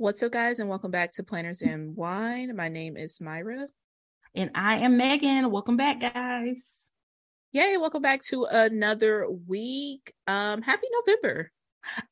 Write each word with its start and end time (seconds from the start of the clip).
What's 0.00 0.22
up, 0.22 0.30
guys, 0.30 0.60
and 0.60 0.68
welcome 0.68 0.92
back 0.92 1.10
to 1.14 1.24
Planners 1.24 1.60
and 1.60 1.96
Wine. 1.96 2.54
My 2.54 2.68
name 2.68 2.96
is 2.96 3.20
Myra. 3.20 3.66
And 4.32 4.48
I 4.54 4.76
am 4.76 4.96
Megan. 4.96 5.50
Welcome 5.50 5.76
back, 5.76 5.98
guys. 5.98 6.62
Yay, 7.50 7.76
welcome 7.78 8.00
back 8.00 8.22
to 8.26 8.44
another 8.44 9.28
week. 9.28 10.14
Um, 10.28 10.62
happy 10.62 10.86
November. 11.04 11.50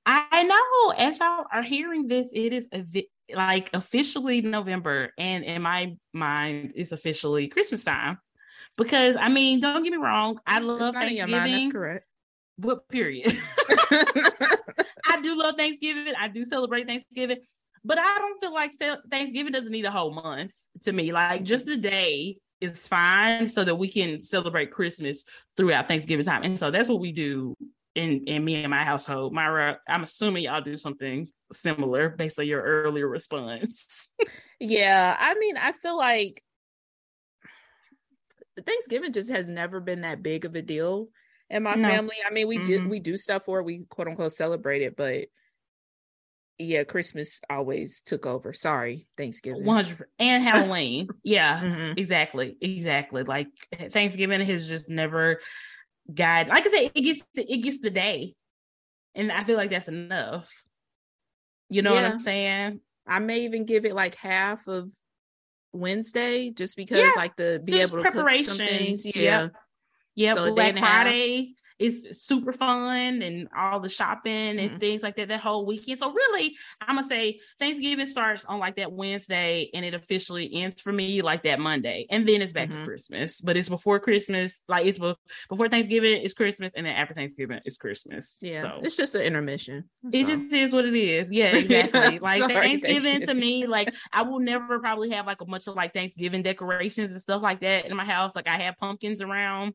I 0.04 0.42
know 0.42 0.94
as 0.98 1.20
y'all 1.20 1.44
are 1.52 1.62
hearing 1.62 2.08
this, 2.08 2.26
it 2.32 2.52
is 2.52 2.66
like 3.32 3.70
officially 3.72 4.40
November, 4.40 5.12
and 5.16 5.44
in 5.44 5.62
my 5.62 5.94
mind, 6.12 6.72
it's 6.74 6.90
officially 6.90 7.46
Christmas 7.46 7.84
time. 7.84 8.18
Because 8.76 9.14
I 9.16 9.28
mean, 9.28 9.60
don't 9.60 9.84
get 9.84 9.92
me 9.92 9.98
wrong, 9.98 10.40
I 10.44 10.58
love 10.58 10.92
Thanksgiving. 10.92 11.30
Mind, 11.30 11.54
that's 11.54 11.72
correct. 11.72 12.04
But 12.58 12.88
period. 12.88 13.38
I 15.06 15.20
do 15.22 15.38
love 15.38 15.54
Thanksgiving. 15.56 16.14
I 16.18 16.26
do 16.26 16.44
celebrate 16.44 16.88
Thanksgiving, 16.88 17.38
but 17.86 17.98
I 17.98 18.18
don't 18.18 18.40
feel 18.40 18.52
like 18.52 18.72
Thanksgiving 19.10 19.52
doesn't 19.52 19.70
need 19.70 19.84
a 19.84 19.90
whole 19.90 20.12
month 20.12 20.50
to 20.84 20.92
me. 20.92 21.12
Like 21.12 21.44
just 21.44 21.66
the 21.66 21.76
day 21.76 22.36
is 22.60 22.86
fine 22.86 23.48
so 23.48 23.64
that 23.64 23.76
we 23.76 23.88
can 23.88 24.24
celebrate 24.24 24.72
Christmas 24.72 25.24
throughout 25.56 25.88
Thanksgiving 25.88 26.26
time. 26.26 26.42
And 26.42 26.58
so 26.58 26.70
that's 26.70 26.88
what 26.88 27.00
we 27.00 27.12
do 27.12 27.54
in 27.94 28.24
in 28.26 28.44
me 28.44 28.56
and 28.56 28.70
my 28.70 28.82
household. 28.82 29.32
Myra, 29.32 29.78
I'm 29.88 30.02
assuming 30.02 30.44
y'all 30.44 30.60
do 30.60 30.76
something 30.76 31.28
similar 31.52 32.08
based 32.08 32.40
on 32.40 32.46
your 32.46 32.62
earlier 32.62 33.08
response. 33.08 34.08
yeah, 34.60 35.16
I 35.18 35.34
mean, 35.34 35.56
I 35.56 35.72
feel 35.72 35.96
like 35.96 36.42
Thanksgiving 38.64 39.12
just 39.12 39.30
has 39.30 39.48
never 39.48 39.80
been 39.80 40.00
that 40.00 40.22
big 40.22 40.44
of 40.44 40.56
a 40.56 40.62
deal 40.62 41.08
in 41.50 41.62
my 41.62 41.76
no. 41.76 41.88
family. 41.88 42.16
I 42.26 42.32
mean, 42.32 42.48
we 42.48 42.56
mm-hmm. 42.56 42.64
did 42.64 42.86
we 42.88 42.98
do 42.98 43.16
stuff 43.16 43.44
for 43.44 43.60
it, 43.60 43.64
we 43.64 43.84
quote 43.88 44.08
unquote 44.08 44.32
celebrate 44.32 44.82
it, 44.82 44.96
but 44.96 45.26
yeah, 46.58 46.84
Christmas 46.84 47.40
always 47.50 48.00
took 48.00 48.26
over. 48.26 48.52
Sorry, 48.52 49.06
Thanksgiving. 49.16 49.64
100 49.64 50.06
and 50.18 50.42
Halloween. 50.42 51.08
yeah, 51.22 51.60
mm-hmm. 51.60 51.98
exactly. 51.98 52.56
Exactly. 52.60 53.22
Like 53.24 53.48
Thanksgiving 53.90 54.40
has 54.40 54.66
just 54.66 54.88
never 54.88 55.40
got 56.12 56.48
like 56.48 56.66
I 56.66 56.70
said, 56.70 56.90
it 56.94 57.00
gets 57.00 57.22
the, 57.34 57.52
it 57.52 57.58
gets 57.58 57.78
the 57.78 57.90
day. 57.90 58.34
And 59.14 59.32
I 59.32 59.44
feel 59.44 59.56
like 59.56 59.70
that's 59.70 59.88
enough. 59.88 60.50
You 61.68 61.82
know 61.82 61.94
yeah. 61.94 62.02
what 62.02 62.12
I'm 62.12 62.20
saying? 62.20 62.80
I 63.06 63.18
may 63.18 63.40
even 63.44 63.64
give 63.64 63.84
it 63.84 63.94
like 63.94 64.14
half 64.14 64.66
of 64.66 64.90
Wednesday 65.72 66.50
just 66.50 66.76
because 66.76 66.98
yeah. 66.98 67.10
like 67.16 67.36
the 67.36 67.60
be 67.62 67.80
able 67.80 67.98
to 67.98 68.02
preparation. 68.02 68.56
cook 68.56 68.56
some 68.56 68.66
things. 68.66 69.04
Yeah. 69.04 69.12
Yeah. 69.14 69.48
Yep. 70.14 70.36
So 70.36 70.54
Black 70.54 70.78
Friday 70.78 71.54
it's 71.78 72.24
super 72.24 72.52
fun 72.52 73.22
and 73.22 73.48
all 73.56 73.80
the 73.80 73.88
shopping 73.88 74.58
and 74.58 74.70
mm-hmm. 74.70 74.78
things 74.78 75.02
like 75.02 75.16
that 75.16 75.28
that 75.28 75.40
whole 75.40 75.66
weekend. 75.66 75.98
So 75.98 76.12
really, 76.12 76.54
I'm 76.80 76.96
gonna 76.96 77.06
say 77.06 77.40
Thanksgiving 77.58 78.06
starts 78.06 78.44
on 78.44 78.58
like 78.58 78.76
that 78.76 78.92
Wednesday 78.92 79.68
and 79.74 79.84
it 79.84 79.94
officially 79.94 80.50
ends 80.54 80.80
for 80.80 80.92
me 80.92 81.22
like 81.22 81.42
that 81.44 81.60
Monday, 81.60 82.06
and 82.10 82.26
then 82.26 82.42
it's 82.42 82.52
back 82.52 82.70
mm-hmm. 82.70 82.80
to 82.80 82.86
Christmas. 82.86 83.40
But 83.40 83.56
it's 83.56 83.68
before 83.68 84.00
Christmas, 84.00 84.62
like 84.68 84.86
it's 84.86 84.98
before 84.98 85.68
Thanksgiving, 85.68 86.22
it's 86.22 86.34
Christmas, 86.34 86.72
and 86.74 86.86
then 86.86 86.94
after 86.94 87.14
Thanksgiving, 87.14 87.60
it's 87.64 87.76
Christmas. 87.76 88.38
Yeah, 88.40 88.62
so. 88.62 88.80
it's 88.82 88.96
just 88.96 89.14
an 89.14 89.22
intermission. 89.22 89.84
It 90.12 90.26
just 90.26 90.52
is 90.52 90.72
what 90.72 90.86
it 90.86 90.94
is. 90.94 91.30
Yeah, 91.30 91.56
exactly. 91.56 92.18
like 92.20 92.40
Sorry, 92.40 92.54
Thanksgiving 92.54 93.26
to 93.26 93.34
me, 93.34 93.66
like 93.66 93.94
I 94.12 94.22
will 94.22 94.40
never 94.40 94.78
probably 94.78 95.10
have 95.10 95.26
like 95.26 95.40
a 95.40 95.44
bunch 95.44 95.66
of 95.66 95.74
like 95.74 95.92
Thanksgiving 95.92 96.42
decorations 96.42 97.12
and 97.12 97.20
stuff 97.20 97.42
like 97.42 97.60
that 97.60 97.86
in 97.86 97.96
my 97.96 98.04
house. 98.04 98.34
Like 98.34 98.48
I 98.48 98.58
have 98.62 98.76
pumpkins 98.78 99.20
around 99.20 99.74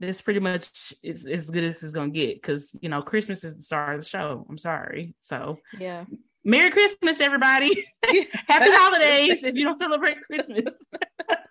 this 0.00 0.20
pretty 0.20 0.40
much 0.40 0.94
is 1.02 1.26
as 1.26 1.50
good 1.50 1.62
as 1.62 1.82
it's 1.82 1.92
gonna 1.92 2.10
get 2.10 2.40
because 2.40 2.74
you 2.80 2.88
know 2.88 3.02
Christmas 3.02 3.44
is 3.44 3.56
the 3.56 3.62
star 3.62 3.92
of 3.92 4.00
the 4.00 4.08
show. 4.08 4.46
I'm 4.48 4.58
sorry. 4.58 5.14
So 5.20 5.58
yeah. 5.78 6.04
Merry 6.42 6.70
Christmas, 6.70 7.20
everybody. 7.20 7.86
Happy 8.48 8.70
holidays 8.70 9.44
if 9.44 9.54
you 9.54 9.64
don't 9.64 9.80
celebrate 9.80 10.16
Christmas. 10.22 10.72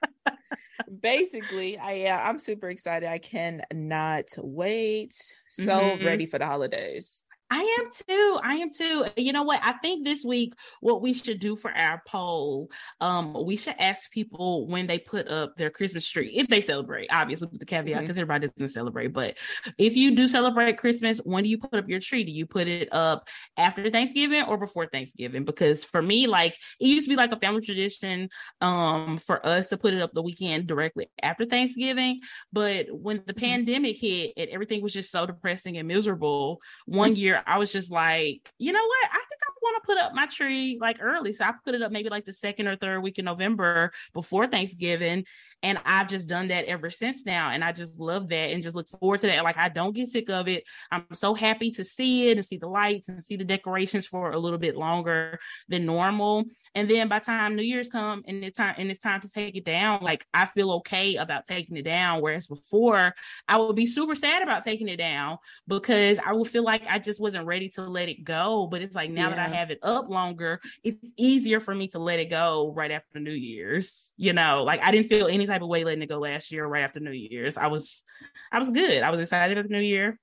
Basically, 1.02 1.78
I 1.78 1.94
yeah, 1.94 2.28
I'm 2.28 2.40
super 2.40 2.70
excited. 2.70 3.08
I 3.08 3.20
cannot 3.20 4.26
wait. 4.38 5.14
So 5.52 5.80
mm-hmm. 5.80 6.06
ready 6.06 6.26
for 6.26 6.40
the 6.40 6.48
holidays. 6.48 7.22
I 7.52 7.80
am 7.80 7.92
too. 7.92 8.40
I 8.44 8.56
am 8.56 8.70
too. 8.72 9.06
You 9.18 9.34
know 9.34 9.44
what? 9.44 9.60
I 9.64 9.74
think 9.74 10.06
this 10.06 10.24
week 10.24 10.54
what 10.82 11.02
we 11.02 11.14
should 11.14 11.40
do 11.40 11.56
for 11.56 11.72
our 11.72 12.02
poll, 12.08 12.70
um, 13.02 13.46
we 13.46 13.56
should 13.56 13.76
ask 13.80 14.12
people 14.12 14.68
when 14.68 14.86
they 14.86 15.00
put 15.00 15.28
up 15.28 15.58
their 15.58 15.72
Christmas 15.72 16.08
tree, 16.08 16.32
if 16.36 16.48
they 16.48 16.62
celebrate, 16.62 17.08
obviously 17.12 17.48
with 17.52 17.60
the 17.60 17.66
caveat, 17.66 18.02
because 18.02 18.16
mm-hmm. 18.16 18.22
everybody 18.22 18.48
doesn't 18.48 18.74
celebrate. 18.74 19.14
But 19.14 19.36
if 19.78 19.96
you 19.96 20.16
do 20.16 20.28
celebrate 20.28 20.78
Christmas, 20.78 21.20
when 21.20 21.44
do 21.44 21.50
you 21.50 21.58
put 21.58 21.74
up 21.74 21.90
your 21.90 22.00
tree? 22.00 22.24
Do 22.24 22.32
you 22.32 22.46
put 22.46 22.68
it 22.68 22.94
up 22.94 23.28
after 23.58 23.90
Thanksgiving 23.90 24.44
or 24.44 24.58
before 24.58 24.88
Thanksgiving? 24.88 25.44
Because 25.44 25.84
for 25.84 26.02
me, 26.02 26.28
like 26.28 26.56
it 26.80 26.86
used 26.86 27.06
to 27.06 27.10
be 27.10 27.16
like 27.16 27.32
a 27.32 27.40
family 27.40 27.62
tradition 27.62 28.30
um 28.62 29.18
for 29.18 29.46
us 29.46 29.68
to 29.68 29.78
put 29.78 29.94
it 29.94 30.02
up 30.02 30.12
the 30.14 30.22
weekend 30.22 30.68
directly 30.68 31.10
after 31.22 31.46
Thanksgiving. 31.46 32.22
But 32.54 32.88
when 32.92 33.24
the 33.26 33.34
mm-hmm. 33.34 33.46
pandemic 33.46 33.98
hit 33.98 34.34
and 34.38 34.50
everything 34.50 34.84
was 34.84 34.94
just 34.94 35.12
so 35.12 35.26
depressing 35.26 35.78
and 35.78 35.88
miserable, 35.88 36.62
one 36.86 37.16
year 37.16 37.39
I 37.46 37.58
was 37.58 37.72
just 37.72 37.92
like, 37.92 38.50
you 38.58 38.72
know 38.72 38.86
what? 38.86 39.10
I 39.12 39.18
think 39.18 39.42
I 39.44 39.52
want 39.62 39.82
to 39.82 39.88
put 39.88 39.98
up 39.98 40.14
my 40.14 40.26
tree 40.26 40.78
like 40.80 40.98
early. 41.02 41.34
So 41.34 41.46
I 41.46 41.54
put 41.64 41.76
it 41.76 41.82
up 41.82 41.92
maybe 41.92 42.10
like 42.10 42.26
the 42.26 42.34
second 42.34 42.68
or 42.68 42.76
third 42.76 43.02
week 43.02 43.20
in 43.20 43.26
November 43.26 43.92
before 44.14 44.48
Thanksgiving. 44.48 45.26
And 45.62 45.78
I've 45.86 46.08
just 46.08 46.28
done 46.28 46.48
that 46.50 46.66
ever 46.66 46.90
since 46.90 47.26
now. 47.26 47.52
And 47.52 47.64
I 47.64 47.72
just 47.72 48.00
love 48.00 48.30
that 48.30 48.52
and 48.52 48.64
just 48.64 48.76
look 48.76 48.88
forward 48.90 49.20
to 49.22 49.28
that. 49.28 49.44
Like 49.44 49.58
I 49.58 49.70
don't 49.70 49.96
get 49.96 50.10
sick 50.10 50.30
of 50.30 50.48
it. 50.48 50.64
I'm 50.92 51.06
so 51.14 51.34
happy 51.34 51.72
to 51.72 51.84
see 51.84 52.28
it 52.28 52.38
and 52.38 52.46
see 52.46 52.58
the 52.58 52.68
lights 52.68 53.10
and 53.10 53.24
see 53.24 53.36
the 53.36 53.44
decorations 53.44 54.06
for 54.06 54.32
a 54.32 54.40
little 54.40 54.60
bit 54.60 54.78
longer 54.78 55.40
than 55.68 55.86
normal. 55.86 56.46
And 56.76 56.90
then 56.90 57.08
by 57.08 57.20
the 57.20 57.26
time 57.26 57.56
New 57.56 57.64
Year's 57.64 57.90
come 57.90 58.24
and 58.28 58.44
it's 58.44 58.58
time 58.58 58.76
and 58.78 58.92
it's 58.92 59.00
time 59.00 59.22
to 59.22 59.30
take 59.30 59.56
it 59.56 59.66
down, 59.66 60.00
like 60.02 60.26
I 60.34 60.46
feel 60.46 60.72
okay 60.74 61.16
about 61.16 61.46
taking 61.46 61.78
it 61.78 61.84
down. 61.84 62.22
Whereas 62.22 62.48
before 62.48 63.14
I 63.48 63.58
would 63.58 63.76
be 63.76 63.88
super 63.88 64.16
sad 64.16 64.44
about 64.44 64.64
taking 64.64 64.88
it 64.88 64.98
down 64.98 65.40
because 65.68 66.20
I 66.26 66.34
would 66.34 66.50
feel 66.50 66.64
like 66.64 66.84
I 66.88 67.00
just 67.00 67.20
wasn't 67.20 67.48
ready 67.48 67.70
to 67.70 67.82
let 67.82 68.08
it 68.08 68.24
go. 68.24 68.68
But 68.70 68.82
it's 68.82 68.96
like 68.96 69.10
now 69.10 69.30
yeah. 69.30 69.36
that 69.36 69.52
I 69.52 69.56
have 69.56 69.72
it 69.72 69.80
up 69.82 70.10
longer, 70.10 70.62
it's 70.84 71.06
easier 71.18 71.60
for 71.60 71.74
me 71.74 71.88
to 71.90 72.00
let 72.00 72.20
it 72.20 72.30
go 72.30 72.72
right 72.76 72.92
after 72.92 73.20
New 73.20 73.32
Year's. 73.32 74.14
You 74.16 74.34
know, 74.34 74.64
like 74.64 74.82
I 74.82 74.92
didn't 74.92 75.08
feel 75.08 75.28
any 75.28 75.48
type 75.50 75.62
of 75.62 75.68
way 75.68 75.84
letting 75.84 76.02
it 76.02 76.10
go 76.10 76.20
last 76.20 76.52
year 76.52 76.66
right 76.66 76.84
after 76.84 77.00
New 77.00 77.12
Year's. 77.12 77.58
I 77.58 77.68
was 77.68 78.04
I 78.52 78.60
was 78.60 78.72
good. 78.72 79.04
I 79.04 79.10
was 79.10 79.20
excited 79.20 79.58
for 79.58 79.64
the 79.64 79.70
new 79.70 79.80
year. 79.80 80.20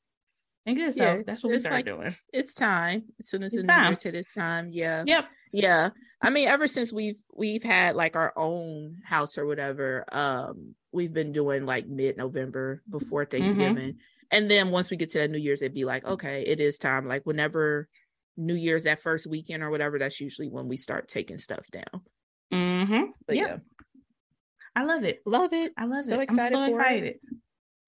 And 0.64 0.76
good. 0.76 0.94
So 0.94 1.04
yeah, 1.04 1.22
that's 1.24 1.44
what 1.44 1.52
we 1.52 1.60
started 1.60 1.76
like, 1.76 1.86
doing. 1.86 2.16
It's 2.32 2.54
time. 2.54 3.04
As 3.20 3.28
soon 3.28 3.42
as 3.44 3.52
it's 3.52 3.62
the 3.62 3.68
time. 3.68 3.82
New 3.82 3.88
Year's 3.88 4.02
hit, 4.02 4.14
it's 4.14 4.34
time. 4.34 4.70
Yeah. 4.72 5.04
Yep. 5.06 5.24
Yeah. 5.52 5.90
I 6.20 6.30
mean, 6.30 6.48
ever 6.48 6.66
since 6.66 6.92
we've 6.92 7.20
we've 7.34 7.62
had 7.62 7.94
like 7.94 8.16
our 8.16 8.32
own 8.36 8.96
house 9.04 9.38
or 9.38 9.46
whatever, 9.46 10.04
um, 10.10 10.74
we've 10.92 11.12
been 11.12 11.32
doing 11.32 11.66
like 11.66 11.86
mid 11.86 12.16
November 12.16 12.82
before 12.90 13.24
mm-hmm. 13.24 13.44
Thanksgiving. 13.44 13.92
Mm-hmm. 13.92 13.98
And 14.32 14.50
then 14.50 14.70
once 14.70 14.90
we 14.90 14.96
get 14.96 15.10
to 15.10 15.18
that 15.18 15.30
New 15.30 15.38
Year's, 15.38 15.62
it'd 15.62 15.74
be 15.74 15.84
like, 15.84 16.04
okay, 16.04 16.42
it 16.42 16.58
is 16.58 16.78
time. 16.78 17.06
Like 17.06 17.22
whenever 17.24 17.88
New 18.36 18.54
Year's 18.54 18.84
that 18.84 19.00
first 19.00 19.26
weekend 19.26 19.62
or 19.62 19.70
whatever, 19.70 19.98
that's 19.98 20.20
usually 20.20 20.48
when 20.48 20.66
we 20.66 20.76
start 20.76 21.08
taking 21.08 21.38
stuff 21.38 21.66
down. 21.70 22.02
Mm-hmm. 22.52 23.10
But 23.26 23.36
yep. 23.36 23.48
yeah. 23.48 23.56
I 24.76 24.84
love 24.84 25.04
it. 25.04 25.22
Love 25.24 25.54
it. 25.54 25.72
I 25.78 25.86
love 25.86 26.04
so 26.04 26.20
it. 26.20 26.24
Excited 26.24 26.56
I'm 26.56 26.66
so 26.66 26.78
excited. 26.78 27.04
It. 27.04 27.20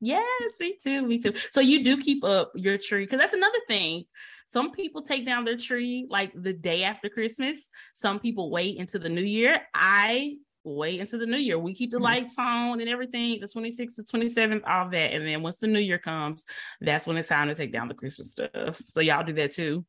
Yes, 0.00 0.52
me 0.58 0.76
too. 0.82 1.02
Me 1.02 1.18
too. 1.22 1.34
So 1.50 1.60
you 1.60 1.84
do 1.84 2.02
keep 2.02 2.24
up 2.24 2.52
your 2.54 2.78
tree 2.78 3.04
because 3.04 3.20
that's 3.20 3.34
another 3.34 3.58
thing. 3.68 4.04
Some 4.52 4.72
people 4.72 5.02
take 5.02 5.26
down 5.26 5.44
their 5.44 5.58
tree 5.58 6.06
like 6.08 6.32
the 6.34 6.54
day 6.54 6.84
after 6.84 7.10
Christmas. 7.10 7.58
Some 7.94 8.18
people 8.18 8.50
wait 8.50 8.78
into 8.78 8.98
the 8.98 9.10
new 9.10 9.22
year. 9.22 9.60
I 9.74 10.36
wait 10.64 11.00
until 11.00 11.18
the 11.18 11.26
new 11.26 11.36
year. 11.36 11.58
We 11.58 11.74
keep 11.74 11.90
the 11.90 11.98
mm-hmm. 11.98 12.04
lights 12.04 12.36
on 12.38 12.80
and 12.80 12.88
everything, 12.88 13.40
the 13.40 13.48
26th, 13.48 13.96
the 13.96 14.04
27th, 14.04 14.62
all 14.66 14.88
that. 14.88 15.12
And 15.12 15.26
then 15.26 15.42
once 15.42 15.58
the 15.58 15.66
new 15.66 15.78
year 15.78 15.98
comes, 15.98 16.44
that's 16.80 17.06
when 17.06 17.18
it's 17.18 17.28
time 17.28 17.48
to 17.48 17.54
take 17.54 17.72
down 17.72 17.88
the 17.88 17.94
Christmas 17.94 18.30
stuff. 18.32 18.80
So 18.88 19.00
y'all 19.00 19.24
do 19.24 19.34
that 19.34 19.54
too. 19.54 19.84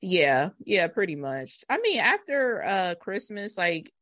Yeah, 0.00 0.50
yeah, 0.64 0.86
pretty 0.86 1.16
much. 1.16 1.64
I 1.68 1.78
mean, 1.78 1.98
after 1.98 2.62
uh 2.64 2.94
Christmas, 3.00 3.58
like 3.58 3.92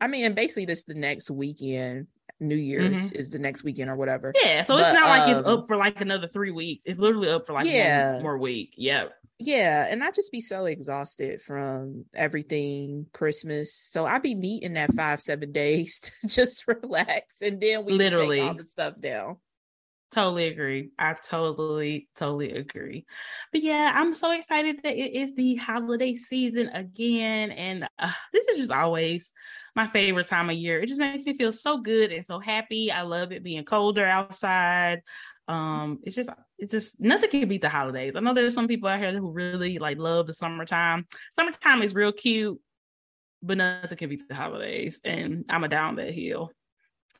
I 0.00 0.08
mean, 0.08 0.24
and 0.24 0.34
basically 0.34 0.66
this 0.66 0.84
the 0.84 0.94
next 0.94 1.30
weekend. 1.30 2.06
New 2.40 2.54
Year's 2.54 3.10
mm-hmm. 3.10 3.18
is 3.18 3.30
the 3.30 3.38
next 3.40 3.64
weekend 3.64 3.90
or 3.90 3.96
whatever. 3.96 4.32
Yeah, 4.40 4.62
so 4.62 4.76
but, 4.76 4.82
it's 4.82 5.00
not 5.00 5.08
like 5.08 5.28
it's 5.28 5.40
up 5.40 5.60
um, 5.62 5.66
for 5.66 5.76
like 5.76 6.00
another 6.00 6.28
three 6.28 6.52
weeks. 6.52 6.84
It's 6.86 6.96
literally 6.96 7.28
up 7.30 7.48
for 7.48 7.52
like 7.52 7.66
yeah. 7.66 8.12
one 8.12 8.22
more 8.22 8.38
week. 8.38 8.74
Yep. 8.76 9.12
Yeah, 9.40 9.86
and 9.88 10.02
I 10.02 10.10
just 10.10 10.32
be 10.32 10.40
so 10.40 10.66
exhausted 10.66 11.40
from 11.40 12.04
everything 12.14 13.06
Christmas. 13.12 13.74
So 13.74 14.04
I'd 14.04 14.22
be 14.22 14.34
needing 14.34 14.74
that 14.74 14.94
five, 14.94 15.20
seven 15.20 15.52
days 15.52 15.98
to 16.20 16.28
just 16.28 16.66
relax 16.66 17.40
and 17.42 17.60
then 17.60 17.84
we 17.84 17.92
literally 17.92 18.38
take 18.38 18.48
all 18.48 18.54
the 18.54 18.64
stuff 18.64 18.94
down. 19.00 19.36
Totally 20.10 20.46
agree. 20.46 20.90
I 20.98 21.14
totally, 21.22 22.08
totally 22.16 22.52
agree. 22.52 23.04
But 23.52 23.62
yeah, 23.62 23.92
I'm 23.94 24.14
so 24.14 24.30
excited 24.30 24.80
that 24.82 24.96
it 24.96 25.14
is 25.14 25.34
the 25.34 25.56
holiday 25.56 26.14
season 26.14 26.68
again. 26.68 27.50
And 27.50 27.86
uh, 27.98 28.10
this 28.32 28.46
is 28.48 28.56
just 28.56 28.72
always 28.72 29.32
my 29.76 29.86
favorite 29.86 30.26
time 30.26 30.48
of 30.48 30.56
year. 30.56 30.80
It 30.80 30.88
just 30.88 30.98
makes 30.98 31.24
me 31.26 31.34
feel 31.34 31.52
so 31.52 31.78
good 31.78 32.10
and 32.10 32.24
so 32.24 32.38
happy. 32.38 32.90
I 32.90 33.02
love 33.02 33.32
it 33.32 33.42
being 33.42 33.64
colder 33.64 34.06
outside. 34.06 35.02
Um, 35.46 35.98
it's 36.02 36.16
just, 36.16 36.30
it's 36.58 36.72
just 36.72 36.98
nothing 36.98 37.28
can 37.28 37.46
beat 37.48 37.60
the 37.60 37.68
holidays. 37.68 38.16
I 38.16 38.20
know 38.20 38.32
there's 38.32 38.54
some 38.54 38.68
people 38.68 38.88
out 38.88 39.00
here 39.00 39.12
who 39.12 39.30
really 39.30 39.78
like 39.78 39.98
love 39.98 40.26
the 40.26 40.32
summertime. 40.32 41.06
Summertime 41.32 41.82
is 41.82 41.94
real 41.94 42.12
cute, 42.12 42.58
but 43.42 43.58
nothing 43.58 43.98
can 43.98 44.08
beat 44.08 44.28
the 44.28 44.34
holidays. 44.34 45.00
And 45.04 45.44
I'm 45.50 45.64
a 45.64 45.68
down 45.68 45.96
that 45.96 46.14
hill. 46.14 46.50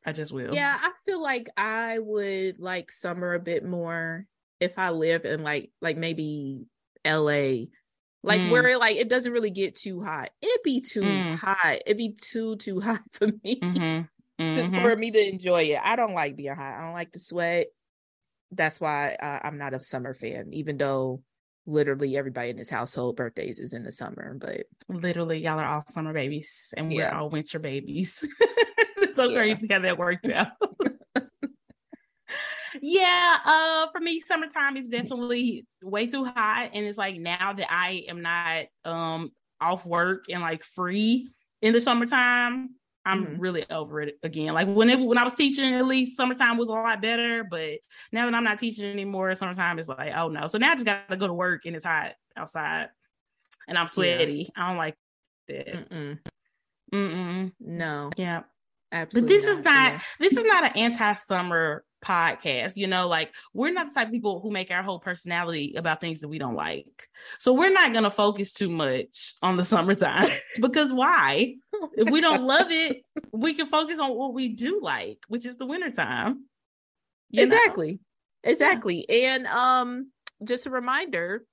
I 0.06 0.12
just 0.12 0.32
will. 0.32 0.54
Yeah, 0.54 0.76
I 0.80 0.90
feel 1.04 1.22
like 1.22 1.48
I 1.56 1.98
would 1.98 2.60
like 2.60 2.90
summer 2.90 3.34
a 3.34 3.40
bit 3.40 3.64
more 3.64 4.26
if 4.60 4.78
I 4.78 4.90
live 4.90 5.24
in 5.24 5.42
like 5.42 5.70
like 5.80 5.96
maybe 5.96 6.66
LA. 7.06 7.66
Like 8.24 8.40
mm. 8.40 8.50
where 8.50 8.78
like 8.78 8.96
it 8.96 9.08
doesn't 9.08 9.32
really 9.32 9.50
get 9.50 9.76
too 9.76 10.02
hot. 10.02 10.30
It'd 10.42 10.62
be 10.64 10.80
too 10.80 11.02
mm. 11.02 11.36
hot. 11.36 11.82
It'd 11.86 11.96
be 11.96 12.14
too 12.14 12.56
too 12.56 12.80
hot 12.80 13.02
for 13.12 13.28
me 13.44 13.60
mm-hmm. 13.60 14.02
Mm-hmm. 14.40 14.82
for 14.82 14.94
me 14.94 15.10
to 15.10 15.28
enjoy 15.28 15.62
it. 15.64 15.80
I 15.82 15.96
don't 15.96 16.14
like 16.14 16.36
being 16.36 16.54
hot. 16.54 16.74
I 16.74 16.82
don't 16.82 16.92
like 16.92 17.10
to 17.12 17.18
sweat. 17.18 17.66
That's 18.52 18.80
why 18.80 19.16
uh, 19.20 19.40
I'm 19.42 19.58
not 19.58 19.74
a 19.74 19.82
summer 19.82 20.14
fan, 20.14 20.50
even 20.52 20.76
though 20.76 21.22
literally 21.66 22.16
everybody 22.16 22.50
in 22.50 22.56
this 22.56 22.70
household 22.70 23.16
birthdays 23.16 23.58
is 23.58 23.72
in 23.72 23.82
the 23.82 23.90
summer. 23.90 24.36
But 24.38 24.66
literally, 24.88 25.38
y'all 25.38 25.58
are 25.58 25.66
all 25.66 25.84
summer 25.90 26.12
babies, 26.12 26.72
and 26.76 26.88
we're 26.88 27.10
all 27.10 27.30
winter 27.30 27.58
babies. 27.58 28.24
so 29.18 29.28
yeah. 29.28 29.36
crazy 29.36 29.66
how 29.70 29.80
that 29.80 29.98
worked 29.98 30.28
out. 30.30 30.48
yeah, 32.80 33.36
uh, 33.44 33.86
for 33.92 34.00
me, 34.00 34.22
summertime 34.26 34.76
is 34.76 34.88
definitely 34.88 35.66
way 35.82 36.06
too 36.06 36.24
hot, 36.24 36.70
and 36.72 36.86
it's 36.86 36.98
like 36.98 37.16
now 37.16 37.52
that 37.52 37.66
I 37.70 38.04
am 38.08 38.22
not 38.22 38.66
um 38.84 39.32
off 39.60 39.84
work 39.84 40.26
and 40.30 40.40
like 40.40 40.62
free 40.62 41.30
in 41.62 41.72
the 41.72 41.80
summertime, 41.80 42.70
I'm 43.04 43.24
mm-hmm. 43.24 43.40
really 43.40 43.66
over 43.70 44.00
it 44.02 44.18
again. 44.22 44.54
Like 44.54 44.68
when 44.68 44.90
it, 44.90 45.00
when 45.00 45.18
I 45.18 45.24
was 45.24 45.34
teaching, 45.34 45.74
at 45.74 45.86
least 45.86 46.16
summertime 46.16 46.58
was 46.58 46.68
a 46.68 46.72
lot 46.72 47.02
better. 47.02 47.44
But 47.44 47.78
now 48.12 48.26
that 48.26 48.34
I'm 48.36 48.44
not 48.44 48.58
teaching 48.58 48.84
anymore, 48.84 49.34
summertime 49.34 49.78
is 49.78 49.88
like, 49.88 50.12
oh 50.14 50.28
no. 50.28 50.46
So 50.48 50.58
now 50.58 50.70
I 50.70 50.74
just 50.74 50.86
got 50.86 51.08
to 51.08 51.16
go 51.16 51.26
to 51.26 51.34
work 51.34 51.62
and 51.66 51.74
it's 51.74 51.84
hot 51.84 52.12
outside, 52.36 52.88
and 53.66 53.76
I'm 53.76 53.88
sweaty. 53.88 54.50
Yeah. 54.54 54.64
I 54.64 54.68
don't 54.68 54.76
like 54.76 54.94
that. 55.48 55.90
Mm-mm. 55.90 56.18
Mm-mm. 56.92 57.52
No. 57.60 58.10
Yeah. 58.16 58.42
Absolutely. 58.90 59.28
But 59.28 59.34
this 59.34 59.46
not, 59.46 59.58
is 59.58 59.64
not 59.64 59.92
yeah. 59.92 60.00
this 60.20 60.32
is 60.32 60.44
not 60.44 60.64
an 60.64 60.72
anti-summer 60.76 61.84
podcast. 62.04 62.72
You 62.76 62.86
know, 62.86 63.08
like 63.08 63.32
we're 63.52 63.72
not 63.72 63.88
the 63.88 63.94
type 63.94 64.06
of 64.06 64.12
people 64.12 64.40
who 64.40 64.50
make 64.50 64.70
our 64.70 64.82
whole 64.82 64.98
personality 64.98 65.74
about 65.76 66.00
things 66.00 66.20
that 66.20 66.28
we 66.28 66.38
don't 66.38 66.54
like. 66.54 67.08
So 67.38 67.52
we're 67.52 67.72
not 67.72 67.92
gonna 67.92 68.10
focus 68.10 68.52
too 68.52 68.70
much 68.70 69.34
on 69.42 69.56
the 69.56 69.64
summertime 69.64 70.30
because 70.60 70.92
why? 70.92 71.54
Oh 71.80 71.90
if 71.96 72.10
we 72.10 72.20
don't 72.20 72.42
love 72.42 72.72
it, 72.72 73.04
we 73.30 73.54
can 73.54 73.66
focus 73.66 74.00
on 74.00 74.10
what 74.10 74.34
we 74.34 74.48
do 74.48 74.80
like, 74.82 75.18
which 75.28 75.46
is 75.46 75.58
the 75.58 75.66
wintertime. 75.66 76.46
Exactly. 77.32 77.92
Know? 77.92 78.50
Exactly. 78.50 79.06
Yeah. 79.08 79.34
And 79.34 79.46
um 79.46 80.10
just 80.42 80.66
a 80.66 80.70
reminder, 80.70 81.44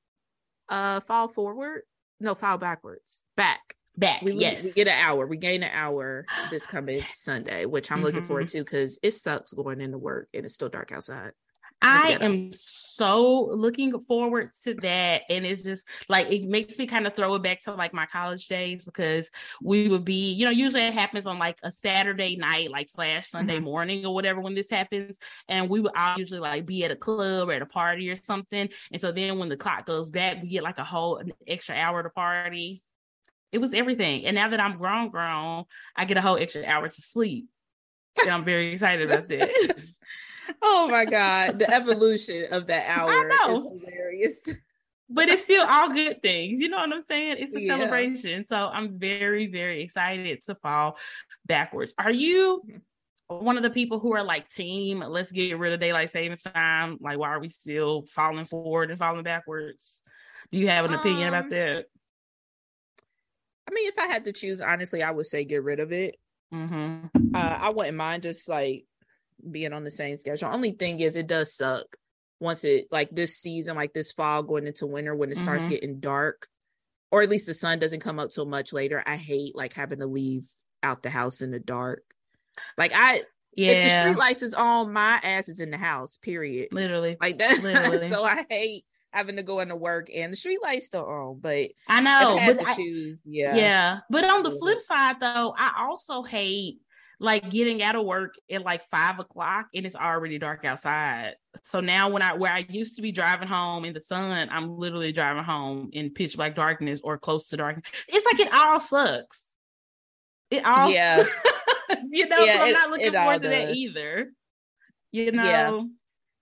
uh 0.70 1.02
fall 1.02 1.28
forward, 1.28 1.84
no, 2.20 2.34
fall 2.34 2.58
backwards. 2.58 3.22
Back 3.36 3.75
back. 3.98 4.22
We, 4.22 4.34
yes, 4.34 4.64
we 4.64 4.72
get 4.72 4.88
an 4.88 5.00
hour. 5.00 5.26
We 5.28 5.38
gain 5.38 5.64
an 5.64 5.72
hour 5.74 6.26
this 6.52 6.66
coming 6.66 7.02
Sunday, 7.14 7.66
which 7.66 7.92
I'm 7.92 7.98
mm-hmm. 7.98 8.06
looking 8.06 8.26
forward 8.26 8.48
mm-hmm. 8.48 8.60
to 8.60 8.64
because 8.64 9.00
it 9.04 9.14
sucks 9.14 9.54
going 9.54 9.82
into 9.82 9.98
work 9.98 10.30
and 10.34 10.46
it's 10.46 10.56
still 10.56 10.70
dark 10.70 10.92
outside. 10.92 11.32
I 11.82 12.18
am 12.22 12.52
so 12.54 13.46
looking 13.52 14.00
forward 14.00 14.52
to 14.64 14.74
that. 14.76 15.24
And 15.30 15.46
it's 15.46 15.64
just 15.64 15.88
like 16.10 16.32
it 16.32 16.44
makes 16.44 16.80
me 16.80 16.88
kind 16.88 17.06
of 17.06 17.16
throw 17.16 17.36
it 17.36 17.44
back 17.44 17.62
to 17.64 17.74
like 17.74 17.94
my 17.94 18.06
college 18.06 18.48
days 18.48 18.86
because 18.86 19.30
we 19.62 19.90
would 19.90 20.06
be, 20.06 20.32
you 20.34 20.46
know, 20.46 20.52
usually 20.52 20.82
it 20.82 20.94
happens 20.94 21.26
on 21.28 21.38
like 21.38 21.58
a 21.64 21.72
Saturday 21.72 22.38
night, 22.38 22.72
like 22.72 22.90
slash 22.90 23.30
Sunday 23.30 23.58
mm-hmm. 23.58 23.66
morning 23.66 24.06
or 24.06 24.14
whatever 24.14 24.42
when 24.42 24.56
this 24.56 24.70
happens. 24.70 25.18
And 25.48 25.70
we 25.70 25.80
would 25.80 25.96
all 25.96 26.18
usually 26.18 26.40
like 26.40 26.66
be 26.66 26.84
at 26.86 26.92
a 26.92 26.96
club 26.96 27.50
or 27.50 27.54
at 27.54 27.62
a 27.62 27.68
party 27.68 28.10
or 28.10 28.16
something. 28.16 28.70
And 28.92 29.02
so 29.02 29.12
then 29.12 29.38
when 29.38 29.50
the 29.50 29.58
clock 29.58 29.86
goes 29.86 30.10
back, 30.10 30.42
we 30.42 30.50
get 30.50 30.64
like 30.64 30.80
a 30.80 30.84
whole 30.84 31.22
extra 31.48 31.76
hour 31.76 32.02
to 32.02 32.10
party. 32.10 32.82
It 33.52 33.60
was 33.60 33.74
everything. 33.74 34.26
And 34.26 34.36
now 34.36 34.50
that 34.50 34.60
I'm 34.60 34.78
grown, 34.78 35.10
grown, 35.10 35.66
I 35.96 36.06
get 36.06 36.18
a 36.18 36.22
whole 36.22 36.38
extra 36.38 36.66
hour 36.66 36.88
to 36.88 37.02
sleep. 37.02 37.48
And 38.22 38.30
I'm 38.30 38.44
very 38.44 38.74
excited 38.74 39.10
about 39.10 39.28
that. 39.30 39.76
oh 40.62 40.88
my 40.88 41.06
God. 41.06 41.60
The 41.60 41.74
evolution 41.74 42.48
of 42.52 42.68
that 42.68 42.86
hour 42.98 43.30
is 43.30 43.64
hilarious. 43.64 44.50
but 45.10 45.30
it's 45.30 45.44
still 45.44 45.66
all 45.66 45.94
good 45.94 46.22
things. 46.22 46.62
You 46.62 46.70
know 46.70 46.78
what 46.78 46.94
I'm 46.94 47.04
saying? 47.08 47.38
It's 47.40 47.56
a 47.56 47.62
yeah. 47.62 47.78
celebration. 47.78 48.46
So 48.48 48.56
I'm 48.56 48.98
very, 49.00 49.48
very 49.48 49.84
excited 49.84 50.44
to 50.46 50.56
fall 50.56 50.98
backwards. 51.46 51.94
Are 51.98 52.12
you 52.12 52.62
one 53.28 53.58
of 53.58 53.64
the 53.64 53.70
people 53.70 54.00
who 54.00 54.14
are 54.14 54.24
like 54.24 54.50
team, 54.50 55.00
let's 55.00 55.32
get 55.32 55.58
rid 55.58 55.74
of 55.74 55.80
daylight 55.80 56.12
savings 56.12 56.44
time? 56.44 56.98
Like, 57.02 57.18
why 57.18 57.30
are 57.30 57.40
we 57.40 57.50
still 57.50 58.06
falling 58.14 58.46
forward 58.46 58.92
and 58.92 59.00
falling 59.00 59.24
backwards? 59.24 60.02
Do 60.52 60.60
you 60.60 60.68
have 60.70 60.86
an 60.86 60.94
opinion 60.94 61.30
um, 61.30 61.34
about 61.34 61.50
that? 61.50 61.86
I 63.70 63.74
mean, 63.74 63.90
if 63.90 63.98
I 63.98 64.08
had 64.08 64.26
to 64.26 64.34
choose, 64.34 64.62
honestly, 64.62 65.02
I 65.04 65.12
would 65.12 65.26
say 65.26 65.44
get 65.44 65.64
rid 65.64 65.80
of 65.80 65.92
it. 65.92 66.18
Mm-hmm. 66.54 67.36
Uh, 67.36 67.58
I 67.62 67.70
wouldn't 67.70 67.98
mind 67.98 68.24
just 68.24 68.48
like 68.48 68.86
being 69.50 69.74
on 69.74 69.84
the 69.84 69.92
same 69.92 70.16
schedule. 70.16 70.50
Only 70.50 70.72
thing 70.72 71.00
is, 71.00 71.16
it 71.16 71.28
does 71.28 71.56
suck 71.56 71.86
once 72.40 72.64
it 72.64 72.88
like 72.92 73.10
this 73.12 73.38
season, 73.38 73.76
like 73.76 73.94
this 73.94 74.12
fall 74.12 74.44
going 74.44 74.68
into 74.68 74.86
winter 74.86 75.16
when 75.16 75.32
it 75.32 75.38
starts 75.38 75.64
mm-hmm. 75.64 75.72
getting 75.72 76.00
dark, 76.00 76.48
or 77.12 77.22
at 77.22 77.30
least 77.30 77.48
the 77.48 77.54
sun 77.54 77.80
doesn't 77.80 78.02
come 78.02 78.20
up 78.20 78.30
till 78.30 78.46
much 78.46 78.74
later. 78.74 79.02
I 79.06 79.16
hate 79.16 79.56
like 79.56 79.74
having 79.74 80.00
to 80.00 80.08
leave 80.08 80.46
out 80.84 81.04
the 81.04 81.10
house 81.10 81.42
in 81.42 81.52
the 81.52 81.60
dark. 81.60 82.04
Like 82.78 82.92
I, 82.96 83.24
yeah. 83.56 83.72
if 83.72 83.84
the 83.84 84.00
street 84.00 84.18
lights 84.18 84.44
is 84.44 84.54
on, 84.54 84.94
my 84.94 85.20
ass 85.24 85.50
is 85.50 85.60
in 85.60 85.72
the 85.72 85.78
house. 85.78 86.18
Period. 86.18 86.70
Literally, 86.72 87.18
like 87.20 87.40
that. 87.40 87.62
Literally. 87.64 88.10
so 88.10 88.24
I 88.24 88.46
hate 88.50 88.86
having 89.16 89.38
to 89.38 89.44
go 89.44 89.62
into 89.62 89.76
work 89.76 90.10
and 90.14 90.32
the 90.32 90.38
street 90.38 90.60
lights 90.62 90.88
still 90.88 91.06
on. 91.06 91.40
But 91.40 91.70
I 91.88 92.02
know, 92.02 92.38
I 92.38 92.54
but 92.54 92.68
I, 92.68 92.76
choose, 92.76 93.18
yeah, 93.26 93.56
yeah. 93.56 94.00
But 94.10 94.26
on 94.26 94.44
the 94.44 94.52
flip 94.52 94.82
side, 94.82 95.16
though, 95.22 95.56
I 95.58 95.72
also 95.80 96.22
hate 96.22 96.80
like 97.20 97.50
getting 97.50 97.82
out 97.82 97.96
of 97.96 98.06
work 98.06 98.36
at 98.52 98.64
like 98.64 98.86
five 98.90 99.20
o'clock 99.20 99.68
and 99.74 99.86
it's 99.86 99.96
already 99.96 100.38
dark 100.38 100.66
outside. 100.66 101.36
So 101.64 101.80
now 101.80 102.10
when 102.10 102.22
I 102.22 102.34
where 102.34 102.52
I 102.52 102.66
used 102.70 102.98
to 102.98 103.02
be 103.02 103.14
driving 103.14 103.48
home 103.48 103.86
in 103.86 103.94
the 103.94 104.02
sun, 104.02 104.50
I'm 104.52 104.78
literally 104.78 105.14
driving 105.14 105.44
home 105.44 105.90
in 105.94 106.10
pitch 106.10 106.36
black 106.36 106.56
darkness 106.56 107.00
or 107.04 107.18
close 107.18 107.48
to 107.48 107.58
darkness. 107.58 107.86
It's 108.10 108.26
like 108.26 108.46
it 108.46 108.54
all 108.54 108.82
sucks. 108.82 109.44
It 110.52 110.66
all 110.66 110.90
yeah. 110.90 111.24
you 112.10 112.28
know, 112.28 112.40
yeah, 112.40 112.58
so 112.58 112.62
I'm 112.64 112.70
it, 112.70 112.74
not 112.74 112.90
looking 112.90 113.14
forward 113.14 113.44
to 113.44 113.50
does. 113.50 113.68
that 113.68 113.76
either. 113.76 114.32
You 115.12 115.32
know. 115.32 115.44
Yeah 115.44 115.82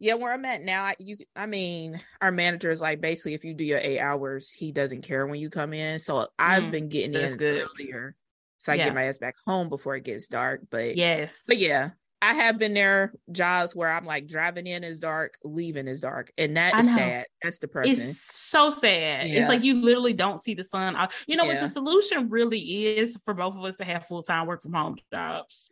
yeah 0.03 0.15
where 0.15 0.33
i'm 0.33 0.43
at 0.43 0.62
now 0.62 0.83
I, 0.83 0.95
you 1.00 1.15
i 1.33 1.45
mean 1.45 2.00
our 2.22 2.31
manager 2.31 2.69
is 2.69 2.81
like 2.81 3.00
basically 3.00 3.36
if 3.36 3.45
you 3.45 3.53
do 3.53 3.63
your 3.63 3.79
eight 3.79 4.00
hours 4.00 4.51
he 4.51 4.74
doesn't 4.74 5.01
care 5.01 5.25
when 5.25 5.39
you 5.39 5.50
come 5.50 5.74
in. 5.74 5.98
So 5.98 6.27
i've 6.38 6.63
mm, 6.63 6.72
been 6.72 6.89
getting 6.89 7.13
in 7.13 7.38
good. 7.38 7.65
earlier 7.79 8.15
so 8.57 8.74
i 8.74 8.75
yeah. 8.75 8.86
get 8.86 8.95
my 8.95 9.05
ass 9.05 9.17
back 9.17 9.36
home 9.45 9.69
before 9.69 9.95
it 9.95 10.03
gets 10.03 10.27
dark 10.27 10.62
but 10.69 10.98
yes. 10.98 11.33
but 11.48 11.57
yeah 11.57 11.91
i 12.22 12.33
have 12.33 12.60
been 12.60 12.74
there 12.74 13.13
jobs 13.31 13.74
where 13.74 13.89
i'm 13.89 14.05
like 14.05 14.27
driving 14.27 14.67
in 14.67 14.83
is 14.83 15.00
dark 15.00 15.38
leaving 15.45 15.88
is 15.88 16.01
dark 16.01 16.31
and 16.38 16.57
that 16.57 16.77
is 16.77 16.93
sad. 16.93 17.25
That's 17.41 17.60
depressing. 17.60 18.00
It's 18.00 18.24
so 18.24 18.69
sad. 18.72 19.29
Yeah. 19.29 19.39
it's 19.39 19.50
like 19.50 19.63
you 19.63 19.81
literally 19.81 20.13
don't 20.13 20.41
see 20.41 20.53
the 20.53 20.63
sun. 20.63 20.95
You 21.27 21.36
know 21.36 21.43
yeah. 21.43 21.53
what? 21.53 21.62
The 21.62 21.67
solution 21.67 22.29
really 22.29 22.60
is 22.98 23.17
for 23.25 23.33
both 23.33 23.55
of 23.55 23.63
us 23.65 23.75
to 23.77 23.83
have 23.83 24.05
full-time 24.07 24.48
work 24.48 24.62
from 24.62 24.74
home 24.74 24.95
jobs 25.12 25.69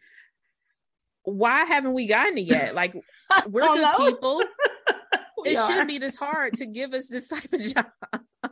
why 1.23 1.65
haven't 1.65 1.93
we 1.93 2.07
gotten 2.07 2.37
it 2.37 2.41
yet? 2.41 2.75
Like 2.75 2.95
we're 3.47 3.61
good 3.75 3.97
people. 3.97 4.43
it 5.45 5.57
are. 5.57 5.67
shouldn't 5.67 5.87
be 5.87 5.97
this 5.97 6.17
hard 6.17 6.53
to 6.55 6.65
give 6.65 6.93
us 6.93 7.07
this 7.07 7.27
type 7.29 7.51
of 7.51 7.61
job. 7.61 7.85
uh, 8.43 8.49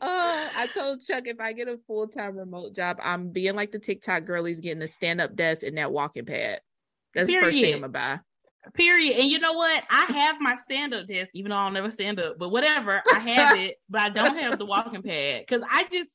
I 0.00 0.68
told 0.72 1.02
Chuck 1.02 1.24
if 1.26 1.40
I 1.40 1.52
get 1.52 1.68
a 1.68 1.78
full 1.86 2.08
time 2.08 2.36
remote 2.36 2.74
job, 2.74 2.98
I'm 3.02 3.30
being 3.30 3.56
like 3.56 3.72
the 3.72 3.78
TikTok 3.78 4.24
girlies 4.24 4.60
getting 4.60 4.80
the 4.80 4.88
stand 4.88 5.20
up 5.20 5.34
desk 5.34 5.62
and 5.62 5.78
that 5.78 5.92
walking 5.92 6.26
pad. 6.26 6.60
That's 7.14 7.28
Period. 7.28 7.42
the 7.42 7.46
first 7.48 7.60
thing 7.60 7.74
I'm 7.74 7.80
gonna 7.80 7.92
buy. 7.92 8.20
Period. 8.74 9.18
And 9.18 9.28
you 9.28 9.40
know 9.40 9.54
what? 9.54 9.82
I 9.90 10.04
have 10.12 10.36
my 10.40 10.54
stand 10.56 10.94
up 10.94 11.08
desk, 11.08 11.30
even 11.34 11.50
though 11.50 11.56
I'll 11.56 11.72
never 11.72 11.90
stand 11.90 12.20
up, 12.20 12.38
but 12.38 12.50
whatever. 12.50 13.02
I 13.12 13.18
have 13.18 13.58
it, 13.58 13.76
but 13.90 14.02
I 14.02 14.08
don't 14.10 14.36
have 14.36 14.56
the 14.58 14.66
walking 14.66 15.02
pad 15.02 15.42
because 15.46 15.66
I 15.68 15.84
just 15.92 16.10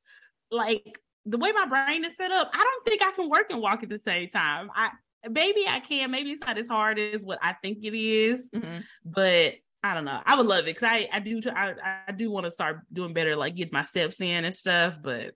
like 0.50 0.98
the 1.30 1.38
way 1.38 1.52
my 1.52 1.66
brain 1.66 2.06
is 2.06 2.16
set 2.18 2.32
up, 2.32 2.50
I 2.54 2.64
don't 2.64 2.86
think 2.86 3.02
I 3.06 3.12
can 3.12 3.30
work 3.30 3.48
and 3.50 3.62
walk 3.62 3.84
at 3.84 3.90
the 3.90 4.00
same 4.00 4.30
time. 4.30 4.70
I 4.74 4.90
maybe 5.30 5.66
I 5.68 5.80
can, 5.80 6.10
maybe 6.12 6.32
it's 6.32 6.46
not 6.46 6.58
as 6.58 6.68
hard 6.68 6.98
as 7.00 7.22
what 7.22 7.40
I 7.42 7.54
think 7.62 7.80
it 7.84 7.94
is, 7.98 8.50
Mhm. 8.56 8.84
but 9.04 9.56
I 9.84 9.94
don't 9.94 10.06
know. 10.06 10.22
I 10.26 10.36
would 10.36 10.46
love 10.48 10.60
it 10.60 10.76
because 10.76 10.90
I 10.90 11.08
I 11.12 11.20
do 11.20 11.42
I, 11.54 11.74
I 12.08 12.12
do 12.12 12.32
want 12.32 12.46
to 12.46 12.52
start 12.52 12.80
doing 12.92 13.14
better, 13.14 13.36
like 13.36 13.56
get 13.56 13.72
my 13.74 13.84
steps 13.84 14.20
in 14.22 14.46
and 14.46 14.54
stuff. 14.56 14.96
But 15.04 15.34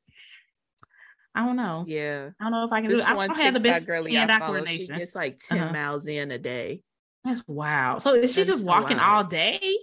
I 1.36 1.46
don't 1.46 1.56
know. 1.56 1.86
Yeah. 1.88 2.30
I 2.40 2.44
don't 2.44 2.52
know 2.52 2.66
if 2.66 2.72
I 2.74 2.82
can 2.82 2.90
do 2.90 2.96
This 2.96 3.06
it. 3.06 3.10
I 3.10 3.14
don't 3.16 3.38
have 3.38 3.54
the 3.54 3.60
best 3.62 3.88
girlie 3.88 4.16
I 4.18 4.20
hand-eye 4.22 4.36
she 4.36 4.40
coordination. 4.46 4.98
gets 4.98 5.16
like 5.16 5.40
10 5.40 5.60
Uh-huh. 5.60 5.72
miles 5.74 6.08
in 6.08 6.30
a 6.32 6.38
day. 6.38 6.84
That's 7.24 7.42
wow. 7.48 8.00
So 8.00 8.16
is 8.16 8.34
she 8.34 8.42
That 8.44 8.48
just 8.48 8.68
walking 8.68 9.00
all 9.00 9.24
day? 9.24 9.78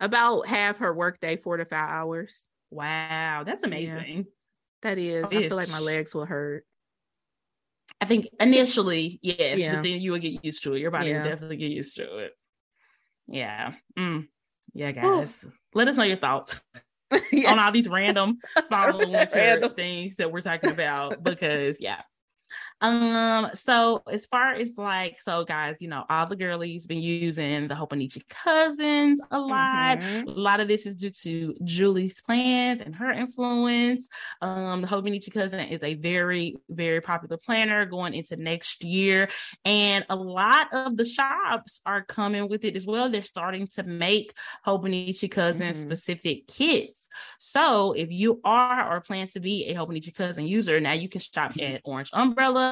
About 0.00 0.46
half 0.46 0.78
her 0.78 0.92
workday, 0.94 1.36
four 1.36 1.56
to 1.58 1.64
five 1.64 1.88
hours. 1.88 2.46
Wow, 2.70 3.44
that's 3.44 3.62
amazing. 3.62 4.26
That 4.84 4.98
is. 4.98 5.24
I 5.24 5.28
feel 5.48 5.56
like 5.56 5.70
my 5.70 5.80
legs 5.80 6.14
will 6.14 6.26
hurt. 6.26 6.64
I 8.00 8.04
think 8.04 8.28
initially, 8.38 9.18
yes, 9.22 9.58
Yeah. 9.58 9.76
but 9.76 9.82
then 9.82 10.00
you 10.00 10.12
will 10.12 10.18
get 10.18 10.44
used 10.44 10.62
to 10.64 10.74
it. 10.74 10.80
Your 10.80 10.90
body 10.90 11.08
Yeah. 11.08 11.22
will 11.22 11.30
definitely 11.30 11.56
get 11.56 11.70
used 11.70 11.96
to 11.96 12.18
it. 12.18 12.32
Yeah. 13.26 13.74
Mm. 13.98 14.28
Yeah, 14.74 14.92
guys. 14.92 15.44
Let 15.72 15.88
us 15.88 15.96
know 15.96 16.02
your 16.04 16.18
thoughts 16.18 16.60
on 17.10 17.58
all 17.58 17.72
these 17.72 17.86
Yes. 17.86 17.92
random 17.94 18.38
fall 18.70 18.98
winter 18.98 19.28
Random. 19.34 19.74
things 19.74 20.16
that 20.16 20.30
we're 20.30 20.42
talking 20.42 20.70
about 20.70 21.22
because 21.22 21.78
yeah. 21.80 22.02
Um, 22.80 23.48
so 23.54 24.02
as 24.10 24.26
far 24.26 24.52
as 24.54 24.72
like, 24.76 25.16
so 25.22 25.44
guys, 25.44 25.76
you 25.80 25.88
know, 25.88 26.04
all 26.10 26.26
the 26.26 26.36
girlies 26.36 26.86
been 26.86 27.00
using 27.00 27.66
the 27.68 27.74
Hobonichi 27.74 28.22
cousins 28.28 29.20
a 29.30 29.38
lot. 29.40 29.98
Mhm. 30.00 30.26
A 30.26 30.30
lot 30.30 30.60
of 30.60 30.68
this 30.68 30.84
is 30.84 30.96
due 30.96 31.10
to 31.22 31.54
Julie's 31.64 32.20
plans 32.20 32.82
and 32.82 32.94
her 32.96 33.10
influence. 33.10 34.08
Um, 34.42 34.82
the 34.82 34.86
Hobonichi 34.88 35.32
cousin 35.32 35.60
is 35.60 35.82
a 35.82 35.94
very, 35.94 36.56
very 36.68 37.00
popular 37.00 37.38
planner 37.38 37.86
going 37.86 38.12
into 38.12 38.36
next 38.36 38.84
year. 38.84 39.30
And 39.64 40.04
a 40.10 40.16
lot 40.16 40.66
of 40.74 40.96
the 40.98 41.04
shops 41.06 41.80
are 41.86 42.04
coming 42.04 42.48
with 42.48 42.64
it 42.64 42.76
as 42.76 42.86
well. 42.86 43.08
They're 43.08 43.22
starting 43.22 43.66
to 43.68 43.82
make 43.82 44.34
Hobonichi 44.66 45.30
cousin 45.30 45.72
Mhm. 45.72 45.76
specific 45.76 46.48
kits. 46.48 47.08
So 47.38 47.92
if 47.92 48.10
you 48.10 48.40
are 48.44 48.92
or 48.94 49.00
plan 49.00 49.28
to 49.28 49.40
be 49.40 49.66
a 49.66 49.74
Hobonichi 49.74 50.14
cousin 50.14 50.46
user, 50.46 50.80
now 50.80 50.92
you 50.92 51.08
can 51.08 51.20
shop 51.22 51.52
at 51.60 51.80
Orange 51.84 52.10
Umbrella. 52.12 52.63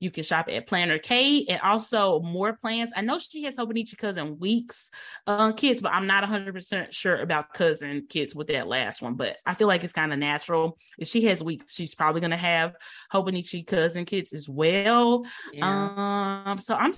You 0.00 0.10
can 0.10 0.24
shop 0.24 0.48
at 0.50 0.66
Planner 0.66 0.98
K 0.98 1.46
and 1.48 1.60
also 1.60 2.20
more 2.20 2.54
plans. 2.54 2.92
I 2.94 3.02
know 3.02 3.18
she 3.18 3.44
has 3.44 3.56
Hobonichi 3.56 3.96
cousin 3.96 4.38
weeks 4.38 4.90
uh, 5.26 5.52
kids, 5.52 5.82
but 5.82 5.92
I'm 5.92 6.06
not 6.06 6.24
100% 6.24 6.92
sure 6.92 7.16
about 7.16 7.54
cousin 7.54 8.06
kids 8.08 8.34
with 8.34 8.48
that 8.48 8.68
last 8.68 9.02
one. 9.02 9.14
But 9.14 9.36
I 9.46 9.54
feel 9.54 9.68
like 9.68 9.84
it's 9.84 9.92
kind 9.92 10.12
of 10.12 10.18
natural. 10.18 10.78
If 10.98 11.08
she 11.08 11.24
has 11.24 11.42
weeks, 11.42 11.74
she's 11.74 11.94
probably 11.94 12.20
going 12.20 12.30
to 12.32 12.36
have 12.36 12.74
Hobonichi 13.12 13.66
cousin 13.66 14.04
kids 14.04 14.32
as 14.32 14.48
well. 14.48 15.24
Yeah. 15.52 16.44
Um, 16.46 16.60
so 16.60 16.74
I'm 16.74 16.94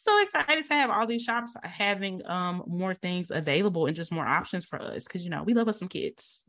so 0.00 0.22
excited 0.22 0.64
to 0.66 0.74
have 0.74 0.90
all 0.90 1.06
these 1.06 1.22
shops 1.22 1.54
having 1.62 2.24
um 2.26 2.62
more 2.66 2.94
things 2.94 3.30
available 3.30 3.86
and 3.86 3.94
just 3.94 4.10
more 4.10 4.26
options 4.26 4.64
for 4.64 4.80
us 4.80 5.04
because 5.04 5.22
you 5.22 5.28
know 5.28 5.42
we 5.42 5.54
love 5.54 5.68
us 5.68 5.78
some 5.78 5.88
kids. 5.88 6.44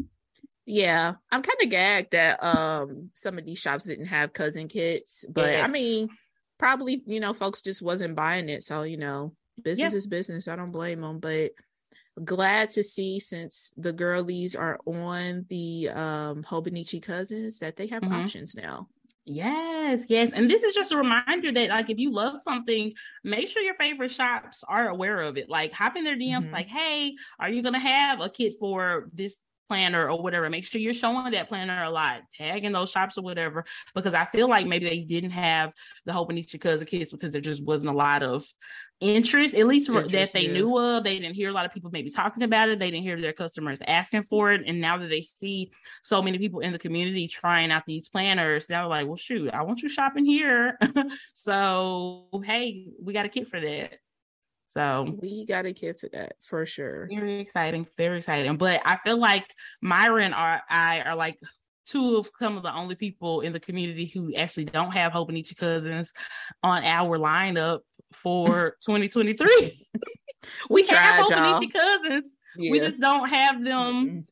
Yeah, 0.66 1.16
I'm 1.32 1.42
kind 1.42 1.58
of 1.64 1.70
gagged 1.70 2.12
that 2.12 2.42
um 2.44 3.10
some 3.16 3.38
of 3.38 3.46
these 3.46 3.58
shops 3.60 3.86
didn't 3.86 4.06
have 4.06 4.34
cousin 4.34 4.68
kits, 4.68 5.26
but 5.30 5.60
I 5.60 5.68
mean, 5.68 6.10
probably 6.60 7.02
you 7.08 7.20
know 7.20 7.34
folks 7.34 7.62
just 7.62 7.82
wasn't 7.82 8.16
buying 8.16 8.48
it, 8.50 8.64
so 8.64 8.84
you 8.84 8.98
know 8.98 9.36
business 9.62 9.92
Yeah. 9.92 9.94
is 9.94 10.08
business. 10.08 10.48
I 10.48 10.56
don't 10.56 10.72
blame 10.72 11.02
them, 11.02 11.20
but 11.20 11.52
glad 12.26 12.70
to 12.72 12.84
see 12.84 13.20
since 13.20 13.74
the 13.78 13.94
girlies 13.94 14.56
are 14.56 14.80
on 14.86 15.46
the 15.50 15.90
um 15.90 16.44
Hobonichi 16.44 17.02
cousins 17.04 17.60
that 17.60 17.78
they 17.78 17.88
have 17.88 18.04
Mhm. 18.04 18.12
options 18.12 18.56
now. 18.56 18.90
Yes, 19.26 20.06
yes. 20.10 20.34
And 20.34 20.50
this 20.50 20.64
is 20.64 20.76
just 20.76 20.92
a 20.92 20.98
reminder 20.98 21.52
that 21.52 21.70
like 21.70 21.90
if 21.90 22.00
you 22.00 22.12
love 22.12 22.42
something, 22.42 22.94
make 23.24 23.50
sure 23.50 23.62
your 23.64 23.76
favorite 23.76 24.12
shops 24.12 24.64
are 24.68 24.90
aware 24.90 25.22
of 25.22 25.38
it. 25.38 25.50
Like 25.50 25.74
hop 25.74 25.96
in 25.98 26.04
their 26.04 26.18
DMs 26.18 26.48
Mhm. 26.48 26.54
like, 26.54 26.68
"Hey, 26.68 27.16
are 27.40 27.50
you 27.50 27.62
going 27.62 27.74
to 27.76 27.80
have 27.80 28.22
a 28.22 28.30
kit 28.30 28.56
for 28.60 29.10
this 29.14 29.38
planner 29.72 30.10
or 30.10 30.22
whatever?" 30.22 30.50
Make 30.50 30.66
sure 30.66 30.82
you're 30.82 30.94
showing 30.94 31.32
that 31.32 31.50
planner 31.50 31.84
a 31.84 31.90
lot, 31.90 32.22
tagging 32.38 32.72
those 32.72 32.92
shops 32.92 33.18
or 33.18 33.22
whatever 33.22 33.66
because 33.96 34.14
I 34.14 34.26
feel 34.26 34.50
like 34.50 34.68
maybe 34.68 34.90
they 34.90 35.00
didn't 35.00 35.32
have 35.32 35.72
the 36.06 36.14
Hope 36.14 36.30
cousin 36.30 36.44
kits 36.44 36.52
because 36.52 36.82
of 36.82 36.88
kids 36.88 37.12
because 37.12 37.32
there 37.32 37.42
just 37.42 37.64
wasn't 37.64 37.92
a 37.92 37.98
lot 37.98 38.24
of 38.24 38.46
interest, 39.00 39.56
at 39.56 39.68
least 39.68 39.90
Interest, 39.90 40.12
that 40.12 40.34
they 40.34 40.46
yeah. 40.46 40.54
knew 40.54 40.78
of. 40.78 41.04
They 41.04 41.20
didn't 41.20 41.36
hear 41.36 41.50
a 41.50 41.54
lot 41.54 41.66
of 41.66 41.74
people 41.74 41.90
maybe 41.92 42.10
talking 42.10 42.44
about 42.44 42.70
it. 42.70 42.80
They 42.80 42.92
didn't 42.92 43.04
hear 43.04 43.20
their 43.20 43.34
customers 43.34 43.80
asking 43.86 44.24
for 44.24 44.54
it. 44.54 44.62
And 44.66 44.80
now 44.80 44.98
that 44.98 45.10
they 45.10 45.26
see 45.40 45.72
so 46.04 46.22
many 46.22 46.38
people 46.38 46.60
in 46.60 46.72
the 46.72 46.80
community 46.80 47.28
trying 47.28 47.72
out 47.72 47.84
these 47.86 48.10
planners, 48.10 48.68
they're 48.68 48.86
like, 48.86 49.08
well, 49.08 49.18
shoot, 49.18 49.50
I 49.54 49.64
want 49.64 49.82
you 49.82 49.90
shopping 49.90 50.26
here. 50.26 50.78
so, 51.34 52.28
hey, 52.46 52.88
we 53.02 53.14
got 53.14 53.26
a 53.26 53.30
kit 53.30 53.50
for 53.50 53.60
that. 53.60 53.94
So, 54.74 55.18
We 55.22 55.46
got 55.46 55.66
a 55.66 55.74
kit 55.74 56.00
for 56.00 56.08
that 56.14 56.34
for 56.42 56.66
sure. 56.66 57.08
very 57.10 57.42
exciting, 57.42 57.88
very 57.98 58.20
exciting. 58.20 58.56
But 58.56 58.82
I 58.86 58.98
feel 59.04 59.18
like 59.18 59.46
Myra 59.82 60.24
and 60.24 60.34
I 60.34 61.02
are 61.06 61.16
like 61.16 61.38
two 61.86 62.16
of 62.16 62.30
some 62.40 62.56
of 62.56 62.64
the 62.64 62.74
only 62.74 62.96
people 62.96 63.42
in 63.42 63.52
the 63.52 63.60
community 63.60 64.06
who 64.06 64.34
actually 64.34 64.66
don't 64.66 64.92
have 64.92 65.12
Hobonichi 65.12 65.58
cousins 65.58 66.14
on 66.64 66.86
our 66.86 67.20
lineup 67.20 67.80
for 68.14 68.78
2023. 68.86 69.88
We 70.70 70.82
have 70.84 70.90
tried, 70.90 71.18
y'all. 71.30 71.60
Hobonichi 71.60 71.74
cousins. 71.74 72.32
Yeah. 72.56 72.72
We 72.72 72.80
just 72.80 73.00
don't 73.00 73.28
have 73.28 73.64
them. 73.64 74.26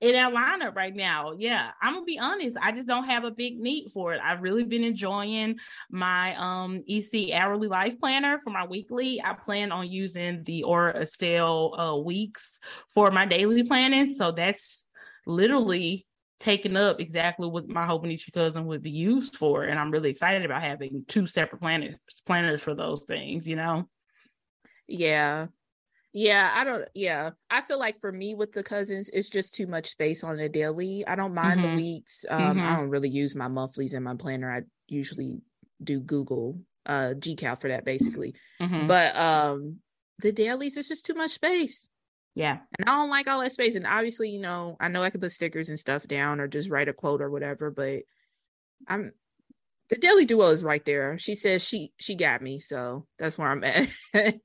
In 0.00 0.14
lineup 0.14 0.74
right 0.74 0.94
now. 0.94 1.32
Yeah, 1.32 1.70
I'm 1.80 1.94
gonna 1.94 2.04
be 2.04 2.18
honest. 2.18 2.56
I 2.60 2.72
just 2.72 2.86
don't 2.86 3.08
have 3.08 3.24
a 3.24 3.30
big 3.30 3.58
need 3.58 3.90
for 3.92 4.12
it. 4.12 4.20
I've 4.22 4.42
really 4.42 4.64
been 4.64 4.84
enjoying 4.84 5.58
my 5.90 6.34
um 6.36 6.82
EC 6.86 7.32
hourly 7.32 7.68
life 7.68 7.98
planner 7.98 8.38
for 8.42 8.50
my 8.50 8.66
weekly. 8.66 9.22
I 9.22 9.32
plan 9.34 9.72
on 9.72 9.90
using 9.90 10.44
the 10.44 10.64
Aura 10.64 11.00
Estelle 11.00 11.78
uh, 11.78 11.96
weeks 11.96 12.58
for 12.90 13.10
my 13.10 13.24
daily 13.24 13.62
planning. 13.62 14.12
So 14.14 14.32
that's 14.32 14.86
literally 15.26 16.06
taking 16.38 16.76
up 16.76 17.00
exactly 17.00 17.48
what 17.48 17.66
my 17.66 17.86
Hobonichi 17.86 18.32
cousin 18.32 18.66
would 18.66 18.82
be 18.82 18.90
used 18.90 19.36
for. 19.36 19.64
And 19.64 19.78
I'm 19.78 19.90
really 19.90 20.10
excited 20.10 20.44
about 20.44 20.62
having 20.62 21.04
two 21.08 21.26
separate 21.26 21.60
planners 21.60 21.96
planners 22.26 22.60
for 22.60 22.74
those 22.74 23.04
things, 23.04 23.48
you 23.48 23.56
know. 23.56 23.88
Yeah. 24.86 25.46
Yeah, 26.18 26.50
I 26.54 26.64
don't 26.64 26.88
yeah. 26.94 27.32
I 27.50 27.60
feel 27.60 27.78
like 27.78 28.00
for 28.00 28.10
me 28.10 28.34
with 28.34 28.52
the 28.52 28.62
cousins, 28.62 29.10
it's 29.12 29.28
just 29.28 29.54
too 29.54 29.66
much 29.66 29.90
space 29.90 30.24
on 30.24 30.38
the 30.38 30.48
daily. 30.48 31.06
I 31.06 31.14
don't 31.14 31.34
mind 31.34 31.60
Mhm. 31.60 31.72
the 31.72 31.76
weeks. 31.76 32.24
Um, 32.30 32.40
I 32.40 32.72
Mhm. 32.72 32.76
don't 32.78 32.88
really 32.88 33.10
use 33.10 33.34
my 33.34 33.48
monthlies 33.48 33.92
in 33.92 34.02
my 34.02 34.14
planner. 34.14 34.50
I 34.50 34.62
usually 34.88 35.42
do 35.84 36.00
Google 36.00 36.58
uh 36.86 37.12
GCal 37.18 37.60
for 37.60 37.68
that 37.68 37.84
basically. 37.84 38.34
Mhm. 38.62 38.88
But 38.88 39.14
um 39.14 39.82
the 40.20 40.32
dailies 40.32 40.78
it's 40.78 40.88
just 40.88 41.04
too 41.04 41.12
much 41.14 41.32
space. 41.32 41.90
yeah. 42.34 42.60
And 42.78 42.88
I 42.88 42.94
don't 42.94 43.10
like 43.10 43.28
all 43.28 43.40
that 43.40 43.52
space. 43.52 43.74
And 43.74 43.86
obviously, 43.86 44.30
you 44.30 44.40
know, 44.40 44.76
I 44.80 44.88
know 44.88 45.02
I 45.02 45.10
can 45.10 45.20
put 45.20 45.32
stickers 45.32 45.68
and 45.68 45.78
stuff 45.78 46.06
down 46.08 46.40
or 46.40 46.48
just 46.48 46.70
write 46.70 46.88
a 46.88 46.94
quote 46.94 47.20
or 47.20 47.30
whatever, 47.30 47.70
but 47.70 48.04
I'm 48.88 49.12
the 49.90 49.96
daily 49.96 50.24
duo 50.24 50.48
is 50.48 50.64
right 50.64 50.84
there. 50.84 51.18
She 51.18 51.34
says 51.34 51.62
she 51.62 51.92
she 51.98 52.14
got 52.16 52.42
me, 52.42 52.60
so 52.60 53.06
that's 53.18 53.38
where 53.38 53.48
I'm 53.48 53.64
at. 53.64 53.88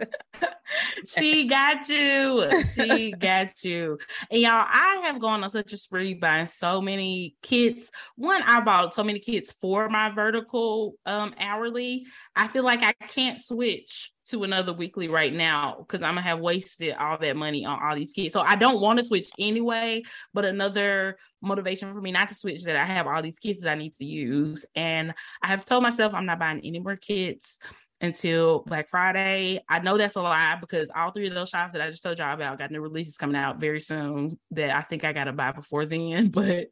she 1.06 1.46
got 1.46 1.88
you. 1.88 2.48
She 2.74 3.12
got 3.12 3.62
you. 3.64 3.98
And 4.30 4.40
y'all, 4.40 4.64
I 4.66 5.00
have 5.04 5.20
gone 5.20 5.42
on 5.42 5.50
such 5.50 5.72
a 5.72 5.76
spree 5.76 6.14
buying 6.14 6.46
so 6.46 6.80
many 6.80 7.36
kits. 7.42 7.90
One, 8.16 8.42
I 8.42 8.60
bought 8.60 8.94
so 8.94 9.04
many 9.04 9.18
kits 9.18 9.52
for 9.60 9.88
my 9.88 10.10
vertical 10.10 10.94
um 11.06 11.34
hourly. 11.38 12.06
I 12.36 12.48
feel 12.48 12.64
like 12.64 12.82
I 12.82 12.92
can't 13.06 13.40
switch 13.40 14.12
to 14.30 14.44
another 14.44 14.72
weekly 14.72 15.08
right 15.08 15.32
now 15.32 15.76
because 15.78 16.04
I'm 16.04 16.14
gonna 16.14 16.22
have 16.22 16.38
wasted 16.38 16.94
all 16.94 17.18
that 17.18 17.36
money 17.36 17.64
on 17.64 17.80
all 17.82 17.96
these 17.96 18.12
kits. 18.12 18.32
So 18.32 18.40
I 18.40 18.54
don't 18.54 18.80
want 18.80 18.98
to 18.98 19.04
switch 19.04 19.28
anyway. 19.38 20.02
But 20.32 20.44
another 20.44 21.18
motivation 21.42 21.92
for 21.92 22.00
me 22.00 22.12
not 22.12 22.28
to 22.28 22.34
switch 22.34 22.62
that 22.64 22.76
I 22.76 22.84
have 22.84 23.06
all 23.06 23.22
these 23.22 23.38
kits 23.38 23.60
that 23.60 23.70
I 23.70 23.74
need 23.74 23.94
to 23.94 24.04
use. 24.04 24.64
And 24.74 25.14
I 25.42 25.48
have 25.48 25.64
told 25.64 25.82
myself 25.82 26.14
I'm 26.14 26.26
not 26.26 26.38
buying 26.38 26.60
any 26.64 26.78
more 26.78 26.96
kits 26.96 27.58
until 28.00 28.60
Black 28.60 28.88
Friday. 28.88 29.60
I 29.68 29.80
know 29.80 29.98
that's 29.98 30.16
a 30.16 30.22
lie 30.22 30.56
because 30.60 30.90
all 30.94 31.10
three 31.10 31.28
of 31.28 31.34
those 31.34 31.50
shops 31.50 31.72
that 31.72 31.82
I 31.82 31.90
just 31.90 32.02
told 32.02 32.18
y'all 32.18 32.32
about 32.32 32.58
got 32.58 32.70
new 32.70 32.80
releases 32.80 33.16
coming 33.16 33.36
out 33.36 33.60
very 33.60 33.80
soon 33.80 34.38
that 34.52 34.70
I 34.70 34.82
think 34.82 35.04
I 35.04 35.12
gotta 35.12 35.32
buy 35.32 35.52
before 35.52 35.86
then. 35.86 36.30
But 36.40 36.68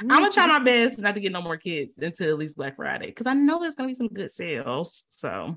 I'm 0.00 0.08
gonna 0.08 0.30
try 0.30 0.46
my 0.46 0.58
best 0.58 0.98
not 0.98 1.14
to 1.14 1.20
get 1.20 1.32
no 1.32 1.42
more 1.42 1.56
kids 1.56 1.94
until 1.98 2.30
at 2.30 2.38
least 2.38 2.56
Black 2.56 2.76
Friday 2.76 3.06
because 3.06 3.26
I 3.26 3.34
know 3.34 3.60
there's 3.60 3.74
gonna 3.74 3.88
be 3.88 3.94
some 3.94 4.08
good 4.08 4.30
sales. 4.30 5.04
So 5.10 5.56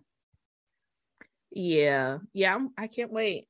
Yeah, 1.51 2.20
yeah, 2.34 2.55
I'm, 2.55 2.70
I 2.77 2.88
can't 2.88 3.12
wait. 3.12 3.48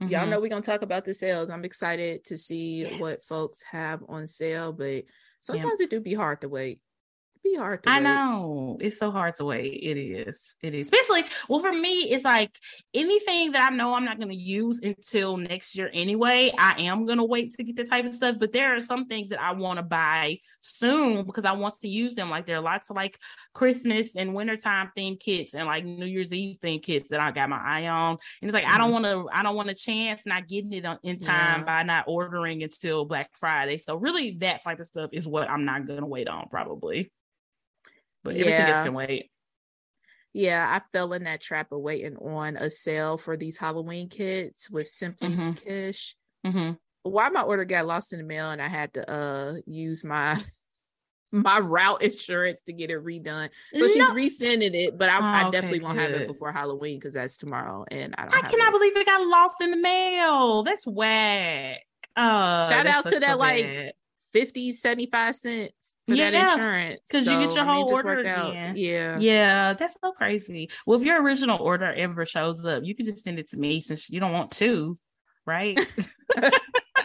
Y'all 0.00 0.26
mhm. 0.26 0.30
know 0.30 0.40
we're 0.40 0.48
gonna 0.48 0.62
talk 0.62 0.82
about 0.82 1.04
the 1.04 1.14
sales. 1.14 1.50
I'm 1.50 1.64
excited 1.64 2.24
to 2.26 2.36
see 2.36 2.84
what 2.98 3.22
folks 3.22 3.62
have 3.70 4.02
on 4.08 4.26
sale, 4.26 4.72
but 4.72 5.04
sometimes 5.40 5.80
it 5.80 5.90
do 5.90 6.00
be 6.00 6.14
hard 6.14 6.40
to 6.40 6.48
wait. 6.48 6.80
Be 7.42 7.56
hard 7.56 7.82
to 7.82 7.90
I 7.90 7.96
wait. 7.96 8.02
know. 8.04 8.78
It's 8.80 8.98
so 8.98 9.10
hard 9.10 9.34
to 9.36 9.44
wait. 9.44 9.80
It 9.82 9.98
is. 9.98 10.56
It 10.62 10.74
is. 10.74 10.86
Especially, 10.86 11.24
well, 11.48 11.60
for 11.60 11.72
me, 11.72 12.10
it's 12.10 12.24
like 12.24 12.56
anything 12.94 13.52
that 13.52 13.70
I 13.70 13.74
know 13.74 13.94
I'm 13.94 14.04
not 14.04 14.18
going 14.18 14.30
to 14.30 14.34
use 14.34 14.80
until 14.82 15.36
next 15.36 15.74
year 15.74 15.90
anyway. 15.92 16.52
I 16.56 16.82
am 16.82 17.06
going 17.06 17.18
to 17.18 17.24
wait 17.24 17.54
to 17.54 17.64
get 17.64 17.76
the 17.76 17.84
type 17.84 18.04
of 18.04 18.14
stuff. 18.14 18.36
But 18.38 18.52
there 18.52 18.76
are 18.76 18.82
some 18.82 19.06
things 19.06 19.30
that 19.30 19.42
I 19.42 19.52
want 19.52 19.78
to 19.78 19.82
buy 19.82 20.38
soon 20.62 21.24
because 21.24 21.44
I 21.44 21.52
want 21.52 21.78
to 21.80 21.88
use 21.88 22.14
them. 22.14 22.30
Like 22.30 22.46
there 22.46 22.56
are 22.56 22.62
lots 22.62 22.90
of 22.90 22.96
like 22.96 23.18
Christmas 23.54 24.14
and 24.16 24.34
wintertime 24.34 24.90
themed 24.96 25.20
kits 25.20 25.54
and 25.54 25.66
like 25.66 25.84
New 25.84 26.06
Year's 26.06 26.32
Eve 26.32 26.58
themed 26.62 26.82
kits 26.82 27.08
that 27.10 27.20
I 27.20 27.32
got 27.32 27.48
my 27.48 27.58
eye 27.58 27.88
on. 27.88 28.18
And 28.40 28.48
it's 28.48 28.54
like, 28.54 28.64
I 28.64 28.78
don't 28.78 28.92
mm-hmm. 28.92 29.02
want 29.02 29.30
to, 29.30 29.36
I 29.36 29.42
don't 29.42 29.56
want 29.56 29.68
to 29.68 29.74
chance 29.74 30.24
not 30.26 30.46
getting 30.46 30.72
it 30.72 30.84
on, 30.84 30.98
in 31.02 31.18
time 31.20 31.60
Yeah. 31.60 31.64
by 31.64 31.82
not 31.82 32.04
ordering 32.06 32.62
until 32.62 33.04
Black 33.04 33.30
Friday. 33.34 33.78
So 33.78 33.96
really 33.96 34.36
that 34.40 34.62
type 34.62 34.80
of 34.80 34.86
stuff 34.86 35.10
is 35.12 35.26
what 35.26 35.50
I'm 35.50 35.64
not 35.64 35.86
going 35.86 36.00
to 36.00 36.06
wait 36.06 36.28
on 36.28 36.48
probably. 36.48 37.10
But 38.24 38.34
everything 38.34 38.52
Yeah. 38.52 38.76
else 38.76 38.84
can 38.84 38.94
wait. 38.94 39.30
Yeah, 40.32 40.66
I 40.66 40.80
fell 40.96 41.12
in 41.12 41.24
that 41.24 41.42
trap 41.42 41.72
of 41.72 41.80
waiting 41.80 42.16
on 42.16 42.56
a 42.56 42.70
sale 42.70 43.18
for 43.18 43.36
these 43.36 43.58
Halloween 43.58 44.08
kits 44.08 44.70
with 44.70 44.88
Simply 44.88 45.28
Mhm. 45.28 45.56
Kish. 45.62 46.16
Mm-hmm. 46.46 46.72
Why 47.02 47.28
my 47.28 47.42
order 47.42 47.64
got 47.64 47.86
lost 47.86 48.12
in 48.12 48.18
the 48.18 48.24
mail 48.24 48.50
and 48.50 48.62
I 48.62 48.68
had 48.68 48.94
to 48.94 49.10
uh 49.10 49.54
use 49.66 50.04
my 50.04 50.40
my 51.32 51.58
route 51.58 52.02
insurance 52.02 52.62
to 52.62 52.72
get 52.72 52.90
it 52.90 53.02
redone. 53.04 53.48
So 53.74 53.86
she's 53.88 54.10
resending 54.10 54.74
it, 54.74 54.96
but 54.98 55.08
I, 55.08 55.18
Oh, 55.18 55.22
I 55.22 55.40
okay, 55.44 55.50
definitely 55.50 55.80
won't 55.80 55.98
have 55.98 56.10
it 56.12 56.28
before 56.28 56.52
Halloween 56.52 56.98
because 56.98 57.14
that's 57.14 57.36
tomorrow, 57.38 57.84
and 57.90 58.14
I 58.18 58.24
don't. 58.24 58.34
I 58.34 58.40
cannot 58.42 58.68
it. 58.68 58.72
believe 58.72 58.96
it 58.96 59.06
got 59.06 59.26
lost 59.26 59.56
in 59.62 59.70
the 59.70 59.76
mail. 59.78 60.62
That's 60.62 60.86
whack. 60.86 61.78
Uh, 62.14 62.68
Shout 62.68 62.86
out 62.86 63.02
to 63.04 63.08
sucks 63.10 63.20
that, 63.20 63.32
so 63.32 63.36
like, 63.38 63.74
bad. 63.74 63.92
50, 64.32 64.72
75 64.72 65.36
cents 65.36 65.96
for 66.08 66.16
that 66.16 66.34
Yeah, 66.34 66.54
insurance 66.54 67.08
'cause 67.10 67.26
you 67.26 67.38
get 67.38 67.54
your 67.54 67.64
I 67.64 67.66
mean, 67.66 67.74
whole 67.74 67.92
order 67.94 68.24
out. 68.26 68.50
again. 68.50 68.76
Yeah. 68.76 69.20
Yeah, 69.20 69.72
that's 69.74 69.96
so 70.02 70.12
crazy. 70.12 70.70
Well, 70.86 70.98
if 70.98 71.04
your 71.06 71.22
original 71.22 71.60
order 71.60 71.92
ever 71.92 72.24
shows 72.26 72.64
up, 72.64 72.82
you 72.84 72.94
can 72.94 73.06
just 73.06 73.22
send 73.22 73.38
it 73.38 73.50
to 73.50 73.56
me 73.58 73.80
since 73.82 74.08
you 74.10 74.20
don't 74.20 74.32
want 74.32 74.52
to, 74.52 74.98
right? 75.46 75.76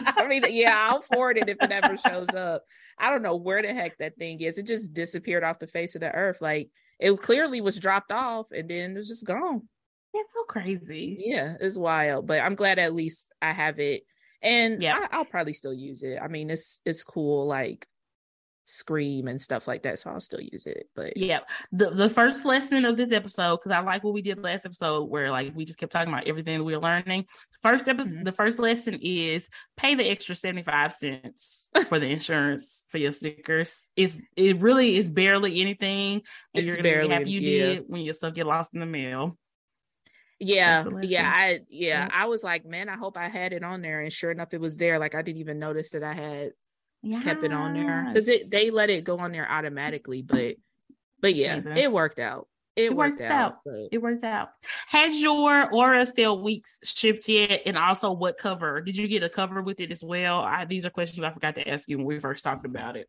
I 0.00 0.26
mean, 0.28 0.44
yeah, 0.48 0.86
I'll 0.88 1.02
forward 1.02 1.38
it 1.38 1.48
if 1.48 1.62
it 1.62 1.72
ever 1.72 1.96
shows 1.96 2.32
up. 2.34 2.64
I 2.98 3.10
don't 3.10 3.22
know 3.22 3.36
where 3.36 3.62
the 3.62 3.74
heck 3.74 3.98
that 3.98 4.16
thing 4.16 4.40
is. 4.40 4.58
It 4.58 4.66
just 4.66 4.94
disappeared 4.94 5.44
off 5.44 5.58
the 5.58 5.66
face 5.66 5.94
of 5.94 6.00
the 6.00 6.12
earth. 6.14 6.40
Like 6.40 6.70
it 7.00 7.20
clearly 7.20 7.60
was 7.60 7.78
dropped 7.78 8.12
off 8.12 8.46
and 8.52 8.68
then 8.68 8.92
it 8.92 8.98
was 8.98 9.08
just 9.08 9.26
gone. 9.26 9.68
that's 10.14 10.32
so 10.32 10.44
crazy. 10.44 11.16
Yeah, 11.20 11.56
it's 11.60 11.76
wild. 11.78 12.26
But 12.26 12.40
I'm 12.40 12.54
glad 12.54 12.78
at 12.78 12.94
least 12.94 13.32
I 13.42 13.52
have 13.52 13.78
it. 13.80 14.04
And 14.42 14.82
Yeah. 14.82 15.06
I, 15.10 15.16
I'll 15.18 15.24
probably 15.24 15.52
still 15.52 15.74
use 15.74 16.02
it. 16.02 16.18
I 16.22 16.28
mean, 16.28 16.50
it's 16.50 16.80
it's 16.84 17.02
cool, 17.04 17.46
like 17.46 17.86
scream 18.70 19.28
and 19.28 19.40
stuff 19.40 19.66
like 19.66 19.82
that. 19.84 19.98
So 19.98 20.10
I'll 20.10 20.20
still 20.20 20.42
use 20.42 20.66
it. 20.66 20.88
But 20.94 21.16
Yeah. 21.16 21.40
The 21.72 21.88
the 21.90 22.10
first 22.10 22.44
lesson 22.44 22.84
of 22.84 22.96
this 22.98 23.12
episode, 23.12 23.56
because 23.56 23.72
I 23.72 23.80
like 23.80 24.04
what 24.04 24.12
we 24.12 24.20
did 24.20 24.38
last 24.42 24.66
episode, 24.66 25.04
where 25.04 25.30
like 25.30 25.52
we 25.56 25.64
just 25.64 25.78
kept 25.78 25.90
talking 25.90 26.12
about 26.12 26.26
everything 26.28 26.58
that 26.58 26.64
we 26.64 26.76
were 26.76 26.82
learning. 26.82 27.24
First 27.62 27.88
episode, 27.88 28.12
Mhm. 28.12 28.24
the 28.26 28.32
first 28.32 28.58
lesson 28.58 28.98
is 29.00 29.48
pay 29.78 29.94
the 29.94 30.06
extra 30.08 30.34
seventy 30.36 30.62
five 30.62 30.92
cents 30.92 31.70
for 31.88 31.98
the 31.98 32.08
insurance 32.08 32.84
for 32.88 32.98
your 32.98 33.12
stickers. 33.12 33.88
It's 33.96 34.20
it 34.36 34.60
really 34.60 34.98
is 34.98 35.08
barely 35.08 35.60
anything, 35.62 36.22
and 36.54 36.66
you're 36.66 36.74
It's 36.74 36.76
gonna 36.76 36.82
barely- 36.82 37.08
be 37.08 37.14
happy 37.14 37.30
you 37.30 37.40
yeah. 37.40 37.66
did 37.74 37.84
when 37.88 38.02
your 38.02 38.14
stuff 38.14 38.34
get 38.34 38.46
lost 38.46 38.74
in 38.74 38.80
the 38.80 38.86
mail. 38.86 39.38
Yeah, 40.40 40.84
yeah. 41.02 41.32
I 41.34 41.60
yeah. 41.68 42.08
I 42.12 42.26
was 42.26 42.44
like, 42.44 42.64
man, 42.64 42.88
I 42.88 42.96
hope 42.96 43.16
I 43.16 43.28
had 43.28 43.52
it 43.52 43.62
on 43.62 43.82
there. 43.82 44.00
And 44.00 44.12
sure 44.12 44.30
enough, 44.30 44.54
it 44.54 44.60
was 44.60 44.76
there. 44.76 44.98
Like 44.98 45.14
I 45.14 45.22
didn't 45.22 45.40
even 45.40 45.58
notice 45.58 45.90
that 45.90 46.04
I 46.04 46.12
had 46.12 46.52
kept 47.22 47.44
it 47.44 47.52
on 47.52 47.74
there 47.74 48.04
because 48.08 48.28
it 48.28 48.50
they 48.50 48.70
let 48.70 48.90
it 48.90 49.04
go 49.04 49.18
on 49.20 49.30
there 49.30 49.48
automatically 49.48 50.20
but 50.20 50.56
but 51.20 51.36
yeah 51.36 51.60
it 51.76 51.92
worked 51.92 52.18
out 52.18 52.48
it, 52.74 52.86
It 52.92 52.96
worked, 52.96 53.18
worked 53.20 53.22
out, 53.22 53.52
out. 53.52 53.58
but- 53.64 53.88
it 53.90 53.98
worked 54.00 54.22
out. 54.22 54.50
Has 54.86 55.20
your 55.20 55.68
Aura 55.74 56.06
Still 56.06 56.40
Weeks 56.40 56.78
shipped 56.84 57.28
yet? 57.28 57.62
And 57.66 57.76
also, 57.76 58.12
what 58.12 58.38
cover? 58.38 58.80
Did 58.80 58.96
you 58.96 59.08
get 59.08 59.24
a 59.24 59.28
cover 59.28 59.62
with 59.62 59.80
it 59.80 59.90
as 59.90 60.04
well? 60.04 60.38
I, 60.42 60.64
these 60.64 60.86
are 60.86 60.90
questions 60.90 61.24
I 61.24 61.32
forgot 61.32 61.56
to 61.56 61.68
ask 61.68 61.88
you 61.88 61.98
when 61.98 62.06
we 62.06 62.20
first 62.20 62.44
talked 62.44 62.64
about 62.64 62.96
it. 62.96 63.08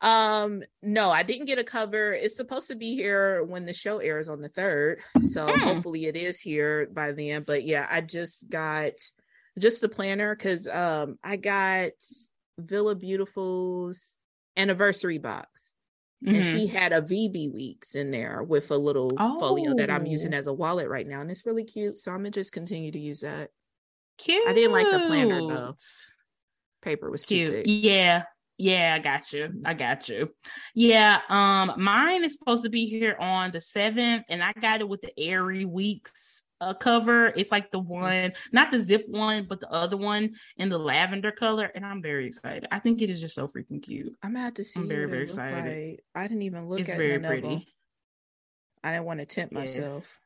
Um 0.00 0.62
no 0.82 1.10
i 1.10 1.22
didn't 1.24 1.46
get 1.46 1.58
a 1.58 1.64
cover 1.64 2.12
it's 2.12 2.36
supposed 2.36 2.68
to 2.68 2.76
be 2.76 2.94
here 2.94 3.42
when 3.44 3.66
the 3.66 3.72
show 3.72 3.98
airs 3.98 4.28
on 4.28 4.40
the 4.40 4.48
third 4.48 5.00
so 5.22 5.46
Hmm. 5.52 5.58
hopefully 5.60 6.06
it 6.06 6.14
is 6.16 6.40
here 6.40 6.86
by 6.92 7.10
then 7.12 7.42
but 7.44 7.64
yeah 7.64 7.86
i 7.90 8.00
just 8.00 8.48
got 8.48 8.92
just 9.58 9.80
the 9.80 9.88
planner 9.88 10.36
because 10.36 10.68
um 10.68 11.18
i 11.24 11.34
got 11.36 11.90
villa 12.58 12.94
beautiful's 12.94 14.14
anniversary 14.56 15.18
box 15.18 15.74
and 16.26 16.36
Mhm. 16.38 16.52
she 16.52 16.66
had 16.66 16.92
a 16.92 17.00
VB 17.00 17.52
weeks 17.54 17.94
in 17.94 18.10
there 18.10 18.42
with 18.42 18.72
a 18.72 18.76
little 18.76 19.10
folio 19.38 19.72
that 19.76 19.88
I'm 19.88 20.04
using 20.04 20.34
Oh. 20.34 20.36
as 20.38 20.48
a 20.48 20.52
wallet 20.52 20.88
right 20.88 21.06
now, 21.06 21.20
and 21.20 21.30
it's 21.30 21.46
really 21.46 21.62
cute. 21.62 21.96
So 21.96 22.10
I'm 22.10 22.18
gonna 22.18 22.32
just 22.32 22.50
continue 22.52 22.90
to 22.90 22.98
use 22.98 23.20
that. 23.20 23.50
cute. 24.16 24.48
I 24.48 24.52
didn't 24.52 24.72
like 24.72 24.90
the 24.90 24.98
planner, 25.06 25.38
though. 25.46 25.76
Paper 26.82 27.08
was 27.08 27.24
too 27.24 27.46
Cute. 27.46 27.66
Yeah. 27.68 28.24
Yeah, 28.58 28.94
I 28.96 28.98
got 28.98 29.32
you. 29.32 29.50
I 29.64 29.74
got 29.74 30.08
you. 30.08 30.30
Yeah. 30.74 31.20
Um, 31.28 31.74
mine 31.82 32.24
is 32.24 32.32
supposed 32.34 32.64
to 32.64 32.68
be 32.70 32.86
here 32.86 33.16
on 33.20 33.52
the 33.52 33.60
seventh, 33.60 34.24
and 34.28 34.42
I 34.42 34.52
got 34.52 34.80
it 34.80 34.88
with 34.88 35.00
the 35.00 35.12
Airy 35.18 35.64
Weeks 35.64 36.42
uh, 36.60 36.74
cover. 36.74 37.26
It's 37.28 37.52
like 37.52 37.70
the 37.70 37.78
one, 37.78 38.32
not 38.52 38.72
the 38.72 38.84
zip 38.84 39.04
one, 39.06 39.46
but 39.48 39.60
the 39.60 39.70
other 39.70 39.96
one 39.96 40.34
in 40.56 40.68
the 40.68 40.78
lavender 40.78 41.30
color, 41.30 41.70
and 41.72 41.86
I'm 41.86 42.02
very 42.02 42.26
excited. 42.26 42.66
I 42.72 42.80
think 42.80 43.00
it 43.00 43.10
is 43.10 43.20
just 43.20 43.36
so 43.36 43.46
freaking 43.46 43.80
cute. 43.80 44.12
I'm 44.24 44.32
gonna 44.32 44.46
have 44.46 44.54
to 44.54 44.64
see. 44.64 44.80
I'm 44.80 44.88
very, 44.88 45.06
very 45.08 45.24
excited. 45.24 45.90
like. 45.90 46.04
I 46.16 46.26
didn't 46.26 46.42
even 46.42 46.68
look 46.68 46.80
it's 46.80 46.88
at 46.90 46.98
very 46.98 47.20
pretty. 47.20 47.68
I 48.82 48.92
didn't 48.92 49.04
want 49.06 49.20
to 49.20 49.26
tempt 49.26 49.54
Yes. 49.54 49.78
myself. 49.78 50.18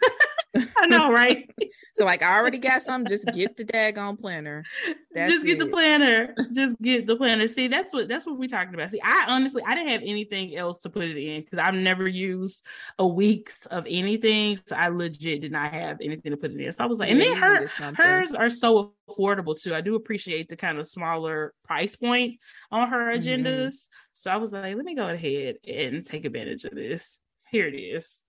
I 0.78 0.86
know, 0.86 1.10
right? 1.12 1.48
So 1.94 2.04
like 2.04 2.22
I 2.22 2.36
already 2.36 2.58
got 2.58 2.82
some. 2.82 3.06
Just 3.06 3.30
get 3.30 3.56
the 3.56 3.64
daggone 3.64 4.20
planner. 4.20 4.66
That's 5.14 5.30
just 5.30 5.46
get 5.46 5.58
the 5.58 5.64
planner. 5.64 6.34
Just 6.52 6.76
get 6.82 7.06
the 7.06 7.16
planner. 7.16 7.48
See, 7.48 7.68
that's 7.68 7.90
what 7.94 8.06
that's 8.06 8.26
what 8.26 8.38
we're 8.38 8.48
talking 8.50 8.74
about. 8.74 8.90
See, 8.90 9.00
I 9.02 9.24
honestly 9.28 9.62
I 9.66 9.74
didn't 9.74 9.88
have 9.88 10.02
anything 10.02 10.54
else 10.54 10.78
to 10.80 10.90
put 10.90 11.04
it 11.04 11.16
in 11.16 11.40
because 11.40 11.58
I've 11.58 11.72
never 11.72 12.06
used 12.06 12.62
a 12.98 13.06
week's 13.06 13.64
of 13.66 13.86
anything. 13.88 14.58
So 14.66 14.76
I 14.76 14.88
legit 14.88 15.40
did 15.40 15.52
not 15.52 15.72
have 15.72 15.96
anything 16.02 16.32
to 16.32 16.36
put 16.36 16.50
it 16.50 16.60
in. 16.60 16.70
So 16.74 16.84
I 16.84 16.86
was 16.86 16.98
like, 16.98 17.10
and 17.10 17.18
then 17.18 17.34
her 17.38 17.66
hers 17.96 18.34
are 18.34 18.50
so 18.50 18.92
affordable 19.08 19.58
too. 19.58 19.74
I 19.74 19.80
do 19.80 19.94
appreciate 19.94 20.50
the 20.50 20.56
kind 20.56 20.78
of 20.78 20.86
smaller 20.86 21.54
price 21.64 21.96
point 21.96 22.38
on 22.70 22.90
her 22.90 23.06
Mhm. 23.10 23.22
agendas. 23.22 23.88
So 24.16 24.30
I 24.30 24.36
was 24.36 24.52
like, 24.52 24.76
let 24.76 24.84
me 24.84 24.94
go 24.94 25.08
ahead 25.08 25.56
and 25.66 26.04
take 26.04 26.26
advantage 26.26 26.64
of 26.64 26.74
this. 26.74 27.20
Here 27.50 27.66
it 27.66 27.74
is. 27.74 28.20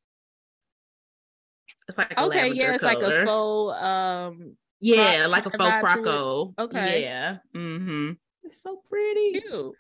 It's 1.88 1.98
like 1.98 2.12
a 2.12 2.24
Okay, 2.26 2.54
yeah, 2.54 2.74
it's 2.74 2.84
like 2.84 3.02
a 3.02 3.26
faux 3.26 3.82
um 3.82 4.58
Yeah, 4.80 5.28
like 5.28 5.46
a 5.46 5.50
faux 5.50 5.84
croco. 5.84 6.54
Okay. 6.60 7.04
Yeah. 7.04 7.38
Mm-hmm. 7.56 8.12
It's 8.44 8.62
so 8.62 8.82
pretty. 8.90 9.42
cute. 9.42 9.76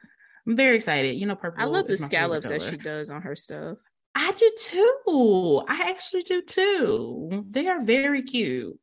I'm 0.48 0.56
very 0.56 0.78
excited. 0.78 1.16
You 1.18 1.26
know, 1.26 1.36
purple. 1.36 1.62
I 1.62 1.66
love 1.66 1.88
the 1.88 1.94
is 1.94 2.02
my 2.02 2.08
favorite 2.08 2.44
scallops 2.44 2.50
that 2.50 2.62
she 2.72 2.78
does 2.78 3.10
on 3.10 3.22
her 3.22 3.36
stuff. 3.36 3.78
I 4.16 4.32
do 4.32 4.52
too. 4.60 5.64
I 5.68 5.90
actually 5.90 6.24
do 6.24 6.42
too. 6.42 7.46
They 7.50 7.68
are 7.68 7.84
very 7.84 8.24
cute. 8.24 8.80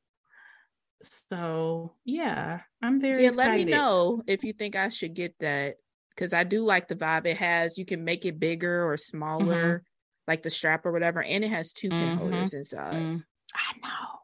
So 1.28 1.94
yeah, 2.04 2.60
I'm 2.82 3.00
very 3.00 3.24
yeah, 3.24 3.30
excited. 3.30 3.50
let 3.50 3.66
me 3.66 3.72
know 3.72 4.22
if 4.26 4.44
you 4.44 4.52
think 4.52 4.76
I 4.76 4.88
should 4.90 5.14
get 5.14 5.34
that 5.40 5.76
because 6.10 6.32
I 6.32 6.44
do 6.44 6.64
like 6.64 6.88
the 6.88 6.96
vibe 6.96 7.26
it 7.26 7.36
has. 7.38 7.76
You 7.78 7.84
can 7.84 8.04
make 8.04 8.24
it 8.24 8.38
bigger 8.38 8.88
or 8.88 8.96
smaller, 8.96 9.82
like 10.26 10.42
the 10.42 10.50
strap 10.50 10.86
or 10.86 10.92
whatever, 10.92 11.22
and 11.22 11.44
it 11.44 11.48
has 11.48 11.72
2 11.72 11.88
pin 11.90 11.98
Mhm. 11.98 12.18
holders 12.18 12.54
inside. 12.54 12.94
Mm, 12.94 13.24
I 13.54 13.72
know. 13.82 14.20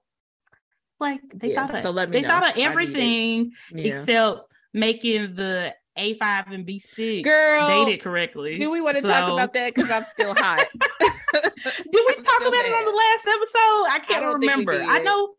Like 0.99 1.21
they 1.35 1.53
Yeah, 1.53 1.67
thought 1.67 1.77
of 1.77 1.83
so 1.83 1.91
let 1.91 2.11
me 2.11 2.21
they 2.21 2.29
thought 2.29 2.43
of 2.43 2.51
I 2.51 2.53
need 2.55 2.63
it. 2.63 2.67
everything 2.71 3.53
Yeah, 3.71 4.01
except 4.03 4.41
making 4.75 5.35
the 5.35 5.75
A5 5.97 6.53
and 6.53 6.67
B6 6.67 7.23
girl. 7.25 7.67
dated 7.69 8.03
correctly. 8.03 8.57
Do 8.57 8.71
we 8.71 8.81
want 8.81 8.97
to 8.97 9.03
talk 9.03 9.29
about 9.31 9.53
that? 9.55 9.75
Because 9.75 9.91
I'm 9.91 10.05
still 10.05 10.35
hot. 10.35 10.67
Did 11.01 11.13
we 11.93 12.15
I'm 12.17 12.23
talk 12.23 12.37
still 12.37 12.49
about 12.49 12.65
it 12.65 12.73
on 12.73 12.85
the 12.85 12.93
last 12.93 13.27
episode? 13.37 13.87
I 13.89 14.01
can't 14.07 14.23
don't 14.23 14.41
think 14.41 14.57
we 14.57 14.77
remember. 14.77 14.93
I 14.93 14.99
know. 15.01 15.35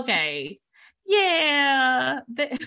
Okay. 0.00 0.60
Yeah. 1.06 2.20
that- 2.34 2.60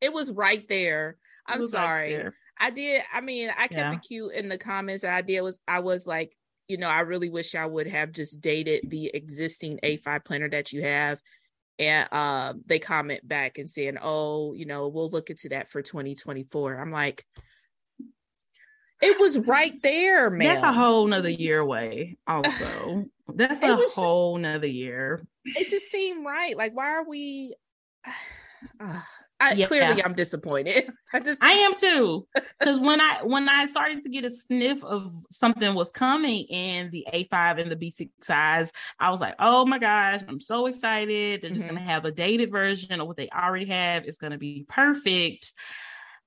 It 0.00 0.12
was 0.12 0.30
right 0.30 0.66
there. 0.68 1.16
I'm 1.46 1.58
it 1.58 1.62
was 1.62 1.72
right 1.74 1.80
sorry. 1.80 2.12
there. 2.12 2.34
I 2.64 2.70
did. 2.70 3.02
I 3.12 3.20
mean, 3.20 3.50
I 3.50 3.68
kept 3.68 3.72
Yeah. 3.74 3.92
it 3.92 4.02
cute 4.02 4.32
in 4.32 4.48
the 4.48 4.56
comments. 4.58 5.04
I 5.04 5.20
did 5.20 5.40
was 5.42 5.58
I 5.68 5.80
was 5.80 6.06
like, 6.06 6.34
you 6.68 6.78
know, 6.78 6.88
I 6.88 7.00
really 7.00 7.28
wish 7.28 7.54
I 7.54 7.66
would 7.66 7.86
have 7.86 8.10
just 8.12 8.40
dated 8.40 8.90
the 8.90 9.10
existing 9.12 9.78
A5 9.82 10.24
planner 10.24 10.48
that 10.48 10.72
you 10.72 10.82
have. 10.82 11.20
And 11.78 12.08
uh, 12.12 12.54
they 12.66 12.78
comment 12.78 13.26
back 13.26 13.58
and 13.58 13.68
saying, 13.68 13.98
"Oh, 14.00 14.54
you 14.54 14.64
know, 14.64 14.88
we'll 14.88 15.10
look 15.10 15.28
into 15.28 15.48
that 15.50 15.68
for 15.68 15.82
2024." 15.82 16.78
I'm 16.78 16.92
like, 16.92 17.26
it 19.02 19.18
was 19.20 19.38
right 19.40 19.74
there, 19.82 20.30
man. 20.30 20.48
That's 20.48 20.62
a 20.62 20.72
whole 20.72 21.06
nother 21.06 21.28
year 21.28 21.58
away. 21.58 22.16
Also, 22.26 23.06
that's 23.34 23.62
a 23.62 23.74
was 23.74 23.84
just- 23.86 23.96
whole 23.96 24.38
nother 24.38 24.66
year. 24.68 25.26
It 25.44 25.68
just 25.68 25.90
seemed 25.90 26.24
right. 26.24 26.56
Like, 26.56 26.74
why 26.74 26.90
are 26.90 27.06
we? 27.08 27.54
Uh, 28.80 28.98
I 29.44 29.52
yeah. 29.52 29.66
clearly 29.66 30.02
I'm 30.02 30.14
disappointed. 30.14 30.90
I 31.12 31.20
just 31.20 31.42
I 31.42 31.52
am 31.52 31.74
too. 31.74 32.26
Because 32.58 32.80
when 32.80 33.00
I 33.00 33.22
when 33.22 33.48
I 33.48 33.66
started 33.66 34.02
to 34.02 34.08
get 34.08 34.24
a 34.24 34.30
sniff 34.30 34.82
of 34.82 35.12
something 35.30 35.74
was 35.74 35.90
coming 35.90 36.44
in 36.44 36.90
the 36.90 37.06
A5 37.12 37.60
and 37.60 37.70
the 37.70 37.76
B6 37.76 38.08
size, 38.22 38.72
I 38.98 39.10
was 39.10 39.20
like, 39.20 39.34
oh 39.38 39.66
my 39.66 39.78
gosh, 39.78 40.22
I'm 40.26 40.40
so 40.40 40.66
excited. 40.66 41.42
They're 41.42 41.50
just 41.50 41.62
mm-hmm. 41.62 41.74
gonna 41.76 41.86
have 41.86 42.04
a 42.04 42.10
dated 42.10 42.50
version 42.50 43.00
of 43.00 43.06
what 43.06 43.16
they 43.16 43.28
already 43.28 43.66
have. 43.66 44.04
It's 44.04 44.18
gonna 44.18 44.38
be 44.38 44.64
perfect. 44.68 45.52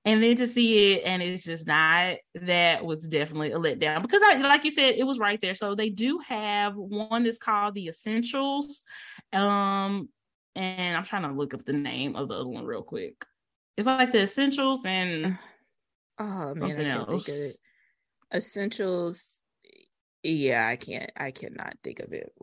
And 0.06 0.24
then 0.24 0.38
to 0.38 0.48
see 0.48 0.94
it 0.94 1.02
and 1.06 1.22
it's 1.22 1.44
just 1.44 1.68
not, 1.68 2.16
that 2.36 2.86
was 2.86 3.06
definitely 3.06 3.52
a 3.52 3.58
letdown 3.58 4.02
because 4.02 4.22
I 4.24 4.38
like 4.38 4.64
you 4.64 4.72
said, 4.72 4.96
it 4.96 5.04
was 5.04 5.20
right 5.20 5.42
there. 5.42 5.54
So 5.54 5.76
they 5.76 5.90
do 5.90 6.20
have 6.26 6.78
one 6.78 7.24
that's 7.24 7.38
called 7.38 7.74
the 7.74 7.90
Essentials. 7.90 8.84
Um, 9.34 10.08
and 10.58 10.98
I'm 10.98 11.04
trying 11.04 11.24
to 11.24 11.32
look 11.32 11.54
up 11.54 11.66
the 11.66 11.74
name 11.74 12.16
of 12.16 12.30
the 12.30 12.36
other 12.36 12.48
one 12.48 12.66
real 12.66 12.82
quick. 12.82 13.16
It's 13.78 13.86
like 13.86 14.12
the 14.12 14.24
essentials 14.24 14.82
and 14.86 15.38
oh 16.18 16.56
man, 16.56 16.64
I 16.64 16.76
can't 16.76 16.90
else. 16.90 17.10
think 17.10 17.28
of 17.28 17.36
it. 17.36 17.56
Essentials. 18.34 19.42
Yeah, 20.24 20.68
I 20.68 20.76
can't. 20.76 21.12
I 21.16 21.32
cannot 21.32 21.78
think 21.84 22.00
of 22.00 22.12
it 22.12 22.34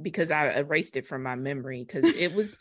because 0.00 0.30
I 0.30 0.50
erased 0.50 0.96
it 0.96 1.06
from 1.06 1.22
my 1.22 1.34
memory 1.34 1.84
because 1.84 2.04
it 2.04 2.34
was 2.34 2.58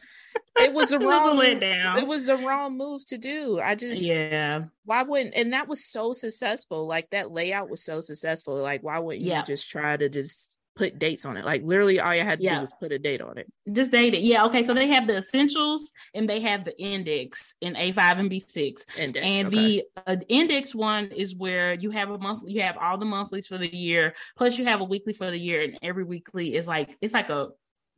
it 0.58 0.74
was 0.74 0.92
a 0.92 1.00
wrong 1.00 1.38
was 1.38 1.48
a 1.48 1.98
it 1.98 2.08
was 2.08 2.28
a 2.30 2.38
wrong 2.38 2.78
move 2.78 3.06
to 3.08 3.18
do. 3.18 3.60
I 3.60 3.76
just 3.76 4.02
yeah. 4.02 4.64
Why 4.86 5.04
wouldn't 5.04 5.36
and 5.36 5.52
that 5.52 5.68
was 5.68 5.86
so 5.86 6.14
successful. 6.14 6.88
Like 6.88 7.10
that 7.10 7.32
layout 7.32 7.70
was 7.70 7.84
so 7.84 8.00
successful. 8.00 8.56
Like 8.56 8.84
why 8.84 9.00
wouldn't 9.00 9.26
yeah. 9.26 9.40
you 9.40 9.46
just 9.46 9.70
try 9.70 9.98
to 9.98 10.08
just 10.08 10.51
put 10.76 11.00
dates 11.00 11.26
on 11.26 11.38
it. 11.38 11.46
Like 11.46 11.64
literally 11.64 12.00
all 12.00 12.16
you 12.16 12.22
had 12.22 12.40
to 12.40 12.46
yeah. 12.46 12.56
do 12.56 12.62
was 12.62 12.74
put 12.80 12.92
a 12.92 13.00
date 13.00 13.22
on 13.22 13.38
it. 13.38 13.52
Just 13.72 13.92
date 13.92 14.14
it. 14.14 14.22
Yeah. 14.22 14.46
Okay. 14.46 14.64
So 14.64 14.74
they 14.74 14.88
have 14.88 15.08
the 15.08 15.18
essentials 15.18 15.92
and 16.14 16.30
they 16.30 16.40
have 16.42 16.66
the 16.66 16.80
index 16.80 17.54
in 17.62 17.74
A5 17.74 18.20
and 18.20 18.32
B6. 18.32 18.76
Index, 18.98 19.26
and 19.26 19.48
okay. 19.48 19.58
the 19.58 19.84
uh, 20.08 20.16
index 20.30 20.74
one 20.74 21.08
is 21.08 21.36
where 21.36 21.74
you 21.74 21.92
have 21.92 22.10
a 22.10 22.18
month, 22.18 22.44
you 22.46 22.62
have 22.62 22.78
all 22.78 22.98
the 22.98 23.06
monthlies 23.06 23.48
for 23.48 23.58
the 23.58 23.74
year, 23.74 24.14
plus 24.38 24.58
you 24.58 24.66
have 24.66 24.82
a 24.82 24.86
weekly 24.86 25.14
for 25.14 25.30
the 25.30 25.40
year. 25.40 25.62
And 25.62 25.78
every 25.82 26.04
weekly 26.04 26.56
is 26.56 26.68
like, 26.68 26.90
it's 27.02 27.14
like 27.14 27.30
a 27.30 27.50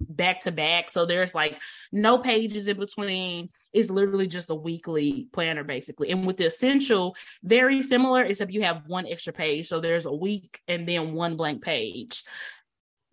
back 0.10 0.42
to 0.42 0.52
back. 0.52 0.92
So 0.92 1.06
there's 1.06 1.34
like 1.34 1.58
no 1.92 2.18
pages 2.18 2.68
in 2.68 2.78
between. 2.78 3.50
It's 3.72 3.90
literally 3.90 4.28
just 4.28 4.50
a 4.50 4.56
weekly 4.56 5.28
planner, 5.34 5.64
basically. 5.64 6.12
And 6.12 6.28
with 6.28 6.38
the 6.38 6.46
essential, 6.46 7.16
very 7.44 7.82
similar, 7.82 8.24
except 8.24 8.52
you 8.52 8.62
have 8.64 8.84
one 8.88 9.08
extra 9.08 9.34
page. 9.34 9.68
So 9.68 9.80
there's 9.80 10.06
a 10.06 10.14
week 10.14 10.62
and 10.68 10.88
then 10.88 11.14
one 11.14 11.38
blank 11.38 11.64
page. 11.64 12.24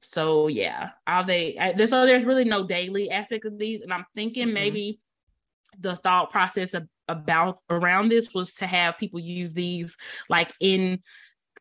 So 0.03 0.49
yeah, 0.49 0.91
are 1.07 1.25
they? 1.25 1.59
I, 1.59 1.87
so 1.87 2.07
there's 2.07 2.25
really 2.25 2.45
no 2.45 2.67
daily 2.67 3.11
aspect 3.11 3.45
of 3.45 3.59
these, 3.59 3.83
and 3.83 3.93
I'm 3.93 4.07
thinking 4.15 4.47
mm-hmm. 4.47 4.55
maybe 4.55 5.01
the 5.79 5.97
thought 5.97 6.31
process 6.31 6.75
of, 6.75 6.89
about 7.09 7.59
around 7.69 8.09
this 8.09 8.33
was 8.35 8.55
to 8.55 8.67
have 8.67 8.99
people 8.99 9.21
use 9.21 9.53
these 9.53 9.97
like 10.29 10.53
in 10.61 11.01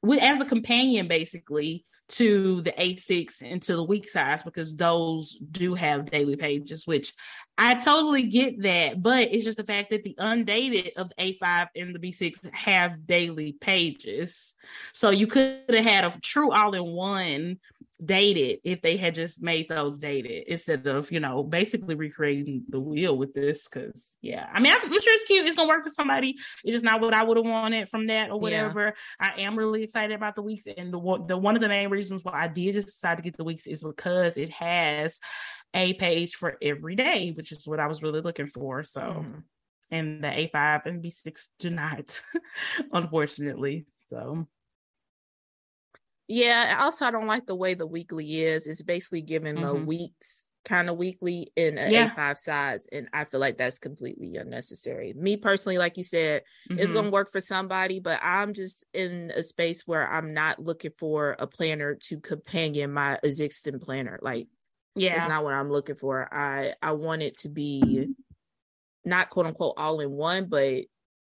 with 0.02 0.22
as 0.22 0.42
a 0.42 0.46
companion, 0.46 1.08
basically 1.08 1.86
to 2.10 2.62
the 2.62 2.72
A6 2.72 3.44
and 3.44 3.62
to 3.64 3.76
the 3.76 3.84
week 3.84 4.10
size 4.10 4.42
because 4.42 4.76
those 4.76 5.38
do 5.52 5.76
have 5.76 6.10
daily 6.10 6.36
pages, 6.36 6.88
which 6.88 7.14
I 7.58 7.76
totally 7.76 8.24
get 8.24 8.64
that. 8.64 9.02
But 9.02 9.32
it's 9.32 9.46
just 9.46 9.58
the 9.58 9.64
fact 9.64 9.92
that 9.92 10.04
the 10.04 10.16
undated 10.18 10.94
of 10.98 11.10
the 11.10 11.38
A5 11.42 11.68
and 11.76 11.94
the 11.94 12.00
B6 12.00 12.52
have 12.54 13.06
daily 13.06 13.54
pages. 13.54 14.56
So 14.94 15.12
you 15.12 15.28
could 15.28 15.62
have 15.70 15.86
had 15.86 16.04
a 16.04 16.20
true 16.20 16.52
all 16.52 16.74
in 16.74 16.86
one 16.86 17.60
dated 18.04 18.60
if 18.64 18.82
they 18.82 18.96
had 18.96 19.14
just 19.14 19.42
made 19.42 19.68
those 19.68 20.00
dated 20.00 20.46
instead 20.48 20.88
of 20.88 21.12
you 21.12 21.20
know 21.20 21.44
basically 21.44 21.96
recreating 21.96 22.64
the 22.70 22.80
wheel 22.80 23.18
with 23.18 23.34
this 23.34 23.68
because 23.68 24.16
yeah. 24.22 24.48
I 24.54 24.62
mean 24.62 24.72
i'm 24.72 24.90
sure 24.90 25.14
it's 25.14 25.24
cute. 25.26 25.46
It's 25.46 25.56
gonna 25.58 25.68
work 25.68 25.84
for 25.84 25.90
somebody. 25.90 26.38
It's 26.64 26.74
just 26.74 26.86
not 26.86 27.02
what 27.02 27.14
i 27.14 27.24
would 27.24 27.36
have 27.36 27.46
wanted 27.46 27.90
from 27.90 28.08
that 28.08 28.30
or 28.30 28.40
whatever. 28.40 28.94
Yeah. 29.22 29.30
i 29.36 29.42
am 29.42 29.58
really 29.58 29.84
excited 29.84 30.16
about 30.16 30.36
the 30.36 30.42
weeks 30.42 30.64
and 30.78 30.94
the, 30.94 31.26
the 31.28 31.38
one 31.38 31.56
of 31.56 31.62
the 31.62 31.68
main 31.68 31.90
reasons 31.90 32.24
why 32.24 32.44
i 32.44 32.48
did 32.48 32.74
just 32.74 32.88
decide 32.88 33.18
to 33.18 33.24
get 33.24 33.36
the 33.36 33.44
weeks 33.44 33.68
is 33.68 33.84
because 33.84 34.38
it 34.38 34.50
has 34.52 35.20
a 35.74 35.94
page 35.96 36.36
for 36.36 36.58
every 36.62 36.96
day 36.96 37.32
which 37.36 37.52
is 37.52 37.68
what 37.68 37.80
i 37.80 37.88
was 37.88 38.02
really 38.02 38.22
looking 38.22 38.48
for 38.48 38.84
so. 38.84 39.02
Mm-hmm. 39.02 39.40
and 39.92 40.24
the 40.24 40.28
a5 40.28 40.86
and 40.86 41.04
b6 41.04 41.48
do 41.60 41.70
not 41.70 42.22
unfortunately 42.94 43.86
so 44.08 44.48
yeah. 46.30 46.78
Also, 46.82 47.06
I 47.06 47.12
don't 47.12 47.28
like 47.28 47.48
the 47.48 47.56
way 47.56 47.74
the 47.74 47.88
weekly 47.88 48.44
is. 48.44 48.68
It's 48.68 48.84
basically 48.84 49.22
giving 49.22 49.56
mm-hmm. 49.56 49.66
the 49.66 49.74
weeks 49.74 50.46
kind 50.64 50.90
of 50.90 50.98
weekly 50.98 51.52
in 51.56 51.80
a 51.80 51.90
yeah. 51.90 52.14
A5 52.16 52.38
sides. 52.38 52.88
And 52.92 53.10
I 53.12 53.26
feel 53.26 53.40
like 53.40 53.58
that's 53.58 53.80
completely 53.80 54.36
unnecessary. 54.36 55.14
Me 55.18 55.36
personally, 55.36 55.80
like 55.80 55.98
you 55.98 56.04
said, 56.04 56.44
mm-hmm. 56.70 56.80
it's 56.80 56.92
going 56.92 57.06
to 57.06 57.12
work 57.12 57.32
for 57.32 57.42
somebody, 57.42 58.00
but 58.00 58.20
I'm 58.22 58.54
just 58.54 58.86
in 58.94 59.32
a 59.36 59.42
space 59.42 59.88
where 59.88 60.08
I'm 60.08 60.34
not 60.34 60.60
looking 60.60 60.92
for 61.00 61.36
a 61.40 61.48
planner 61.48 61.96
to 61.96 62.20
companion 62.20 62.94
my 62.94 63.18
existing 63.24 63.80
planner. 63.80 64.20
Like, 64.22 64.48
yeah, 64.96 65.16
it's 65.16 65.28
not 65.28 65.44
what 65.44 65.56
I'm 65.56 65.72
looking 65.72 65.96
for. 65.96 66.32
I 66.32 66.74
I 66.82 66.92
want 66.92 67.24
it 67.24 67.38
to 67.40 67.50
be 67.50 68.10
not 69.06 69.30
quote 69.30 69.46
unquote 69.46 69.76
all 69.78 70.00
in 70.02 70.12
one, 70.12 70.46
but 70.46 70.84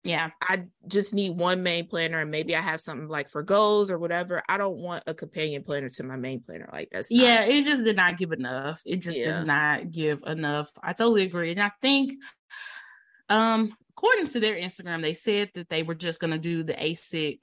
yeah. 0.04 0.30
I 0.42 0.64
just 0.88 1.14
need 1.14 1.38
one 1.38 1.64
main 1.64 1.88
planner 1.88 2.20
and 2.20 2.32
maybe 2.32 2.56
I 2.56 2.62
have 2.62 2.80
something 2.80 3.08
like 3.08 3.30
for 3.30 3.44
goals 3.44 3.92
or 3.92 4.00
whatever. 4.00 4.42
I 4.48 4.58
don't 4.58 4.78
want 4.78 5.04
a 5.08 5.14
companion 5.14 5.64
planner 5.64 5.90
to 5.90 6.04
my 6.04 6.16
main 6.16 6.42
planner. 6.42 6.70
Like 6.72 6.90
that's 6.92 7.12
not... 7.12 7.24
yeah, 7.24 7.44
it 7.44 7.66
just 7.66 7.84
did 7.84 7.98
not 7.98 8.18
give 8.18 8.32
enough. 8.32 8.82
It 8.86 8.98
just 8.98 9.18
yeah. 9.18 9.26
does 9.26 9.46
not 9.46 9.92
give 9.92 10.24
enough. 10.26 10.72
I 10.82 10.94
totally 10.94 11.24
agree. 11.24 11.52
And 11.52 11.62
I 11.62 11.72
think 11.82 12.14
um 13.30 13.76
according 13.92 14.28
to 14.28 14.40
their 14.40 14.56
Instagram, 14.56 15.02
they 15.02 15.14
said 15.14 15.50
that 15.56 15.70
they 15.70 15.84
were 15.84 15.96
just 15.96 16.20
gonna 16.20 16.38
do 16.38 16.64
the 16.64 16.74
A6 16.74 17.38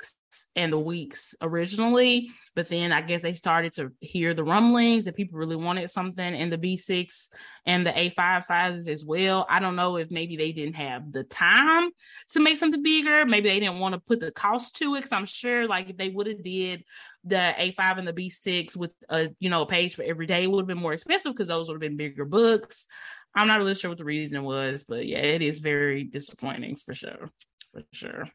and 0.54 0.72
the 0.72 0.78
weeks 0.78 1.34
originally, 1.40 2.30
but 2.54 2.68
then 2.68 2.92
I 2.92 3.00
guess 3.00 3.22
they 3.22 3.34
started 3.34 3.74
to 3.74 3.92
hear 4.00 4.34
the 4.34 4.44
rumblings 4.44 5.04
that 5.04 5.16
people 5.16 5.38
really 5.38 5.56
wanted 5.56 5.90
something 5.90 6.34
in 6.34 6.50
the 6.50 6.58
B6 6.58 7.28
and 7.66 7.86
the 7.86 7.92
A5 7.92 8.44
sizes 8.44 8.88
as 8.88 9.04
well. 9.04 9.46
I 9.48 9.60
don't 9.60 9.76
know 9.76 9.96
if 9.96 10.10
maybe 10.10 10.36
they 10.36 10.52
didn't 10.52 10.76
have 10.76 11.12
the 11.12 11.24
time 11.24 11.90
to 12.32 12.40
make 12.40 12.58
something 12.58 12.82
bigger. 12.82 13.26
Maybe 13.26 13.48
they 13.48 13.60
didn't 13.60 13.78
want 13.78 13.94
to 13.94 14.00
put 14.00 14.20
the 14.20 14.30
cost 14.30 14.76
to 14.76 14.94
it 14.94 15.02
because 15.02 15.16
I'm 15.16 15.26
sure 15.26 15.66
like 15.66 15.90
if 15.90 15.96
they 15.96 16.10
would 16.10 16.26
have 16.26 16.42
did 16.42 16.84
the 17.24 17.54
A5 17.58 17.98
and 17.98 18.08
the 18.08 18.12
B6 18.12 18.76
with 18.76 18.92
a 19.08 19.28
you 19.38 19.50
know 19.50 19.62
a 19.62 19.66
page 19.66 19.94
for 19.94 20.02
every 20.02 20.26
day, 20.26 20.46
would 20.46 20.60
have 20.60 20.68
been 20.68 20.78
more 20.78 20.92
expensive 20.92 21.32
because 21.32 21.48
those 21.48 21.68
would 21.68 21.74
have 21.74 21.80
been 21.80 21.96
bigger 21.96 22.24
books. 22.24 22.86
I'm 23.34 23.48
not 23.48 23.58
really 23.58 23.74
sure 23.74 23.90
what 23.90 23.98
the 23.98 24.04
reason 24.04 24.42
was, 24.44 24.84
but 24.88 25.06
yeah, 25.06 25.18
it 25.18 25.42
is 25.42 25.58
very 25.58 26.04
disappointing 26.04 26.76
for 26.76 26.94
sure. 26.94 27.30
For 27.72 27.82
sure. 27.92 28.30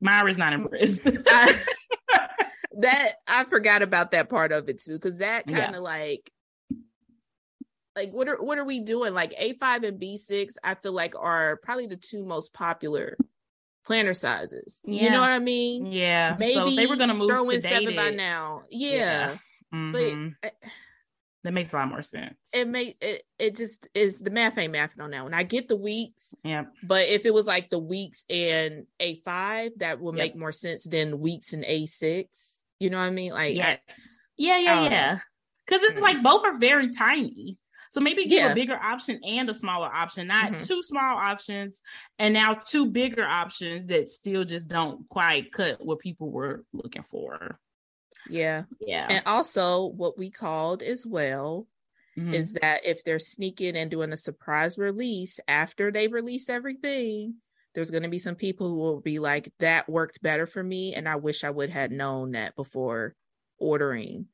Myra's 0.00 0.38
not 0.38 0.52
impressed. 0.52 1.00
I, 1.26 1.58
that 2.78 3.12
I 3.26 3.44
forgot 3.44 3.82
about 3.82 4.10
that 4.12 4.28
part 4.28 4.52
of 4.52 4.68
it 4.68 4.82
too, 4.82 4.94
because 4.94 5.18
that 5.18 5.46
kind 5.46 5.74
of 5.74 5.74
yeah. 5.74 5.78
like 5.78 6.30
like 7.96 8.12
what 8.12 8.28
are 8.28 8.42
what 8.42 8.58
are 8.58 8.64
we 8.64 8.80
doing? 8.80 9.14
Like 9.14 9.32
A5 9.38 9.88
and 9.88 10.00
B6, 10.00 10.56
I 10.62 10.74
feel 10.74 10.92
like 10.92 11.14
are 11.18 11.56
probably 11.62 11.86
the 11.86 11.96
two 11.96 12.24
most 12.24 12.52
popular 12.52 13.16
planner 13.86 14.14
sizes. 14.14 14.82
Yeah. 14.84 15.04
You 15.04 15.10
know 15.10 15.20
what 15.20 15.30
I 15.30 15.38
mean? 15.38 15.86
Yeah. 15.86 16.36
Maybe 16.38 16.54
so 16.54 16.70
they 16.70 16.86
were 16.86 16.96
gonna 16.96 17.14
move 17.14 17.30
throw 17.30 17.48
in 17.48 17.60
seven 17.60 17.96
by 17.96 18.10
now. 18.10 18.64
Yeah. 18.70 18.90
yeah. 18.92 19.36
Mm-hmm. 19.74 20.28
But 20.42 20.52
that 21.46 21.52
makes 21.52 21.72
a 21.72 21.76
lot 21.76 21.88
more 21.88 22.02
sense. 22.02 22.34
It 22.52 22.66
may 22.66 22.96
it, 23.00 23.22
it 23.38 23.56
just 23.56 23.86
is 23.94 24.18
the 24.20 24.30
math 24.30 24.58
ain't 24.58 24.74
mathing 24.74 25.00
on 25.00 25.12
that 25.12 25.22
one. 25.22 25.32
I 25.32 25.44
get 25.44 25.68
the 25.68 25.76
weeks, 25.76 26.34
yeah. 26.42 26.64
But 26.82 27.06
if 27.06 27.24
it 27.24 27.32
was 27.32 27.46
like 27.46 27.70
the 27.70 27.78
weeks 27.78 28.24
and 28.28 28.84
A 28.98 29.20
five, 29.24 29.70
that 29.76 30.00
would 30.00 30.16
yep. 30.16 30.24
make 30.24 30.36
more 30.36 30.50
sense 30.50 30.82
than 30.82 31.20
weeks 31.20 31.52
and 31.52 31.64
A 31.64 31.86
six. 31.86 32.64
You 32.80 32.90
know 32.90 32.98
what 32.98 33.04
I 33.04 33.10
mean? 33.10 33.32
Like 33.32 33.54
yes. 33.54 33.78
I, 33.88 33.92
yeah, 34.36 34.58
yeah, 34.58 34.82
yeah. 34.82 35.18
Because 35.64 35.84
it's 35.84 36.00
like 36.00 36.20
both 36.20 36.44
are 36.44 36.58
very 36.58 36.92
tiny. 36.92 37.58
So 37.90 38.00
maybe 38.00 38.26
give 38.26 38.40
yeah. 38.40 38.50
a 38.50 38.54
bigger 38.54 38.76
option 38.76 39.20
and 39.24 39.48
a 39.48 39.54
smaller 39.54 39.86
option, 39.86 40.26
not 40.26 40.52
mm-hmm. 40.52 40.64
two 40.64 40.82
small 40.82 41.16
options 41.16 41.80
and 42.18 42.34
now 42.34 42.54
two 42.54 42.86
bigger 42.86 43.24
options 43.24 43.86
that 43.86 44.08
still 44.08 44.44
just 44.44 44.66
don't 44.66 45.08
quite 45.08 45.52
cut 45.52 45.84
what 45.84 46.00
people 46.00 46.30
were 46.30 46.64
looking 46.72 47.04
for. 47.04 47.58
Yeah. 48.28 48.64
Yeah. 48.80 49.06
And 49.08 49.22
also, 49.26 49.86
what 49.86 50.18
we 50.18 50.30
called 50.30 50.82
as 50.82 51.06
well 51.06 51.66
mm-hmm. 52.18 52.34
is 52.34 52.54
that 52.54 52.84
if 52.84 53.04
they're 53.04 53.18
sneaking 53.18 53.76
and 53.76 53.90
doing 53.90 54.12
a 54.12 54.16
surprise 54.16 54.78
release 54.78 55.40
after 55.48 55.90
they 55.90 56.08
release 56.08 56.48
everything, 56.48 57.36
there's 57.74 57.90
going 57.90 58.04
to 58.04 58.08
be 58.08 58.18
some 58.18 58.36
people 58.36 58.68
who 58.68 58.76
will 58.76 59.00
be 59.00 59.18
like, 59.18 59.52
that 59.60 59.88
worked 59.88 60.22
better 60.22 60.46
for 60.46 60.62
me. 60.62 60.94
And 60.94 61.08
I 61.08 61.16
wish 61.16 61.44
I 61.44 61.50
would 61.50 61.70
have 61.70 61.90
known 61.90 62.32
that 62.32 62.56
before 62.56 63.14
ordering 63.58 64.26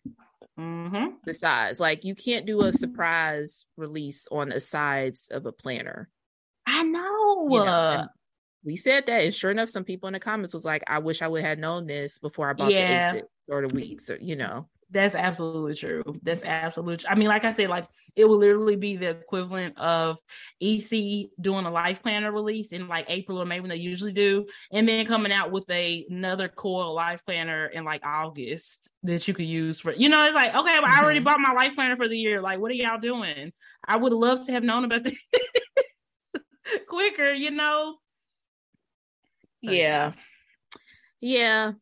mm-hmm. 0.59 1.17
the 1.25 1.35
size. 1.35 1.81
Like, 1.81 2.05
you 2.05 2.15
can't 2.15 2.47
do 2.47 2.63
a 2.63 2.73
surprise 2.73 3.65
release 3.77 4.29
on 4.31 4.51
the 4.51 4.61
sides 4.61 5.29
of 5.31 5.47
a 5.47 5.53
planner. 5.53 6.09
I 6.67 6.85
know. 6.85 7.49
You 7.51 7.65
know 7.65 8.07
we 8.65 8.77
said 8.77 9.07
that, 9.07 9.25
and 9.25 9.35
sure 9.35 9.51
enough, 9.51 9.69
some 9.69 9.85
people 9.85 10.07
in 10.07 10.13
the 10.13 10.21
comments 10.21 10.55
was 10.55 10.65
like, 10.65 10.83
"I 10.87 10.99
wish 10.99 11.23
I 11.23 11.29
would 11.29 11.43
have 11.43 11.59
known 11.59 11.87
this 11.87 12.19
before 12.19 12.49
I 12.49 12.53
bought 12.53 12.73
yeah. 12.73 13.13
the 13.13 13.19
A6 13.21 13.25
or 13.49 13.67
the 13.67 13.75
weeks, 13.75 14.11
or 14.11 14.17
you 14.17 14.37
know." 14.37 14.69
That's 14.93 15.15
absolutely 15.15 15.75
true. 15.75 16.05
That's 16.23 16.45
absolutely. 16.45 16.99
True. 16.99 17.11
I 17.11 17.15
mean, 17.15 17.29
like 17.29 17.45
I 17.45 17.55
said, 17.55 17.71
like 17.71 17.87
it 18.15 18.27
will 18.27 18.37
literally 18.37 18.77
be 18.77 18.97
the 18.97 19.09
equivalent 19.09 19.79
of 19.79 20.19
EC 20.61 21.31
doing 21.41 21.65
a 21.65 21.71
life 21.71 22.03
planner 22.03 22.31
release 22.31 22.73
in 22.73 22.89
like 22.89 23.07
April 23.09 23.41
or 23.41 23.47
May 23.47 23.61
when 23.61 23.71
they 23.71 23.77
usually 23.77 24.13
do, 24.13 24.47
and 24.71 24.87
then 24.87 25.07
coming 25.07 25.33
out 25.33 25.51
with 25.51 25.69
a 25.71 26.07
another 26.11 26.49
core 26.49 26.93
life 26.93 27.25
planner 27.25 27.67
in 27.67 27.85
like 27.85 28.05
August 28.05 28.91
that 29.03 29.27
you 29.27 29.33
could 29.33 29.47
use 29.47 29.81
for. 29.81 29.93
You 29.93 30.11
know, 30.11 30.27
it's 30.27 30.35
like 30.35 30.55
okay, 30.55 30.79
well. 30.83 30.93
I 30.93 31.01
already 31.03 31.21
mm-hmm. 31.21 31.25
bought 31.25 31.41
my 31.41 31.53
life 31.53 31.75
planner 31.75 31.97
for 31.97 32.09
the 32.09 32.19
year. 32.19 32.43
Like, 32.43 32.61
what 32.61 32.71
are 32.71 32.75
y'all 32.75 33.01
doing? 33.01 33.53
I 33.89 33.97
would 33.97 34.13
love 34.13 34.45
to 34.47 34.53
have 34.53 34.63
known 34.63 34.85
about 34.85 35.05
this 35.05 35.15
quicker. 36.87 37.33
You 37.33 37.51
know. 37.51 37.97
Yeah. 39.63 40.13
Yeah. 41.21 41.73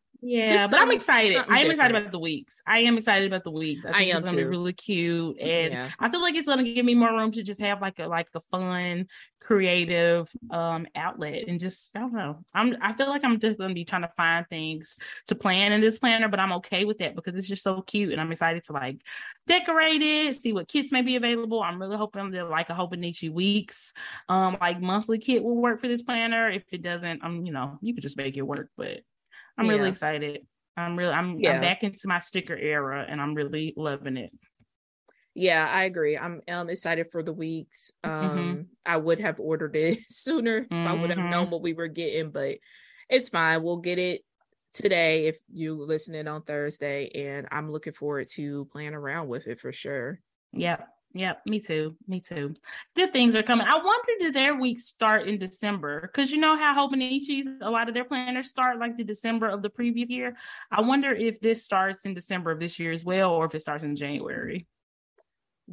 But 0.67 0.79
I'm 0.79 0.91
excited. 0.91 1.43
I 1.49 1.61
am 1.61 1.71
excited 1.71 1.95
about 1.95 2.11
the 2.11 2.19
weeks. 2.19 2.61
I 2.67 2.79
am 2.79 2.97
excited 2.97 3.27
about 3.27 3.43
the 3.43 3.51
weeks. 3.51 3.85
I 3.85 3.91
think 3.91 4.13
I 4.13 4.15
am 4.15 4.17
it's 4.17 4.25
gonna 4.25 4.37
too. 4.37 4.43
be 4.43 4.49
really 4.49 4.73
cute, 4.73 5.39
and 5.39 5.73
yeah. 5.73 5.89
I 5.99 6.09
feel 6.09 6.21
like 6.21 6.35
it's 6.35 6.47
gonna 6.47 6.63
give 6.63 6.85
me 6.85 6.93
more 6.93 7.11
room 7.11 7.31
to 7.31 7.41
just 7.41 7.59
have 7.59 7.81
like 7.81 7.97
a 7.97 8.05
like 8.05 8.27
a 8.35 8.39
fun, 8.39 9.07
creative 9.39 10.29
um 10.51 10.85
outlet, 10.95 11.45
and 11.47 11.59
just 11.59 11.95
I 11.95 12.01
don't 12.01 12.13
know. 12.13 12.45
I'm 12.53 12.77
I 12.81 12.93
feel 12.93 13.09
like 13.09 13.23
I'm 13.23 13.39
just 13.39 13.57
gonna 13.57 13.73
be 13.73 13.83
trying 13.83 14.03
to 14.03 14.09
find 14.09 14.45
things 14.47 14.95
to 15.27 15.35
plan 15.35 15.71
in 15.71 15.81
this 15.81 15.97
planner, 15.97 16.27
but 16.27 16.39
I'm 16.39 16.53
okay 16.53 16.85
with 16.85 16.99
that 16.99 17.15
because 17.15 17.33
it's 17.35 17.47
just 17.47 17.63
so 17.63 17.81
cute, 17.81 18.11
and 18.11 18.21
I'm 18.21 18.31
excited 18.31 18.63
to 18.65 18.73
like 18.73 19.01
decorate 19.47 20.03
it, 20.03 20.39
see 20.39 20.53
what 20.53 20.67
kits 20.67 20.91
may 20.91 21.01
be 21.01 21.15
available. 21.15 21.63
I'm 21.63 21.81
really 21.81 21.97
hoping 21.97 22.29
that 22.31 22.47
like 22.47 22.69
a 22.69 22.73
Hobonichi 22.73 23.31
weeks, 23.31 23.91
um, 24.29 24.57
like 24.61 24.79
monthly 24.79 25.17
kit 25.17 25.43
will 25.43 25.57
work 25.57 25.81
for 25.81 25.87
this 25.87 26.03
planner. 26.03 26.47
If 26.47 26.71
it 26.71 26.83
doesn't, 26.83 27.23
I'm 27.23 27.43
you 27.43 27.51
know 27.51 27.79
you 27.81 27.95
could 27.95 28.03
just 28.03 28.17
make 28.17 28.37
it 28.37 28.43
work, 28.43 28.69
but 28.77 29.01
I'm 29.57 29.65
yeah. 29.65 29.71
really 29.73 29.89
excited. 29.89 30.41
I'm 30.77 30.97
really 30.97 31.13
I'm, 31.13 31.39
yeah. 31.39 31.53
I'm 31.53 31.61
back 31.61 31.83
into 31.83 32.07
my 32.07 32.19
sticker 32.19 32.55
era 32.55 33.05
and 33.07 33.21
I'm 33.21 33.33
really 33.33 33.73
loving 33.75 34.17
it. 34.17 34.31
Yeah, 35.33 35.67
I 35.69 35.83
agree. 35.83 36.17
I'm 36.17 36.41
I'm 36.47 36.69
excited 36.69 37.07
for 37.11 37.23
the 37.23 37.33
weeks. 37.33 37.91
Mm-hmm. 38.03 38.25
Um 38.25 38.37
mm-hmm. 38.37 38.61
I 38.85 38.97
would 38.97 39.19
have 39.19 39.39
ordered 39.39 39.75
it 39.75 39.99
sooner 40.09 40.61
mm-hmm. 40.61 40.75
if 40.75 40.89
I 40.89 40.93
would 40.93 41.09
have 41.09 41.19
known 41.19 41.45
mm-hmm. 41.45 41.51
what 41.51 41.61
we 41.61 41.73
were 41.73 41.87
getting, 41.87 42.31
but 42.31 42.57
it's 43.09 43.29
fine. 43.29 43.63
We'll 43.63 43.77
get 43.77 43.99
it 43.99 44.21
today 44.73 45.27
if 45.27 45.37
you 45.51 45.75
listening 45.75 46.27
on 46.27 46.43
Thursday 46.43 47.09
and 47.13 47.47
I'm 47.51 47.69
looking 47.69 47.93
forward 47.93 48.29
to 48.35 48.65
playing 48.71 48.93
around 48.93 49.27
with 49.27 49.47
it 49.47 49.59
for 49.59 49.73
sure. 49.73 50.19
Yeah. 50.53 50.83
Yeah, 51.13 51.33
me 51.45 51.59
too. 51.59 51.97
Me 52.07 52.21
too. 52.21 52.53
Good 52.95 53.11
things 53.11 53.35
are 53.35 53.43
coming. 53.43 53.67
I 53.67 53.75
wonder 53.75 54.11
did 54.19 54.33
their 54.33 54.55
week 54.55 54.79
start 54.79 55.27
in 55.27 55.39
December? 55.39 56.01
Because 56.01 56.31
you 56.31 56.37
know 56.37 56.55
how 56.55 56.87
Hobonichi, 56.87 57.43
a 57.61 57.69
lot 57.69 57.89
of 57.89 57.93
their 57.93 58.05
planners 58.05 58.47
start 58.47 58.79
like 58.79 58.95
the 58.95 59.03
December 59.03 59.49
of 59.49 59.61
the 59.61 59.69
previous 59.69 60.09
year. 60.09 60.37
I 60.71 60.81
wonder 60.81 61.11
if 61.11 61.41
this 61.41 61.63
starts 61.63 62.05
in 62.05 62.13
December 62.13 62.51
of 62.51 62.59
this 62.59 62.79
year 62.79 62.91
as 62.91 63.03
well, 63.03 63.31
or 63.31 63.45
if 63.45 63.55
it 63.55 63.61
starts 63.61 63.83
in 63.83 63.95
January. 63.95 64.67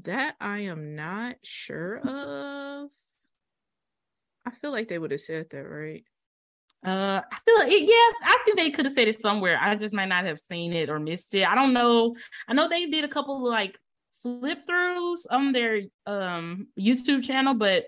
That 0.03 0.35
I 0.41 0.61
am 0.61 0.97
not 0.97 1.37
sure 1.45 1.99
of. 1.99 2.91
I 4.45 4.51
feel 4.61 4.73
like 4.73 4.89
they 4.89 4.99
would 4.99 5.11
have 5.13 5.21
said 5.21 5.47
that, 5.51 5.63
right? 5.63 6.05
Uh, 6.87 7.21
I 7.31 7.39
feel 7.45 7.59
like 7.59 7.73
it, 7.73 7.83
yeah, 7.83 8.29
I 8.29 8.39
think 8.45 8.57
they 8.57 8.71
could 8.71 8.87
have 8.87 8.95
said 8.95 9.09
it 9.09 9.21
somewhere. 9.21 9.59
I 9.61 9.75
just 9.75 9.95
might 9.95 10.07
not 10.07 10.25
have 10.25 10.41
seen 10.41 10.73
it 10.73 10.89
or 10.89 10.99
missed 10.99 11.35
it. 11.35 11.47
I 11.47 11.55
don't 11.55 11.73
know. 11.73 12.17
I 12.49 12.55
know 12.55 12.69
they 12.69 12.87
did 12.87 13.05
a 13.05 13.09
couple 13.09 13.37
of 13.37 13.43
like 13.43 13.77
flip 14.23 14.61
throughs 14.69 15.21
on 15.31 15.53
their 15.53 15.83
um 16.07 16.69
YouTube 16.79 17.23
channel, 17.23 17.55
but 17.55 17.87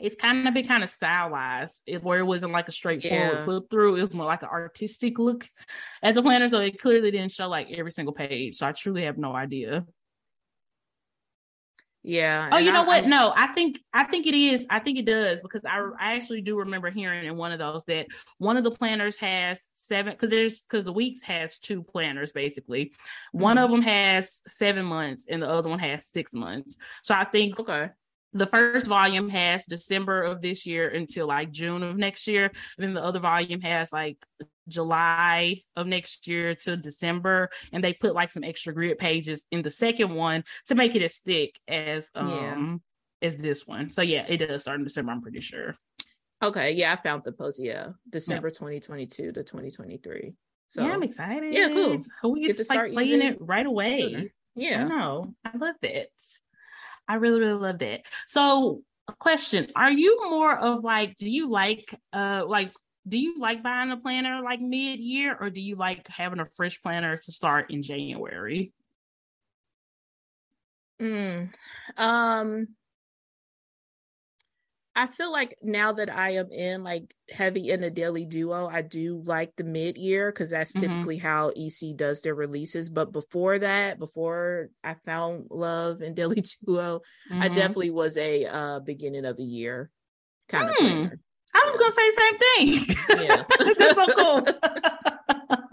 it's 0.00 0.14
kind 0.14 0.46
of 0.46 0.54
been 0.54 0.66
kind 0.66 0.84
of 0.84 0.90
stylized 0.90 1.82
it, 1.86 2.02
where 2.04 2.20
it 2.20 2.24
wasn't 2.24 2.52
like 2.52 2.68
a 2.68 2.72
straightforward 2.72 3.38
yeah. 3.38 3.44
flip 3.44 3.64
through. 3.68 3.96
It 3.96 4.02
was 4.02 4.14
more 4.14 4.26
like 4.26 4.42
an 4.42 4.48
artistic 4.48 5.18
look 5.18 5.48
at 6.02 6.14
the 6.14 6.22
planner. 6.22 6.48
So 6.48 6.60
it 6.60 6.80
clearly 6.80 7.10
didn't 7.10 7.32
show 7.32 7.48
like 7.48 7.70
every 7.72 7.90
single 7.90 8.14
page. 8.14 8.58
So 8.58 8.66
I 8.66 8.72
truly 8.72 9.04
have 9.04 9.18
no 9.18 9.34
idea. 9.34 9.84
Yeah. 12.08 12.48
Oh, 12.50 12.56
you 12.56 12.72
know 12.72 12.84
I, 12.84 12.86
what? 12.86 13.04
I, 13.04 13.06
no, 13.06 13.34
I 13.36 13.48
think 13.48 13.80
I 13.92 14.04
think 14.04 14.26
it 14.26 14.34
is. 14.34 14.64
I 14.70 14.78
think 14.78 14.98
it 14.98 15.04
does 15.04 15.40
because 15.42 15.60
I 15.66 15.90
I 16.00 16.16
actually 16.16 16.40
do 16.40 16.56
remember 16.56 16.90
hearing 16.90 17.26
in 17.26 17.36
one 17.36 17.52
of 17.52 17.58
those 17.58 17.84
that 17.84 18.06
one 18.38 18.56
of 18.56 18.64
the 18.64 18.70
planners 18.70 19.18
has 19.18 19.60
seven 19.74 20.14
because 20.14 20.30
there's 20.30 20.60
because 20.62 20.86
the 20.86 20.92
weeks 20.92 21.22
has 21.24 21.58
two 21.58 21.82
planners 21.82 22.32
basically. 22.32 22.86
Mm-hmm. 22.86 23.40
One 23.40 23.58
of 23.58 23.70
them 23.70 23.82
has 23.82 24.40
seven 24.48 24.86
months 24.86 25.26
and 25.28 25.42
the 25.42 25.50
other 25.50 25.68
one 25.68 25.80
has 25.80 26.06
six 26.06 26.32
months. 26.32 26.78
So 27.02 27.14
I 27.14 27.24
think 27.24 27.60
okay 27.60 27.90
the 28.32 28.46
first 28.46 28.86
volume 28.86 29.28
has 29.28 29.66
December 29.66 30.22
of 30.22 30.40
this 30.40 30.66
year 30.66 30.88
until 30.88 31.26
like 31.26 31.50
June 31.50 31.82
of 31.82 31.96
next 31.96 32.26
year. 32.26 32.44
And 32.44 32.86
then 32.86 32.94
the 32.94 33.02
other 33.02 33.20
volume 33.20 33.62
has 33.62 33.92
like 33.92 34.18
July 34.68 35.62
of 35.76 35.86
next 35.86 36.26
year 36.26 36.54
to 36.54 36.76
December. 36.76 37.50
And 37.72 37.82
they 37.82 37.92
put 37.92 38.14
like 38.14 38.30
some 38.30 38.44
extra 38.44 38.72
grid 38.72 38.98
pages 38.98 39.44
in 39.50 39.62
the 39.62 39.70
second 39.70 40.14
one 40.14 40.44
to 40.66 40.74
make 40.74 40.94
it 40.94 41.02
as 41.02 41.16
thick 41.16 41.58
as 41.66 42.08
um 42.14 42.82
yeah. 43.22 43.28
as 43.28 43.36
this 43.36 43.66
one. 43.66 43.90
So 43.90 44.02
yeah, 44.02 44.24
it 44.28 44.38
does 44.38 44.62
start 44.62 44.78
in 44.78 44.84
December, 44.84 45.12
I'm 45.12 45.22
pretty 45.22 45.40
sure. 45.40 45.76
Okay. 46.42 46.72
Yeah, 46.72 46.92
I 46.92 46.96
found 46.96 47.22
the 47.24 47.32
post. 47.32 47.60
Yeah. 47.60 47.88
December 48.08 48.50
2022 48.50 49.32
to 49.32 49.42
2023. 49.42 50.34
So 50.68 50.84
yeah, 50.84 50.92
I'm 50.92 51.02
excited. 51.02 51.54
Yeah, 51.54 51.68
cool. 51.68 51.98
So 52.22 52.28
we 52.28 52.40
get, 52.40 52.48
get 52.48 52.56
to 52.58 52.64
start 52.64 52.92
playing 52.92 53.22
it 53.22 53.38
right 53.40 53.66
away. 53.66 54.30
Yeah. 54.54 54.84
I 54.84 54.88
know. 54.88 55.34
I 55.44 55.56
love 55.56 55.76
it. 55.82 56.12
I 57.08 57.14
really, 57.14 57.40
really 57.40 57.58
love 57.58 57.78
that. 57.78 58.02
So 58.26 58.82
a 59.08 59.14
question, 59.14 59.68
are 59.74 59.90
you 59.90 60.30
more 60.30 60.56
of 60.56 60.84
like, 60.84 61.16
do 61.16 61.28
you 61.28 61.50
like 61.50 61.94
uh 62.12 62.44
like 62.46 62.72
do 63.08 63.18
you 63.18 63.38
like 63.38 63.62
buying 63.62 63.90
a 63.90 63.96
planner 63.96 64.40
like 64.42 64.60
mid 64.60 65.00
year 65.00 65.36
or 65.38 65.50
do 65.50 65.60
you 65.60 65.76
like 65.76 66.06
having 66.08 66.40
a 66.40 66.46
fresh 66.56 66.80
planner 66.82 67.16
to 67.16 67.32
start 67.32 67.70
in 67.70 67.82
January? 67.82 68.72
Mm, 71.00 71.52
um 71.96 72.68
I 74.98 75.06
feel 75.06 75.30
like 75.30 75.56
now 75.62 75.92
that 75.92 76.12
I 76.12 76.30
am 76.30 76.50
in 76.50 76.82
like 76.82 77.14
heavy 77.30 77.70
in 77.70 77.82
the 77.82 77.90
daily 77.90 78.24
duo, 78.24 78.66
I 78.66 78.82
do 78.82 79.22
like 79.24 79.54
the 79.54 79.62
mid 79.62 79.96
year 79.96 80.32
because 80.32 80.50
that's 80.50 80.72
mm-hmm. 80.72 80.92
typically 80.92 81.18
how 81.18 81.52
EC 81.54 81.94
does 81.94 82.20
their 82.20 82.34
releases. 82.34 82.90
But 82.90 83.12
before 83.12 83.60
that, 83.60 84.00
before 84.00 84.70
I 84.82 84.94
found 85.04 85.46
love 85.50 86.02
in 86.02 86.14
daily 86.16 86.42
duo, 86.66 87.02
mm-hmm. 87.30 87.40
I 87.40 87.46
definitely 87.46 87.90
was 87.90 88.18
a 88.18 88.46
uh, 88.46 88.80
beginning 88.80 89.24
of 89.24 89.36
the 89.36 89.44
year 89.44 89.88
kind 90.48 90.68
mm. 90.68 90.70
of 90.70 90.76
planner. 90.78 91.20
I 91.54 91.64
was 91.66 91.76
gonna 91.76 91.94
say 91.94 92.10
the 92.10 92.16
same 92.20 92.38
thing. 92.38 92.96
Yeah, 93.24 93.44
that's 93.58 93.94
so 93.94 94.06
cool. 94.14 94.46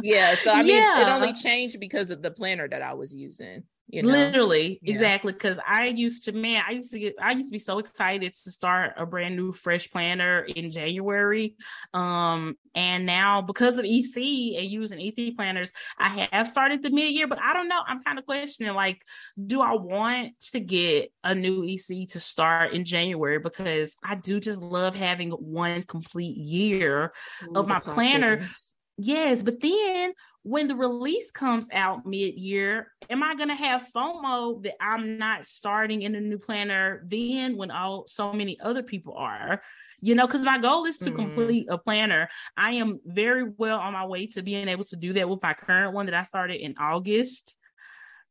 yeah, 0.05 0.35
so 0.35 0.51
I 0.51 0.63
mean, 0.63 0.77
yeah. 0.77 1.01
it 1.01 1.07
only 1.09 1.33
changed 1.33 1.79
because 1.79 2.11
of 2.11 2.21
the 2.21 2.31
planner 2.31 2.67
that 2.67 2.81
I 2.81 2.93
was 2.93 3.13
using. 3.13 3.63
You 3.87 4.01
know? 4.01 4.09
Literally, 4.09 4.79
yeah. 4.81 4.95
exactly. 4.95 5.33
Because 5.33 5.57
I 5.65 5.87
used 5.87 6.25
to, 6.25 6.31
man, 6.31 6.63
I 6.67 6.71
used 6.71 6.91
to 6.91 6.99
get, 6.99 7.15
I 7.21 7.33
used 7.33 7.49
to 7.49 7.53
be 7.53 7.59
so 7.59 7.77
excited 7.77 8.35
to 8.35 8.51
start 8.51 8.93
a 8.97 9.05
brand 9.05 9.35
new 9.35 9.51
fresh 9.51 9.91
planner 9.91 10.41
in 10.41 10.71
January. 10.71 11.55
Um, 11.93 12.55
and 12.73 13.05
now 13.05 13.41
because 13.41 13.77
of 13.77 13.85
EC 13.85 14.17
and 14.57 14.71
using 14.71 14.99
EC 14.99 15.35
planners, 15.35 15.71
I 15.99 16.27
have 16.31 16.49
started 16.49 16.81
the 16.81 16.89
mid 16.89 17.13
year, 17.13 17.27
but 17.27 17.39
I 17.39 17.53
don't 17.53 17.67
know. 17.67 17.79
I'm 17.85 18.03
kind 18.03 18.17
of 18.17 18.25
questioning, 18.25 18.73
like, 18.73 19.01
do 19.45 19.61
I 19.61 19.73
want 19.73 20.33
to 20.51 20.59
get 20.59 21.11
a 21.23 21.35
new 21.35 21.63
EC 21.63 22.09
to 22.09 22.19
start 22.19 22.73
in 22.73 22.85
January? 22.85 23.37
Because 23.37 23.93
I 24.03 24.15
do 24.15 24.39
just 24.39 24.59
love 24.59 24.95
having 24.95 25.29
one 25.29 25.83
complete 25.83 26.37
year 26.37 27.13
Ooh, 27.47 27.59
of 27.59 27.67
my 27.67 27.79
planner. 27.79 28.49
Yes, 28.97 29.43
but 29.43 29.59
then 29.61 30.13
when 30.43 30.67
the 30.67 30.75
release 30.75 31.31
comes 31.31 31.67
out 31.73 32.05
mid-year, 32.05 32.91
am 33.09 33.23
I 33.23 33.35
going 33.35 33.49
to 33.49 33.55
have 33.55 33.87
FOMO 33.93 34.63
that 34.63 34.75
I'm 34.81 35.17
not 35.17 35.45
starting 35.45 36.03
in 36.03 36.15
a 36.15 36.21
new 36.21 36.37
planner 36.37 37.03
then 37.07 37.57
when 37.57 37.71
all 37.71 38.05
so 38.07 38.31
many 38.31 38.57
other 38.59 38.83
people 38.83 39.15
are? 39.17 39.61
You 40.01 40.15
know, 40.15 40.27
because 40.27 40.43
my 40.43 40.57
goal 40.57 40.85
is 40.85 40.97
to 40.99 41.05
mm-hmm. 41.05 41.15
complete 41.15 41.67
a 41.69 41.77
planner. 41.77 42.29
I 42.55 42.73
am 42.73 42.99
very 43.05 43.49
well 43.57 43.79
on 43.79 43.93
my 43.93 44.05
way 44.05 44.27
to 44.27 44.43
being 44.43 44.67
able 44.67 44.83
to 44.85 44.95
do 44.95 45.13
that 45.13 45.27
with 45.27 45.41
my 45.41 45.53
current 45.53 45.93
one 45.93 46.05
that 46.05 46.15
I 46.15 46.23
started 46.23 46.63
in 46.63 46.75
August. 46.77 47.55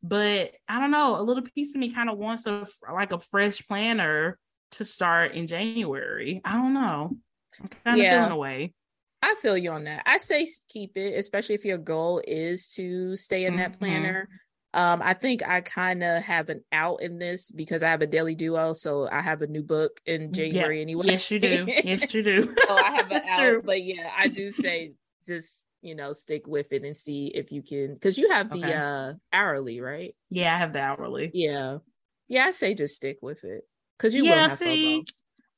But 0.02 0.52
I 0.68 0.80
don't 0.80 0.90
know, 0.90 1.18
a 1.18 1.22
little 1.22 1.42
piece 1.42 1.74
of 1.74 1.80
me 1.80 1.92
kind 1.92 2.08
of 2.08 2.18
wants 2.18 2.46
a 2.46 2.66
like 2.92 3.12
a 3.12 3.18
fresh 3.18 3.66
planner 3.66 4.38
to 4.72 4.84
start 4.84 5.32
in 5.32 5.46
January. 5.46 6.40
I 6.44 6.52
don't 6.52 6.74
know. 6.74 7.16
I'm 7.60 7.68
kind 7.84 7.98
of 7.98 8.04
yeah. 8.04 8.18
feeling 8.18 8.32
away. 8.32 8.74
I 9.24 9.34
feel 9.40 9.56
you 9.56 9.70
on 9.70 9.84
that. 9.84 10.02
I 10.04 10.18
say 10.18 10.46
keep 10.68 10.98
it, 10.98 11.18
especially 11.18 11.54
if 11.54 11.64
your 11.64 11.78
goal 11.78 12.22
is 12.26 12.68
to 12.74 13.16
stay 13.16 13.46
in 13.46 13.54
mm-hmm. 13.54 13.62
that 13.62 13.78
planner. 13.78 14.28
Um, 14.74 15.00
I 15.02 15.14
think 15.14 15.42
I 15.46 15.62
kind 15.62 16.02
of 16.02 16.22
have 16.22 16.50
an 16.50 16.62
out 16.72 17.00
in 17.00 17.18
this 17.18 17.50
because 17.50 17.82
I 17.82 17.88
have 17.88 18.02
a 18.02 18.06
daily 18.06 18.34
duo, 18.34 18.74
so 18.74 19.08
I 19.10 19.22
have 19.22 19.40
a 19.40 19.46
new 19.46 19.62
book 19.62 19.98
in 20.04 20.32
January 20.32 20.76
yeah. 20.76 20.82
anyway. 20.82 21.06
Yes, 21.06 21.30
you 21.30 21.38
do. 21.38 21.64
Yes, 21.66 22.12
you 22.12 22.22
do. 22.22 22.42
so 22.66 22.76
I 22.76 22.90
have 22.96 23.10
an 23.12 23.22
out, 23.26 23.38
true. 23.38 23.62
but 23.64 23.82
yeah, 23.82 24.10
I 24.18 24.28
do 24.28 24.50
say 24.50 24.92
just 25.26 25.64
you 25.80 25.94
know 25.94 26.12
stick 26.12 26.46
with 26.46 26.72
it 26.72 26.84
and 26.84 26.96
see 26.96 27.28
if 27.28 27.50
you 27.50 27.62
can 27.62 27.94
because 27.94 28.18
you 28.18 28.30
have 28.30 28.50
the 28.50 28.58
okay. 28.58 28.74
uh 28.74 29.12
hourly, 29.32 29.80
right? 29.80 30.14
Yeah, 30.28 30.54
I 30.54 30.58
have 30.58 30.74
the 30.74 30.80
hourly. 30.80 31.30
Yeah, 31.32 31.78
yeah. 32.28 32.46
I 32.46 32.50
say 32.50 32.74
just 32.74 32.96
stick 32.96 33.18
with 33.22 33.44
it 33.44 33.62
because 33.96 34.14
you 34.14 34.24
yeah. 34.24 34.54
see, 34.56 35.02
FOMO. 35.02 35.08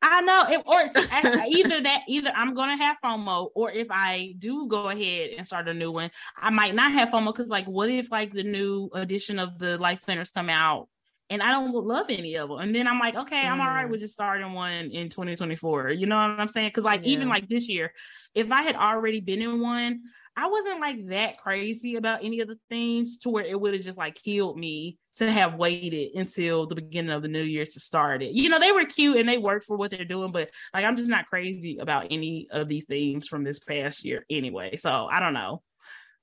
I 0.02 0.20
know, 0.20 0.44
it, 0.48 0.62
or 0.66 1.46
either 1.48 1.82
that, 1.82 2.02
either 2.06 2.30
I'm 2.34 2.54
gonna 2.54 2.76
have 2.76 2.98
FOMO, 3.02 3.50
or 3.54 3.72
if 3.72 3.88
I 3.90 4.34
do 4.38 4.68
go 4.68 4.88
ahead 4.90 5.30
and 5.36 5.46
start 5.46 5.68
a 5.68 5.74
new 5.74 5.90
one, 5.90 6.10
I 6.36 6.50
might 6.50 6.74
not 6.74 6.92
have 6.92 7.08
FOMO 7.08 7.34
because, 7.34 7.48
like, 7.48 7.66
what 7.66 7.90
if 7.90 8.10
like 8.10 8.32
the 8.32 8.42
new 8.42 8.90
edition 8.94 9.38
of 9.38 9.58
the 9.58 9.78
life 9.78 10.02
planners 10.04 10.30
come 10.30 10.50
out 10.50 10.88
and 11.28 11.42
I 11.42 11.50
don't 11.50 11.72
love 11.72 12.06
any 12.08 12.36
of 12.36 12.48
them, 12.48 12.58
and 12.58 12.74
then 12.74 12.86
I'm 12.86 13.00
like, 13.00 13.16
okay, 13.16 13.46
I'm 13.46 13.60
all 13.60 13.66
right 13.66 13.86
mm. 13.86 13.90
with 13.90 14.00
just 14.00 14.14
starting 14.14 14.52
one 14.52 14.90
in 14.92 15.08
2024. 15.08 15.90
You 15.90 16.06
know 16.06 16.16
what 16.16 16.40
I'm 16.40 16.48
saying? 16.48 16.68
Because 16.68 16.84
like 16.84 17.02
yeah. 17.04 17.12
even 17.12 17.28
like 17.28 17.48
this 17.48 17.68
year, 17.68 17.92
if 18.34 18.50
I 18.52 18.62
had 18.62 18.76
already 18.76 19.20
been 19.20 19.42
in 19.42 19.60
one, 19.60 20.02
I 20.36 20.48
wasn't 20.48 20.80
like 20.80 21.08
that 21.08 21.38
crazy 21.38 21.96
about 21.96 22.24
any 22.24 22.40
of 22.40 22.48
the 22.48 22.58
themes 22.68 23.18
to 23.18 23.30
where 23.30 23.44
it 23.44 23.58
would 23.58 23.74
have 23.74 23.82
just 23.82 23.98
like 23.98 24.14
killed 24.14 24.58
me 24.58 24.98
to 25.16 25.30
have 25.30 25.54
waited 25.54 26.14
until 26.14 26.66
the 26.66 26.74
beginning 26.74 27.10
of 27.10 27.22
the 27.22 27.28
new 27.28 27.42
year 27.42 27.64
to 27.64 27.80
start 27.80 28.22
it. 28.22 28.32
You 28.32 28.48
know, 28.48 28.58
they 28.58 28.72
were 28.72 28.84
cute 28.84 29.16
and 29.16 29.28
they 29.28 29.38
worked 29.38 29.64
for 29.64 29.76
what 29.76 29.90
they're 29.90 30.04
doing, 30.04 30.30
but 30.30 30.50
like 30.74 30.84
I'm 30.84 30.96
just 30.96 31.08
not 31.08 31.26
crazy 31.26 31.78
about 31.78 32.08
any 32.10 32.48
of 32.50 32.68
these 32.68 32.84
themes 32.84 33.26
from 33.26 33.42
this 33.42 33.58
past 33.58 34.04
year 34.04 34.26
anyway. 34.28 34.76
So 34.76 34.90
I 34.90 35.20
don't 35.20 35.34
know. 35.34 35.62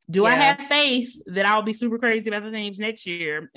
Do 0.09 0.23
yeah. 0.23 0.29
I 0.29 0.35
have 0.35 0.59
faith 0.67 1.15
that 1.27 1.45
I'll 1.45 1.63
be 1.63 1.73
super 1.73 1.97
crazy 1.97 2.29
about 2.29 2.43
the 2.43 2.51
themes 2.51 2.77
next 2.77 3.05
year 3.07 3.49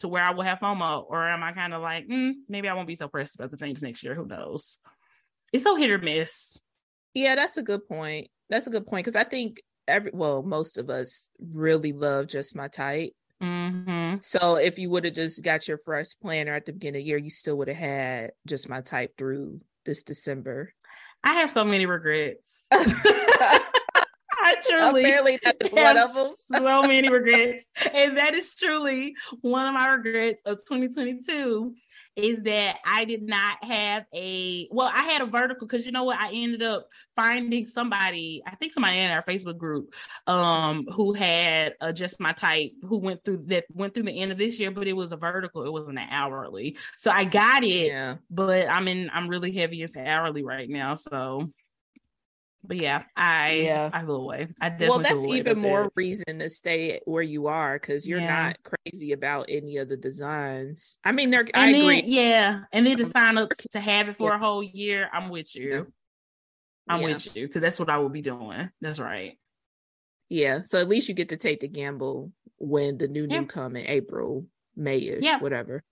to 0.00 0.08
where 0.08 0.22
I 0.22 0.32
will 0.32 0.42
have 0.42 0.58
FOMO? 0.58 1.04
Or 1.08 1.28
am 1.28 1.42
I 1.42 1.52
kind 1.52 1.72
of 1.72 1.80
like, 1.82 2.06
mm, 2.08 2.32
maybe 2.48 2.68
I 2.68 2.74
won't 2.74 2.88
be 2.88 2.96
so 2.96 3.08
pressed 3.08 3.36
about 3.36 3.50
the 3.50 3.56
themes 3.56 3.82
next 3.82 4.02
year? 4.02 4.14
Who 4.14 4.26
knows? 4.26 4.78
It's 5.52 5.64
so 5.64 5.76
hit 5.76 5.90
or 5.90 5.98
miss. 5.98 6.58
Yeah, 7.14 7.34
that's 7.34 7.56
a 7.56 7.62
good 7.62 7.86
point. 7.86 8.28
That's 8.50 8.66
a 8.66 8.70
good 8.70 8.86
point 8.86 9.04
because 9.04 9.16
I 9.16 9.24
think 9.24 9.62
every 9.86 10.10
well, 10.12 10.42
most 10.42 10.78
of 10.78 10.90
us 10.90 11.30
really 11.40 11.92
love 11.92 12.26
just 12.26 12.56
my 12.56 12.68
type. 12.68 13.12
Mm-hmm. 13.42 14.18
So 14.20 14.54
if 14.54 14.78
you 14.78 14.88
would 14.90 15.04
have 15.04 15.14
just 15.14 15.42
got 15.42 15.66
your 15.66 15.78
fresh 15.78 16.14
planner 16.20 16.54
at 16.54 16.66
the 16.66 16.72
beginning 16.72 17.00
of 17.00 17.04
the 17.04 17.08
year, 17.08 17.18
you 17.18 17.30
still 17.30 17.56
would 17.58 17.68
have 17.68 17.76
had 17.76 18.32
just 18.46 18.68
my 18.68 18.80
type 18.80 19.16
through 19.18 19.60
this 19.84 20.02
December. 20.04 20.72
I 21.24 21.34
have 21.34 21.50
so 21.50 21.64
many 21.64 21.86
regrets. 21.86 22.66
I 24.44 24.56
truly 24.68 25.02
apparently 25.02 25.38
that's 25.42 25.72
one 25.72 25.98
of 25.98 26.14
them. 26.14 26.34
so 26.50 26.82
many 26.82 27.08
regrets, 27.12 27.66
and 27.92 28.16
that 28.16 28.34
is 28.34 28.54
truly 28.56 29.14
one 29.40 29.66
of 29.66 29.74
my 29.74 29.88
regrets 29.94 30.42
of 30.44 30.58
2022 30.60 31.74
is 32.16 32.42
that 32.42 32.76
I 32.84 33.04
did 33.04 33.22
not 33.22 33.64
have 33.64 34.04
a 34.14 34.68
well, 34.70 34.90
I 34.92 35.04
had 35.04 35.22
a 35.22 35.26
vertical 35.26 35.66
because 35.66 35.86
you 35.86 35.92
know 35.92 36.04
what? 36.04 36.18
I 36.18 36.32
ended 36.32 36.62
up 36.62 36.88
finding 37.16 37.66
somebody, 37.66 38.42
I 38.46 38.54
think 38.56 38.74
somebody 38.74 38.98
in 38.98 39.10
our 39.10 39.22
Facebook 39.22 39.56
group, 39.56 39.94
um, 40.26 40.86
who 40.94 41.14
had 41.14 41.74
uh, 41.80 41.92
just 41.92 42.20
my 42.20 42.32
type, 42.32 42.72
who 42.82 42.98
went 42.98 43.24
through 43.24 43.44
that 43.46 43.64
went 43.72 43.94
through 43.94 44.04
the 44.04 44.20
end 44.20 44.32
of 44.32 44.38
this 44.38 44.58
year, 44.58 44.70
but 44.70 44.86
it 44.86 44.92
was 44.92 45.12
a 45.12 45.16
vertical, 45.16 45.64
it 45.64 45.72
wasn't 45.72 45.98
an 45.98 46.08
hourly. 46.10 46.76
So 46.98 47.10
I 47.10 47.24
got 47.24 47.64
it, 47.64 47.88
yeah. 47.88 48.16
but 48.30 48.68
I'm 48.68 48.88
in 48.88 49.10
I'm 49.12 49.28
really 49.28 49.52
heavy 49.52 49.82
into 49.82 50.06
hourly 50.06 50.42
right 50.44 50.68
now. 50.68 50.96
So 50.96 51.50
but 52.64 52.76
yeah, 52.76 53.04
I 53.16 53.52
yeah 53.52 53.90
I 53.92 54.04
flew 54.04 54.16
away. 54.16 54.48
I 54.60 54.68
definitely 54.68 54.88
well, 54.88 54.98
that's 55.00 55.26
even 55.26 55.58
more 55.58 55.84
it. 55.84 55.92
reason 55.96 56.38
to 56.38 56.48
stay 56.48 57.00
where 57.04 57.22
you 57.22 57.48
are 57.48 57.78
because 57.78 58.06
you're 58.06 58.20
yeah. 58.20 58.46
not 58.46 58.58
crazy 58.62 59.12
about 59.12 59.46
any 59.48 59.78
of 59.78 59.88
the 59.88 59.96
designs. 59.96 60.98
I 61.04 61.12
mean, 61.12 61.30
they're 61.30 61.40
and 61.40 61.50
I 61.54 61.72
then, 61.72 61.80
agree. 61.82 62.04
Yeah, 62.06 62.60
and 62.72 62.86
then 62.86 62.96
to 62.98 63.04
um, 63.04 63.10
sign 63.10 63.38
up 63.38 63.50
to 63.72 63.80
have 63.80 64.08
it 64.08 64.16
for 64.16 64.30
yeah. 64.30 64.36
a 64.36 64.38
whole 64.38 64.62
year, 64.62 65.08
I'm 65.12 65.28
with 65.28 65.54
you. 65.56 65.92
I'm 66.88 67.02
with 67.02 67.34
you 67.34 67.46
because 67.46 67.62
that's 67.62 67.78
what 67.78 67.90
I 67.90 67.98
will 67.98 68.08
be 68.08 68.22
doing. 68.22 68.68
That's 68.80 68.98
right. 68.98 69.38
Yeah, 70.28 70.62
so 70.62 70.80
at 70.80 70.88
least 70.88 71.08
you 71.08 71.14
get 71.14 71.28
to 71.30 71.36
take 71.36 71.60
the 71.60 71.68
gamble 71.68 72.32
when 72.58 72.96
the 72.96 73.08
new 73.08 73.26
new 73.26 73.46
come 73.46 73.76
in 73.76 73.86
April, 73.86 74.46
Mayish, 74.78 75.22
yeah. 75.22 75.38
whatever. 75.38 75.82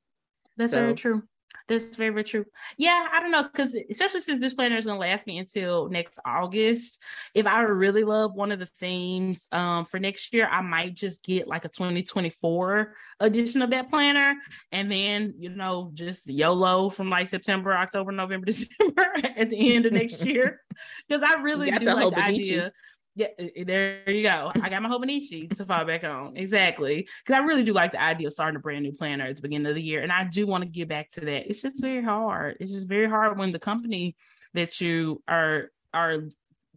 That's 0.57 0.73
so, 0.73 0.79
very 0.79 0.95
true. 0.95 1.23
That's 1.71 1.95
very, 1.95 2.11
very 2.11 2.25
true. 2.25 2.45
Yeah, 2.79 3.07
I 3.13 3.21
don't 3.21 3.31
know, 3.31 3.45
because 3.45 3.77
especially 3.89 4.23
since 4.23 4.41
this 4.41 4.55
planner 4.55 4.77
is 4.77 4.87
gonna 4.87 4.99
last 4.99 5.25
me 5.25 5.39
until 5.39 5.89
next 5.89 6.19
August. 6.25 6.99
If 7.33 7.47
I 7.47 7.61
really 7.61 8.03
love 8.03 8.35
one 8.35 8.51
of 8.51 8.59
the 8.59 8.67
themes 8.67 9.47
um, 9.53 9.85
for 9.85 10.01
next 10.01 10.35
year, 10.35 10.49
I 10.51 10.63
might 10.63 10.95
just 10.95 11.23
get 11.23 11.47
like 11.47 11.65
a 11.65 11.69
2024 11.69 12.93
edition 13.21 13.63
of 13.63 13.71
that 13.71 13.89
planner, 13.89 14.35
and 14.73 14.91
then 14.91 15.35
you 15.39 15.51
know 15.51 15.93
just 15.95 16.27
YOLO 16.27 16.91
from 16.91 17.09
like 17.09 17.29
September, 17.29 17.73
October, 17.73 18.11
November, 18.11 18.47
December 18.51 19.07
at 19.37 19.49
the 19.49 19.73
end 19.73 19.87
of 19.87 19.93
next 19.93 20.27
year. 20.27 20.61
Because 21.07 21.23
I 21.29 21.43
really 21.43 21.71
do 21.71 21.85
like 21.85 22.15
the 22.15 22.23
idea 22.23 22.73
yeah, 23.17 23.29
there 23.65 24.09
you 24.09 24.23
go. 24.23 24.53
I 24.63 24.69
got 24.69 24.83
my 24.83 24.89
Hobonichi 24.89 25.55
to 25.57 25.67
fall 25.67 25.85
back 25.85 26.05
on. 26.05 26.37
Exactly. 26.37 27.09
Because 27.25 27.41
I 27.41 27.45
really 27.45 27.65
do 27.65 27.73
like 27.73 27.93
the 27.93 28.03
idea 28.03 28.29
of 28.29 28.33
starting 28.33 28.57
a 28.57 28.61
brand 28.61 28.85
new 28.85 28.93
planner 28.93 29.27
at 29.27 29.37
the 29.37 29.43
beginning 29.43 29.67
of 29.67 29.75
the 29.75 29.83
year. 29.83 30.03
And 30.03 30.13
I 30.13 30.25
do 30.25 30.47
want 30.47 30.63
to 30.63 30.71
get 30.71 30.89
back 30.89 31.11
to 31.13 31.21
that. 31.21 31.51
It's 31.51 31.61
just 31.61 31.81
very 31.81 32.03
hard. 32.03 32.57
It's 32.61 32.71
just 32.71 32.87
very 32.87 33.09
hard 33.09 33.37
when 33.37 33.53
the 33.53 33.59
company 33.59 34.17
that 34.55 34.81
you 34.81 35.23
are 35.27 35.71
are 35.93 36.21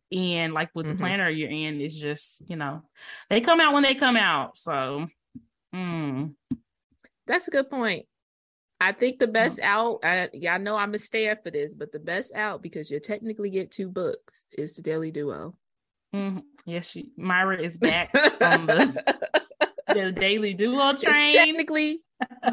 in, 0.09 0.53
like 0.53 0.71
with 0.73 0.85
mm-hmm. 0.85 0.95
the 0.95 0.99
planner 0.99 1.29
you're 1.29 1.49
in, 1.49 1.79
is 1.79 1.97
just, 1.97 2.43
you 2.49 2.55
know, 2.55 2.81
they 3.29 3.41
come 3.41 3.59
out 3.59 3.73
when 3.73 3.83
they 3.83 3.95
come 3.95 4.17
out. 4.17 4.57
So 4.57 5.07
mm. 5.73 6.33
that's 7.27 7.47
a 7.47 7.51
good 7.51 7.69
point. 7.69 8.05
I 8.81 8.91
think 8.91 9.19
the 9.19 9.27
best 9.27 9.59
mm. 9.59 9.65
out, 9.65 9.99
I, 10.03 10.29
yeah, 10.33 10.55
I 10.55 10.57
know 10.57 10.75
I'm 10.75 10.93
a 10.93 10.99
stand 10.99 11.39
for 11.43 11.51
this, 11.51 11.73
but 11.73 11.91
the 11.91 11.99
best 11.99 12.33
out 12.35 12.61
because 12.61 12.91
you 12.91 12.99
technically 12.99 13.49
get 13.49 13.71
two 13.71 13.87
books 13.87 14.45
is 14.51 14.75
the 14.75 14.81
Daily 14.81 15.11
Duo. 15.11 15.55
Mm-hmm. 16.13 16.39
Yes, 16.65 16.89
she 16.89 17.11
Myra 17.17 17.61
is 17.61 17.77
back 17.77 18.13
on 18.41 18.67
the, 18.67 19.19
the 19.87 20.11
daily 20.11 20.53
duo 20.53 20.95
train. 20.95 21.35
It's 21.35 21.37
technically, 21.37 21.99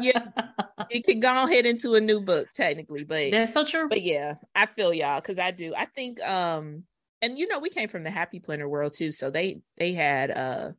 yeah, 0.01 0.25
it 0.89 1.05
can 1.05 1.19
go 1.19 1.45
ahead 1.45 1.65
into 1.65 1.95
a 1.95 2.01
new 2.01 2.19
book, 2.19 2.47
technically, 2.53 3.03
but 3.03 3.31
that's 3.31 3.53
so 3.53 3.63
true. 3.63 3.87
But 3.87 4.01
yeah, 4.01 4.35
I 4.55 4.65
feel 4.65 4.93
y'all 4.93 5.21
because 5.21 5.39
I 5.39 5.51
do. 5.51 5.73
I 5.75 5.85
think, 5.85 6.21
um, 6.21 6.83
and 7.21 7.37
you 7.37 7.47
know, 7.47 7.59
we 7.59 7.69
came 7.69 7.87
from 7.87 8.03
the 8.03 8.09
Happy 8.09 8.39
Planner 8.39 8.67
world 8.67 8.93
too, 8.93 9.11
so 9.11 9.29
they 9.29 9.61
they 9.77 9.93
had 9.93 10.31
uh, 10.31 10.71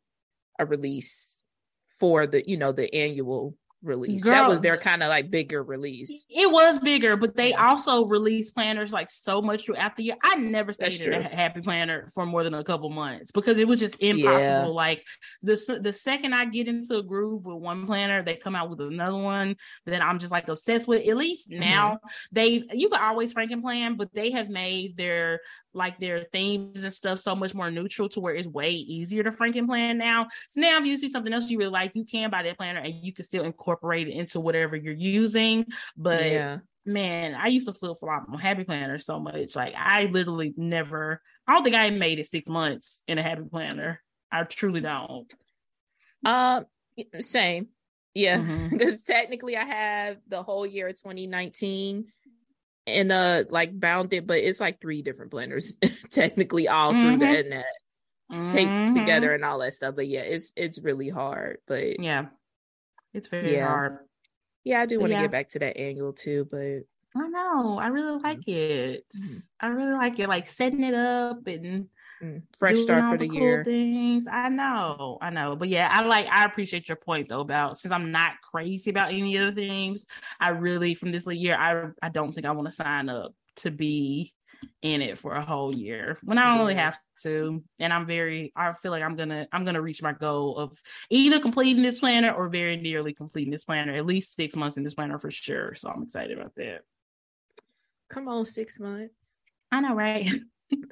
a 0.59 0.65
release 0.65 1.43
for 1.99 2.27
the 2.27 2.47
you 2.47 2.57
know 2.57 2.71
the 2.71 2.93
annual 2.93 3.55
release. 3.83 4.23
Girl, 4.23 4.33
that 4.33 4.49
was 4.49 4.61
their 4.61 4.77
kind 4.77 5.03
of 5.03 5.09
like 5.09 5.29
bigger 5.29 5.61
release. 5.61 6.25
It 6.29 6.51
was 6.51 6.79
bigger, 6.79 7.15
but 7.17 7.35
they 7.35 7.51
yeah. 7.51 7.67
also 7.67 8.05
released 8.05 8.55
planners 8.55 8.91
like 8.91 9.11
so 9.11 9.41
much 9.41 9.65
throughout 9.65 9.95
the 9.95 10.03
year. 10.03 10.15
I 10.23 10.35
never 10.35 10.73
stayed 10.73 10.99
in 11.01 11.13
a 11.13 11.23
happy 11.23 11.61
planner 11.61 12.09
for 12.13 12.25
more 12.25 12.43
than 12.43 12.53
a 12.53 12.63
couple 12.63 12.89
months 12.89 13.31
because 13.31 13.57
it 13.57 13.67
was 13.67 13.79
just 13.79 13.95
impossible. 13.99 14.39
Yeah. 14.39 14.65
Like 14.65 15.03
the 15.41 15.79
the 15.81 15.93
second 15.93 16.33
I 16.33 16.45
get 16.45 16.67
into 16.67 16.97
a 16.97 17.03
groove 17.03 17.45
with 17.45 17.57
one 17.57 17.85
planner, 17.85 18.23
they 18.23 18.35
come 18.35 18.55
out 18.55 18.69
with 18.69 18.81
another 18.81 19.17
one 19.17 19.55
that 19.85 20.01
I'm 20.01 20.19
just 20.19 20.31
like 20.31 20.47
obsessed 20.47 20.87
with. 20.87 21.07
At 21.07 21.17
least 21.17 21.49
mm-hmm. 21.49 21.59
now 21.59 21.91
mm-hmm. 21.95 22.07
they 22.31 22.63
you 22.73 22.89
can 22.89 23.01
always 23.01 23.33
Franken 23.33 23.61
plan, 23.61 23.95
but 23.95 24.13
they 24.13 24.31
have 24.31 24.49
made 24.49 24.97
their 24.97 25.41
like 25.73 25.99
their 25.99 26.25
themes 26.31 26.83
and 26.83 26.93
stuff 26.93 27.19
so 27.19 27.35
much 27.35 27.53
more 27.53 27.71
neutral 27.71 28.09
to 28.09 28.19
where 28.19 28.35
it's 28.35 28.47
way 28.47 28.71
easier 28.71 29.23
to 29.23 29.31
Franken 29.31 29.65
plan 29.65 29.97
now. 29.97 30.27
So 30.49 30.61
now 30.61 30.79
if 30.79 30.85
you 30.85 30.97
see 30.97 31.11
something 31.11 31.33
else 31.33 31.49
you 31.49 31.57
really 31.57 31.71
like, 31.71 31.91
you 31.95 32.05
can 32.05 32.29
buy 32.29 32.43
that 32.43 32.57
planner 32.57 32.79
and 32.79 32.93
you 33.03 33.13
can 33.13 33.25
still 33.25 33.43
incorporate 33.43 34.07
it 34.07 34.13
into 34.13 34.39
whatever 34.39 34.75
you're 34.75 34.93
using. 34.93 35.65
But 35.97 36.25
yeah. 36.25 36.57
man, 36.85 37.35
I 37.35 37.47
used 37.47 37.67
to 37.67 37.73
flip 37.73 37.97
flop 37.99 38.25
on 38.31 38.39
Happy 38.39 38.63
Planner 38.63 38.99
so 38.99 39.19
much. 39.19 39.55
Like 39.55 39.73
I 39.77 40.05
literally 40.05 40.53
never 40.57 41.21
I 41.47 41.53
don't 41.53 41.63
think 41.63 41.75
I 41.75 41.89
made 41.89 42.19
it 42.19 42.29
six 42.29 42.47
months 42.47 43.03
in 43.07 43.17
a 43.17 43.23
Happy 43.23 43.43
Planner. 43.49 44.01
I 44.31 44.43
truly 44.43 44.81
don't. 44.81 45.33
Um 46.25 46.65
uh, 47.15 47.21
same. 47.21 47.69
Yeah. 48.13 48.37
Because 48.37 49.01
mm-hmm. 49.01 49.11
technically 49.13 49.57
I 49.57 49.65
have 49.65 50.17
the 50.27 50.43
whole 50.43 50.65
year 50.65 50.87
of 50.87 50.95
2019 50.95 52.05
and 52.85 53.11
uh 53.11 53.43
like 53.49 53.77
bounded, 53.79 54.27
but 54.27 54.39
it's 54.39 54.59
like 54.59 54.81
three 54.81 55.01
different 55.01 55.31
blenders 55.31 55.75
technically 56.09 56.67
all 56.67 56.91
mm-hmm. 56.91 57.01
through 57.01 57.17
the 57.17 57.25
mm-hmm. 57.25 57.35
internet. 57.35 57.65
It's 58.31 58.45
taped 58.53 58.97
together 58.97 59.27
mm-hmm. 59.27 59.35
and 59.35 59.45
all 59.45 59.59
that 59.59 59.73
stuff. 59.73 59.95
But 59.95 60.07
yeah, 60.07 60.21
it's 60.21 60.53
it's 60.55 60.79
really 60.79 61.09
hard. 61.09 61.57
But 61.67 61.99
yeah, 61.99 62.27
it's 63.13 63.27
very 63.27 63.53
yeah. 63.53 63.67
hard. 63.67 63.97
Yeah, 64.63 64.81
I 64.81 64.85
do 64.85 64.99
want 64.99 65.11
to 65.11 65.15
yeah. 65.15 65.21
get 65.23 65.31
back 65.31 65.49
to 65.49 65.59
that 65.59 65.77
annual 65.77 66.13
too, 66.13 66.47
but 66.49 66.83
I 67.15 67.27
know 67.27 67.77
I 67.77 67.87
really 67.87 68.19
like 68.19 68.47
it. 68.47 69.05
Mm-hmm. 69.15 69.37
I 69.59 69.67
really 69.67 69.93
like 69.93 70.19
it, 70.19 70.29
like 70.29 70.49
setting 70.49 70.83
it 70.83 70.95
up 70.95 71.45
and 71.47 71.87
fresh 72.57 72.77
start 72.79 73.11
for 73.11 73.17
the, 73.17 73.27
the 73.27 73.35
year. 73.35 73.63
things. 73.63 74.25
I 74.31 74.49
know, 74.49 75.17
I 75.21 75.29
know, 75.29 75.55
but 75.55 75.69
yeah, 75.69 75.89
I 75.91 76.03
like. 76.03 76.27
I 76.27 76.45
appreciate 76.45 76.87
your 76.87 76.97
point 76.97 77.29
though 77.29 77.41
about 77.41 77.77
since 77.77 77.91
I'm 77.91 78.11
not 78.11 78.31
crazy 78.41 78.89
about 78.89 79.13
any 79.13 79.37
of 79.37 79.55
the 79.55 79.61
things. 79.61 80.05
I 80.39 80.49
really 80.49 80.95
from 80.95 81.11
this 81.11 81.25
year, 81.27 81.55
I 81.55 81.89
I 82.01 82.09
don't 82.09 82.31
think 82.31 82.45
I 82.45 82.51
want 82.51 82.67
to 82.67 82.75
sign 82.75 83.09
up 83.09 83.33
to 83.57 83.71
be 83.71 84.33
in 84.81 85.01
it 85.01 85.19
for 85.19 85.33
a 85.33 85.45
whole 85.45 85.75
year 85.75 86.17
when 86.23 86.37
I 86.37 86.49
don't 86.49 86.59
really 86.59 86.75
have 86.75 86.97
to. 87.23 87.63
And 87.79 87.93
I'm 87.93 88.05
very, 88.05 88.51
I 88.55 88.73
feel 88.73 88.91
like 88.91 89.03
I'm 89.03 89.15
gonna, 89.15 89.47
I'm 89.51 89.65
gonna 89.65 89.81
reach 89.81 90.01
my 90.01 90.13
goal 90.13 90.57
of 90.57 90.81
either 91.09 91.39
completing 91.39 91.83
this 91.83 91.99
planner 91.99 92.33
or 92.33 92.49
very 92.49 92.77
nearly 92.77 93.13
completing 93.13 93.51
this 93.51 93.63
planner, 93.63 93.95
at 93.95 94.05
least 94.05 94.35
six 94.35 94.55
months 94.55 94.77
in 94.77 94.83
this 94.83 94.95
planner 94.95 95.19
for 95.19 95.31
sure. 95.31 95.75
So 95.75 95.89
I'm 95.89 96.03
excited 96.03 96.37
about 96.37 96.55
that. 96.55 96.81
Come 98.09 98.27
on, 98.27 98.45
six 98.45 98.79
months. 98.79 99.43
I 99.71 99.81
know, 99.81 99.95
right? 99.95 100.31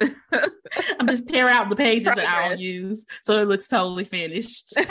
Just 1.12 1.28
tear 1.28 1.46
out 1.46 1.68
the 1.68 1.76
pages 1.76 2.06
Progress. 2.06 2.26
that 2.26 2.50
I'll 2.52 2.58
use 2.58 3.04
so 3.20 3.38
it 3.38 3.46
looks 3.46 3.68
totally 3.68 4.06
finished. 4.06 4.72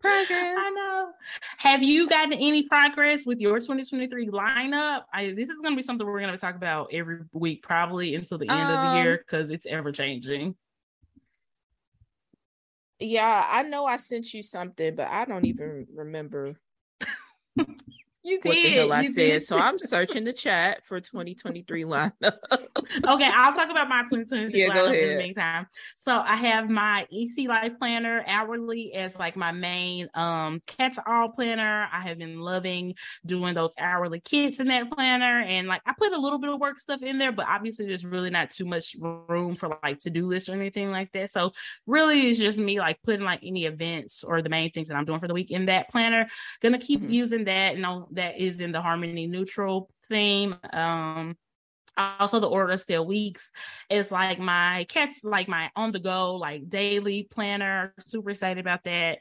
Progress. 0.00 0.56
I 0.56 0.72
know. 0.76 1.10
Have 1.56 1.82
you 1.82 2.08
gotten 2.08 2.34
any 2.34 2.68
progress 2.68 3.26
with 3.26 3.40
your 3.40 3.58
2023 3.58 4.28
lineup? 4.28 5.00
I, 5.12 5.30
this 5.30 5.50
is 5.50 5.58
going 5.60 5.72
to 5.72 5.76
be 5.76 5.82
something 5.82 6.06
we're 6.06 6.20
going 6.20 6.30
to 6.30 6.38
talk 6.38 6.54
about 6.54 6.90
every 6.92 7.22
week, 7.32 7.64
probably 7.64 8.14
until 8.14 8.38
the 8.38 8.48
end 8.48 8.60
um, 8.60 8.70
of 8.70 8.92
the 8.92 9.02
year, 9.02 9.18
because 9.18 9.50
it's 9.50 9.66
ever 9.66 9.90
changing. 9.90 10.54
Yeah, 13.00 13.48
I 13.50 13.64
know 13.64 13.84
I 13.84 13.96
sent 13.96 14.32
you 14.32 14.44
something, 14.44 14.94
but 14.94 15.08
I 15.08 15.24
don't 15.24 15.46
even 15.46 15.88
remember. 15.92 16.54
You 18.26 18.40
what 18.42 18.54
did. 18.54 18.64
the 18.64 18.68
hell 18.70 18.92
I 18.94 19.02
you 19.02 19.10
said. 19.12 19.26
did. 19.32 19.42
So 19.42 19.58
I'm 19.58 19.78
searching 19.92 20.24
the 20.24 20.32
chat 20.32 20.84
for 20.86 20.98
2023 20.98 21.84
lineup. 21.84 22.10
okay, 22.22 23.30
I'll 23.34 23.52
talk 23.54 23.70
about 23.70 23.86
my 23.88 24.00
2023 24.04 24.58
Yeah, 24.58 24.68
lineup 24.70 24.94
in 24.98 25.08
the 25.10 25.22
meantime. 25.22 25.66
So 25.98 26.16
I 26.18 26.36
have 26.36 26.70
my 26.70 27.06
EC 27.12 27.46
Life 27.48 27.72
Planner 27.78 28.24
hourly 28.26 28.94
as 28.94 29.14
like 29.16 29.36
my 29.36 29.52
main 29.52 30.08
um 30.14 30.62
catch-all 30.66 31.28
planner. 31.30 31.86
I 31.92 32.00
have 32.00 32.16
been 32.18 32.40
loving 32.40 32.94
doing 33.26 33.54
those 33.54 33.72
hourly 33.78 34.20
kits 34.20 34.58
in 34.58 34.68
that 34.68 34.90
planner, 34.90 35.40
and 35.40 35.68
like 35.68 35.82
I 35.84 35.92
put 35.92 36.12
a 36.14 36.18
little 36.18 36.38
bit 36.38 36.48
of 36.48 36.58
work 36.58 36.80
stuff 36.80 37.02
in 37.02 37.18
there, 37.18 37.30
but 37.32 37.46
obviously 37.46 37.86
there's 37.86 38.06
really 38.06 38.30
not 38.30 38.50
too 38.50 38.64
much 38.64 38.96
room 39.00 39.54
for 39.54 39.78
like 39.82 40.00
to-do 40.00 40.26
lists 40.26 40.48
or 40.48 40.52
anything 40.54 40.90
like 40.90 41.12
that. 41.12 41.34
So 41.34 41.52
really, 41.86 42.30
it's 42.30 42.38
just 42.38 42.56
me 42.56 42.80
like 42.80 43.02
putting 43.02 43.24
like 43.24 43.40
any 43.42 43.66
events 43.66 44.24
or 44.24 44.40
the 44.40 44.48
main 44.48 44.70
things 44.70 44.88
that 44.88 44.96
I'm 44.96 45.04
doing 45.04 45.20
for 45.20 45.28
the 45.28 45.34
week 45.34 45.50
in 45.50 45.66
that 45.66 45.90
planner. 45.90 46.26
Gonna 46.62 46.78
keep 46.78 47.02
Mhm. 47.02 47.12
using 47.12 47.44
that, 47.44 47.74
and 47.76 47.84
I'll- 47.84 48.08
that 48.14 48.38
is 48.38 48.60
in 48.60 48.72
the 48.72 48.80
harmony 48.80 49.26
neutral 49.26 49.90
theme. 50.08 50.56
Um, 50.72 51.36
also 51.96 52.40
the 52.40 52.48
order 52.48 52.76
still 52.78 53.06
weeks 53.06 53.50
is 53.90 54.10
like 54.10 54.38
my 54.38 54.84
catch 54.88 55.10
like 55.22 55.48
my 55.48 55.70
on 55.76 55.92
the 55.92 56.00
go 56.00 56.36
like 56.36 56.68
daily 56.68 57.28
planner 57.30 57.94
super 58.00 58.30
excited 58.30 58.58
about 58.58 58.82
that 58.84 59.18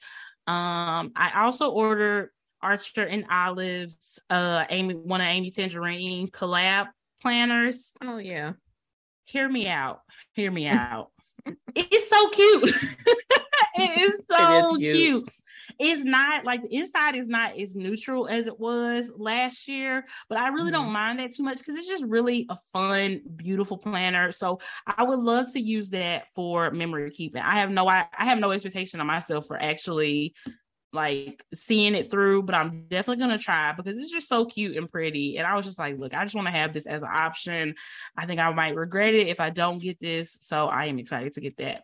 um 0.47 1.11
i 1.15 1.31
also 1.35 1.69
ordered 1.69 2.29
archer 2.61 3.03
and 3.03 3.25
olives 3.29 4.19
uh 4.29 4.65
amy 4.69 4.95
one 4.95 5.21
of 5.21 5.27
amy 5.27 5.51
tangerine 5.51 6.27
collab 6.27 6.87
planners 7.21 7.93
oh 8.01 8.17
yeah. 8.17 8.53
hear 9.25 9.47
me 9.47 9.67
out 9.67 10.01
hear 10.33 10.51
me 10.51 10.67
out 10.67 11.11
it's 11.75 12.09
so 12.09 12.29
cute 12.29 12.63
it 13.75 14.11
is 14.13 14.21
so 14.29 14.75
cute. 14.77 14.95
cute. 14.95 15.29
It's 15.79 16.03
not 16.03 16.45
like 16.45 16.61
the 16.61 16.75
inside 16.75 17.15
is 17.15 17.27
not 17.27 17.57
as 17.57 17.75
neutral 17.75 18.27
as 18.27 18.47
it 18.47 18.59
was 18.59 19.11
last 19.15 19.67
year, 19.67 20.05
but 20.29 20.37
I 20.37 20.49
really 20.49 20.71
don't 20.71 20.85
mm-hmm. 20.85 20.93
mind 20.93 21.19
that 21.19 21.33
too 21.33 21.43
much 21.43 21.59
because 21.59 21.75
it's 21.75 21.87
just 21.87 22.03
really 22.03 22.45
a 22.49 22.57
fun, 22.71 23.21
beautiful 23.35 23.77
planner. 23.77 24.31
So 24.31 24.59
I 24.85 25.03
would 25.03 25.19
love 25.19 25.51
to 25.53 25.59
use 25.59 25.89
that 25.91 26.25
for 26.33 26.71
memory 26.71 27.11
keeping. 27.11 27.41
I 27.41 27.55
have 27.55 27.69
no 27.69 27.87
I, 27.87 28.05
I 28.17 28.25
have 28.25 28.39
no 28.39 28.51
expectation 28.51 28.99
on 28.99 29.07
myself 29.07 29.47
for 29.47 29.61
actually 29.61 30.33
like 30.93 31.43
seeing 31.53 31.95
it 31.95 32.11
through, 32.11 32.43
but 32.43 32.55
I'm 32.55 32.85
definitely 32.87 33.21
gonna 33.21 33.39
try 33.39 33.73
because 33.73 33.97
it's 33.97 34.11
just 34.11 34.29
so 34.29 34.45
cute 34.45 34.77
and 34.77 34.89
pretty. 34.89 35.37
And 35.37 35.47
I 35.47 35.55
was 35.55 35.65
just 35.65 35.79
like, 35.79 35.97
look, 35.97 36.13
I 36.13 36.23
just 36.23 36.35
want 36.35 36.47
to 36.47 36.51
have 36.51 36.73
this 36.73 36.85
as 36.85 37.01
an 37.01 37.09
option. 37.11 37.75
I 38.15 38.25
think 38.25 38.39
I 38.39 38.51
might 38.53 38.75
regret 38.75 39.15
it 39.15 39.27
if 39.27 39.39
I 39.39 39.49
don't 39.49 39.79
get 39.79 39.99
this. 39.99 40.37
So 40.41 40.67
I 40.67 40.85
am 40.85 40.99
excited 40.99 41.33
to 41.33 41.41
get 41.41 41.57
that. 41.57 41.83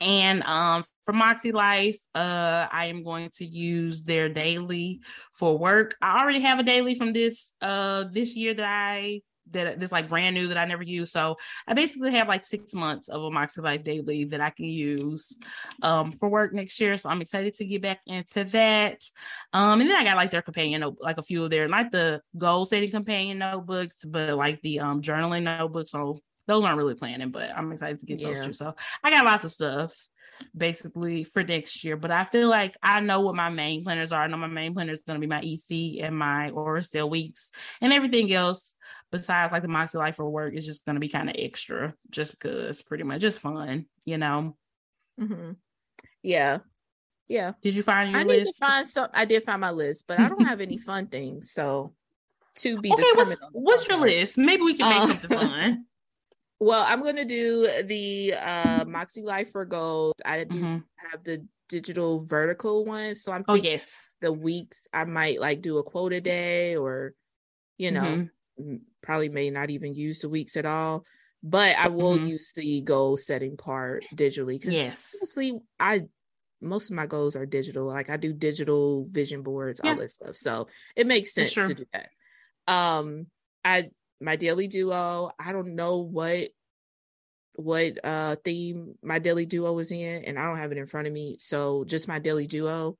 And 0.00 0.42
um 0.42 0.84
for 1.04 1.12
Moxie 1.12 1.52
Life, 1.52 1.98
uh 2.14 2.66
I 2.70 2.86
am 2.86 3.04
going 3.04 3.30
to 3.38 3.44
use 3.44 4.02
their 4.02 4.28
daily 4.28 5.00
for 5.34 5.56
work. 5.56 5.96
I 6.02 6.20
already 6.20 6.40
have 6.40 6.58
a 6.58 6.64
daily 6.64 6.94
from 6.94 7.12
this 7.12 7.52
uh 7.62 8.04
this 8.12 8.34
year 8.34 8.54
that 8.54 8.66
I 8.66 9.22
that 9.50 9.78
this 9.78 9.92
like 9.92 10.08
brand 10.08 10.34
new 10.34 10.48
that 10.48 10.56
I 10.56 10.64
never 10.64 10.82
used. 10.82 11.12
So 11.12 11.36
I 11.66 11.74
basically 11.74 12.12
have 12.12 12.28
like 12.28 12.46
six 12.46 12.72
months 12.72 13.08
of 13.08 13.22
a 13.22 13.30
Moxie 13.30 13.60
Life 13.60 13.84
daily 13.84 14.24
that 14.26 14.40
I 14.40 14.50
can 14.50 14.66
use 14.66 15.38
um 15.82 16.12
for 16.12 16.28
work 16.28 16.52
next 16.52 16.80
year. 16.80 16.96
So 16.98 17.08
I'm 17.08 17.20
excited 17.20 17.54
to 17.56 17.64
get 17.64 17.82
back 17.82 18.00
into 18.06 18.44
that. 18.44 19.02
Um 19.52 19.80
and 19.80 19.90
then 19.90 19.96
I 19.96 20.04
got 20.04 20.16
like 20.16 20.30
their 20.30 20.42
companion 20.42 20.96
like 21.00 21.18
a 21.18 21.22
few 21.22 21.44
of 21.44 21.50
their 21.50 21.68
like 21.68 21.92
the 21.92 22.20
goal 22.36 22.66
setting 22.66 22.90
companion 22.90 23.38
notebooks, 23.38 23.96
but 24.04 24.36
like 24.36 24.60
the 24.62 24.80
um 24.80 25.02
journaling 25.02 25.44
notebooks. 25.44 25.92
So 25.92 26.20
those 26.46 26.64
aren't 26.64 26.78
really 26.78 26.94
planning, 26.94 27.30
but 27.30 27.50
I'm 27.50 27.72
excited 27.72 27.98
to 28.00 28.06
get 28.06 28.22
those 28.22 28.38
Yeah. 28.38 28.46
two. 28.46 28.52
So 28.52 28.74
I 29.02 29.10
got 29.10 29.24
lots 29.24 29.44
of 29.44 29.52
stuff 29.52 29.94
basically 30.56 31.24
for 31.24 31.42
next 31.44 31.84
year. 31.84 31.96
But 31.96 32.10
I 32.10 32.24
feel 32.24 32.48
like 32.48 32.76
I 32.82 33.00
know 33.00 33.20
what 33.20 33.34
my 33.34 33.50
main 33.50 33.84
planners 33.84 34.12
are. 34.12 34.22
I 34.22 34.26
know 34.26 34.36
my 34.36 34.46
main 34.46 34.74
planner 34.74 34.92
is 34.92 35.04
going 35.04 35.20
to 35.20 35.20
be 35.20 35.28
my 35.28 35.40
EC 35.42 36.00
and 36.02 36.16
my 36.16 36.52
Sale 36.82 37.08
weeks, 37.10 37.50
and 37.80 37.92
everything 37.92 38.32
else 38.32 38.74
besides 39.10 39.52
like 39.52 39.62
the 39.62 39.68
Moxie 39.68 39.98
Life 39.98 40.16
for 40.16 40.28
work 40.28 40.54
is 40.54 40.66
just 40.66 40.84
going 40.84 40.96
to 40.96 41.00
be 41.00 41.08
kind 41.08 41.30
of 41.30 41.36
extra, 41.38 41.94
just 42.10 42.32
because 42.32 42.82
pretty 42.82 43.04
much 43.04 43.20
just 43.20 43.38
fun, 43.38 43.86
you 44.04 44.18
know. 44.18 44.56
hmm 45.18 45.52
Yeah. 46.22 46.58
Yeah. 47.28 47.52
Did 47.62 47.74
you 47.74 47.82
find 47.82 48.10
your 48.10 48.20
I 48.20 48.24
need 48.24 48.40
list? 48.40 48.58
to 48.58 48.66
find 48.66 48.86
some 48.86 49.08
I 49.14 49.24
did 49.24 49.44
find 49.44 49.60
my 49.60 49.70
list, 49.70 50.06
but 50.06 50.18
I 50.18 50.28
don't 50.28 50.44
have 50.44 50.60
any 50.60 50.78
fun 50.88 51.06
things. 51.06 51.52
So 51.52 51.94
to 52.56 52.80
be 52.80 52.90
okay, 52.90 53.02
determined. 53.02 53.38
what's, 53.40 53.42
what's 53.52 53.88
your 53.88 53.98
list? 53.98 54.36
Maybe 54.38 54.62
we 54.62 54.74
can 54.74 54.88
make 54.88 54.98
Uh, 54.98 55.06
something 55.06 55.30
fun. 55.30 55.84
Well, 56.60 56.84
I'm 56.86 57.02
gonna 57.02 57.24
do 57.24 57.82
the 57.84 58.34
uh 58.34 58.84
Moxie 58.86 59.22
Life 59.22 59.50
for 59.52 59.64
Gold. 59.64 60.14
I 60.24 60.44
do 60.44 60.60
Mhm. 60.60 60.84
have 60.96 61.24
the 61.24 61.46
digital 61.68 62.24
vertical 62.24 62.84
one. 62.84 63.14
So 63.14 63.32
I'm 63.32 63.44
Oh 63.46 63.54
yes, 63.54 64.16
the 64.20 64.32
weeks 64.32 64.88
I 64.92 65.04
might 65.04 65.40
like 65.40 65.62
do 65.62 65.78
a 65.78 65.84
quote 65.84 66.12
a 66.12 66.20
day 66.20 66.76
or 66.76 67.14
you 67.78 67.92
know, 67.92 68.24
Mhm. 68.58 68.84
probably 69.02 69.28
may 69.30 69.50
not 69.50 69.70
even 69.70 69.94
use 69.94 70.20
the 70.20 70.28
weeks 70.30 70.56
at 70.56 70.66
all. 70.66 71.04
But 71.42 71.76
I 71.78 71.88
will 71.88 72.16
Mhm. 72.16 72.18
use 72.18 72.52
the 72.54 72.82
goal 72.82 73.16
setting 73.18 73.56
part 73.56 74.06
digitally 74.14 74.60
because 74.60 74.90
yes, 74.90 75.16
honestly, 75.16 75.60
I 75.80 76.08
most 76.62 76.90
of 76.90 76.96
my 76.96 77.06
goals 77.06 77.36
are 77.36 77.46
digital. 77.46 77.86
Like 77.86 78.10
I 78.10 78.16
do 78.18 78.32
digital 78.34 79.06
vision 79.10 79.42
boards, 79.42 79.80
all 79.80 79.94
Yeah. 79.94 79.96
this 79.96 80.14
stuff. 80.14 80.36
So 80.36 80.68
it 80.96 81.06
makes 81.06 81.34
sense 81.34 81.52
sure. 81.52 81.64
to 81.64 81.74
do 81.74 81.86
that. 81.94 82.10
Um, 82.68 83.28
I 83.64 83.90
my 84.24 84.36
daily 84.36 84.66
duo. 84.68 85.30
I 85.38 85.52
don't 85.52 85.74
know 85.76 85.98
what 85.98 86.48
what 87.56 88.04
uh 88.04 88.34
theme 88.44 88.94
my 89.02 89.20
daily 89.20 89.46
duo 89.46 89.78
is 89.78 89.92
in, 89.92 90.24
and 90.24 90.38
I 90.38 90.44
don't 90.44 90.56
have 90.58 90.72
it 90.72 90.78
in 90.78 90.86
front 90.86 91.06
of 91.06 91.12
me. 91.12 91.36
So 91.38 91.84
just 91.84 92.08
my 92.08 92.18
daily 92.18 92.46
duo. 92.46 92.96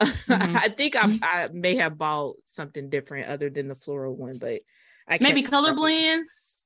Mhm. 0.00 0.56
I 0.56 0.68
think 0.68 0.96
I, 0.96 1.00
Mhm. 1.02 1.18
I 1.22 1.48
may 1.52 1.74
have 1.76 1.98
bought 1.98 2.36
something 2.44 2.88
different 2.88 3.28
other 3.28 3.50
than 3.50 3.68
the 3.68 3.74
floral 3.74 4.16
one, 4.16 4.38
but 4.38 4.62
I 5.06 5.18
can't 5.18 5.34
maybe 5.34 5.42
color 5.42 5.74
blends. 5.74 6.56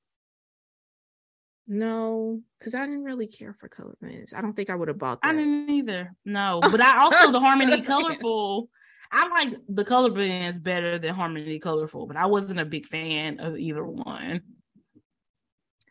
No, 1.66 2.42
because 2.58 2.74
I 2.74 2.84
didn't 2.84 3.04
really 3.04 3.26
care 3.26 3.54
for 3.54 3.68
color 3.68 3.96
blends. 4.00 4.34
I 4.34 4.42
don't 4.42 4.52
think 4.54 4.68
I 4.70 4.74
would 4.74 4.88
have 4.88 4.98
bought 4.98 5.22
that. 5.22 5.28
I 5.34 5.36
didn't 5.38 5.70
either. 5.70 6.14
No, 6.24 6.60
but 6.70 6.80
I 6.80 6.98
also 6.98 7.32
the 7.32 7.40
Harmony 7.46 7.80
Colorful. 7.82 8.68
I 9.12 9.28
like 9.28 9.58
the 9.68 9.84
color 9.84 10.10
blends 10.10 10.58
better 10.58 10.98
than 10.98 11.14
Harmony 11.14 11.58
Colorful, 11.58 12.06
but 12.06 12.16
I 12.16 12.26
wasn't 12.26 12.60
a 12.60 12.64
big 12.64 12.86
fan 12.86 13.40
of 13.40 13.56
either 13.56 13.84
one. 13.84 14.42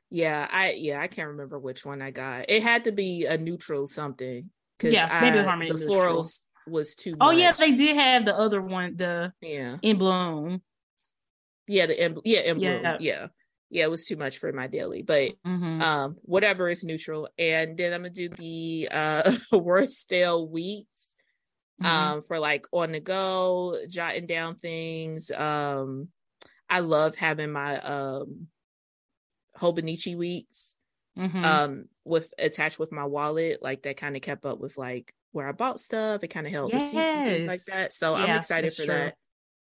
Yeah, 0.09 0.47
I 0.51 0.71
yeah, 0.71 0.99
I 1.01 1.07
can't 1.07 1.29
remember 1.29 1.57
which 1.57 1.85
one 1.85 2.01
I 2.01 2.11
got. 2.11 2.45
It 2.49 2.61
had 2.61 2.83
to 2.83 2.91
be 2.91 3.25
a 3.25 3.37
neutral 3.37 3.87
something. 3.87 4.49
Because 4.77 4.93
Yeah, 4.93 5.07
maybe 5.21 5.39
I, 5.39 5.43
Harmony 5.43 5.71
the 5.71 5.79
Neutral. 5.79 6.23
florals 6.23 6.39
was 6.67 6.95
too 6.95 7.15
Oh 7.19 7.31
yeah, 7.31 7.51
they 7.53 7.73
did 7.73 7.95
have 7.95 8.25
the 8.25 8.37
other 8.37 8.61
one, 8.61 8.95
the 8.95 9.33
yeah. 9.41 9.77
in 9.81 9.97
bloom. 9.97 10.61
Yeah, 11.67 11.85
the 11.87 11.99
em- 11.99 12.21
yeah, 12.23 12.41
in 12.41 12.59
bloom. 12.59 12.83
Yeah. 12.83 12.97
Yeah. 12.99 13.27
Yeah, 13.69 13.85
it 13.85 13.89
was 13.89 14.05
too 14.05 14.17
much 14.17 14.37
for 14.37 14.51
my 14.53 14.67
daily. 14.67 15.01
But 15.01 15.33
Mhm. 15.45 15.81
um 15.81 16.17
whatever 16.21 16.69
is 16.69 16.83
neutral. 16.83 17.29
And 17.39 17.75
then 17.77 17.93
I'm 17.93 18.01
gonna 18.01 18.11
do 18.11 18.29
the 18.29 18.89
uh 18.91 19.35
worst 19.51 19.97
stale 19.99 20.47
weeks. 20.47 21.12
Mhm. 21.83 21.89
um 21.89 22.23
for 22.23 22.39
like 22.39 22.65
on 22.73 22.91
the 22.93 22.99
go 22.99 23.79
jotting 23.89 24.27
down 24.27 24.57
things 24.59 25.31
um 25.31 26.09
i 26.69 26.79
love 26.81 27.15
having 27.15 27.51
my 27.51 27.79
um 27.81 28.49
hobonichi 29.57 30.15
weeks 30.17 30.77
Mhm. 31.15 31.43
um 31.43 31.85
with 32.05 32.33
attached 32.39 32.79
with 32.79 32.91
my 32.91 33.05
wallet 33.05 33.61
like 33.63 33.83
that 33.83 33.97
kind 33.97 34.15
of 34.15 34.23
kept 34.23 34.45
up 34.45 34.59
with 34.59 34.77
like 34.77 35.13
where 35.31 35.47
i 35.47 35.53
bought 35.53 35.79
stuff 35.79 36.23
it 36.23 36.29
kind 36.29 36.47
of 36.47 36.53
held 36.53 36.73
receipts 36.73 37.15
and 37.15 37.25
things 37.25 37.45
like 37.47 37.65
that 37.67 37.93
so 37.93 38.15
i'm 38.15 38.35
excited 38.35 38.75
for 38.75 38.85
true. 38.85 38.87
that 38.87 39.15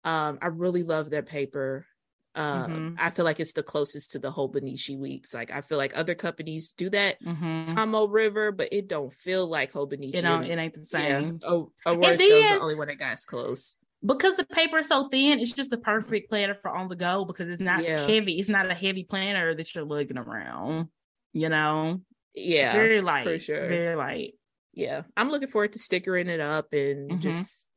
um 0.04 0.38
i 0.42 0.48
really 0.48 0.84
love 0.84 1.10
their 1.10 1.22
paper 1.22 1.86
um 2.34 2.70
Mhm. 2.70 2.96
i 2.98 3.10
feel 3.10 3.24
like 3.24 3.40
it's 3.40 3.54
the 3.54 3.62
closest 3.62 4.12
to 4.12 4.18
the 4.18 4.30
hobonichi 4.30 4.96
weeks 4.98 5.32
like 5.34 5.50
i 5.50 5.60
feel 5.60 5.78
like 5.78 5.96
other 5.96 6.14
companies 6.14 6.72
do 6.72 6.90
that 6.90 7.20
Mhm. 7.22 7.66
Tomoe 7.66 8.06
River 8.10 8.52
but 8.52 8.68
it 8.72 8.86
don't 8.88 9.12
feel 9.12 9.46
like 9.46 9.72
hobonichi 9.72 10.16
It 10.16 10.22
don't. 10.22 10.44
It 10.44 10.58
ain't 10.58 10.74
the 10.74 10.80
yeah, 10.92 11.20
same. 11.20 11.40
oh, 11.44 11.72
Stale's 11.86 12.18
then- 12.18 12.58
the 12.58 12.60
only 12.60 12.74
one 12.74 12.88
that 12.88 12.96
got 12.98 13.18
close. 13.26 13.76
because 14.04 14.34
the 14.36 14.44
paper 14.44 14.78
is 14.78 14.88
so 14.88 15.08
thin, 15.08 15.40
it's 15.40 15.52
just 15.52 15.70
the 15.70 15.78
perfect 15.78 16.28
planner 16.30 16.54
for 16.54 16.70
on 16.70 16.88
the 16.88 16.94
go 16.96 17.24
because 17.24 17.48
it's 17.48 17.60
not 17.60 17.82
Yeah. 17.82 18.06
heavy. 18.06 18.38
It's 18.38 18.48
not 18.48 18.70
a 18.70 18.74
heavy 18.74 19.02
planner 19.04 19.54
that 19.56 19.74
you're 19.74 19.84
lugging 19.84 20.18
around. 20.18 20.88
You 21.32 21.48
know, 21.48 22.00
Yeah, 22.34 22.72
very 22.74 23.00
light, 23.00 23.24
For 23.24 23.38
sure. 23.40 23.66
very 23.68 23.96
light. 23.96 24.34
yeah. 24.72 25.02
I'm 25.16 25.30
looking 25.30 25.48
forward 25.48 25.72
to 25.72 25.78
stickering 25.80 26.28
it 26.28 26.38
up 26.40 26.72
and 26.72 27.10
Mhm. 27.10 27.20
just 27.20 27.68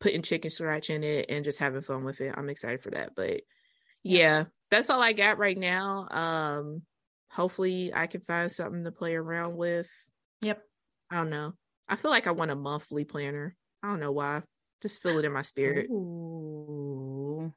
putting 0.00 0.22
chicken 0.22 0.50
scratch 0.50 0.90
in 0.90 1.04
it 1.04 1.26
and 1.28 1.44
just 1.44 1.58
having 1.58 1.82
fun 1.82 2.02
with 2.02 2.20
it. 2.20 2.34
I'm 2.36 2.48
excited 2.48 2.82
for 2.82 2.90
that. 2.90 3.14
But 3.14 3.42
yeah, 4.02 4.44
that's 4.70 4.90
all 4.90 5.02
I 5.02 5.12
got 5.12 5.38
right 5.38 5.56
now. 5.56 6.08
Um, 6.10 6.82
hopefully 7.30 7.92
I 7.94 8.06
can 8.06 8.22
find 8.22 8.50
something 8.50 8.84
to 8.84 8.92
play 8.92 9.14
around 9.14 9.56
with. 9.56 9.88
Yep. 10.40 10.62
I 11.10 11.16
don't 11.16 11.30
know. 11.30 11.52
I 11.88 11.96
feel 11.96 12.10
like 12.10 12.26
I 12.26 12.32
want 12.32 12.50
a 12.50 12.56
monthly 12.56 13.04
planner. 13.04 13.56
I 13.82 13.88
don't 13.88 14.00
know 14.00 14.12
why. 14.12 14.42
Just 14.80 15.02
feel 15.02 15.18
it 15.18 15.24
in 15.24 15.32
my 15.32 15.42
spirit. 15.42 15.88
Ooh. 15.90 17.52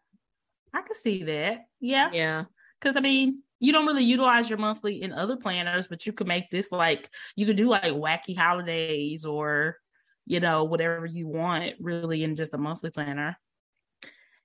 I 0.74 0.82
can 0.82 0.96
see 0.96 1.24
that. 1.24 1.66
Yeah. 1.80 2.10
Yeah. 2.12 2.44
Because 2.80 2.98
I 2.98 3.00
mean, 3.00 3.42
you 3.60 3.72
don't 3.72 3.86
really 3.86 4.04
utilize 4.04 4.50
your 4.50 4.60
monthly 4.60 5.02
in 5.02 5.14
other 5.14 5.38
planners, 5.38 5.88
but 5.88 6.06
you 6.06 6.14
could 6.14 6.28
make 6.28 6.50
this 6.50 6.72
like 6.72 7.10
you 7.36 7.46
could 7.46 7.58
do 7.58 7.70
like 7.70 7.84
wacky 7.84 8.38
holidays 8.38 9.26
or 9.26 9.78
you 10.26 10.40
know 10.40 10.66
whatever 10.66 11.06
you 11.06 11.28
want 11.28 11.76
really 11.80 12.24
in 12.24 12.36
just 12.36 12.54
a 12.54 12.58
monthly 12.58 12.90
planner. 12.90 13.38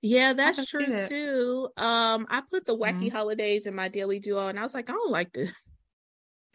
Yeah, 0.02 0.32
that's 0.32 0.66
true 0.66 0.96
too. 0.96 1.68
Um, 1.76 2.26
I 2.30 2.42
put 2.50 2.64
the 2.64 2.76
wacky 2.76 3.06
mm-hmm. 3.06 3.16
holidays 3.16 3.66
in 3.66 3.74
my 3.74 3.88
daily 3.88 4.18
duo, 4.18 4.48
and 4.48 4.58
I 4.58 4.62
was 4.62 4.74
like, 4.74 4.88
I 4.88 4.94
don't 4.94 5.10
like 5.10 5.32
this. 5.32 5.52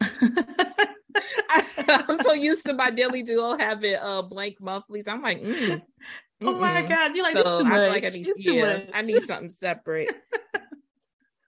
I, 0.00 2.04
am 2.08 2.16
so 2.16 2.32
used 2.34 2.66
to 2.66 2.74
my 2.74 2.90
daily 2.90 3.22
duo 3.22 3.56
having 3.56 3.96
uh 4.00 4.22
blank 4.22 4.56
monthlies. 4.60 5.06
I'm 5.06 5.22
like, 5.22 5.40
mm, 5.40 5.80
oh 6.42 6.58
my 6.58 6.82
god, 6.82 7.14
you 7.14 7.22
like 7.22 7.36
so 7.36 7.44
this 7.44 7.58
too 7.58 7.64
much. 7.64 7.78
I 7.78 7.88
like 7.88 8.04
I 8.04 8.08
need, 8.08 8.28
yeah, 8.36 8.80
I 8.92 9.02
need 9.02 9.22
something 9.22 9.50
separate. 9.50 10.12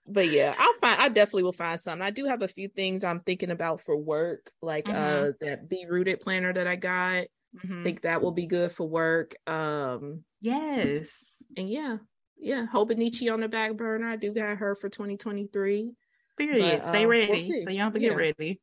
but 0.07 0.29
yeah, 0.29 0.55
I'll 0.57 0.73
find. 0.75 1.01
I 1.01 1.09
definitely 1.09 1.43
will 1.43 1.51
find 1.51 1.79
something. 1.79 2.01
I 2.01 2.11
do 2.11 2.25
have 2.25 2.41
a 2.41 2.47
few 2.47 2.69
things 2.69 3.03
I'm 3.03 3.19
thinking 3.19 3.51
about 3.51 3.81
for 3.81 3.97
work, 3.97 4.49
like 4.61 4.85
mm-hmm. 4.85 4.95
uh 4.95 5.31
that 5.41 5.67
Be 5.67 5.85
Rooted 5.85 6.21
planner 6.21 6.53
that 6.53 6.65
I 6.65 6.77
got. 6.77 7.25
Mm-hmm. 7.57 7.81
I 7.81 7.83
think 7.83 8.01
that 8.03 8.21
will 8.21 8.31
be 8.31 8.45
good 8.45 8.71
for 8.71 8.87
work. 8.87 9.35
Um, 9.47 10.23
yes 10.39 11.09
and 11.57 11.69
yeah, 11.69 11.97
yeah, 12.37 12.65
Hobonichi 12.71 13.31
on 13.31 13.41
the 13.41 13.47
back 13.47 13.75
burner. 13.75 14.07
I 14.07 14.15
do 14.15 14.33
got 14.33 14.57
her 14.57 14.75
for 14.75 14.89
2023. 14.89 15.91
Period. 16.37 16.79
But, 16.79 16.87
Stay 16.87 17.03
uh, 17.03 17.07
ready. 17.07 17.27
We'll 17.29 17.39
so 17.39 17.69
you 17.69 17.77
don't 17.77 17.77
have 17.77 17.93
to 17.93 18.01
yeah. 18.01 18.09
get 18.09 18.17
ready. 18.17 18.61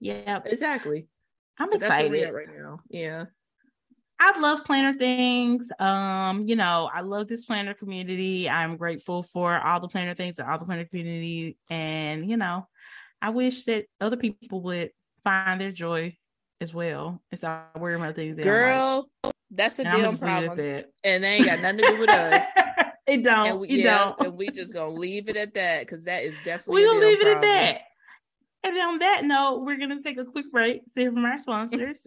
Yeah, 0.00 0.40
exactly. 0.44 1.08
I'm 1.58 1.70
but 1.70 1.82
excited 1.82 2.32
right 2.32 2.48
now. 2.54 2.80
Yeah. 2.88 3.24
I 4.20 4.38
love 4.38 4.64
planner 4.64 4.94
things. 4.94 5.70
Um, 5.78 6.46
you 6.46 6.56
know, 6.56 6.88
I 6.92 7.00
love 7.00 7.28
this 7.28 7.44
planner 7.44 7.74
community. 7.74 8.48
I'm 8.48 8.76
grateful 8.76 9.22
for 9.22 9.58
all 9.58 9.80
the 9.80 9.88
planner 9.88 10.14
things 10.14 10.38
and 10.38 10.48
all 10.48 10.58
the 10.58 10.64
planner 10.64 10.84
community. 10.84 11.56
And, 11.68 12.28
you 12.28 12.36
know, 12.36 12.68
I 13.20 13.30
wish 13.30 13.64
that 13.64 13.86
other 14.00 14.16
people 14.16 14.62
would 14.62 14.90
find 15.24 15.60
their 15.60 15.72
joy 15.72 16.16
as 16.60 16.72
well. 16.72 17.22
It's 17.32 17.44
all 17.44 17.64
wearing 17.76 18.00
my 18.00 18.12
things. 18.12 18.38
Girl, 18.42 19.08
that's 19.54 19.78
a 19.78 19.84
damn 19.84 20.16
problem. 20.18 20.84
And 21.02 21.24
they 21.24 21.28
ain't 21.28 21.46
got 21.46 21.60
nothing 21.60 21.78
to 21.78 21.88
do 21.88 22.00
with 22.00 22.10
us. 22.10 22.44
it 23.06 23.22
don't. 23.22 23.46
And 23.46 23.60
we, 23.60 23.68
it 23.68 23.78
yeah, 23.80 24.04
don't. 24.04 24.20
And 24.20 24.36
we 24.36 24.48
just 24.50 24.72
gonna 24.72 24.92
leave 24.92 25.28
it 25.28 25.36
at 25.36 25.54
that 25.54 25.80
because 25.80 26.04
that 26.04 26.22
is 26.22 26.34
definitely 26.44 26.82
we 26.82 26.88
gonna 26.88 27.06
leave 27.06 27.20
it 27.20 27.26
at 27.26 27.42
that. 27.42 27.80
And 28.62 28.78
on 28.78 28.98
that 29.00 29.24
note, 29.24 29.62
we're 29.64 29.78
gonna 29.78 30.02
take 30.02 30.18
a 30.18 30.24
quick 30.24 30.50
break 30.50 30.82
to 30.94 31.00
hear 31.00 31.12
from 31.12 31.24
our 31.24 31.38
sponsors. 31.38 32.06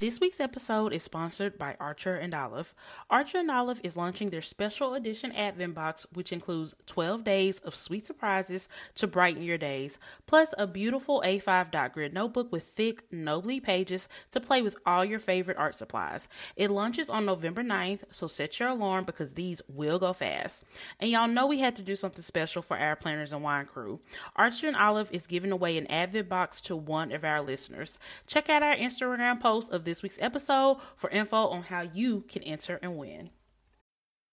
This 0.00 0.18
week's 0.18 0.40
episode 0.40 0.94
is 0.94 1.02
sponsored 1.02 1.58
by 1.58 1.76
Archer 1.78 2.14
and 2.14 2.32
Olive. 2.32 2.74
Archer 3.10 3.36
and 3.36 3.50
Olive 3.50 3.82
is 3.84 3.98
launching 3.98 4.30
their 4.30 4.40
special 4.40 4.94
edition 4.94 5.30
Advent 5.32 5.74
box, 5.74 6.06
which 6.14 6.32
includes 6.32 6.74
12 6.86 7.22
days 7.22 7.58
of 7.58 7.74
sweet 7.74 8.06
surprises 8.06 8.66
to 8.94 9.06
brighten 9.06 9.42
your 9.42 9.58
days, 9.58 9.98
plus 10.26 10.54
a 10.56 10.66
beautiful 10.66 11.22
A5 11.22 11.70
dot 11.70 11.92
grid 11.92 12.14
notebook 12.14 12.50
with 12.50 12.64
thick, 12.64 13.12
nobly 13.12 13.60
pages 13.60 14.08
to 14.30 14.40
play 14.40 14.62
with 14.62 14.74
all 14.86 15.04
your 15.04 15.18
favorite 15.18 15.58
art 15.58 15.74
supplies. 15.74 16.28
It 16.56 16.70
launches 16.70 17.10
on 17.10 17.26
November 17.26 17.62
9th, 17.62 18.04
so 18.10 18.26
set 18.26 18.58
your 18.58 18.70
alarm 18.70 19.04
because 19.04 19.34
these 19.34 19.60
will 19.68 19.98
go 19.98 20.14
fast. 20.14 20.64
And 20.98 21.10
y'all 21.10 21.28
know 21.28 21.46
we 21.46 21.58
had 21.58 21.76
to 21.76 21.82
do 21.82 21.94
something 21.94 22.22
special 22.22 22.62
for 22.62 22.78
our 22.78 22.96
planners 22.96 23.34
and 23.34 23.42
wine 23.42 23.66
crew. 23.66 24.00
Archer 24.34 24.66
and 24.66 24.76
Olive 24.76 25.12
is 25.12 25.26
giving 25.26 25.52
away 25.52 25.76
an 25.76 25.86
Advent 25.88 26.30
box 26.30 26.62
to 26.62 26.74
one 26.74 27.12
of 27.12 27.22
our 27.22 27.42
listeners. 27.42 27.98
Check 28.26 28.48
out 28.48 28.62
our 28.62 28.76
Instagram 28.76 29.38
post 29.38 29.70
of 29.70 29.84
this 29.89 29.89
week's 30.02 30.18
episode 30.20 30.78
for 30.96 31.10
info 31.10 31.48
on 31.48 31.62
how 31.64 31.82
you 31.82 32.22
can 32.28 32.42
enter 32.44 32.78
and 32.82 32.96
win. 32.96 33.30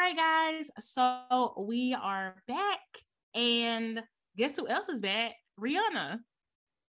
Right, 0.00 0.16
guys. 0.16 0.64
So 0.80 1.52
we 1.58 1.92
are 1.92 2.34
back, 2.48 2.80
and 3.34 4.00
guess 4.34 4.56
who 4.56 4.66
else 4.66 4.88
is 4.88 4.98
back? 4.98 5.32
Rihanna. 5.60 6.20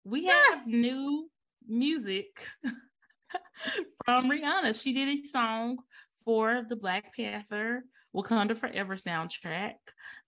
We 0.05 0.27
have 0.27 0.65
new 0.65 1.29
music 1.67 2.27
from 4.05 4.31
Rihanna. 4.31 4.81
She 4.81 4.93
did 4.93 5.09
a 5.09 5.27
song 5.27 5.79
for 6.25 6.65
the 6.69 6.77
Black 6.77 7.13
Panther 7.17 7.83
Wakanda 8.15 8.57
Forever 8.57 8.95
soundtrack. 8.95 9.75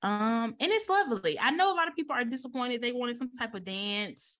Um, 0.02 0.56
and 0.58 0.72
it's 0.72 0.88
lovely. 0.88 1.38
I 1.38 1.52
know 1.52 1.72
a 1.72 1.76
lot 1.76 1.86
of 1.86 1.94
people 1.94 2.16
are 2.16 2.24
disappointed. 2.24 2.82
They 2.82 2.90
wanted 2.90 3.16
some 3.16 3.30
type 3.38 3.54
of 3.54 3.64
dance 3.64 4.38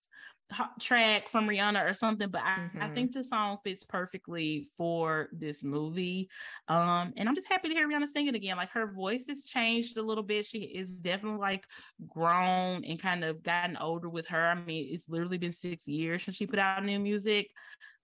track 0.80 1.28
from 1.28 1.48
Rihanna 1.48 1.88
or 1.88 1.94
something, 1.94 2.28
but 2.28 2.42
I, 2.42 2.58
mm-hmm. 2.58 2.82
I, 2.82 2.88
think 2.88 3.12
the 3.12 3.24
song 3.24 3.58
fits 3.64 3.84
perfectly 3.84 4.68
for 4.76 5.28
this 5.32 5.62
movie. 5.62 6.28
Um, 6.68 7.12
and 7.16 7.28
I'm 7.28 7.34
just 7.34 7.48
happy 7.48 7.68
to 7.68 7.74
hear 7.74 7.88
Rihanna 7.88 8.08
sing 8.08 8.28
it 8.28 8.34
again. 8.34 8.56
Like 8.56 8.70
her 8.70 8.86
voice 8.86 9.24
has 9.28 9.44
changed 9.44 9.96
a 9.96 10.02
little 10.02 10.22
bit. 10.22 10.46
She 10.46 10.60
is 10.60 10.96
definitely 10.96 11.40
like 11.40 11.64
grown 12.08 12.84
and 12.84 13.00
kind 13.00 13.24
of 13.24 13.42
gotten 13.42 13.76
older 13.76 14.08
with 14.08 14.26
her. 14.28 14.48
I 14.48 14.54
mean, 14.54 14.88
it's 14.92 15.08
literally 15.08 15.38
been 15.38 15.52
six 15.52 15.86
years 15.86 16.24
since 16.24 16.36
she 16.36 16.46
put 16.46 16.58
out 16.58 16.84
new 16.84 16.98
music. 16.98 17.50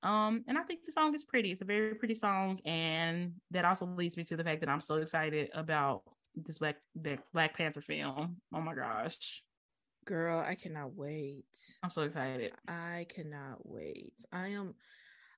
Um, 0.03 0.45
and 0.47 0.57
I 0.57 0.63
think 0.63 0.81
the 0.87 0.93
song 0.93 1.15
is 1.15 1.25
pretty. 1.25 1.51
It's 1.51 1.63
a 1.63 1.65
very 1.65 1.95
pretty 1.95 2.15
song, 2.15 2.61
and 2.65 3.33
that 3.51 3.65
also 3.65 3.85
leads 3.85 4.17
me 4.17 4.25
to 4.25 4.37
the 4.37 4.45
fact 4.45 4.61
that 4.61 4.69
I'm 4.69 4.81
so 4.81 4.97
excited 4.97 5.51
about 5.55 6.03
this 6.37 6.59
Black 6.59 6.77
Black 7.33 7.57
Panther 7.57 7.81
film. 7.81 8.37
Oh 8.55 8.61
my 8.61 8.75
gosh. 8.75 9.43
Girl, 10.09 10.41
I 10.41 10.55
cannot 10.55 10.95
wait. 10.95 11.45
I'm 11.83 11.91
so 11.91 12.01
excited. 12.01 12.53
I 12.67 13.05
cannot 13.11 13.59
wait. 13.65 14.15
I 14.33 14.49
am 14.49 14.75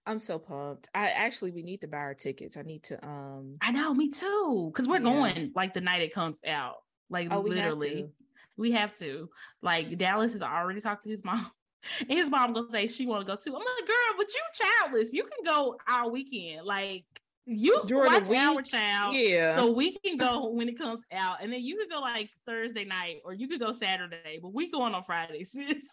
I'm 0.06 0.20
so 0.20 0.38
pumped. 0.38 0.88
I 0.94 1.08
actually 1.08 1.50
we 1.50 1.64
need 1.64 1.80
to 1.80 1.88
buy 1.88 1.98
our 1.98 2.14
tickets. 2.14 2.56
I 2.56 2.62
need 2.62 2.84
to 2.84 3.04
um 3.04 3.56
I 3.60 3.72
know, 3.72 3.92
me 3.92 4.10
too. 4.12 4.70
Cause 4.72 4.86
we're 4.86 4.98
yeah. 4.98 5.02
going 5.02 5.52
like 5.56 5.74
the 5.74 5.80
night 5.80 6.02
it 6.02 6.14
comes 6.14 6.38
out. 6.46 6.76
Like 7.08 7.32
oh, 7.32 7.40
literally. 7.40 7.90
We 7.90 8.00
have, 8.00 8.10
we 8.56 8.72
have 8.72 8.98
to. 8.98 9.28
Like 9.60 9.98
Dallas 9.98 10.34
has 10.34 10.42
already 10.42 10.80
talked 10.80 11.02
to 11.02 11.10
his 11.10 11.24
mom. 11.24 11.50
And 12.00 12.10
his 12.18 12.28
mom 12.28 12.52
gonna 12.52 12.68
say 12.70 12.86
she 12.86 13.06
wanna 13.06 13.24
go 13.24 13.36
too. 13.36 13.56
I'm 13.56 13.62
like, 13.62 13.88
girl, 13.88 14.18
but 14.18 14.28
you 14.28 14.40
childless. 14.54 15.14
You 15.14 15.22
can 15.22 15.44
go 15.46 15.78
our 15.88 16.10
weekend. 16.10 16.66
Like 16.66 17.06
you 17.50 17.82
during 17.86 18.12
watch 18.12 18.24
the 18.24 18.30
week, 18.30 18.40
our 18.40 18.62
child, 18.62 19.14
yeah. 19.14 19.56
So 19.56 19.72
we 19.72 19.96
can 20.04 20.16
go 20.16 20.50
when 20.50 20.68
it 20.68 20.78
comes 20.78 21.02
out, 21.12 21.42
and 21.42 21.52
then 21.52 21.62
you 21.62 21.76
could 21.76 21.90
go 21.90 22.00
like 22.00 22.30
Thursday 22.46 22.84
night, 22.84 23.16
or 23.24 23.32
you 23.32 23.48
could 23.48 23.60
go 23.60 23.72
Saturday, 23.72 24.38
but 24.40 24.54
we 24.54 24.70
going 24.70 24.94
on 24.94 25.02
Friday, 25.04 25.44
sis. 25.52 25.84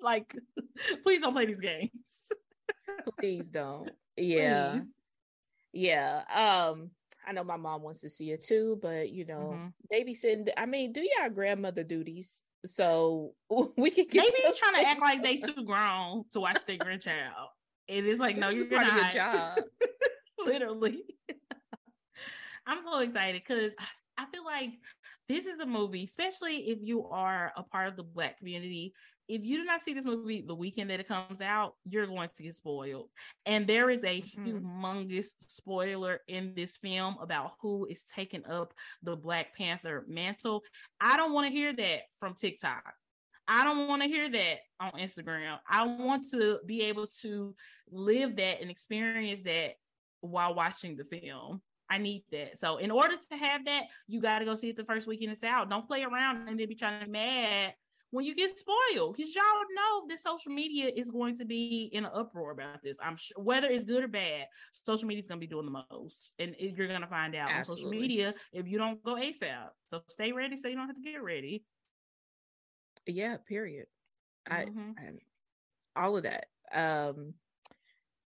like, 0.00 0.34
please 1.02 1.20
don't 1.20 1.32
play 1.32 1.46
these 1.46 1.60
games. 1.60 1.90
please 3.18 3.50
don't. 3.50 3.90
Yeah, 4.16 4.72
please. 4.72 4.82
yeah. 5.72 6.24
Um, 6.34 6.90
I 7.26 7.32
know 7.32 7.42
my 7.42 7.56
mom 7.56 7.80
wants 7.80 8.00
to 8.00 8.10
see 8.10 8.32
it 8.32 8.42
too, 8.42 8.78
but 8.82 9.08
you 9.08 9.24
know, 9.24 9.54
mm-hmm. 9.56 9.68
babysitting. 9.90 10.50
I 10.58 10.66
mean, 10.66 10.92
do 10.92 11.00
y'all 11.00 11.30
grandmother 11.30 11.84
duties 11.84 12.42
so 12.66 13.32
we 13.76 13.90
can 13.90 14.06
get. 14.10 14.24
Maybe 14.24 14.54
trying 14.58 14.82
to 14.82 14.90
act 14.90 15.00
like 15.00 15.22
they 15.22 15.36
too 15.36 15.64
grown 15.64 16.24
to 16.32 16.40
watch 16.40 16.62
their 16.66 16.76
grandchild. 16.76 17.48
And 17.88 18.06
It 18.06 18.10
is 18.10 18.18
like, 18.18 18.36
no, 18.36 18.50
you're 18.50 18.68
not. 18.68 18.94
Your 18.94 19.22
job. 19.22 19.58
literally. 20.46 21.02
I'm 22.66 22.82
so 22.84 23.00
excited 23.00 23.42
because 23.46 23.72
I 24.16 24.26
feel 24.26 24.44
like 24.44 24.70
this 25.28 25.46
is 25.46 25.60
a 25.60 25.66
movie, 25.66 26.04
especially 26.04 26.70
if 26.70 26.78
you 26.82 27.06
are 27.06 27.52
a 27.56 27.62
part 27.62 27.88
of 27.88 27.96
the 27.96 28.02
Black 28.02 28.38
community. 28.38 28.94
If 29.28 29.44
you 29.44 29.58
do 29.58 29.64
not 29.64 29.82
see 29.82 29.94
this 29.94 30.04
movie 30.04 30.44
the 30.44 30.56
weekend 30.56 30.90
that 30.90 30.98
it 30.98 31.06
comes 31.06 31.40
out, 31.40 31.74
you're 31.84 32.06
going 32.06 32.28
to 32.36 32.42
get 32.42 32.56
spoiled. 32.56 33.10
And 33.46 33.64
there 33.66 33.88
is 33.90 34.02
a 34.02 34.22
mm-hmm. 34.22 34.58
humongous 34.58 35.28
spoiler 35.46 36.18
in 36.26 36.52
this 36.56 36.76
film 36.76 37.16
about 37.20 37.52
who 37.62 37.86
is 37.86 38.02
taking 38.12 38.44
up 38.46 38.74
the 39.04 39.14
Black 39.14 39.56
Panther 39.56 40.04
mantle. 40.08 40.62
I 41.00 41.16
don't 41.16 41.32
want 41.32 41.46
to 41.46 41.52
hear 41.52 41.74
that 41.76 42.00
from 42.18 42.34
TikTok. 42.34 42.92
I 43.46 43.64
don't 43.64 43.88
want 43.88 44.02
to 44.02 44.08
hear 44.08 44.30
that 44.30 44.58
on 44.78 44.92
Instagram. 44.92 45.58
I 45.68 45.86
want 45.86 46.30
to 46.32 46.58
be 46.66 46.82
able 46.82 47.08
to 47.22 47.54
live 47.90 48.36
that 48.36 48.60
and 48.60 48.70
experience 48.70 49.42
that 49.44 49.74
while 50.20 50.54
watching 50.54 50.96
the 50.96 51.04
film. 51.04 51.60
I 51.88 51.98
need 51.98 52.24
that. 52.30 52.60
So 52.60 52.76
in 52.76 52.90
order 52.90 53.16
to 53.16 53.36
have 53.36 53.64
that, 53.64 53.84
you 54.06 54.20
got 54.20 54.38
to 54.38 54.44
go 54.44 54.54
see 54.54 54.68
it 54.68 54.76
the 54.76 54.84
first 54.84 55.08
weekend 55.08 55.32
it's 55.32 55.42
out. 55.42 55.68
Don't 55.68 55.86
play 55.86 56.04
around 56.04 56.48
and 56.48 56.58
then 56.58 56.68
be 56.68 56.76
trying 56.76 57.00
to 57.00 57.06
be 57.06 57.12
mad 57.12 57.74
when 58.10 58.24
you 58.24 58.34
get 58.34 58.58
spoiled 58.58 59.16
because 59.16 59.34
y'all 59.34 59.44
know 59.74 60.06
that 60.08 60.20
social 60.20 60.52
media 60.52 60.90
is 60.94 61.10
going 61.10 61.38
to 61.38 61.44
be 61.44 61.90
in 61.92 62.04
an 62.04 62.10
uproar 62.14 62.50
about 62.50 62.82
this 62.82 62.96
i'm 63.02 63.16
sure 63.16 63.42
whether 63.42 63.68
it's 63.68 63.84
good 63.84 64.02
or 64.02 64.08
bad 64.08 64.46
social 64.86 65.06
media 65.06 65.22
is 65.22 65.28
going 65.28 65.40
to 65.40 65.46
be 65.46 65.50
doing 65.50 65.66
the 65.66 65.84
most 65.90 66.30
and 66.38 66.54
you're 66.58 66.88
going 66.88 67.00
to 67.00 67.06
find 67.06 67.34
out 67.34 67.50
Absolutely. 67.50 67.84
on 67.84 67.90
social 67.90 68.00
media 68.00 68.34
if 68.52 68.66
you 68.66 68.78
don't 68.78 69.02
go 69.02 69.14
asap 69.14 69.68
so 69.90 70.00
stay 70.08 70.32
ready 70.32 70.56
so 70.56 70.68
you 70.68 70.76
don't 70.76 70.86
have 70.86 70.96
to 70.96 71.02
get 71.02 71.22
ready 71.22 71.64
yeah 73.06 73.36
period 73.48 73.86
mm-hmm. 74.50 74.90
I, 74.98 76.00
I 76.00 76.04
all 76.04 76.16
of 76.16 76.24
that 76.24 76.46
um 76.74 77.34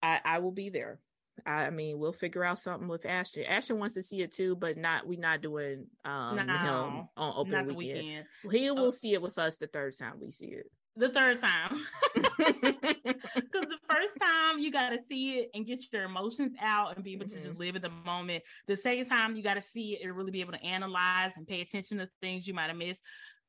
i 0.03 0.21
i 0.25 0.39
will 0.39 0.53
be 0.53 0.69
there 0.69 1.01
I 1.47 1.71
mean, 1.71 1.99
we'll 1.99 2.13
figure 2.13 2.45
out 2.45 2.59
something 2.59 2.89
with 2.89 3.07
Ashton. 3.07 3.45
Ashton 3.45 3.79
wants 3.79 3.95
to 3.95 4.03
see 4.03 4.23
it 4.23 4.33
too, 4.33 4.57
but 4.57 4.77
not 4.77 5.07
we're 5.07 5.19
not 5.19 5.43
doing 5.43 5.87
um 6.05 6.37
no, 6.37 6.43
him 6.43 7.09
on 7.17 7.35
open 7.37 7.75
weekend. 7.75 7.77
weekend. 7.77 8.27
He 8.51 8.71
will 8.71 8.87
oh. 8.87 8.91
see 8.91 9.13
it 9.13 9.23
with 9.23 9.39
us 9.39 9.59
the 9.59 9.67
third 9.67 9.97
time 9.97 10.15
we 10.21 10.31
see 10.31 10.47
it. 10.47 10.67
The 10.97 11.09
third 11.09 11.41
time. 11.41 11.85
Because 13.35 13.67
the 13.69 13.95
first 13.95 14.15
time 14.21 14.59
you 14.59 14.73
gotta 14.73 14.99
see 15.09 15.39
it 15.39 15.51
and 15.55 15.67
get 15.67 15.81
your 15.93 16.05
emotions 16.05 16.55
out 16.61 16.97
and 16.97 17.05
be 17.05 17.13
able 17.13 17.27
mm-hmm. 17.27 17.35
to 17.37 17.41
just 17.41 17.51
mm-hmm. 17.51 17.61
live 17.61 17.77
in 17.77 17.83
the 17.83 17.91
moment. 17.91 18.43
The 18.67 18.77
second 18.77 19.07
time 19.07 19.37
you 19.37 19.43
gotta 19.43 19.63
see 19.63 19.95
it 19.95 20.05
and 20.05 20.17
really 20.17 20.31
be 20.31 20.41
able 20.41 20.53
to 20.53 20.65
analyze 20.65 21.33
and 21.37 21.47
pay 21.47 21.61
attention 21.61 21.99
to 21.99 22.09
things 22.21 22.47
you 22.47 22.55
might 22.55 22.69
have 22.69 22.77
missed. 22.77 23.01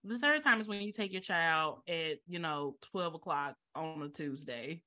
The 0.04 0.18
third 0.18 0.44
time 0.44 0.60
is 0.62 0.68
when 0.68 0.82
you 0.82 0.92
take 0.92 1.12
your 1.12 1.22
child 1.22 1.80
at, 1.88 2.18
you 2.28 2.40
know, 2.40 2.76
12 2.92 3.16
o'clock 3.16 3.56
on 3.76 4.02
a 4.02 4.10
Tuesday. 4.10 4.82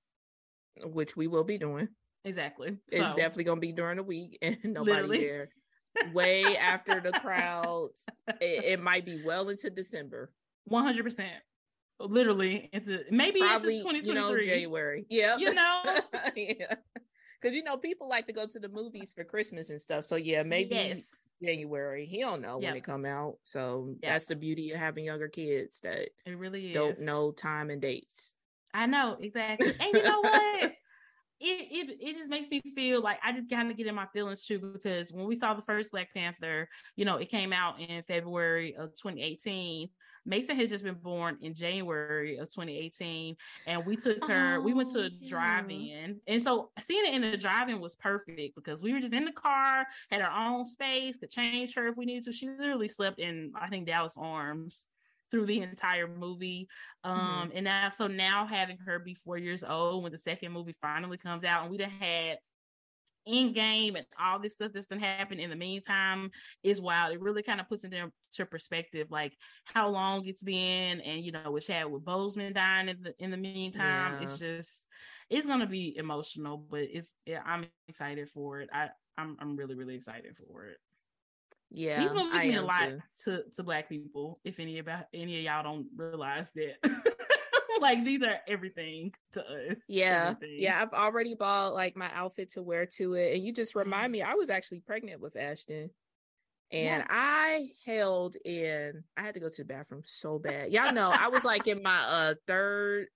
Which 0.83 1.17
we 1.17 1.29
will 1.29 1.45
be 1.45 1.59
doing. 1.59 1.89
Exactly. 2.25 2.77
It's 2.89 3.11
so. 3.11 3.17
definitely 3.17 3.45
gonna 3.45 3.61
be 3.61 3.73
during 3.73 3.97
the 3.97 4.03
week 4.03 4.39
and 4.41 4.59
nobody 4.65 4.93
Literally. 4.93 5.19
there. 5.21 5.49
Way 6.13 6.45
after 6.61 7.01
the 7.01 7.13
crowds. 7.13 8.07
It, 8.41 8.65
it, 8.65 8.83
might 8.83 9.05
be 9.05 9.23
well 9.25 9.49
into 9.49 9.71
December. 9.71 10.33
One 10.65 10.85
hundred 10.85 11.05
percent. 11.05 11.35
Literally, 12.01 12.71
it's 12.73 12.89
a, 12.89 13.01
maybe 13.11 13.41
Probably, 13.41 13.77
it's 13.77 13.85
2023. 13.85 14.41
You 14.41 14.51
January. 14.51 15.07
Yeah. 15.09 15.37
You 15.37 15.55
know. 15.55 15.83
yeah. 16.37 16.75
Because 17.41 17.55
you 17.55 17.63
know, 17.63 17.77
people 17.77 18.09
like 18.09 18.27
to 18.27 18.33
go 18.33 18.47
to 18.47 18.59
the 18.59 18.69
movies 18.69 19.13
for 19.15 19.23
Christmas 19.23 19.71
and 19.71 19.81
stuff. 19.81 20.05
So 20.05 20.17
yeah, 20.17 20.43
maybe 20.43 20.75
yes. 20.75 21.03
January. 21.43 22.07
He 22.07 22.21
don't 22.21 22.41
know 22.41 22.59
yep. 22.61 22.71
when 22.71 22.77
it 22.79 22.85
come 22.85 23.05
out. 23.05 23.37
So 23.45 23.95
yep. 24.03 24.13
that's 24.13 24.25
the 24.25 24.37
beauty 24.37 24.73
of 24.73 24.79
having 24.79 25.05
younger 25.05 25.29
kids 25.29 25.81
that 25.81 26.09
it 26.27 26.39
really 26.39 26.69
is. 26.69 26.75
don't 26.75 27.01
know 27.01 27.31
time 27.31 27.71
and 27.71 27.83
dates. 27.83 28.35
I 28.73 28.87
know 28.87 29.17
exactly. 29.21 29.73
And 29.79 29.95
you 29.95 30.03
know 30.03 30.21
what? 30.21 30.73
It, 31.45 31.69
it 31.71 31.97
it 32.01 32.17
just 32.17 32.31
makes 32.31 32.51
me 32.51 32.61
feel 32.75 33.03
like 33.03 33.19
I 33.23 33.33
just 33.33 33.51
kind 33.51 33.71
of 33.71 33.77
get 33.77 33.87
in 33.87 33.95
my 33.95 34.07
feelings 34.13 34.45
too 34.45 34.59
because 34.59 35.13
when 35.13 35.27
we 35.27 35.37
saw 35.37 35.55
the 35.55 35.63
first 35.63 35.91
Black 35.91 36.13
Panther, 36.15 36.69
you 36.97 37.05
know, 37.05 37.17
it 37.17 37.31
came 37.31 37.53
out 37.53 37.81
in 37.81 38.03
February 38.05 38.75
of 38.77 38.91
2018. 38.97 39.89
Mason 40.27 40.57
had 40.57 40.71
just 40.71 40.85
been 40.85 40.95
born 40.95 41.37
in 41.43 41.53
January 41.53 42.39
of 42.39 42.49
2018, 42.49 43.37
and 43.67 43.85
we 43.85 43.95
took 43.95 44.25
her. 44.25 44.57
Oh, 44.57 44.61
we 44.63 44.73
went 44.73 44.91
to 44.93 45.01
a 45.01 45.05
oh, 45.05 45.09
yeah. 45.21 45.29
drive-in, 45.29 46.19
and 46.27 46.43
so 46.43 46.71
seeing 46.81 47.05
it 47.05 47.15
in 47.15 47.31
the 47.31 47.37
drive-in 47.37 47.79
was 47.79 47.95
perfect 47.95 48.55
because 48.55 48.81
we 48.81 48.95
were 48.95 49.01
just 49.01 49.13
in 49.13 49.27
the 49.27 49.33
car, 49.33 49.87
had 50.11 50.23
our 50.23 50.49
own 50.49 50.67
space, 50.67 51.17
could 51.19 51.31
change 51.31 51.75
her 51.75 51.89
if 51.89 51.97
we 51.99 52.07
needed 52.07 52.25
to. 52.25 52.33
She 52.33 52.49
literally 52.49 52.89
slept 52.89 53.19
in, 53.19 53.53
I 53.55 53.69
think, 53.69 53.87
Dallas 53.87 54.15
Arms 54.17 54.87
through 55.35 55.47
the 55.47 55.63
entire 55.63 56.07
movie. 56.07 56.69
Mm-hmm. 57.05 57.21
Um, 57.21 57.49
mm-hmm. 57.49 57.57
and 57.57 57.65
now 57.65 57.91
so 57.91 58.07
now 58.07 58.47
having 58.47 58.79
her 58.87 59.01
be 59.01 59.15
four 59.15 59.37
years 59.37 59.65
old 59.65 60.05
when 60.05 60.13
the 60.13 60.19
second 60.19 60.53
movie 60.53 60.77
finally 60.81 61.19
comes 61.19 61.43
out, 61.43 61.63
and 61.63 61.71
we'd 61.73 61.81
have 61.81 61.91
had 61.91 62.39
Endgame 63.29 63.97
and 63.97 64.07
all 64.21 64.39
this 64.39 64.53
stuff 64.53 64.71
that's 64.73 64.87
been 64.87 65.01
happening 65.01 65.43
in 65.43 65.51
the 65.51 65.57
meantime 65.57 66.31
is 66.63 66.81
wild. 66.81 67.13
It 67.13 67.21
really 67.21 67.43
kind 67.43 67.61
of 67.61 67.69
puts 67.69 67.83
it 67.83 67.93
into 67.93 68.47
perspective 68.47 69.09
like 69.11 69.33
how 69.65 69.89
long 69.89 70.25
it's 70.25 70.43
been, 70.43 71.01
and 71.01 71.25
you 71.25 71.33
know, 71.33 71.51
which 71.51 71.67
had 71.67 71.87
with 71.87 72.05
Boseman 72.05 72.55
dying 72.55 72.89
in 72.89 73.03
the 73.03 73.15
in 73.19 73.33
the 73.33 73.37
meantime. 73.37 74.19
Yeah. 74.21 74.25
It's 74.29 74.39
just 74.39 74.71
it's 75.31 75.49
gonna 75.49 75.67
be 75.67 75.97
emotional, 75.97 76.59
but 76.59 76.83
it's 76.83 77.13
yeah, 77.27 77.41
I'm 77.45 77.67
excited 77.89 78.29
for 78.31 78.61
it. 78.61 78.69
I 78.73 78.91
I'm 79.19 79.37
I'm 79.41 79.57
really 79.57 79.75
really 79.75 79.97
excited 79.97 80.37
for 80.37 80.67
it. 80.67 80.77
Yeah, 81.75 82.01
these 82.01 82.11
I 82.33 82.47
mean 82.47 82.57
a 82.57 82.63
lot 82.63 82.89
to 83.25 83.43
to 83.57 83.63
black 83.63 83.89
people. 83.89 84.39
If 84.45 84.61
any 84.61 84.79
about 84.79 85.07
any 85.13 85.39
of 85.39 85.45
y'all 85.45 85.65
don't 85.65 85.87
realize 85.97 86.53
that, 86.53 86.77
like 87.81 88.05
these 88.05 88.23
are 88.23 88.37
everything 88.47 89.13
to 89.33 89.41
us. 89.41 89.79
Yeah, 89.89 90.35
everything. 90.37 90.63
yeah. 90.63 90.81
I've 90.81 90.93
already 90.93 91.35
bought 91.35 91.75
like 91.75 91.97
my 91.97 92.11
outfit 92.15 92.53
to 92.53 92.63
wear 92.63 92.87
to 92.99 93.15
it, 93.15 93.35
and 93.35 93.45
you 93.45 93.53
just 93.53 93.75
remind 93.75 94.13
me. 94.13 94.23
I 94.23 94.35
was 94.35 94.51
actually 94.51 94.81
pregnant 94.81 95.21
with 95.21 95.37
Ashton, 95.37 95.91
and 96.71 97.01
yeah. 97.01 97.07
I 97.11 97.71
held 97.85 98.37
in. 98.45 99.03
I 99.17 99.23
had 99.23 99.35
to 99.35 99.41
go 99.41 99.49
to 99.49 99.63
the 99.63 99.65
bathroom 99.65 100.03
so 100.05 100.39
bad. 100.39 100.71
Y'all 100.71 100.93
know 100.93 101.11
I 101.11 101.29
was 101.29 101.45
like 101.45 101.67
in 101.67 101.83
my 101.83 101.99
uh 101.99 102.35
third, 102.47 103.09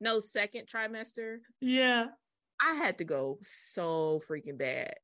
no 0.00 0.20
second 0.20 0.66
trimester. 0.66 1.38
Yeah, 1.62 2.06
I 2.60 2.74
had 2.74 2.98
to 2.98 3.04
go 3.04 3.38
so 3.42 4.20
freaking 4.28 4.58
bad. 4.58 4.94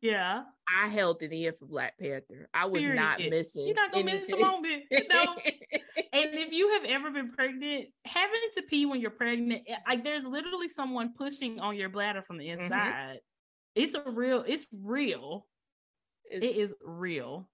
Yeah. 0.00 0.42
I 0.76 0.88
held 0.88 1.22
it 1.22 1.32
in 1.32 1.52
for 1.58 1.66
Black 1.66 1.98
Panther. 1.98 2.48
I 2.52 2.66
was 2.66 2.82
Period. 2.82 3.00
not 3.00 3.20
missing. 3.20 3.66
You're 3.66 3.76
not 3.76 3.92
gonna 3.92 4.10
anything. 4.10 4.38
miss 4.38 4.40
a 4.40 4.50
moment. 4.50 4.82
You 4.90 5.08
know? 5.08 5.36
and 6.12 6.34
if 6.34 6.52
you 6.52 6.70
have 6.70 6.84
ever 6.84 7.10
been 7.10 7.32
pregnant, 7.32 7.86
having 8.04 8.40
to 8.56 8.62
pee 8.62 8.86
when 8.86 9.00
you're 9.00 9.10
pregnant, 9.10 9.62
eh, 9.66 9.76
like 9.88 10.04
there's 10.04 10.24
literally 10.24 10.68
someone 10.68 11.14
pushing 11.16 11.58
on 11.58 11.76
your 11.76 11.88
bladder 11.88 12.22
from 12.22 12.38
the 12.38 12.48
mm-hmm. 12.48 12.62
inside. 12.62 12.92
Mm-hmm. 12.92 13.16
It's 13.74 13.94
a 13.94 14.10
real, 14.10 14.44
it's 14.46 14.66
real. 14.72 15.46
It's, 16.24 16.44
it 16.44 16.60
is 16.60 16.74
real. 16.82 17.48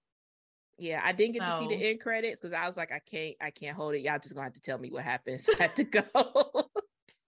Yeah, 0.77 1.01
I 1.03 1.13
didn't 1.13 1.33
get 1.33 1.47
so, 1.47 1.53
to 1.53 1.59
see 1.59 1.75
the 1.75 1.89
end 1.89 2.01
credits 2.01 2.41
because 2.41 2.53
I 2.53 2.67
was 2.67 2.75
like, 2.75 2.91
I 2.91 2.99
can't, 2.99 3.35
I 3.39 3.49
can't 3.49 3.75
hold 3.75 3.95
it. 3.95 4.01
Y'all 4.01 4.19
just 4.19 4.35
gonna 4.35 4.45
have 4.45 4.53
to 4.55 4.61
tell 4.61 4.77
me 4.77 4.91
what 4.91 5.03
happens. 5.03 5.47
I 5.59 5.63
had 5.63 5.75
to 5.77 5.83
go 5.85 6.03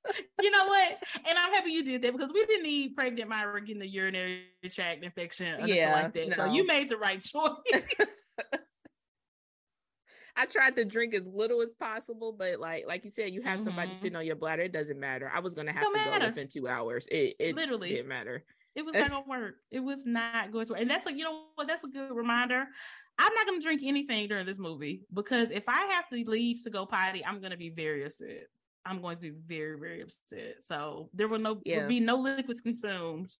you 0.42 0.52
know 0.52 0.66
what? 0.66 0.98
And 1.28 1.38
I'm 1.38 1.54
happy 1.54 1.72
you 1.72 1.84
did 1.84 2.02
that 2.02 2.14
because 2.14 2.32
we 2.34 2.46
didn't 2.46 2.64
need 2.64 2.96
pregnant 2.96 3.30
Myra 3.30 3.62
getting 3.62 3.80
the 3.80 3.88
urinary 3.88 4.44
tract 4.72 5.04
infection 5.04 5.62
or 5.62 5.68
yeah, 5.68 5.94
like 5.94 6.14
that. 6.14 6.30
No. 6.30 6.36
So 6.36 6.46
you 6.46 6.66
made 6.66 6.90
the 6.90 6.98
right 6.98 7.22
choice. 7.22 7.52
I 10.40 10.46
tried 10.46 10.76
to 10.76 10.86
drink 10.86 11.16
as 11.16 11.24
little 11.26 11.62
as 11.62 11.74
possible, 11.74 12.32
but 12.38 12.60
like 12.60 12.86
like 12.88 13.04
you 13.04 13.10
said, 13.10 13.32
you 13.32 13.42
have 13.42 13.56
mm-hmm. 13.56 13.66
somebody 13.66 13.96
sitting 13.96 14.16
on 14.16 14.26
your 14.26 14.36
bladder. 14.36 14.62
It 14.62 14.72
doesn't 14.72 15.00
matter. 15.00 15.32
I 15.34 15.40
was 15.40 15.56
gonna 15.56 15.74
have 15.74 15.84
to 15.84 15.92
matter. 15.92 16.20
go 16.20 16.28
within 16.28 16.48
two 16.48 16.68
hours. 16.68 17.08
It, 17.08 17.36
it 17.40 17.56
literally 17.56 17.90
didn't 17.90 18.08
matter. 18.08 18.44
It 18.76 18.86
was 18.86 18.94
not 18.94 19.10
gonna 19.10 19.26
work. 19.28 19.56
It 19.72 19.80
was 19.80 20.02
not 20.06 20.52
going 20.52 20.68
to 20.68 20.74
work. 20.74 20.82
And 20.82 20.90
that's 20.90 21.04
like, 21.04 21.18
you 21.18 21.24
know 21.24 21.46
what? 21.56 21.68
That's 21.68 21.84
a 21.84 21.88
good 21.88 22.12
reminder. 22.16 22.68
I'm 23.18 23.34
not 23.34 23.48
gonna 23.48 23.60
drink 23.60 23.82
anything 23.84 24.28
during 24.28 24.46
this 24.46 24.60
movie 24.60 25.02
because 25.12 25.50
if 25.50 25.64
I 25.68 25.88
have 25.94 26.08
to 26.10 26.24
leave 26.30 26.64
to 26.64 26.70
go 26.70 26.86
potty, 26.86 27.26
I'm 27.26 27.42
gonna 27.42 27.58
be 27.58 27.72
very 27.72 28.06
upset. 28.06 28.46
I'm 28.88 29.02
going 29.02 29.18
to 29.18 29.22
be 29.22 29.34
very, 29.48 29.78
very 29.78 30.02
upset. 30.02 30.56
So 30.68 31.10
there 31.14 31.28
will 31.28 31.40
no 31.40 31.62
yeah. 31.66 31.82
will 31.82 31.88
be 31.88 32.00
no 32.00 32.18
liquids 32.18 32.62
consumed 32.62 33.32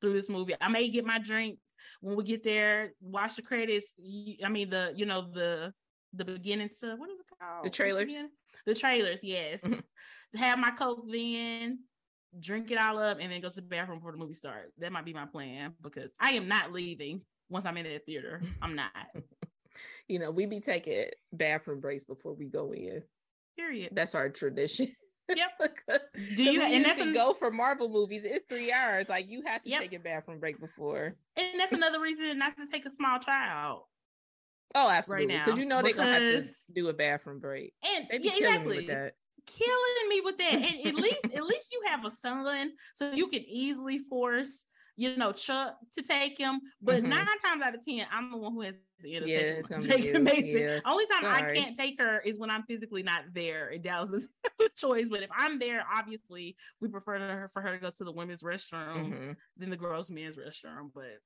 through 0.00 0.14
this 0.14 0.28
movie. 0.28 0.54
I 0.60 0.68
may 0.68 0.88
get 0.90 1.04
my 1.04 1.18
drink 1.18 1.58
when 2.00 2.16
we 2.16 2.24
get 2.24 2.44
there, 2.44 2.92
watch 3.00 3.36
the 3.36 3.42
credits. 3.42 3.90
I 4.44 4.48
mean 4.48 4.70
the 4.70 4.92
you 4.94 5.06
know 5.06 5.30
the 5.32 5.72
the 6.12 6.24
beginning 6.24 6.70
stuff. 6.74 6.98
What 6.98 7.10
is 7.10 7.18
it 7.20 7.26
called? 7.38 7.64
The 7.64 7.70
trailers. 7.70 8.12
The 8.66 8.74
trailers, 8.74 9.18
yes. 9.22 9.60
Mm-hmm. 9.64 10.38
Have 10.38 10.58
my 10.58 10.70
coke 10.70 11.06
then, 11.10 11.80
drink 12.38 12.70
it 12.70 12.80
all 12.80 12.98
up, 12.98 13.18
and 13.20 13.32
then 13.32 13.40
go 13.40 13.48
to 13.48 13.56
the 13.56 13.62
bathroom 13.62 13.98
before 13.98 14.12
the 14.12 14.18
movie 14.18 14.34
starts. 14.34 14.72
That 14.78 14.92
might 14.92 15.04
be 15.04 15.14
my 15.14 15.26
plan 15.26 15.72
because 15.82 16.10
I 16.20 16.32
am 16.32 16.46
not 16.46 16.72
leaving 16.72 17.22
once 17.48 17.66
I'm 17.66 17.76
in 17.76 17.84
that 17.84 18.06
theater. 18.06 18.40
I'm 18.62 18.76
not. 18.76 18.92
you 20.08 20.18
know, 20.18 20.30
we 20.30 20.46
be 20.46 20.60
taking 20.60 21.06
bathroom 21.32 21.80
breaks 21.80 22.04
before 22.04 22.34
we 22.34 22.46
go 22.46 22.72
in. 22.72 23.02
Period. 23.60 23.90
That's 23.92 24.14
our 24.14 24.28
tradition. 24.30 24.88
Yep. 25.28 25.76
Do 26.36 26.42
you 26.42 26.62
and 26.62 26.84
that's 26.84 27.00
a, 27.00 27.12
go 27.12 27.34
for 27.34 27.50
Marvel 27.50 27.88
movies? 27.88 28.24
It's 28.24 28.44
three 28.46 28.72
hours. 28.72 29.08
Like 29.08 29.30
you 29.30 29.42
have 29.46 29.62
to 29.62 29.70
yep. 29.70 29.80
take 29.80 29.92
a 29.92 29.98
bathroom 29.98 30.40
break 30.40 30.58
before. 30.60 31.14
And 31.36 31.60
that's 31.60 31.72
another 31.72 32.00
reason 32.00 32.38
not 32.38 32.56
to 32.56 32.66
take 32.66 32.86
a 32.86 32.90
small 32.90 33.18
child. 33.20 33.82
Oh, 34.74 34.88
absolutely. 34.88 35.36
Because 35.36 35.48
right 35.50 35.58
you 35.58 35.66
know 35.66 35.82
they're 35.82 35.94
gonna 35.94 36.12
have 36.12 36.44
to 36.44 36.48
do 36.72 36.88
a 36.88 36.92
bathroom 36.92 37.38
break. 37.38 37.74
And 37.84 38.06
they 38.10 38.18
be 38.18 38.24
yeah, 38.24 38.32
killing 38.32 38.46
exactly. 38.46 38.70
me 38.70 38.76
with 38.78 38.86
that. 38.88 39.12
Killing 39.46 40.08
me 40.08 40.20
with 40.20 40.38
that. 40.38 40.52
And 40.52 40.86
at 40.86 40.94
least 40.94 41.18
at 41.36 41.44
least 41.44 41.68
you 41.72 41.82
have 41.86 42.04
a 42.04 42.12
son, 42.22 42.72
so 42.96 43.12
you 43.12 43.28
can 43.28 43.44
easily 43.46 43.98
force 43.98 44.64
you 45.00 45.16
know, 45.16 45.32
Chuck 45.32 45.78
to 45.96 46.02
take 46.02 46.36
him. 46.36 46.60
But 46.82 46.96
mm-hmm. 46.96 47.08
nine 47.08 47.26
times 47.42 47.62
out 47.64 47.74
of 47.74 47.82
ten, 47.82 48.06
I'm 48.12 48.30
the 48.30 48.36
one 48.36 48.52
who 48.52 48.60
has 48.60 48.74
to 49.00 49.08
yeah, 49.08 49.18
it's 49.18 49.66
gonna 49.66 49.88
take 49.88 50.14
be 50.24 50.52
Yeah. 50.52 50.80
Only 50.84 51.06
time 51.06 51.22
Sorry. 51.22 51.52
I 51.52 51.54
can't 51.54 51.78
take 51.78 51.98
her 51.98 52.20
is 52.20 52.38
when 52.38 52.50
I'm 52.50 52.64
physically 52.64 53.02
not 53.02 53.22
there. 53.34 53.68
And 53.68 53.82
Dallas 53.82 54.10
is 54.12 54.28
a 54.60 54.68
choice. 54.76 55.06
But 55.10 55.22
if 55.22 55.30
I'm 55.34 55.58
there, 55.58 55.86
obviously 55.90 56.54
we 56.82 56.88
prefer 56.88 57.18
her 57.18 57.50
for 57.50 57.62
her 57.62 57.72
to 57.72 57.78
go 57.78 57.90
to 57.90 58.04
the 58.04 58.12
women's 58.12 58.42
restroom 58.42 58.94
mm-hmm. 58.94 59.32
than 59.56 59.70
the 59.70 59.76
girls' 59.78 60.10
men's 60.10 60.36
restroom. 60.36 60.90
But 60.94 61.16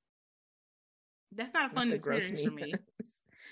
that's 1.35 1.53
not 1.53 1.73
a 1.73 1.75
fun 1.75 1.93
experience 1.93 2.31
for 2.31 2.53
me. 2.53 2.75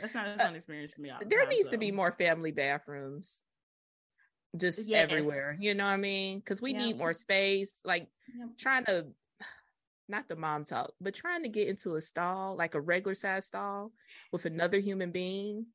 That's 0.01 0.15
not 0.15 0.29
a 0.29 0.39
fun 0.39 0.55
uh, 0.55 0.57
experience 0.57 0.93
for 0.95 1.03
me. 1.03 1.11
There 1.27 1.45
needs 1.49 1.67
so. 1.67 1.73
to 1.73 1.79
be 1.79 1.91
more 1.91 2.13
family 2.13 2.53
bathrooms 2.53 3.43
just 4.57 4.89
yes. 4.89 5.03
everywhere. 5.03 5.57
You 5.59 5.75
know 5.75 5.85
what 5.85 5.91
I 5.91 5.97
mean? 5.97 6.39
Because 6.39 6.63
we 6.63 6.73
yeah. 6.73 6.79
need 6.79 6.99
more 6.99 7.13
space. 7.13 7.81
Like 7.85 8.07
yeah. 8.39 8.47
trying 8.57 8.85
to 8.85 9.07
not 10.13 10.29
the 10.29 10.37
mom 10.37 10.65
talk, 10.65 10.93
but 11.01 11.15
trying 11.15 11.43
to 11.43 11.49
get 11.49 11.67
into 11.67 11.97
a 11.97 12.01
stall, 12.01 12.55
like 12.57 12.77
a 12.77 12.81
regular 12.81 13.15
size 13.15 13.47
stall 13.47 13.91
with 14.31 14.45
another 14.45 14.79
human 14.79 15.11
being, 15.11 15.67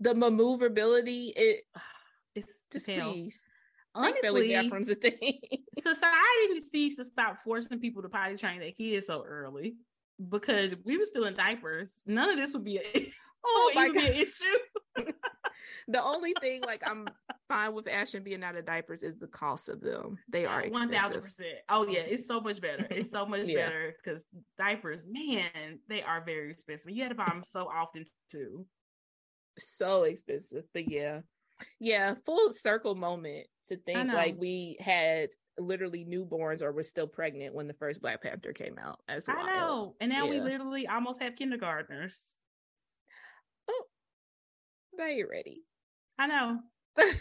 the 0.00 0.14
maneuverability, 0.14 1.32
it 1.34 1.62
ah, 1.74 1.82
It's 2.34 2.52
Just 2.70 2.84
to 2.84 2.96
tell. 2.96 3.12
please. 3.12 3.40
Honestly, 3.94 4.52
bathrooms 4.52 4.90
a 4.90 4.94
thing. 4.94 5.38
society 5.82 6.60
needs 6.74 6.96
to 6.96 7.04
stop 7.06 7.38
forcing 7.42 7.80
people 7.80 8.02
to 8.02 8.10
potty 8.10 8.36
train 8.36 8.60
their 8.60 8.72
kids 8.72 9.06
so 9.06 9.24
early 9.24 9.76
because 10.28 10.74
we 10.84 10.98
were 10.98 11.06
still 11.06 11.24
in 11.24 11.34
diapers, 11.34 12.00
none 12.04 12.28
of 12.28 12.36
this 12.36 12.52
would 12.52 12.64
be 12.64 12.78
a 12.78 12.82
oh, 13.46 13.70
oh 13.70 13.72
my 13.74 13.86
even 13.86 13.92
be 13.94 14.00
god. 14.00 14.10
an 14.10 14.16
issue. 14.16 15.12
The 15.88 16.02
only 16.02 16.34
thing 16.40 16.62
like 16.62 16.82
I'm 16.86 17.08
fine 17.48 17.74
with 17.74 17.88
Ashton 17.88 18.22
being 18.22 18.42
out 18.44 18.56
of 18.56 18.64
diapers 18.66 19.02
is 19.02 19.16
the 19.16 19.26
cost 19.26 19.68
of 19.68 19.80
them. 19.80 20.18
They 20.28 20.44
are 20.46 20.64
one 20.68 20.90
thousand 20.92 21.22
percent. 21.22 21.58
Oh 21.68 21.86
yeah, 21.86 22.00
it's 22.00 22.26
so 22.26 22.40
much 22.40 22.60
better. 22.60 22.86
It's 22.90 23.10
so 23.10 23.26
much 23.26 23.46
Yeah. 23.46 23.66
better 23.66 23.94
because 24.02 24.24
diapers, 24.58 25.02
man, 25.08 25.78
they 25.88 26.02
are 26.02 26.22
very 26.24 26.50
expensive. 26.50 26.90
You 26.90 27.02
had 27.02 27.10
to 27.10 27.14
buy 27.14 27.26
them 27.26 27.44
so 27.46 27.68
often 27.72 28.04
too. 28.30 28.66
So 29.58 30.02
expensive. 30.04 30.64
But 30.74 30.90
yeah. 30.90 31.20
Yeah, 31.80 32.14
full 32.26 32.52
circle 32.52 32.94
moment 32.94 33.46
to 33.68 33.76
think 33.76 34.12
like 34.12 34.36
we 34.38 34.76
had 34.78 35.30
literally 35.58 36.04
newborns 36.04 36.60
or 36.62 36.70
were 36.70 36.82
still 36.82 37.06
pregnant 37.06 37.54
when 37.54 37.66
the 37.66 37.72
first 37.72 38.02
Black 38.02 38.22
Panther 38.22 38.52
came 38.52 38.76
out. 38.78 39.00
as 39.08 39.26
well. 39.26 39.38
I 39.40 39.58
know, 39.58 39.96
and 40.00 40.12
now 40.12 40.26
we 40.26 40.38
literally 40.38 40.86
almost 40.86 41.22
have 41.22 41.34
kindergartners. 41.36 42.18
They 44.96 45.22
ready. 45.28 45.62
I 46.18 46.26
know. 46.26 46.58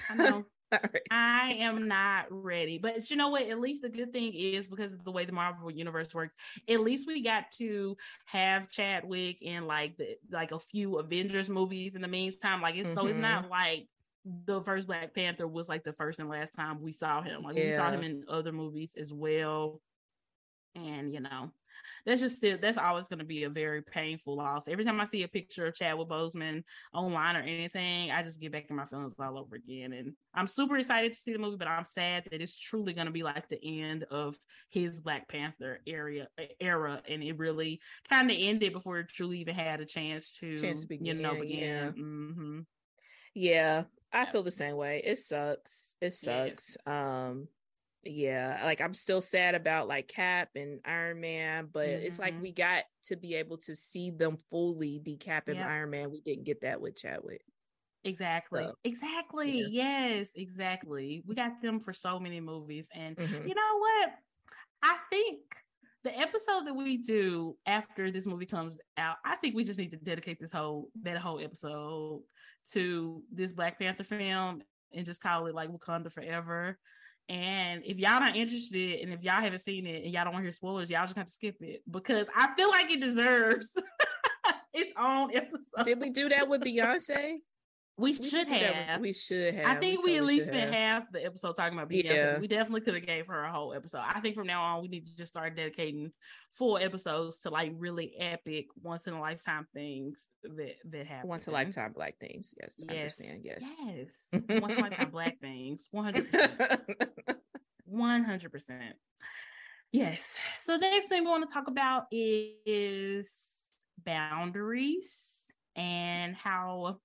I 0.10 0.16
know. 0.16 0.46
Right. 0.72 1.04
I 1.12 1.58
am 1.60 1.88
not 1.88 2.26
ready. 2.30 2.80
But 2.80 3.10
you 3.10 3.16
know 3.16 3.30
what? 3.30 3.44
At 3.44 3.60
least 3.60 3.84
the 3.84 3.88
good 3.90 4.12
thing 4.12 4.34
is 4.34 4.68
because 4.68 4.92
of 4.94 5.04
the 5.06 5.12
way 5.12 5.24
the 5.24 5.32
Marvel 5.32 5.72
universe 5.72 6.14
works, 6.14 6.34
at 6.68 6.82
least 6.82 7.08
we 7.08 7.24
got 7.24 7.52
to 7.60 7.96
have 8.26 8.70
Chadwick 8.70 9.38
in 9.42 9.68
like 9.68 9.96
the 9.96 10.18
like 10.32 10.52
a 10.52 10.60
few 10.60 10.98
Avengers 10.98 11.50
movies 11.50 11.96
in 11.96 12.02
the 12.02 12.08
meantime. 12.08 12.62
Like 12.62 12.76
it's 12.76 12.94
so 12.94 13.06
it's 13.06 13.18
not 13.18 13.50
like 13.50 13.88
the 14.46 14.62
first 14.64 14.88
Black 14.88 15.14
Panther 15.14 15.48
was 15.48 15.70
like 15.70 15.84
the 15.84 15.94
first 15.94 16.20
and 16.20 16.30
last 16.30 16.54
time 16.56 16.82
we 16.82 16.94
saw 16.94 17.22
him. 17.22 17.44
Like 17.44 17.56
we 17.56 17.72
saw 17.74 17.92
him 17.92 18.04
in 18.04 18.24
other 18.28 18.52
movies 18.52 18.94
as 19.00 19.14
well. 19.14 19.82
And 20.76 21.12
you 21.12 21.22
know, 21.22 21.52
that's 22.06 22.22
just 22.22 22.38
still 22.38 22.58
that's 22.60 22.78
always 22.78 23.08
going 23.08 23.20
to 23.20 23.26
be 23.26 23.44
a 23.44 23.50
very 23.50 23.82
painful 23.82 24.36
loss. 24.38 24.68
Every 24.68 24.86
time 24.86 25.02
I 25.02 25.06
see 25.06 25.24
a 25.24 25.28
picture 25.28 25.66
of 25.68 25.76
Chadwick 25.76 26.08
Boseman 26.08 26.64
online 26.94 27.36
or 27.36 27.42
anything, 27.42 28.12
I 28.12 28.24
just 28.24 28.40
get 28.40 28.52
back 28.52 28.70
in 28.70 28.76
my 28.76 28.86
feelings 28.86 29.16
all 29.20 29.38
over 29.40 29.56
again. 29.56 29.94
And 29.94 30.16
I'm 30.34 30.48
super 30.48 30.78
excited 30.78 31.14
to 31.14 31.18
see 31.20 31.34
the 31.34 31.40
movie, 31.40 31.58
but 31.58 31.68
I'm 31.68 31.86
sad 31.86 32.28
that 32.32 32.42
it's 32.42 32.58
truly 32.58 32.94
going 32.94 33.08
to 33.08 33.12
be 33.14 33.24
like 33.24 33.48
the 33.50 33.82
end 33.82 34.04
of 34.04 34.38
his 34.70 35.00
Black 35.00 35.28
Panther 35.28 35.80
area 35.88 36.28
era, 36.60 37.02
and 37.08 37.24
it 37.24 37.38
really 37.38 37.82
kind 38.10 38.30
of 38.30 38.38
ended 38.40 38.74
before 38.74 39.00
it 39.00 39.10
truly 39.10 39.40
even 39.40 39.56
had 39.56 39.82
a 39.82 39.86
chance 39.86 40.32
to, 40.40 40.48
Chance 40.56 40.82
to 40.82 40.88
you 41.00 41.14
know, 41.14 41.36
begin, 41.36 41.40
begin. 41.40 41.60
yeah. 41.60 41.92
hmm 41.92 42.62
Yeah, 43.34 43.86
I 44.12 44.26
feel 44.26 44.44
the 44.44 44.52
same 44.52 44.76
way. 44.76 45.02
It 45.04 45.18
sucks. 45.18 45.96
It 46.02 46.14
sucks. 46.14 46.76
Yes. 46.76 46.78
Um 46.86 47.48
yeah, 48.06 48.62
like 48.64 48.82
I'm 48.82 48.94
still 48.94 49.20
sad 49.22 49.56
about 49.56 49.88
like 49.88 50.08
Cap 50.08 50.50
and 50.56 50.80
Iron 50.86 51.20
Man, 51.20 51.70
but 51.72 51.88
it's 51.90 52.20
like 52.20 52.36
Mhm. 52.36 52.42
we 52.42 52.52
got 52.52 52.84
to 53.06 53.16
be 53.16 53.36
able 53.36 53.58
to 53.60 53.76
see 53.76 54.12
them 54.12 54.38
fully 54.50 55.00
be 55.00 55.18
Cap 55.18 55.48
and 55.48 55.58
Yep. 55.58 55.68
Iron 55.68 55.90
Man. 55.90 56.12
We 56.12 56.22
didn't 56.22 56.44
get 56.46 56.62
that 56.62 56.80
with 56.80 56.96
Chadwick. 56.98 57.42
Exactly. 58.04 58.64
So, 58.64 58.76
exactly. 58.84 59.60
yeah. 59.62 59.68
Yes, 59.70 60.32
exactly. 60.36 61.24
We 61.26 61.34
got 61.36 61.62
them 61.62 61.80
for 61.80 61.94
so 61.94 62.20
many 62.20 62.40
movies. 62.40 62.88
And 62.94 63.18
Mhm. 63.18 63.48
you 63.48 63.56
know 63.56 63.78
what? 63.80 64.14
I 64.84 65.00
think 65.10 65.42
the 66.04 66.16
episode 66.16 66.66
that 66.68 66.76
we 66.76 66.98
do 66.98 67.58
after 67.66 68.12
this 68.12 68.28
movie 68.28 68.46
comes 68.46 68.78
out, 68.98 69.18
I 69.26 69.38
think 69.38 69.56
we 69.56 69.64
just 69.64 69.80
need 69.80 69.90
to 69.92 69.98
dedicate 69.98 70.40
this 70.40 70.52
whole 70.52 70.92
that 71.02 71.18
whole 71.18 71.40
episode 71.40 72.24
to 72.74 73.24
this 73.32 73.52
Black 73.54 73.80
Panther 73.80 74.04
film 74.04 74.62
and 74.94 75.06
just 75.06 75.22
call 75.22 75.48
it 75.48 75.56
like 75.56 75.70
Wakanda 75.70 76.12
Forever. 76.12 76.80
And 77.28 77.82
if 77.84 77.98
y'all 77.98 78.20
not 78.20 78.36
interested 78.36 79.00
and 79.02 79.12
if 79.12 79.24
y'all 79.24 79.42
haven't 79.42 79.62
seen 79.62 79.88
it 79.88 80.04
and 80.04 80.14
y'all 80.14 80.26
don't 80.26 80.34
want 80.34 80.44
to 80.44 80.48
hear 80.48 80.54
spoilers, 80.54 80.90
y'all 80.90 81.06
just 81.06 81.18
have 81.18 81.26
to 81.26 81.32
skip 81.32 81.56
it 81.62 81.82
because 81.90 82.28
I 82.36 82.54
feel 82.56 82.70
like 82.70 82.92
it 82.92 83.02
deserves 83.02 83.70
its 84.74 84.94
own 85.00 85.36
episode. 85.36 85.84
Did 85.84 86.02
we 86.02 86.12
do 86.12 86.30
that 86.30 86.48
with 86.48 86.62
Beyonce? 86.62 87.38
We, 87.98 88.12
We 88.12 88.30
should 88.30 88.50
with- 88.50 88.62
have. 88.62 89.00
we 89.00 89.14
should 89.14 89.54
have. 89.54 89.68
I 89.78 89.80
think 89.80 90.04
we, 90.04 90.16
at 90.16 90.20
totally 90.20 90.36
least 90.36 90.48
spent 90.50 90.74
have. 90.74 91.04
half 91.04 91.12
the 91.14 91.24
episode 91.26 91.56
talking 91.56 91.78
about 91.78 91.90
Beyonce. 91.90 92.04
Yeah. 92.04 92.40
We 92.40 92.48
definitely 92.48 92.82
could 92.82 92.94
have 92.96 93.06
gave 93.06 93.28
her 93.28 93.44
a 93.46 93.52
whole 93.54 93.74
episode. 93.74 94.02
I 94.06 94.20
think 94.20 94.36
from 94.36 94.48
now 94.48 94.62
on 94.64 94.82
we 94.82 94.90
need 94.90 95.06
to 95.08 95.16
just 95.16 95.32
start 95.32 95.56
dedicating 95.56 96.12
full 96.52 96.78
episodes 96.78 97.38
to 97.40 97.50
like 97.50 97.72
really 97.78 98.14
epic, 98.20 98.66
once 98.84 99.08
in 99.08 99.14
a 99.14 99.22
lifetime 99.22 99.66
things 99.74 100.28
that 100.44 100.76
that 100.92 101.08
happen. 101.08 101.30
once 101.30 101.48
in 101.48 101.52
a 101.52 101.54
lifetime 101.54 101.94
black 101.94 102.18
things. 102.20 102.54
Yes, 102.60 102.84
I 102.90 102.94
understand. 102.96 103.42
Yes. 103.46 103.64
Yes. 103.86 104.44
Once 104.50 104.74
in 104.74 104.80
a 104.80 104.82
lifetime 104.82 105.10
black 105.12 105.40
things. 105.40 105.88
One 105.92 106.04
hundred 106.04 106.30
percent. 106.32 107.00
One 107.86 108.24
hundred 108.26 108.52
percent. 108.52 108.96
Yes. 109.94 110.36
So 110.60 110.74
the 110.74 110.82
next 110.82 111.08
thing 111.08 111.24
we 111.24 111.30
want 111.30 111.48
to 111.48 111.54
talk 111.54 111.70
about 111.70 112.08
is 112.12 113.30
boundaries 114.04 115.10
and 115.78 116.36
how 116.36 117.00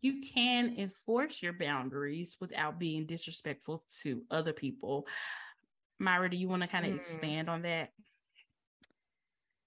you 0.00 0.20
can 0.22 0.76
enforce 0.78 1.42
your 1.42 1.52
boundaries 1.52 2.36
without 2.40 2.78
being 2.78 3.06
disrespectful 3.06 3.84
to 4.02 4.22
other 4.30 4.52
people. 4.52 5.06
Myra, 5.98 6.30
do 6.30 6.36
you 6.36 6.48
want 6.48 6.62
to 6.62 6.68
kind 6.68 6.86
of 6.86 6.92
Mm. 6.92 6.96
expand 6.96 7.48
on 7.48 7.62
that? 7.62 7.90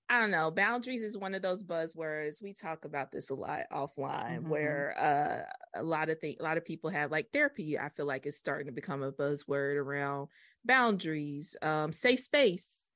I 0.09 0.19
don't 0.19 0.31
know. 0.31 0.49
Boundaries 0.49 1.03
is 1.03 1.17
one 1.17 1.35
of 1.35 1.41
those 1.43 1.63
buzzwords. 1.63 2.41
We 2.41 2.53
talk 2.53 2.83
about 2.85 3.11
this 3.11 3.29
a 3.29 3.35
lot 3.35 3.61
offline, 3.71 4.43
Mhm. 4.43 4.49
where 4.49 4.95
uh, 4.97 5.79
a 5.79 5.83
lot 5.83 6.09
of 6.09 6.19
things, 6.19 6.37
a 6.39 6.43
lot 6.43 6.57
of 6.57 6.65
people 6.65 6.89
have 6.89 7.11
like 7.11 7.31
therapy. 7.31 7.77
I 7.77 7.89
feel 7.89 8.07
like 8.07 8.25
is 8.25 8.35
starting 8.35 8.65
to 8.67 8.73
become 8.73 9.03
a 9.03 9.11
buzzword 9.11 9.75
around 9.77 10.29
boundaries, 10.65 11.55
um, 11.61 11.91
safe 11.91 12.19
space. 12.21 12.91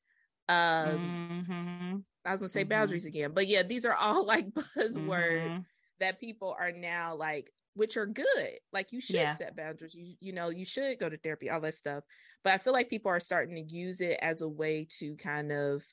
Um, 0.49 1.18
Mhm, 1.41 2.05
I 2.26 2.32
was 2.32 2.41
gonna 2.41 2.49
say 2.49 2.64
Mhm. 2.64 2.70
boundaries 2.70 3.05
again, 3.05 3.32
but 3.34 3.47
yeah, 3.47 3.64
these 3.64 3.86
are 3.86 3.95
all 3.95 4.26
like 4.26 4.47
buzzwords 4.78 5.57
mhm. 5.57 5.66
That 5.99 6.19
people 6.19 6.55
are 6.59 6.71
now 6.71 7.15
like, 7.15 7.51
which 7.75 7.97
are 7.97 8.05
good. 8.05 8.59
Like 8.71 8.91
you 8.91 9.01
should 9.01 9.15
Yeah. 9.15 9.35
set 9.35 9.55
boundaries. 9.55 9.95
You 9.95 10.15
you 10.19 10.33
know 10.33 10.49
you 10.49 10.65
should 10.65 10.99
go 10.99 11.09
to 11.09 11.17
therapy, 11.17 11.49
all 11.49 11.61
that 11.61 11.73
stuff. 11.75 12.03
But 12.43 12.53
I 12.53 12.57
feel 12.59 12.73
like 12.73 12.89
people 12.89 13.11
are 13.11 13.19
starting 13.19 13.55
to 13.55 13.75
use 13.75 14.01
it 14.01 14.19
as 14.21 14.41
a 14.41 14.49
way 14.49 14.87
to 14.99 15.15
kind 15.17 15.51
of 15.51 15.83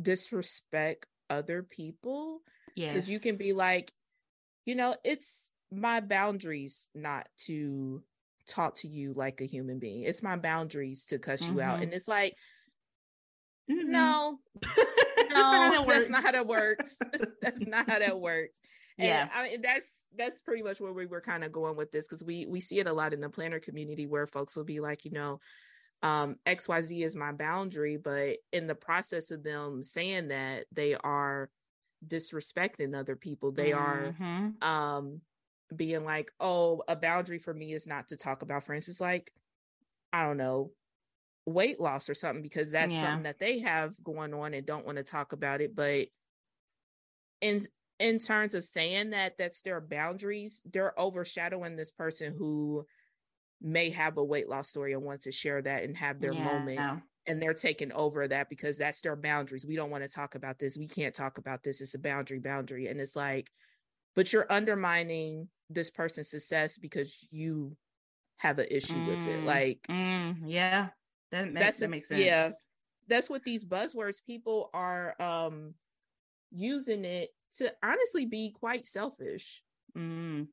disrespect 0.00 1.06
other 1.30 1.62
people 1.62 2.42
Yes. 2.74 2.92
because 2.92 3.08
you 3.08 3.20
can 3.20 3.36
be 3.36 3.52
like, 3.52 3.92
you 4.66 4.74
know, 4.74 4.96
it's 5.04 5.52
my 5.72 6.00
boundaries 6.00 6.90
not 6.94 7.28
to 7.46 8.04
talk 8.46 8.76
to 8.76 8.88
you 8.88 9.12
like 9.14 9.40
a 9.40 9.46
human 9.46 9.78
being. 9.78 10.02
It's 10.04 10.22
my 10.22 10.36
boundaries 10.36 11.06
to 11.06 11.18
cuss 11.18 11.48
you 11.50 11.60
out, 11.60 11.80
Mhm. 11.80 11.82
and 11.82 11.94
it's 11.94 12.08
like, 12.08 12.36
Mhm. 13.68 13.90
no, 13.90 14.40
That's 14.54 14.66
not 14.66 14.86
how 14.86 14.91
no, 15.50 15.86
that's 15.86 16.08
not 16.08 16.22
how 16.22 16.32
that 16.32 16.46
works. 16.48 16.98
that's 17.42 17.64
not 17.66 17.88
how 17.88 17.98
that 17.98 18.20
works. 18.20 18.60
And 18.98 19.06
Yeah. 19.06 19.28
I 19.32 19.44
mean, 19.44 19.62
that's 19.62 20.04
that's 20.14 20.40
pretty 20.40 20.62
much 20.62 20.80
where 20.80 20.92
we 20.92 21.06
were 21.06 21.20
kind 21.20 21.44
of 21.44 21.52
going 21.52 21.76
with 21.76 21.90
this 21.92 22.06
because 22.06 22.24
we 22.24 22.46
we 22.46 22.60
see 22.60 22.78
it 22.78 22.86
a 22.86 22.92
lot 22.92 23.14
in 23.14 23.20
the 23.20 23.30
planner 23.30 23.60
community 23.60 24.06
where 24.06 24.26
folks 24.26 24.56
will 24.56 24.64
be 24.64 24.80
like, 24.80 25.04
you 25.04 25.10
know, 25.12 25.40
um, 26.02 26.36
XYZ 26.46 27.04
is 27.04 27.16
my 27.16 27.32
boundary, 27.32 27.96
but 27.96 28.38
in 28.52 28.66
the 28.66 28.74
process 28.74 29.30
of 29.30 29.42
them 29.44 29.84
saying 29.84 30.28
that, 30.28 30.66
they 30.72 30.94
are 30.96 31.50
disrespecting 32.06 32.96
other 32.96 33.16
people. 33.16 33.52
They 33.52 33.72
are 33.72 34.14
Mhm. 34.18 34.62
um 34.62 35.22
being 35.74 36.04
like, 36.04 36.30
oh, 36.40 36.82
a 36.88 36.96
boundary 36.96 37.38
for 37.38 37.54
me 37.54 37.72
is 37.72 37.86
not 37.86 38.08
to 38.08 38.16
talk 38.16 38.42
about, 38.42 38.64
for 38.64 38.74
instance, 38.74 39.00
like, 39.00 39.32
I 40.12 40.24
don't 40.24 40.36
know, 40.36 40.72
weight 41.46 41.80
loss 41.80 42.08
or 42.08 42.14
something, 42.14 42.42
because 42.42 42.70
that's 42.70 42.94
Yeah. 42.94 42.98
something 42.98 43.24
that 43.24 43.38
they 43.38 43.60
have 43.60 44.02
going 44.02 44.34
on 44.34 44.54
and 44.54 44.66
don't 44.66 44.86
want 44.86 44.98
to 44.98 45.04
talk 45.04 45.32
about 45.32 45.60
it. 45.60 45.74
But 45.74 46.08
in 47.40 47.62
in 47.98 48.18
terms 48.18 48.54
of 48.54 48.64
saying 48.64 49.10
that 49.10 49.38
that's 49.38 49.62
their 49.62 49.80
boundaries, 49.80 50.60
they're 50.64 50.98
overshadowing 50.98 51.76
this 51.76 51.92
person 51.92 52.34
who 52.36 52.84
may 53.60 53.90
have 53.90 54.18
a 54.18 54.24
weight 54.24 54.48
loss 54.48 54.68
story 54.70 54.92
and 54.94 55.02
want 55.02 55.22
to 55.22 55.32
share 55.32 55.62
that 55.62 55.84
and 55.84 55.96
have 55.96 56.20
their 56.20 56.34
moment 56.34 56.86
Yeah. 56.86 57.00
and 57.26 57.42
they're 57.42 57.54
taking 57.54 57.92
over 57.92 58.28
that 58.28 58.48
because 58.50 58.78
that's 58.78 59.02
their 59.02 59.16
boundaries. 59.16 59.66
We 59.66 59.76
don't 59.76 59.90
want 59.90 60.04
to 60.04 60.10
talk 60.10 60.34
about 60.36 60.58
this. 60.58 60.78
We 60.78 60.88
can't 60.88 61.14
talk 61.14 61.38
about 61.38 61.62
this. 61.64 61.80
It's 61.80 61.94
a 61.94 61.98
boundary, 62.00 62.40
boundary. 62.40 62.88
And 62.88 63.00
it's 63.00 63.16
like, 63.16 63.50
but 64.14 64.32
you're 64.32 64.52
undermining 64.52 65.50
this 65.70 65.90
person's 65.90 66.30
success 66.30 66.78
because 66.78 67.26
you 67.30 67.76
have 68.38 68.58
an 68.60 68.68
issue 68.70 69.02
with 69.02 69.26
it. 69.26 69.42
Mm, 69.42 69.44
Like 69.44 69.88
Mm, 69.88 70.48
yeah. 70.50 70.92
That, 71.32 71.52
makes 71.52 71.64
That's 71.64 71.80
that 71.80 71.90
makes 71.90 72.08
sense. 72.08 72.22
yeah. 72.22 72.50
that's 73.08 73.28
what 73.28 73.42
these 73.42 73.64
buzzwords 73.64 74.24
people 74.24 74.70
are 74.72 75.20
um 75.20 75.74
using 76.50 77.04
it 77.04 77.30
to 77.58 77.72
honestly 77.82 78.26
be 78.26 78.52
quite 78.52 78.86
selfish 78.86 79.62
Mm, 79.96 80.46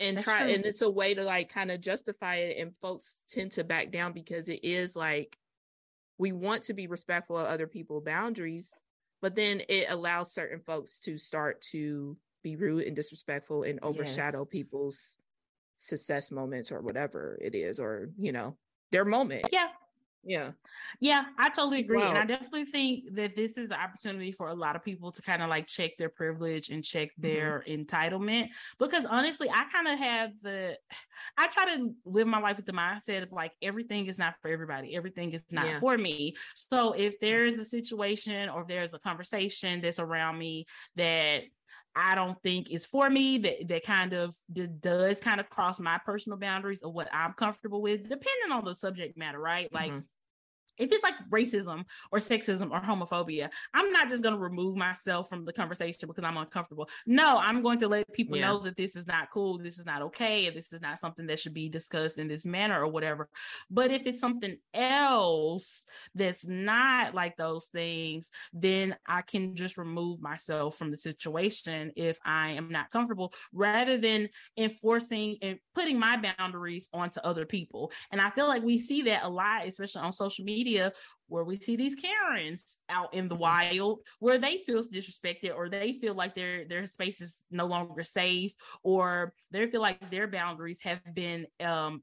and 0.00 0.16
That's 0.16 0.24
try 0.24 0.42
true. 0.44 0.52
and 0.52 0.66
it's 0.66 0.82
a 0.82 0.90
way 0.90 1.14
to 1.14 1.22
like 1.22 1.48
kind 1.48 1.70
of 1.70 1.80
justify 1.80 2.36
it 2.36 2.60
and 2.60 2.74
folks 2.82 3.24
tend 3.26 3.52
to 3.52 3.64
back 3.64 3.90
down 3.90 4.12
because 4.12 4.50
it 4.50 4.60
is 4.62 4.94
like 4.94 5.38
we 6.18 6.32
want 6.32 6.64
to 6.64 6.74
be 6.74 6.88
respectful 6.88 7.38
of 7.38 7.46
other 7.46 7.66
people's 7.66 8.04
boundaries 8.04 8.74
but 9.22 9.34
then 9.34 9.62
it 9.70 9.86
allows 9.88 10.32
certain 10.32 10.60
folks 10.60 10.98
to 10.98 11.16
start 11.16 11.62
to 11.72 12.18
be 12.42 12.56
rude 12.56 12.86
and 12.86 12.94
disrespectful 12.94 13.62
and 13.62 13.78
overshadow 13.82 14.40
Yes. 14.40 14.50
people's 14.50 15.16
success 15.78 16.30
moments 16.30 16.70
or 16.70 16.80
whatever 16.80 17.38
it 17.40 17.54
is, 17.54 17.80
or 17.80 18.10
you 18.18 18.32
know, 18.32 18.56
their 18.90 19.04
moment. 19.04 19.48
Yeah, 19.52 19.68
Yeah. 20.24 20.52
Yeah, 21.00 21.26
I 21.38 21.48
totally 21.50 21.80
agree. 21.80 22.08
And 22.08 22.18
I 22.18 22.24
definitely 22.24 22.64
think 22.66 23.14
that 23.14 23.36
this 23.36 23.56
is 23.56 23.66
an 23.70 23.74
opportunity 23.78 24.32
for 24.32 24.48
a 24.48 24.54
lot 24.54 24.76
of 24.76 24.82
people 24.84 25.12
to 25.12 25.22
kind 25.22 25.42
of 25.42 25.48
like 25.48 25.66
check 25.66 25.92
their 25.98 26.08
privilege 26.08 26.70
and 26.70 26.84
check 26.84 27.10
Mm-hmm. 27.10 27.22
their 27.22 27.64
entitlement. 27.68 28.48
Because 28.78 29.04
honestly, 29.04 29.48
I 29.50 29.64
kind 29.72 29.88
of 29.88 29.98
have 29.98 30.30
the, 30.42 30.78
I 31.36 31.46
try 31.48 31.76
to 31.76 31.94
live 32.04 32.26
my 32.26 32.40
life 32.40 32.56
with 32.56 32.66
the 32.66 32.72
mindset 32.72 33.22
of 33.22 33.32
like 33.32 33.52
everything 33.62 34.06
is 34.06 34.18
not 34.18 34.34
for 34.42 34.50
everybody, 34.50 34.96
everything 34.96 35.32
is 35.32 35.44
not 35.50 35.66
Yeah. 35.66 35.80
for 35.80 35.96
me. 35.96 36.34
So 36.56 36.92
if 36.92 37.20
there 37.20 37.46
is 37.46 37.58
a 37.58 37.64
situation 37.64 38.48
or 38.48 38.62
if 38.62 38.68
there's 38.68 38.94
a 38.94 38.98
conversation 38.98 39.80
that's 39.80 39.98
around 39.98 40.38
me 40.38 40.66
that 40.96 41.44
I 41.98 42.14
don't 42.14 42.40
think 42.42 42.70
is 42.70 42.86
for 42.86 43.10
me 43.10 43.38
that 43.38 43.68
that 43.68 43.82
kind 43.84 44.12
of 44.12 44.36
that 44.50 44.80
does 44.80 45.20
kind 45.20 45.40
of 45.40 45.50
cross 45.50 45.80
my 45.80 45.98
personal 45.98 46.38
boundaries 46.38 46.82
of 46.82 46.92
what 46.94 47.08
I'm 47.12 47.32
comfortable 47.32 47.82
with, 47.82 48.02
depending 48.04 48.52
on 48.52 48.64
the 48.64 48.74
subject 48.74 49.16
matter, 49.18 49.40
right? 49.40 49.72
Like 49.72 49.90
Mhm. 49.92 50.04
If 50.78 50.92
it's 50.92 51.02
like 51.02 51.14
racism 51.30 51.84
or 52.12 52.18
sexism 52.18 52.70
or 52.70 52.80
homophobia, 52.80 53.50
I'm 53.74 53.90
not 53.92 54.08
just 54.08 54.22
going 54.22 54.34
to 54.34 54.40
remove 54.40 54.76
myself 54.76 55.28
from 55.28 55.44
the 55.44 55.52
conversation 55.52 56.08
because 56.08 56.24
I'm 56.24 56.36
uncomfortable. 56.36 56.88
No, 57.06 57.38
I'm 57.38 57.62
going 57.62 57.80
to 57.80 57.88
let 57.88 58.12
people 58.12 58.36
Yeah. 58.36 58.48
know 58.48 58.62
that 58.64 58.76
this 58.76 58.96
is 58.96 59.06
not 59.06 59.30
cool, 59.32 59.58
this 59.58 59.78
is 59.78 59.86
not 59.86 60.02
okay, 60.02 60.46
and 60.46 60.56
this 60.56 60.72
is 60.72 60.80
not 60.80 60.98
something 61.00 61.26
that 61.26 61.40
should 61.40 61.54
be 61.54 61.68
discussed 61.68 62.18
in 62.18 62.28
this 62.28 62.44
manner 62.44 62.82
or 62.82 62.88
whatever. 62.88 63.28
But 63.70 63.90
if 63.90 64.06
it's 64.06 64.20
something 64.20 64.56
else 64.74 65.84
that's 66.14 66.46
not 66.46 67.14
like 67.14 67.36
those 67.36 67.66
things, 67.66 68.30
then 68.52 68.96
I 69.06 69.22
can 69.22 69.54
just 69.56 69.76
remove 69.78 70.20
myself 70.20 70.76
from 70.76 70.90
the 70.90 70.96
situation 70.96 71.92
if 71.96 72.18
I 72.24 72.50
am 72.50 72.68
not 72.70 72.90
comfortable 72.90 73.32
rather 73.52 73.98
than 73.98 74.28
enforcing 74.56 75.36
and 75.42 75.58
putting 75.74 75.98
my 75.98 76.16
boundaries 76.38 76.88
onto 76.92 77.20
other 77.20 77.46
people. 77.46 77.92
And 78.10 78.20
I 78.20 78.30
feel 78.30 78.48
like 78.48 78.62
we 78.62 78.78
see 78.78 79.02
that 79.02 79.24
a 79.24 79.28
lot, 79.28 79.66
especially 79.66 80.02
on 80.02 80.12
social 80.12 80.44
media, 80.44 80.67
where 81.26 81.44
we 81.44 81.56
see 81.56 81.76
these 81.76 81.94
Karens 81.94 82.78
out 82.88 83.12
in 83.14 83.28
the 83.28 83.34
Mhm. 83.34 83.38
wild 83.38 84.00
where 84.18 84.38
they 84.38 84.58
feel 84.58 84.82
disrespected 84.82 85.54
or 85.54 85.68
they 85.68 85.92
feel 85.92 86.14
like 86.14 86.34
their 86.34 86.66
their 86.66 86.86
space 86.86 87.20
is 87.20 87.44
no 87.50 87.66
longer 87.66 88.02
safe 88.02 88.54
or 88.82 89.34
they 89.50 89.66
feel 89.66 89.80
like 89.82 90.10
their 90.10 90.26
boundaries 90.26 90.80
have 90.82 91.02
been 91.14 91.46
um 91.60 92.02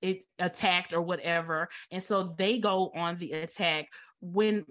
it 0.00 0.24
attacked 0.38 0.92
or 0.92 1.02
whatever. 1.02 1.68
And 1.90 2.02
so 2.02 2.34
they 2.36 2.58
go 2.58 2.90
on 2.94 3.18
the 3.18 3.32
attack 3.32 3.86
when 4.20 4.66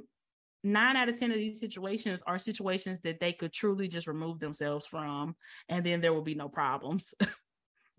nine 0.64 0.95
out 0.97 1.09
of 1.09 1.20
10 1.20 1.32
of 1.32 1.38
these 1.38 1.59
situations 1.59 2.24
are 2.28 2.39
situations 2.39 3.01
that 3.03 3.20
they 3.20 3.34
could 3.34 3.53
truly 3.53 3.88
just 3.88 4.07
remove 4.07 4.39
themselves 4.39 4.88
from, 4.88 5.36
and 5.70 5.86
then 5.86 6.01
there 6.01 6.14
will 6.14 6.24
be 6.24 6.36
no 6.36 6.49
problems. 6.49 7.14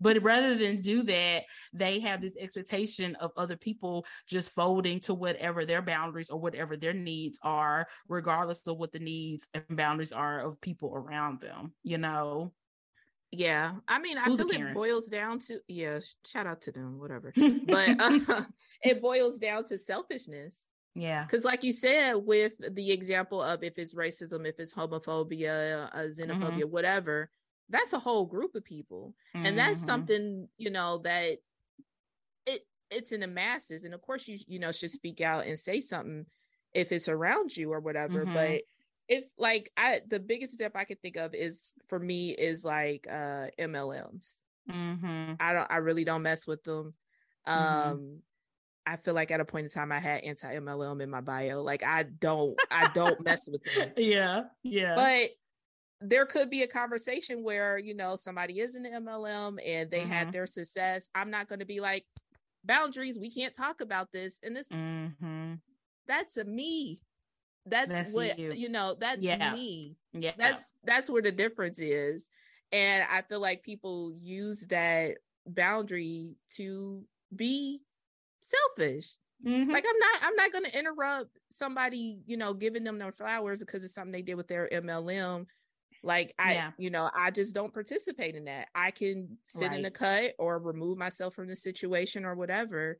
but 0.03 0.21
rather 0.21 0.55
than 0.57 0.81
do 0.81 1.01
that, 1.03 1.43
they 1.71 2.01
have 2.01 2.21
this 2.21 2.35
expectation 2.37 3.15
of 3.15 3.31
other 3.37 3.55
people 3.55 4.05
just 4.27 4.51
folding 4.51 4.99
to 4.99 5.13
whatever 5.13 5.65
their 5.65 5.81
boundaries 5.81 6.29
or 6.29 6.39
whatever 6.39 6.75
their 6.75 6.93
needs 6.93 7.39
are, 7.41 7.87
regardless 8.09 8.61
of 8.67 8.77
what 8.77 8.91
the 8.91 8.99
needs 8.99 9.47
and 9.53 9.63
boundaries 9.69 10.11
are 10.11 10.41
of 10.41 10.59
people 10.59 10.93
around 10.93 11.39
them, 11.39 11.73
you 11.83 11.97
know? 11.97 12.51
Yeah. 13.31 13.71
I 13.87 13.99
mean, 13.99 14.17
I 14.17 14.25
feel 14.25 14.41
it 14.41 14.73
boils 14.73 15.07
down 15.07 15.39
to 15.39 15.59
yeah, 15.69 15.99
shout 16.25 16.45
out 16.45 16.61
to 16.63 16.71
them, 16.71 16.99
whatever. 16.99 17.33
But 17.65 17.99
uh, 17.99 18.41
it 18.83 19.01
boils 19.01 19.39
down 19.39 19.63
to 19.65 19.77
selfishness. 19.77 20.59
yeah. 20.95 21.23
Because, 21.23 21.45
like 21.45 21.63
you 21.63 21.71
said, 21.71 22.15
with 22.15 22.53
the 22.75 22.91
example 22.91 23.41
of 23.41 23.63
if 23.63 23.79
it's 23.79 23.95
racism, 23.95 24.45
if 24.45 24.59
it's 24.59 24.73
homophobia, 24.73 25.89
uh, 25.93 26.03
xenophobia, 26.03 26.65
whatever, 26.65 27.31
that's 27.69 27.93
a 27.93 27.99
whole 27.99 28.25
group 28.25 28.55
of 28.55 28.63
people, 28.63 29.15
and 29.43 29.57
that's 29.57 29.81
Mhm. 29.81 29.85
something 29.85 30.49
you 30.57 30.69
know 30.69 30.99
that 30.99 31.39
it 32.45 32.67
it's 32.89 33.11
in 33.11 33.21
the 33.21 33.27
masses, 33.27 33.85
and 33.85 33.93
of 33.93 34.01
course 34.01 34.27
you 34.27 34.39
you 34.47 34.59
know 34.59 34.71
should 34.71 34.91
speak 34.91 35.21
out 35.21 35.45
and 35.47 35.57
say 35.57 35.81
something 35.81 36.25
if 36.73 36.91
it's 36.91 37.07
around 37.07 37.55
you 37.55 37.71
or 37.71 37.79
whatever. 37.79 38.25
Mhm. 38.25 38.25
But 38.25 38.63
if 39.07 39.25
like 39.37 39.71
I 39.77 40.01
the 40.07 40.19
biggest 40.19 40.53
step 40.53 40.73
I 40.75 40.85
could 40.85 41.01
think 41.01 41.17
of 41.17 41.33
is 41.33 41.73
for 41.87 41.99
me 41.99 42.31
is 42.31 42.63
like 42.65 43.07
uh 43.09 43.49
MLMs. 43.57 44.43
Mhm. 44.67 45.39
I 45.39 45.53
don't 45.53 45.71
I 45.71 45.77
really 45.77 46.03
don't 46.05 46.23
mess 46.23 46.47
with 46.47 46.63
them. 46.63 46.95
Um 47.45 47.97
Mhm. 47.97 48.03
I 48.87 48.97
feel 48.97 49.13
like 49.15 49.31
at 49.31 49.41
a 49.41 49.45
point 49.45 49.65
in 49.65 49.71
time 49.71 49.91
I 49.93 49.99
had 49.99 50.23
anti 50.23 50.53
MLM 50.55 51.01
in 51.01 51.09
my 51.11 51.21
bio. 51.21 51.63
Like 51.63 51.83
I 51.83 52.03
don't 52.03 52.61
I 52.71 52.87
don't 52.87 53.21
mess 53.21 53.49
with 53.49 53.63
them. 53.65 53.93
Yeah. 53.97 54.49
Yeah. 54.63 55.05
But 55.05 55.31
there 56.03 56.25
could 56.25 56.49
be 56.49 56.63
a 56.63 56.67
conversation 56.67 57.43
where, 57.43 57.77
you 57.77 57.95
know, 57.95 58.15
somebody 58.15 58.59
is 58.59 58.75
in 58.75 58.83
the 58.83 58.89
MLM 58.89 59.57
and 59.65 59.89
they 59.89 60.01
Mhm. 60.01 60.07
had 60.07 60.31
their 60.31 60.47
success. 60.47 61.09
I'm 61.15 61.29
not 61.29 61.47
going 61.47 61.59
to 61.59 61.65
be 61.65 61.79
like 61.79 62.05
boundaries, 62.63 63.19
we 63.19 63.31
can't 63.31 63.53
talk 63.53 63.81
about 63.81 64.11
this. 64.11 64.39
And 64.43 64.55
this 64.55 64.67
hmm 64.69 65.55
that's 66.05 66.37
a 66.37 66.43
me. 66.43 67.01
That's, 67.65 67.89
That's 67.89 68.11
what 68.11 68.37
you. 68.37 68.53
you 68.53 68.69
know, 68.69 68.95
that's 68.99 69.23
Yeah. 69.23 69.53
me. 69.53 69.97
Yeah. 70.13 70.33
that's 70.37 70.73
that's 70.83 71.09
where 71.09 71.21
the 71.21 71.31
difference 71.31 71.79
is 71.79 72.27
and 72.71 73.03
i 73.09 73.21
feel 73.23 73.39
like 73.39 73.63
people 73.63 74.13
use 74.19 74.67
that 74.67 75.17
boundary 75.47 76.35
to 76.49 77.03
be 77.35 77.81
selfish 78.41 79.17
Mhm. 79.43 79.71
like 79.71 79.85
i'm 79.87 79.97
not 79.99 80.19
i'm 80.23 80.35
not 80.35 80.51
going 80.51 80.65
to 80.65 80.77
interrupt 80.77 81.37
somebody 81.49 82.21
you 82.25 82.37
know 82.37 82.53
giving 82.53 82.83
them 82.83 82.99
their 82.99 83.11
flowers 83.11 83.59
because 83.59 83.83
it's 83.83 83.93
something 83.93 84.11
they 84.11 84.21
did 84.21 84.35
with 84.35 84.47
their 84.47 84.69
mlm 84.71 85.45
like 86.03 86.33
i 86.37 86.53
Yeah. 86.53 86.71
you 86.77 86.89
know 86.89 87.09
i 87.15 87.31
just 87.31 87.53
don't 87.53 87.73
participate 87.73 88.35
in 88.35 88.45
that 88.45 88.67
i 88.75 88.91
can 88.91 89.37
sit 89.47 89.71
in 89.71 89.83
Right. 89.83 89.85
a 89.85 89.91
cut 89.91 90.33
or 90.37 90.59
remove 90.59 90.97
myself 90.97 91.33
from 91.33 91.47
the 91.47 91.55
situation 91.55 92.25
or 92.25 92.35
whatever 92.35 92.99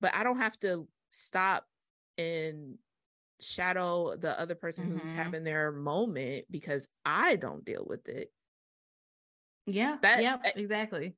but 0.00 0.12
i 0.14 0.22
don't 0.24 0.38
have 0.38 0.58
to 0.60 0.88
stop 1.10 1.66
and 2.18 2.78
shadow 3.40 4.16
the 4.16 4.38
other 4.38 4.54
person 4.54 4.88
who's 4.90 5.12
Mhm. 5.12 5.16
having 5.16 5.44
their 5.44 5.72
moment 5.72 6.46
because 6.50 6.88
I 7.04 7.34
don't 7.34 7.64
deal 7.64 7.84
with 7.84 8.08
it. 8.08 8.32
Yeah. 9.66 9.98
That- 10.00 10.22
yep. 10.22 10.44
that- 10.44 10.56
exactly. 10.56 11.16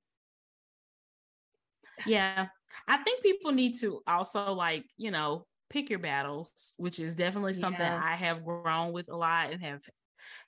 Yeah. 2.06 2.48
I 2.88 2.96
think 2.98 3.22
people 3.22 3.52
need 3.52 3.78
to 3.80 4.02
also 4.06 4.52
like, 4.52 4.86
you 4.96 5.10
know, 5.10 5.46
pick 5.68 5.90
your 5.90 5.98
battles, 5.98 6.74
which 6.78 6.98
is 6.98 7.14
definitely 7.14 7.54
something 7.54 7.80
Yeah. 7.80 8.00
I 8.02 8.16
have 8.16 8.44
grown 8.44 8.92
with 8.92 9.08
a 9.10 9.16
lot 9.16 9.52
and 9.52 9.62
have 9.62 9.82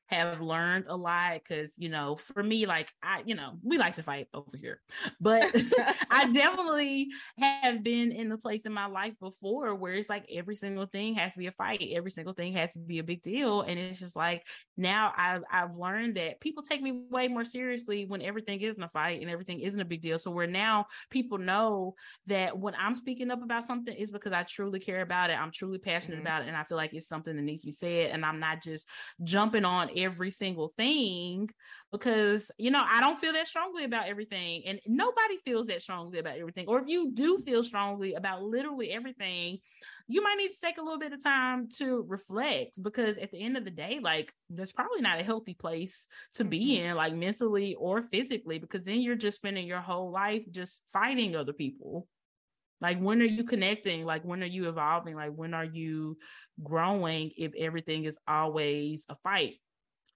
have 0.09 0.41
learned 0.41 0.87
a 0.89 0.97
lot 0.97 1.35
because 1.35 1.73
you 1.77 1.89
know 1.89 2.17
for 2.17 2.43
me 2.43 2.67
like 2.67 2.93
i 3.03 3.23
you 3.27 3.35
know 3.35 3.59
we 3.63 3.77
like 3.79 3.95
to 3.97 4.03
fight 4.03 4.29
over 4.35 4.57
here 4.57 4.81
but 5.21 5.51
i 6.11 6.31
definitely 6.33 7.09
have 7.39 7.83
been 7.83 8.13
in 8.13 8.29
the 8.29 8.39
place 8.39 8.65
in 8.67 8.73
my 8.73 8.87
life 8.87 9.15
before 9.21 9.75
where 9.75 9.95
it's 9.95 10.09
like 10.09 10.25
every 10.31 10.55
single 10.57 10.87
thing 10.87 11.15
has 11.15 11.33
to 11.33 11.39
be 11.39 11.47
a 11.47 11.53
fight 11.53 11.83
every 11.93 12.11
single 12.11 12.35
thing 12.35 12.53
has 12.53 12.71
to 12.73 12.79
be 12.79 12.99
a 12.99 13.05
big 13.05 13.23
deal 13.23 13.63
and 13.63 13.79
it's 13.81 13.99
just 13.99 14.17
like 14.17 14.47
now 14.77 15.13
i've 15.17 15.43
i've 15.51 15.75
learned 15.77 16.17
that 16.17 16.41
people 16.41 16.63
take 16.63 16.81
me 16.83 16.93
way 17.11 17.29
more 17.29 17.45
seriously 17.45 18.05
when 18.07 18.23
everything 18.23 18.61
isn't 18.61 18.83
a 18.83 18.89
fight 18.89 19.21
and 19.21 19.31
everything 19.31 19.61
isn't 19.61 19.81
a 19.81 19.85
big 19.85 20.03
deal 20.03 20.19
so 20.19 20.31
where 20.31 20.47
now 20.47 20.87
people 21.11 21.39
know 21.39 21.95
that 22.27 22.59
when 22.59 22.75
i'm 22.77 22.95
speaking 22.95 23.31
up 23.31 23.43
about 23.43 23.65
something 23.65 23.95
it's 23.97 24.11
because 24.11 24.33
i 24.33 24.43
truly 24.43 24.79
care 24.81 25.03
about 25.03 25.31
it 25.31 25.35
i'm 25.39 25.51
truly 25.51 25.79
passionate 25.79 26.19
Mhm. 26.19 26.21
about 26.21 26.43
it 26.43 26.49
and 26.49 26.57
i 26.57 26.65
feel 26.65 26.77
like 26.77 26.93
it's 26.95 27.09
something 27.09 27.37
that 27.37 27.43
needs 27.43 27.63
to 27.63 27.67
be 27.67 27.73
said 27.73 28.11
and 28.11 28.25
i'm 28.25 28.39
not 28.41 28.63
just 28.63 28.87
jumping 29.25 29.65
on 29.65 29.91
every 29.97 30.31
single 30.31 30.73
thing 30.77 31.49
because 31.93 32.51
you 32.59 32.71
know 32.71 32.83
I 32.85 33.01
don't 33.01 33.19
feel 33.19 33.33
that 33.33 33.49
strongly 33.49 33.85
about 33.85 34.09
everything 34.09 34.63
and 34.67 34.81
nobody 34.87 35.39
feels 35.45 35.67
that 35.69 35.83
strongly 35.83 36.19
about 36.19 36.39
everything. 36.39 36.67
Or 36.69 36.81
if 36.81 36.89
you 36.89 37.13
do 37.13 37.39
feel 37.39 37.65
strongly 37.65 38.15
about 38.15 38.43
literally 38.43 38.91
everything 38.93 39.59
you 40.09 40.23
might 40.23 40.37
need 40.37 40.53
to 40.53 40.61
take 40.61 40.79
a 40.79 40.83
little 40.83 40.99
bit 40.99 41.13
of 41.13 41.23
time 41.23 41.69
to 41.79 42.05
reflect 42.09 42.81
because 42.83 43.17
at 43.19 43.31
the 43.33 43.43
end 43.43 43.57
of 43.57 43.65
the 43.65 43.71
day 43.71 43.99
like 44.01 44.33
that's 44.51 44.73
probably 44.73 45.01
not 45.01 45.21
a 45.21 45.25
healthy 45.25 45.55
place 45.55 46.07
to 46.35 46.45
be 46.45 46.77
mm-hmm. 46.77 46.91
in 46.91 46.97
like 46.97 47.15
mentally 47.15 47.75
or 47.75 48.03
physically 48.03 48.59
because 48.59 48.85
then 48.85 49.01
you're 49.01 49.17
just 49.17 49.39
spending 49.39 49.67
your 49.67 49.81
whole 49.81 50.11
life 50.11 50.43
just 50.51 50.83
fighting 50.93 51.35
other 51.35 51.53
people. 51.53 52.07
Like 52.81 53.01
when 53.01 53.23
are 53.23 53.27
you 53.27 53.45
connecting? 53.45 54.05
Like 54.05 54.23
when 54.23 54.43
are 54.43 54.47
you 54.47 54.69
evolving? 54.69 55.17
Like 55.17 55.33
when 55.35 55.55
are 55.55 55.65
you 55.65 56.19
growing 56.63 57.33
if 57.37 57.53
everything 57.59 58.05
is 58.05 58.19
always 58.29 59.05
a 59.09 59.17
fight 59.25 59.55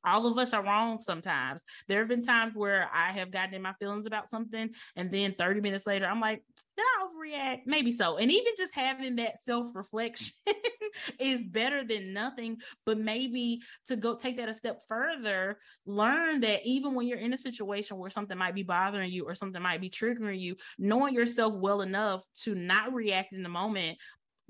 all 0.05 0.27
of 0.27 0.39
us 0.39 0.53
are 0.53 0.63
wrong 0.63 1.01
sometimes. 1.03 1.63
There 1.89 1.99
have 1.99 2.09
been 2.09 2.23
times 2.23 2.55
where 2.55 2.89
I 2.93 3.13
have 3.13 3.31
gotten 3.31 3.55
in 3.55 3.63
my 3.63 3.75
feelings 3.75 4.07
about 4.07 4.31
something, 4.31 4.71
and 4.97 5.11
then 5.11 5.35
30 5.39 5.61
minutes 5.61 5.87
later, 5.87 6.07
I'm 6.07 6.21
like, 6.21 6.43
did 6.77 6.87
I 6.87 7.07
overreact? 7.07 7.61
Maybe 7.67 7.93
so. 7.93 8.17
And 8.17 8.31
even 8.31 8.53
just 8.57 8.75
having 8.75 9.17
that 9.17 9.43
self 9.45 9.75
reflection 9.75 10.33
is 11.19 11.41
better 11.43 11.85
than 11.87 12.13
nothing. 12.13 12.59
But 12.87 12.99
maybe 12.99 13.61
to 13.89 13.97
go 13.97 14.15
take 14.17 14.39
that 14.39 14.49
a 14.49 14.55
step 14.55 14.83
further, 14.89 15.59
learn 15.85 16.41
that 16.41 16.61
even 16.65 16.95
when 16.95 17.07
you're 17.07 17.19
in 17.19 17.35
a 17.35 17.39
situation 17.39 17.99
where 17.99 18.11
something 18.11 18.39
might 18.39 18.55
be 18.55 18.63
bothering 18.63 19.11
you 19.11 19.25
or 19.25 19.35
something 19.35 19.61
might 19.61 19.81
be 19.81 19.91
triggering 19.91 20.41
you, 20.41 20.57
knowing 20.79 21.15
yourself 21.15 21.55
well 21.55 21.83
enough 21.83 22.23
to 22.45 22.55
not 22.55 22.95
react 22.95 23.33
in 23.33 23.43
the 23.43 23.49
moment 23.49 23.99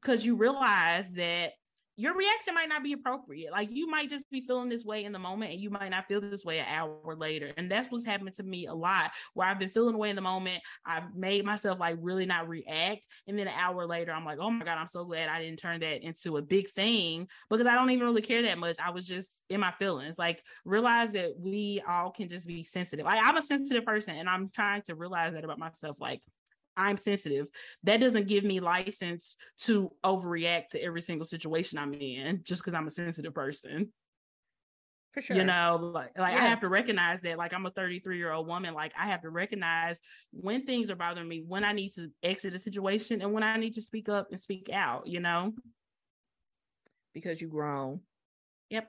because 0.01 0.25
you 0.25 0.37
realize 0.37 1.11
that 1.13 1.53
your 2.01 2.17
reaction 2.17 2.55
might 2.55 2.69
not 2.71 2.83
be 2.83 2.95
appropriate. 2.95 3.53
Like 3.53 3.69
you 3.71 3.87
might 3.87 4.09
just 4.09 4.25
be 4.31 4.41
feeling 4.41 4.71
this 4.71 4.87
way 4.87 5.05
in 5.05 5.13
the 5.13 5.19
moment 5.19 5.53
and 5.53 5.61
you 5.61 5.69
might 5.69 5.91
not 5.91 6.07
feel 6.09 6.19
this 6.19 6.47
way 6.47 6.59
an 6.59 6.67
hour 6.67 7.15
later. 7.15 7.53
And 7.59 7.71
that's 7.71 7.91
what's 7.91 8.07
happened 8.07 8.35
to 8.37 8.43
me 8.43 8.67
a 8.67 8.73
lot 8.73 9.11
where 9.35 9.47
I've 9.47 9.59
been 9.59 9.69
feeling 9.69 9.95
away 9.95 10.09
in 10.09 10.17
the 10.17 10.23
moment. 10.23 10.63
I've 10.87 11.15
made 11.15 11.45
myself 11.45 11.79
like 11.79 11.97
really 12.01 12.25
not 12.25 12.49
react. 12.49 13.07
And 13.29 13.39
then 13.39 13.49
an 13.49 13.55
hour 13.55 13.87
later, 13.87 14.13
I'm 14.13 14.25
like, 14.25 14.39
oh 14.41 14.51
my 14.51 14.65
God, 14.65 14.79
I'm 14.79 14.89
so 14.89 15.05
glad 15.05 15.29
I 15.29 15.43
didn't 15.43 15.59
turn 15.59 15.81
that 15.81 16.03
into 16.03 16.39
a 16.39 16.43
big 16.43 16.71
thing 16.71 17.29
because 17.51 17.67
I 17.67 17.75
don't 17.75 17.91
even 17.91 18.07
really 18.07 18.23
care 18.23 18.41
that 18.43 18.57
much. 18.57 18.77
I 18.83 18.91
was 18.91 19.07
just 19.07 19.31
in 19.51 19.61
my 19.61 19.73
feelings. 19.73 20.19
Like 20.19 20.43
realize 20.65 21.13
that 21.13 21.39
we 21.39 21.83
all 21.87 22.13
can 22.13 22.31
just 22.31 22.47
be 22.47 22.65
sensitive. 22.65 23.05
Like 23.05 23.21
I'm 23.23 23.37
a 23.37 23.43
sensitive 23.43 23.85
person 23.85 24.17
and 24.17 24.29
I'm 24.29 24.49
trying 24.49 24.81
to 24.87 24.95
realize 24.95 25.35
that 25.35 25.45
about 25.45 25.59
myself. 25.59 25.99
Like 26.01 26.23
I'm 26.81 26.97
sensitive. 26.97 27.47
That 27.85 28.01
doesn't 28.01 28.27
give 28.27 28.45
me 28.45 28.61
license 28.61 29.37
to 29.61 29.91
overreact 30.05 30.69
to 30.71 30.83
every 30.83 31.03
single 31.03 31.27
situation 31.27 31.79
I'm 31.79 31.95
in 31.95 32.41
just 32.43 32.65
because 32.65 32.77
I'm 32.77 32.87
a 32.87 32.91
sensitive 32.91 33.35
person. 33.35 33.93
For 35.13 35.21
sure. 35.23 35.37
You 35.37 35.45
know, 35.45 35.91
like, 35.93 36.17
like 36.17 36.35
yeah. 36.35 36.45
I 36.45 36.49
have 36.49 36.61
to 36.61 36.69
recognize 36.69 37.21
that, 37.23 37.37
like 37.37 37.53
I'm 37.53 37.67
a 37.67 37.71
33 37.71 38.17
year 38.17 38.33
old 38.33 38.47
woman, 38.47 38.75
like 38.75 38.93
I 38.99 39.09
have 39.09 39.23
to 39.23 39.31
recognize 39.31 40.01
when 40.33 40.65
things 40.65 40.91
are 40.91 40.97
bothering 40.97 41.29
me, 41.29 41.43
when 41.47 41.65
I 41.65 41.73
need 41.73 41.95
to 41.95 42.09
exit 42.23 42.55
a 42.55 42.59
situation 42.59 43.21
and 43.21 43.33
when 43.33 43.43
I 43.43 43.57
need 43.57 43.75
to 43.75 43.83
speak 43.83 44.09
up 44.09 44.29
and 44.31 44.41
speak 44.41 44.71
out, 44.73 45.07
you 45.07 45.21
know? 45.21 45.53
Because 47.13 47.43
you 47.43 47.49
grown. 47.49 48.01
Yep 48.71 48.89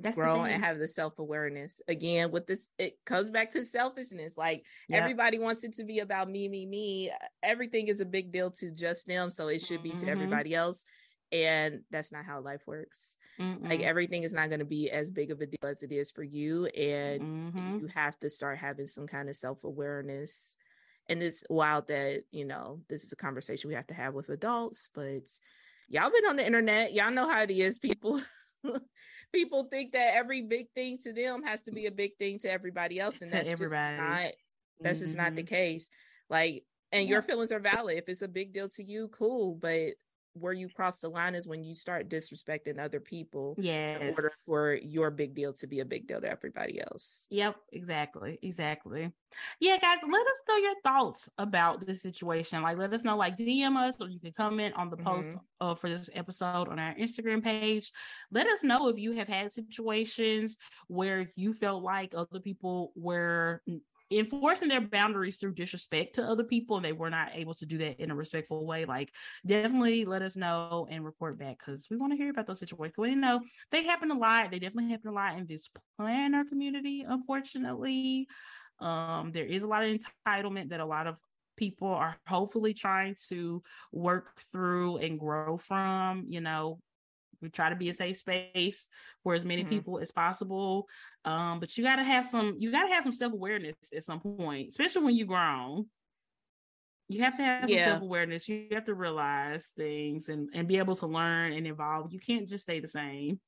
that's 0.00 0.16
grow 0.16 0.44
and 0.44 0.62
have 0.62 0.78
the 0.78 0.88
self-awareness 0.88 1.80
again 1.88 2.30
with 2.30 2.46
this 2.46 2.68
it 2.78 2.94
comes 3.04 3.30
back 3.30 3.50
to 3.50 3.64
selfishness 3.64 4.36
like 4.36 4.64
yep. 4.88 5.02
everybody 5.02 5.38
wants 5.38 5.64
it 5.64 5.72
to 5.72 5.84
be 5.84 6.00
about 6.00 6.30
me 6.30 6.48
me 6.48 6.66
me 6.66 7.10
everything 7.42 7.88
is 7.88 8.00
a 8.00 8.06
big 8.06 8.32
deal 8.32 8.50
to 8.50 8.70
just 8.70 9.06
them 9.06 9.30
so 9.30 9.48
it 9.48 9.60
should 9.60 9.82
be 9.82 9.90
mm-hmm. 9.90 9.98
to 9.98 10.08
everybody 10.08 10.54
else 10.54 10.84
and 11.32 11.80
that's 11.90 12.10
not 12.10 12.24
how 12.24 12.40
life 12.40 12.62
works 12.66 13.16
Mm-mm. 13.38 13.68
like 13.68 13.80
everything 13.80 14.24
is 14.24 14.32
not 14.32 14.48
going 14.48 14.58
to 14.58 14.64
be 14.64 14.90
as 14.90 15.10
big 15.10 15.30
of 15.30 15.40
a 15.40 15.46
deal 15.46 15.70
as 15.70 15.82
it 15.82 15.92
is 15.92 16.10
for 16.10 16.24
you 16.24 16.66
and 16.66 17.22
mm-hmm. 17.22 17.78
you 17.80 17.88
have 17.94 18.18
to 18.20 18.30
start 18.30 18.58
having 18.58 18.86
some 18.86 19.06
kind 19.06 19.28
of 19.28 19.36
self-awareness 19.36 20.56
and 21.08 21.22
it's 21.22 21.44
wild 21.48 21.86
that 21.88 22.22
you 22.30 22.44
know 22.44 22.80
this 22.88 23.04
is 23.04 23.12
a 23.12 23.16
conversation 23.16 23.68
we 23.68 23.74
have 23.74 23.86
to 23.86 23.94
have 23.94 24.14
with 24.14 24.28
adults 24.28 24.88
but 24.94 25.22
y'all 25.88 26.10
been 26.10 26.26
on 26.26 26.36
the 26.36 26.46
internet 26.46 26.92
y'all 26.92 27.10
know 27.10 27.28
how 27.28 27.42
it 27.42 27.50
is 27.50 27.78
people 27.78 28.20
people 29.32 29.64
think 29.64 29.92
that 29.92 30.14
every 30.14 30.42
big 30.42 30.66
thing 30.74 30.98
to 30.98 31.12
them 31.12 31.42
has 31.42 31.62
to 31.64 31.72
be 31.72 31.86
a 31.86 31.90
big 31.90 32.16
thing 32.16 32.38
to 32.40 32.50
everybody 32.50 32.98
else, 33.00 33.22
and 33.22 33.30
that's 33.30 33.48
everybody. 33.48 33.96
just 33.96 34.08
not 34.08 34.32
that's 34.80 34.98
mm-hmm. 34.98 35.06
just 35.06 35.16
not 35.16 35.34
the 35.34 35.42
mm-hmm. 35.42 35.54
case. 35.54 35.90
Like, 36.28 36.64
and 36.92 37.04
yeah. 37.04 37.10
your 37.10 37.22
feelings 37.22 37.52
are 37.52 37.60
valid. 37.60 37.98
If 37.98 38.08
it's 38.08 38.22
a 38.22 38.28
big 38.28 38.52
deal 38.52 38.68
to 38.70 38.84
you, 38.84 39.08
cool. 39.08 39.54
But 39.54 39.94
where 40.34 40.52
you 40.52 40.68
cross 40.68 41.00
the 41.00 41.08
line 41.08 41.34
is 41.34 41.46
when 41.46 41.64
you 41.64 41.74
start 41.74 42.08
disrespecting 42.08 42.78
other 42.78 43.00
people 43.00 43.54
yes. 43.58 44.00
in 44.00 44.08
order 44.08 44.30
for 44.46 44.74
your 44.74 45.10
big 45.10 45.34
deal 45.34 45.52
to 45.52 45.66
be 45.66 45.80
a 45.80 45.84
big 45.84 46.06
deal 46.06 46.20
to 46.20 46.30
everybody 46.30 46.80
else. 46.80 47.26
Yep, 47.30 47.56
exactly. 47.72 48.38
Exactly. 48.42 49.12
Yeah, 49.60 49.78
guys, 49.78 49.98
let 50.02 50.26
us 50.26 50.42
know 50.48 50.56
your 50.56 50.74
thoughts 50.84 51.28
about 51.38 51.86
this 51.86 52.02
situation. 52.02 52.62
Like 52.62 52.78
let 52.78 52.92
us 52.92 53.04
know, 53.04 53.16
like 53.16 53.36
DM 53.36 53.76
us 53.76 53.96
or 54.00 54.08
you 54.08 54.20
can 54.20 54.32
comment 54.32 54.74
on 54.76 54.90
the 54.90 54.96
post 54.96 55.30
mm-hmm. 55.30 55.66
uh, 55.66 55.74
for 55.74 55.88
this 55.88 56.10
episode 56.14 56.68
on 56.68 56.78
our 56.78 56.94
Instagram 56.94 57.42
page. 57.42 57.92
Let 58.30 58.46
us 58.46 58.62
know 58.62 58.88
if 58.88 58.98
you 58.98 59.12
have 59.12 59.28
had 59.28 59.52
situations 59.52 60.56
where 60.88 61.30
you 61.36 61.52
felt 61.52 61.82
like 61.82 62.14
other 62.14 62.40
people 62.40 62.92
were 62.94 63.62
enforcing 64.10 64.68
their 64.68 64.80
boundaries 64.80 65.36
through 65.36 65.54
disrespect 65.54 66.16
to 66.16 66.22
other 66.22 66.42
people 66.42 66.76
and 66.76 66.84
they 66.84 66.92
were 66.92 67.10
not 67.10 67.30
able 67.34 67.54
to 67.54 67.66
do 67.66 67.78
that 67.78 68.00
in 68.00 68.10
a 68.10 68.14
respectful 68.14 68.66
way 68.66 68.84
like 68.84 69.12
definitely 69.46 70.04
let 70.04 70.22
us 70.22 70.36
know 70.36 70.88
and 70.90 71.04
report 71.04 71.38
back 71.38 71.58
because 71.58 71.88
we 71.90 71.96
want 71.96 72.12
to 72.12 72.16
hear 72.16 72.30
about 72.30 72.46
those 72.46 72.58
situations. 72.58 72.96
We 72.98 73.14
know 73.14 73.40
they 73.70 73.84
happen 73.84 74.10
a 74.10 74.18
lot. 74.18 74.50
They 74.50 74.58
definitely 74.58 74.90
happen 74.90 75.10
a 75.10 75.14
lot 75.14 75.38
in 75.38 75.46
this 75.46 75.68
planner 75.96 76.44
community 76.44 77.04
unfortunately. 77.08 78.26
Um 78.80 79.30
there 79.32 79.46
is 79.46 79.62
a 79.62 79.66
lot 79.66 79.84
of 79.84 79.96
entitlement 80.26 80.70
that 80.70 80.80
a 80.80 80.86
lot 80.86 81.06
of 81.06 81.16
people 81.56 81.88
are 81.88 82.16
hopefully 82.26 82.74
trying 82.74 83.14
to 83.28 83.62
work 83.92 84.40
through 84.50 84.96
and 84.96 85.20
grow 85.20 85.58
from 85.58 86.24
you 86.28 86.40
know 86.40 86.80
we 87.42 87.48
try 87.48 87.70
to 87.70 87.76
be 87.76 87.88
a 87.88 87.94
safe 87.94 88.18
space 88.18 88.88
for 89.22 89.34
as 89.34 89.44
many 89.44 89.62
mm-hmm. 89.62 89.70
people 89.70 89.98
as 89.98 90.10
possible. 90.10 90.86
Um, 91.24 91.60
but 91.60 91.76
you 91.76 91.84
gotta 91.84 92.04
have 92.04 92.26
some 92.26 92.56
you 92.58 92.70
gotta 92.70 92.92
have 92.92 93.04
some 93.04 93.12
self-awareness 93.12 93.76
at 93.94 94.04
some 94.04 94.20
point, 94.20 94.68
especially 94.68 95.04
when 95.04 95.14
you're 95.14 95.26
grown. 95.26 95.86
You 97.08 97.24
have 97.24 97.36
to 97.38 97.42
have 97.42 97.68
yeah. 97.68 97.84
some 97.84 97.92
self-awareness. 97.94 98.48
You 98.48 98.68
have 98.72 98.84
to 98.84 98.94
realize 98.94 99.72
things 99.76 100.28
and, 100.28 100.48
and 100.54 100.68
be 100.68 100.78
able 100.78 100.94
to 100.96 101.06
learn 101.06 101.52
and 101.52 101.66
evolve. 101.66 102.12
You 102.12 102.20
can't 102.20 102.48
just 102.48 102.62
stay 102.62 102.78
the 102.78 102.86
same. 102.86 103.40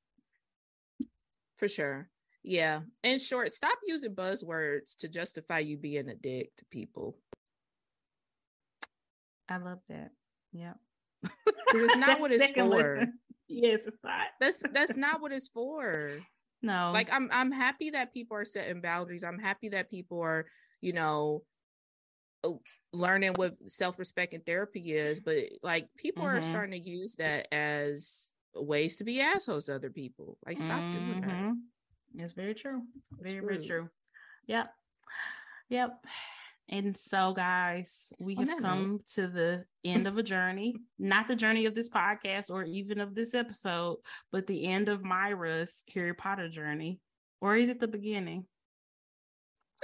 For 1.59 1.69
sure. 1.69 2.09
Yeah. 2.43 2.81
In 3.05 3.21
short, 3.21 3.53
stop 3.53 3.79
using 3.85 4.17
buzzwords 4.17 4.97
to 4.99 5.09
justify 5.09 5.61
you 5.61 5.77
being 5.77 6.09
a 6.09 6.15
dick 6.17 6.51
to 6.57 6.65
people. 6.73 7.17
I 9.49 9.59
love 9.59 9.79
that. 9.89 10.11
Yeah. 10.53 10.75
Because 11.45 11.89
it's 11.89 11.97
not 11.97 12.21
what 12.21 12.33
it's 12.33 12.51
for. 12.51 13.07
Yes, 13.53 13.81
it's 13.87 14.03
not. 14.03 14.27
That's 14.41 14.63
that's 14.73 14.97
not 14.97 15.21
what 15.21 15.33
it's 15.33 15.49
for. 15.49 16.11
No. 16.63 16.91
Like 16.93 17.13
I'm 17.13 17.29
I'm 17.33 17.51
happy 17.51 17.91
that 17.91 18.13
people 18.13 18.37
are 18.37 18.45
setting 18.45 18.81
boundaries. 18.81 19.25
I'm 19.25 19.39
happy 19.39 19.71
that 19.71 19.91
people 19.91 20.21
are, 20.21 20.47
you 20.81 20.93
know, 20.93 21.43
oh, 22.45 22.61
learning 22.93 23.35
what 23.35 23.55
self-respect 23.67 24.35
and 24.35 24.47
therapy 24.47 24.93
is, 24.93 25.21
but 25.21 25.37
like 25.63 25.89
people 25.97 26.25
mm-hmm. 26.25 26.39
are 26.39 26.43
starting 26.43 26.81
to 26.81 26.89
use 26.89 27.17
that 27.17 27.49
as 27.53 28.33
ways 28.55 28.97
to 28.97 29.05
be 29.05 29.21
assholes 29.21 29.67
to 29.67 29.75
other 29.75 29.91
people. 29.91 30.39
Like 30.47 30.59
stop 30.59 30.81
mm-hmm. 30.81 31.07
doing 31.07 31.21
that. 31.23 31.31
Mm-hmm. 31.31 31.53
That's 32.15 32.33
very 32.33 32.55
true. 32.55 32.83
Very, 33.21 33.41
very 33.41 33.67
true. 33.67 33.89
Yep. 34.47 34.73
Yep. 35.71 36.05
And 36.69 36.97
so, 36.97 37.35
guys, 37.35 38.13
we 38.19 38.35
have 38.37 38.49
come 38.59 38.93
note. 38.93 39.07
to 39.15 39.27
the 39.27 39.65
end 39.85 40.07
of 40.07 40.17
a 40.17 40.23
journey, 40.23 40.77
not 40.99 41.29
the 41.29 41.37
journey 41.37 41.67
of 41.67 41.75
this 41.75 41.91
podcast 41.91 42.51
or 42.51 42.65
even 42.65 43.01
of 43.01 43.15
this 43.15 43.35
episode, 43.35 43.99
but 44.31 44.47
the 44.47 44.67
end 44.67 44.89
of 44.89 45.03
Myra's 45.03 45.83
Harry 45.93 46.15
Potter 46.15 46.49
journey. 46.49 46.99
Or 47.41 47.57
is 47.57 47.69
it 47.69 47.81
the 47.81 47.89
beginning? 47.89 48.47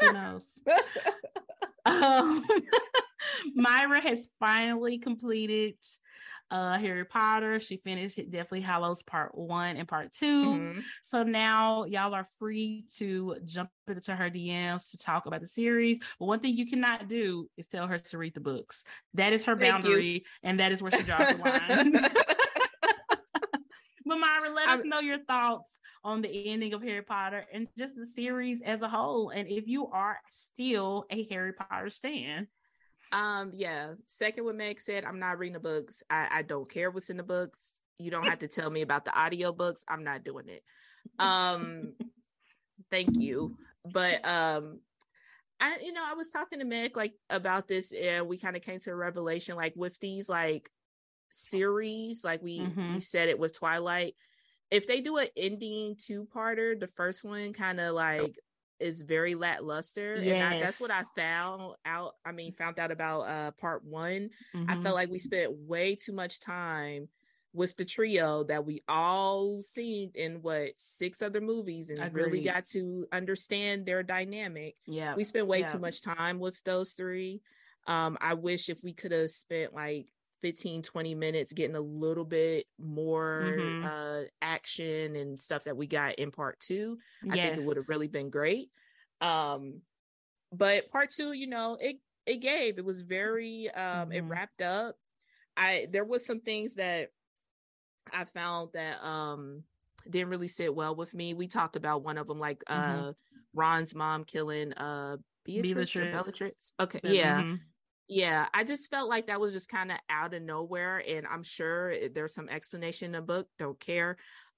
Who 0.00 0.12
knows? 0.14 0.60
um, 1.84 2.44
Myra 3.54 4.00
has 4.00 4.28
finally 4.40 4.98
completed 4.98 5.74
uh 6.50 6.78
Harry 6.78 7.04
Potter. 7.04 7.60
She 7.60 7.76
finished 7.78 8.18
Deathly 8.30 8.60
Hallows 8.60 9.02
Part 9.02 9.36
One 9.36 9.76
and 9.76 9.86
Part 9.86 10.12
2 10.14 10.26
mm-hmm. 10.26 10.80
So 11.02 11.22
now 11.22 11.84
y'all 11.84 12.14
are 12.14 12.26
free 12.38 12.84
to 12.96 13.36
jump 13.44 13.70
into 13.86 14.14
her 14.14 14.30
DMs 14.30 14.90
to 14.90 14.98
talk 14.98 15.26
about 15.26 15.40
the 15.40 15.48
series. 15.48 15.98
But 16.18 16.26
one 16.26 16.40
thing 16.40 16.56
you 16.56 16.66
cannot 16.66 17.08
do 17.08 17.48
is 17.56 17.66
tell 17.66 17.86
her 17.86 17.98
to 17.98 18.18
read 18.18 18.34
the 18.34 18.40
books. 18.40 18.84
That 19.14 19.32
is 19.32 19.44
her 19.44 19.56
Thank 19.56 19.82
boundary, 19.82 20.06
you. 20.06 20.20
and 20.42 20.60
that 20.60 20.72
is 20.72 20.82
where 20.82 20.92
she 20.92 21.02
draws 21.02 21.36
the 21.36 21.42
line. 21.42 21.92
but 24.06 24.16
Myra, 24.18 24.50
let 24.54 24.68
I'm, 24.68 24.80
us 24.80 24.84
know 24.86 25.00
your 25.00 25.18
thoughts 25.24 25.78
on 26.04 26.22
the 26.22 26.50
ending 26.50 26.72
of 26.74 26.82
Harry 26.82 27.02
Potter 27.02 27.44
and 27.52 27.68
just 27.76 27.96
the 27.96 28.06
series 28.06 28.60
as 28.62 28.82
a 28.82 28.88
whole. 28.88 29.30
And 29.30 29.48
if 29.48 29.66
you 29.66 29.88
are 29.88 30.18
still 30.30 31.04
a 31.10 31.26
Harry 31.30 31.52
Potter 31.52 31.90
stan. 31.90 32.48
Um, 33.12 33.52
yeah. 33.54 33.94
Second, 34.06 34.44
what 34.44 34.56
Meg 34.56 34.80
said, 34.80 35.04
I'm 35.04 35.18
not 35.18 35.38
reading 35.38 35.54
the 35.54 35.60
books. 35.60 36.02
I, 36.10 36.28
I 36.30 36.42
don't 36.42 36.68
care 36.68 36.90
what's 36.90 37.10
in 37.10 37.16
the 37.16 37.22
books. 37.22 37.72
You 37.98 38.10
don't 38.10 38.26
have 38.26 38.38
to 38.40 38.48
tell 38.48 38.70
me 38.70 38.82
about 38.82 39.04
the 39.04 39.18
audio 39.18 39.52
books. 39.52 39.84
I'm 39.88 40.04
not 40.04 40.24
doing 40.24 40.48
it. 40.48 40.62
Um, 41.18 41.94
thank 42.90 43.16
you. 43.16 43.56
But 43.84 44.26
um, 44.26 44.80
I, 45.60 45.78
you 45.82 45.92
know, 45.92 46.04
I 46.06 46.14
was 46.14 46.30
talking 46.30 46.58
to 46.60 46.64
Meg 46.64 46.96
like 46.96 47.14
about 47.30 47.66
this, 47.66 47.92
and 47.92 48.28
we 48.28 48.38
kind 48.38 48.56
of 48.56 48.62
came 48.62 48.78
to 48.80 48.90
a 48.90 48.96
revelation, 48.96 49.56
like 49.56 49.72
with 49.74 49.98
these 49.98 50.28
like 50.28 50.70
series, 51.30 52.24
like 52.24 52.42
we 52.42 52.60
mm-hmm. 52.60 52.94
we 52.94 53.00
said 53.00 53.28
it 53.28 53.38
with 53.38 53.58
Twilight. 53.58 54.14
If 54.70 54.86
they 54.86 55.00
do 55.00 55.16
an 55.16 55.28
ending 55.36 55.96
two 55.96 56.28
parter, 56.34 56.78
the 56.78 56.88
first 56.88 57.24
one 57.24 57.52
kind 57.52 57.80
of 57.80 57.94
like 57.94 58.36
is 58.80 59.02
very 59.02 59.34
lackluster 59.34 60.20
yes. 60.22 60.34
and 60.34 60.42
I, 60.42 60.60
that's 60.60 60.80
what 60.80 60.90
i 60.90 61.02
found 61.16 61.74
out 61.84 62.14
i 62.24 62.32
mean 62.32 62.52
found 62.52 62.78
out 62.78 62.90
about 62.90 63.22
uh 63.22 63.50
part 63.52 63.84
one 63.84 64.30
mm-hmm. 64.54 64.70
i 64.70 64.82
felt 64.82 64.94
like 64.94 65.10
we 65.10 65.18
spent 65.18 65.52
way 65.52 65.94
too 65.94 66.12
much 66.12 66.40
time 66.40 67.08
with 67.52 67.76
the 67.76 67.84
trio 67.84 68.44
that 68.44 68.64
we 68.64 68.82
all 68.88 69.60
seen 69.62 70.10
in 70.14 70.42
what 70.42 70.70
six 70.76 71.22
other 71.22 71.40
movies 71.40 71.90
and 71.90 72.00
Agreed. 72.00 72.22
really 72.22 72.40
got 72.42 72.66
to 72.66 73.06
understand 73.10 73.86
their 73.86 74.02
dynamic 74.02 74.76
yeah 74.86 75.14
we 75.14 75.24
spent 75.24 75.46
way 75.46 75.60
yeah. 75.60 75.72
too 75.72 75.78
much 75.78 76.02
time 76.02 76.38
with 76.38 76.62
those 76.64 76.92
three 76.92 77.40
um 77.86 78.18
i 78.20 78.34
wish 78.34 78.68
if 78.68 78.84
we 78.84 78.92
could 78.92 79.12
have 79.12 79.30
spent 79.30 79.74
like 79.74 80.08
15 80.42 80.82
20 80.82 81.14
minutes 81.14 81.52
getting 81.52 81.76
a 81.76 81.80
little 81.80 82.24
bit 82.24 82.66
more 82.78 83.42
mm-hmm. 83.44 83.86
uh 83.86 84.22
action 84.42 85.16
and 85.16 85.38
stuff 85.38 85.64
that 85.64 85.76
we 85.76 85.86
got 85.86 86.14
in 86.16 86.30
part 86.30 86.58
two 86.60 86.98
yes. 87.24 87.32
i 87.32 87.48
think 87.50 87.62
it 87.62 87.66
would 87.66 87.76
have 87.76 87.88
really 87.88 88.08
been 88.08 88.30
great 88.30 88.70
um 89.20 89.80
but 90.52 90.90
part 90.90 91.10
two 91.10 91.32
you 91.32 91.46
know 91.46 91.76
it 91.80 91.96
it 92.26 92.36
gave 92.36 92.78
it 92.78 92.84
was 92.84 93.02
very 93.02 93.70
um 93.70 93.84
mm-hmm. 93.84 94.12
it 94.12 94.20
wrapped 94.22 94.62
up 94.62 94.96
i 95.56 95.86
there 95.90 96.04
was 96.04 96.24
some 96.24 96.40
things 96.40 96.74
that 96.74 97.10
I 98.12 98.24
found 98.24 98.70
that 98.74 99.04
um 99.04 99.62
didn't 100.08 100.28
really 100.28 100.48
sit 100.48 100.74
well 100.74 100.94
with 100.94 101.12
me. 101.12 101.34
We 101.34 101.46
talked 101.46 101.76
about 101.76 102.02
one 102.02 102.18
of 102.18 102.26
them, 102.26 102.38
like 102.38 102.62
Mhm. 102.64 103.08
uh 103.08 103.12
Ron's 103.54 103.94
mom 103.94 104.24
killing 104.24 104.72
uh 104.74 105.18
Beatrix 105.44 105.92
Bellatrix. 105.94 106.72
Okay, 106.78 107.00
yeah, 107.04 107.42
Mhm. 107.42 107.60
Yeah. 108.08 108.46
I 108.54 108.64
just 108.64 108.90
felt 108.90 109.08
like 109.08 109.26
that 109.28 109.40
was 109.40 109.52
just 109.52 109.68
kind 109.68 109.90
of 109.92 109.98
out 110.10 110.34
of 110.34 110.42
nowhere, 110.42 111.02
and 111.06 111.26
I'm 111.26 111.42
sure 111.42 111.94
there's 112.08 112.34
some 112.34 112.48
explanation 112.48 113.06
in 113.06 113.12
the 113.12 113.22
book. 113.22 113.48
Don't 113.58 113.78
care. 113.78 114.16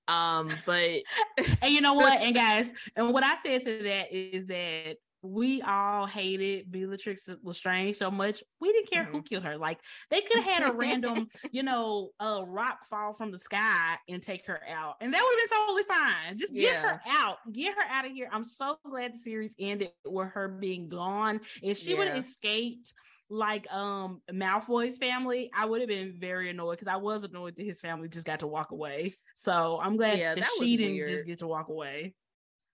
Um, 0.08 0.50
but 0.66 1.02
and 1.62 1.70
you 1.70 1.80
know 1.80 1.94
what? 1.94 2.20
And 2.20 2.34
guys, 2.34 2.66
and 2.96 3.12
what 3.12 3.24
I 3.24 3.34
said 3.42 3.64
to 3.64 3.82
that 3.84 4.12
is 4.12 4.46
that 4.46 4.96
we 5.22 5.60
all 5.60 6.06
hated 6.06 6.72
Bellatrix 6.72 7.28
Lestrange 7.42 7.94
so 7.96 8.10
much. 8.10 8.42
We 8.58 8.72
didn't 8.72 8.90
care 8.90 9.02
Mm-hmm. 9.04 9.12
who 9.16 9.22
killed 9.22 9.44
her. 9.44 9.58
Like 9.58 9.78
they 10.10 10.22
could 10.22 10.42
have 10.42 10.62
had 10.62 10.70
a 10.70 10.72
random, 10.72 11.28
you 11.52 11.62
know, 11.62 12.08
a 12.18 12.42
rock 12.42 12.86
fall 12.86 13.12
from 13.12 13.30
the 13.30 13.38
sky 13.38 13.96
and 14.08 14.22
take 14.22 14.46
her 14.46 14.60
out, 14.68 14.94
and 15.02 15.12
that 15.12 15.22
would 15.22 15.38
have 15.40 15.50
been 15.50 15.58
totally 15.66 15.84
fine. 15.86 16.38
Just 16.38 16.54
get 16.54 16.76
her 16.76 17.00
out, 17.06 17.36
get 17.52 17.74
her 17.74 17.84
out 17.90 18.06
of 18.06 18.12
here. 18.12 18.28
I'm 18.32 18.44
so 18.46 18.78
glad 18.88 19.12
the 19.14 19.18
series 19.18 19.52
ended 19.60 19.90
with 20.06 20.28
her 20.30 20.48
being 20.48 20.88
gone. 20.88 21.40
If 21.62 21.76
she 21.78 21.94
would 21.94 22.08
Yeah. 22.08 22.14
have 22.16 22.24
escaped. 22.24 22.94
Like 23.32 23.70
um 23.72 24.20
Malfoy's 24.30 24.98
family, 24.98 25.50
I 25.54 25.64
would 25.64 25.80
have 25.80 25.88
been 25.88 26.16
very 26.18 26.50
annoyed 26.50 26.78
because 26.78 26.88
I 26.92 26.96
was 26.96 27.22
annoyed 27.22 27.54
that 27.56 27.64
his 27.64 27.80
family 27.80 28.08
just 28.08 28.26
got 28.26 28.40
to 28.40 28.48
walk 28.48 28.72
away. 28.72 29.14
So 29.36 29.78
I'm 29.80 29.96
glad 29.96 30.18
Yeah, 30.18 30.34
that, 30.34 30.40
that 30.40 30.50
she 30.58 30.76
didn't 30.76 30.94
weird. 30.94 31.08
just 31.10 31.26
get 31.26 31.38
to 31.38 31.46
walk 31.46 31.68
away. 31.68 32.14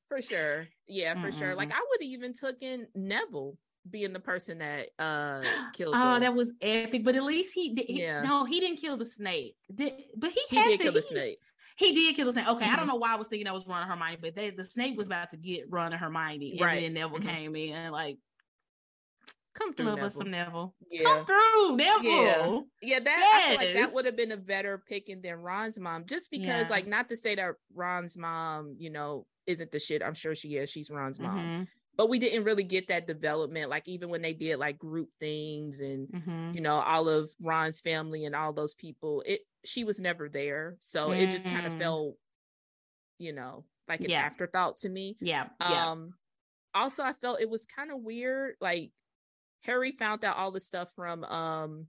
for 0.09 0.23
sure, 0.23 0.67
yeah, 0.87 1.21
for 1.21 1.31
sure. 1.31 1.55
Like 1.55 1.71
I 1.73 1.79
would 1.79 2.01
have 2.03 2.09
even 2.11 2.33
taken 2.33 2.87
Neville 2.95 3.59
being 3.91 4.13
the 4.15 4.19
person 4.21 4.59
that 4.59 4.89
uh 4.99 5.43
killed. 5.75 5.95
Oh, 5.97 6.19
that 6.19 6.35
was 6.35 6.53
epic. 6.63 7.05
But 7.05 7.17
at 7.17 7.23
least 7.23 7.53
he 7.55 7.75
did. 7.75 7.91
Yeah. 7.91 8.23
No, 8.23 8.45
he 8.47 8.59
didn't 8.59 8.79
kill 8.79 8.97
the 8.97 9.05
snake. 9.07 9.57
Did, 9.75 9.93
but 10.17 10.31
he, 10.31 10.41
he 10.49 10.57
had 10.57 10.65
did 10.69 10.79
to, 10.79 10.83
kill 10.85 10.93
the 10.93 11.01
he- 11.01 11.07
snake. 11.07 11.39
He 11.77 11.93
did 11.93 12.17
kill 12.17 12.25
the 12.27 12.33
snake. 12.33 12.49
Okay, 12.49 12.65
I 12.65 12.69
Mhm. 12.71 12.77
don't 12.79 12.87
know 12.87 12.95
why 12.95 13.13
I 13.13 13.17
was 13.17 13.29
thinking 13.29 13.45
that 13.45 13.53
was 13.53 13.67
running 13.67 13.87
Hermione, 13.89 14.17
but 14.23 14.35
they, 14.35 14.49
the 14.49 14.65
snake 14.65 14.97
was 14.97 15.07
about 15.09 15.31
to 15.33 15.37
get 15.37 15.67
and 15.71 15.93
Hermione, 15.95 16.53
and 16.53 16.61
Right. 16.63 16.81
then 16.81 16.95
Neville 16.95 17.19
Mhm. 17.19 17.27
came 17.29 17.55
in 17.57 17.75
and 17.75 17.93
like 17.93 18.17
Come 19.59 19.75
through, 19.75 19.87
love 19.87 19.95
Neville. 19.97 20.07
us 20.09 20.15
some 20.15 20.31
Neville. 20.31 20.75
Yeah. 20.91 21.03
Come 21.05 21.27
through, 21.27 21.77
Neville. 21.77 22.67
Yeah. 22.83 22.97
Yeah, 22.97 23.01
that 23.01 23.43
I 23.45 23.49
feel 23.51 23.59
like 23.59 23.75
that 23.75 23.93
would 23.95 24.05
have 24.05 24.17
been 24.17 24.33
a 24.33 24.37
better 24.37 24.83
picking 24.87 25.23
than 25.23 25.37
Ron's 25.37 25.79
mom, 25.79 26.05
just 26.07 26.31
because, 26.31 26.47
Yeah. 26.47 26.69
like, 26.71 26.87
not 26.87 27.09
to 27.09 27.17
say 27.17 27.35
that 27.37 27.55
Ron's 27.75 28.17
mom, 28.17 28.77
you 28.79 28.91
know, 28.91 29.27
isn't 29.47 29.73
the 29.73 29.79
shit. 29.79 30.03
I'm 30.03 30.15
sure 30.15 30.35
she 30.35 30.57
is. 30.57 30.69
She's 30.71 30.91
Ron's 30.91 31.19
mom, 31.21 31.39
Mhm, 31.39 31.69
but 31.97 32.09
we 32.09 32.19
didn't 32.19 32.45
really 32.45 32.65
get 32.65 32.89
that 32.89 33.07
development. 33.07 33.71
Like, 33.71 33.87
even 33.89 34.09
when 34.11 34.21
they 34.23 34.35
did 34.35 34.59
like 34.59 34.77
group 34.79 35.09
things 35.21 35.81
and 35.81 36.09
mhm. 36.09 36.55
you 36.55 36.61
know 36.61 36.75
all 36.81 37.09
of 37.09 37.31
Ron's 37.41 37.81
family 37.81 38.25
and 38.25 38.35
all 38.35 38.53
those 38.53 38.75
people, 38.75 39.23
it 39.27 39.41
she 39.65 39.85
was 39.85 39.99
never 39.99 40.29
there, 40.29 40.77
so 40.81 41.11
it 41.13 41.31
just 41.31 41.45
kind 41.45 41.67
of 41.67 41.73
Mm. 41.73 41.79
felt, 41.79 42.17
you 43.19 43.33
know, 43.33 43.65
like 43.89 44.01
an 44.01 44.11
Yeah. 44.11 44.21
afterthought 44.23 44.79
to 44.79 44.89
me. 44.89 45.17
Yeah, 45.21 45.49
yeah. 45.61 45.91
Um, 45.91 46.15
also, 46.75 47.03
I 47.03 47.15
felt 47.15 47.41
it 47.41 47.49
was 47.49 47.67
kind 47.67 47.91
of 47.91 48.01
weird. 48.03 48.57
Like 48.61 48.93
Harry 49.67 49.93
found 49.93 50.25
out 50.25 50.37
all 50.37 50.51
the 50.53 50.61
stuff 50.61 50.89
from 50.95 51.25
um 51.25 51.87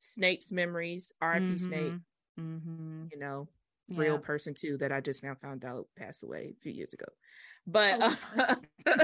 Snape's 0.00 0.50
memories, 0.50 1.12
R.I.P. 1.20 1.58
Snape. 1.58 1.94
Mm-hmm. 2.38 3.04
You 3.12 3.18
know, 3.18 3.48
real 3.88 4.18
person 4.18 4.54
too 4.54 4.76
that 4.78 4.92
I 4.92 5.00
just 5.00 5.22
now 5.22 5.34
found 5.34 5.64
out 5.64 5.86
passed 5.96 6.22
away 6.22 6.54
a 6.56 6.60
few 6.62 6.72
years 6.72 6.92
ago. 6.92 7.06
But 7.66 7.98
Oh. 8.00 8.56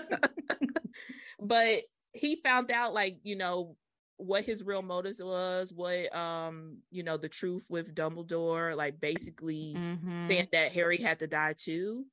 but 1.41 1.83
he 2.13 2.37
found 2.37 2.71
out 2.71 2.95
like 2.95 3.19
you 3.23 3.37
know 3.37 3.77
what 4.19 4.45
his 4.45 4.65
real 4.65 4.83
motives 4.83 5.23
was, 5.23 5.73
what 5.73 6.15
um 6.17 6.79
you 6.91 7.03
know 7.03 7.17
the 7.19 7.29
truth 7.29 7.67
with 7.69 7.95
Dumbledore, 7.95 8.75
like 8.77 9.01
basically 9.01 9.75
Mhm. 9.77 10.29
saying 10.29 10.49
that 10.53 10.73
Harry 10.73 10.97
had 10.97 11.19
to 11.21 11.27
die 11.27 11.55
too. 11.57 12.07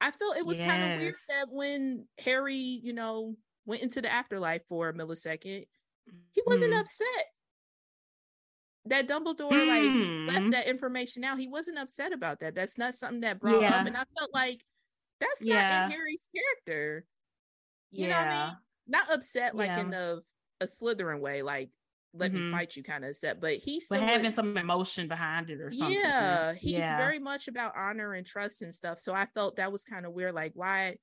I 0.00 0.10
felt 0.10 0.36
it 0.36 0.46
was 0.46 0.58
kind 0.58 0.82
of 0.82 1.00
weird 1.00 1.14
that 1.28 1.46
when 1.50 2.08
Harry, 2.18 2.56
you 2.56 2.92
know, 2.92 3.36
went 3.64 3.82
into 3.82 4.00
the 4.02 4.12
afterlife 4.12 4.62
for 4.68 4.88
a 4.88 4.92
millisecond, 4.92 5.66
he 6.32 6.42
wasn't 6.46 6.72
Mhm. 6.72 6.80
upset 6.80 7.26
that 8.84 9.06
Dumbledore 9.06 9.50
like 9.66 10.34
left 10.34 10.46
Mhm. 10.46 10.52
that 10.52 10.66
information 10.66 11.22
out. 11.24 11.38
He 11.38 11.46
wasn't 11.46 11.78
upset 11.78 12.12
about 12.12 12.40
that. 12.40 12.54
That's 12.54 12.76
not 12.78 12.94
something 12.94 13.20
that 13.20 13.38
brought 13.38 13.62
Yeah. 13.62 13.76
up, 13.80 13.86
and 13.86 13.96
I 13.96 14.04
felt 14.18 14.34
like 14.34 14.64
that's 15.20 15.42
not 15.44 15.84
in 15.84 15.90
Harry's 15.92 16.28
character. 16.34 17.06
You 17.92 18.08
know 18.08 18.16
what 18.16 18.26
I 18.28 18.46
mean? 18.48 18.56
Not 18.88 19.10
upset 19.12 19.54
like 19.54 19.68
Yeah. 19.68 19.80
in 19.80 19.90
the 19.90 20.24
a 20.60 20.64
Slytherin 20.64 21.20
way, 21.20 21.42
like 21.42 21.70
let 22.14 22.30
Mhm. 22.32 22.50
me 22.50 22.52
fight 22.52 22.76
you 22.76 22.82
kind 22.82 23.04
of 23.04 23.10
upset, 23.10 23.40
but 23.40 23.56
he 23.58 23.80
But 23.88 24.00
having 24.00 24.24
went- 24.24 24.34
some 24.34 24.56
emotion 24.58 25.08
behind 25.08 25.48
it 25.48 25.60
or 25.60 25.72
something. 25.72 25.96
yeah, 25.96 26.52
he's 26.52 26.72
Yeah. 26.78 26.98
very 26.98 27.18
much 27.18 27.48
about 27.48 27.74
honor 27.74 28.12
and 28.14 28.26
trust 28.26 28.60
and 28.62 28.74
stuff. 28.74 29.00
So 29.00 29.14
I 29.14 29.26
felt 29.26 29.56
that 29.56 29.72
was 29.72 29.84
kind 29.84 30.04
of 30.04 30.12
weird. 30.12 30.34
Like, 30.34 30.52
why, 30.54 30.98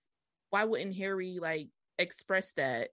why 0.52 0.66
wouldn't 0.66 0.96
Harry 0.98 1.40
like 1.40 1.70
express 2.00 2.54
that? 2.54 2.90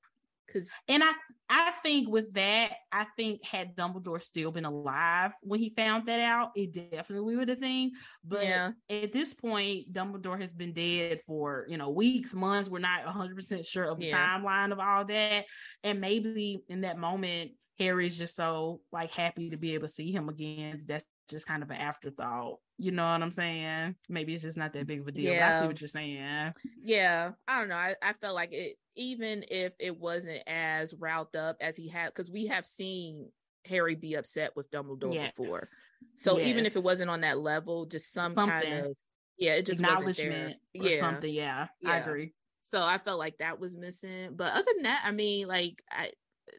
Because 0.47 0.71
And 0.89 1.03
I 1.03 1.11
I 1.49 1.73
think 1.83 2.09
with 2.09 2.33
that, 2.35 2.73
I 2.93 3.07
think 3.17 3.45
had 3.45 3.77
Dumbledore 3.77 4.23
still 4.23 4.51
been 4.53 4.65
alive 4.65 5.33
when 5.43 5.61
he 5.61 5.71
found 5.71 6.07
that 6.09 6.21
out, 6.21 6.51
it 6.57 6.73
definitely 6.73 7.37
would 7.37 7.49
have 7.49 7.59
thing. 7.59 7.93
But 8.25 8.45
Yeah. 8.45 8.71
at 8.91 9.13
this 9.13 9.35
point, 9.35 9.93
Dumbledore 9.93 10.41
has 10.41 10.53
been 10.53 10.73
dead 10.73 11.21
for 11.27 11.67
you 11.69 11.77
know 11.77 11.91
weeks, 11.91 12.33
months. 12.35 12.69
We're 12.69 12.79
not 12.79 13.05
100 13.07 13.37
percent 13.37 13.65
sure 13.65 13.85
of 13.85 13.99
the 13.99 14.07
Yeah. 14.07 14.39
timeline 14.39 14.73
of 14.73 14.79
all 14.79 15.05
that. 15.07 15.47
And 15.83 16.01
maybe 16.01 16.61
in 16.69 16.83
that 16.83 16.99
moment, 16.99 17.53
Harry's 17.79 18.17
just 18.17 18.37
so 18.37 18.81
like 18.93 19.11
happy 19.11 19.51
to 19.51 19.57
be 19.57 19.75
able 19.75 19.89
to 19.89 19.93
see 19.95 20.13
him 20.13 20.29
again. 20.29 20.85
That's 20.87 21.05
just 21.29 21.47
kind 21.47 21.63
of 21.63 21.71
an 21.71 21.77
afterthought. 21.77 22.59
You 22.79 22.91
know 22.93 23.05
what 23.11 23.23
I'm 23.23 23.33
saying? 23.33 23.95
Maybe 24.09 24.35
it's 24.35 24.43
just 24.43 24.59
not 24.59 24.73
that 24.75 24.87
big 24.87 25.01
of 25.01 25.09
a 25.09 25.13
deal. 25.13 25.35
But 25.35 25.43
I 25.45 25.61
see 25.61 25.67
what 25.67 25.81
you're 25.81 25.89
saying. 25.89 26.53
yeah, 26.83 27.33
I 27.49 27.59
don't 27.59 27.69
know. 27.69 27.77
I, 27.77 27.95
I 28.03 28.13
felt 28.15 28.35
like 28.35 28.53
it, 28.53 28.77
even 28.95 29.45
if 29.51 29.73
it 29.79 29.99
wasn't 29.99 30.43
as 30.47 30.95
riled 30.95 31.35
up 31.35 31.57
as 31.61 31.77
he 31.77 31.89
had, 31.89 32.07
because 32.09 32.31
we 32.31 32.47
have 32.47 32.67
seen 32.67 33.31
Harry 33.65 33.95
be 33.95 34.15
upset 34.15 34.55
with 34.57 34.71
Dumbledore 34.71 35.15
Yes. 35.15 35.33
before. 35.37 35.69
So 36.17 36.39
even 36.41 36.67
if 36.67 36.77
it 36.77 36.83
wasn't 36.83 37.11
on 37.11 37.23
that 37.23 37.39
level, 37.39 37.87
just 37.87 38.13
some 38.13 38.35
kind 38.35 38.87
of 38.87 38.87
yeah, 39.39 39.55
it 39.55 39.67
just 39.67 39.83
wasn't 39.83 40.17
there. 40.17 40.27
acknowledgement 40.27 40.57
or 40.79 40.89
Yeah. 40.89 41.01
something. 41.01 41.35
Yeah, 41.35 41.67
I 41.87 41.97
agree. 41.99 42.33
So 42.71 42.83
I 42.83 42.99
felt 42.99 43.19
like 43.19 43.39
that 43.39 43.61
was 43.61 43.77
missing. 43.77 44.31
But 44.35 44.53
other 44.53 44.73
than 44.75 44.85
that, 44.85 45.03
I 45.05 45.13
mean, 45.13 45.47
like 45.47 45.83
I 45.91 46.11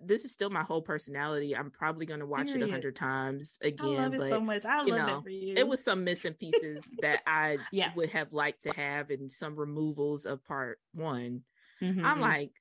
this 0.04 0.26
is 0.26 0.32
still 0.32 0.50
my 0.50 0.64
whole 0.64 0.82
personality. 0.82 1.56
I'm 1.56 1.72
probably 1.72 2.06
gonna 2.06 2.26
watch 2.26 2.52
it 2.54 2.62
a 2.62 2.68
hundred 2.70 2.96
times 2.96 3.58
I 3.64 3.68
again. 3.68 3.88
love 3.96 4.14
it 4.14 4.20
but 4.20 4.30
so 4.30 4.42
much. 4.42 4.66
I 4.66 4.84
you 4.84 4.96
love 4.96 5.08
know, 5.08 5.22
for 5.22 5.30
you. 5.30 5.54
it 5.56 5.68
was 5.68 5.84
some 5.84 6.04
missing 6.04 6.34
pieces 6.34 6.94
that 7.02 7.22
I 7.26 7.58
Yeah. 7.72 7.92
would 7.96 8.10
have 8.12 8.34
liked 8.34 8.64
to 8.64 8.72
have 8.72 9.10
and 9.10 9.32
some 9.32 9.56
removals 9.56 10.26
of 10.26 10.44
part 10.46 10.80
one. 10.94 11.44
I'm 11.82 11.96
Mhm. 11.96 12.20
like, 12.22 12.52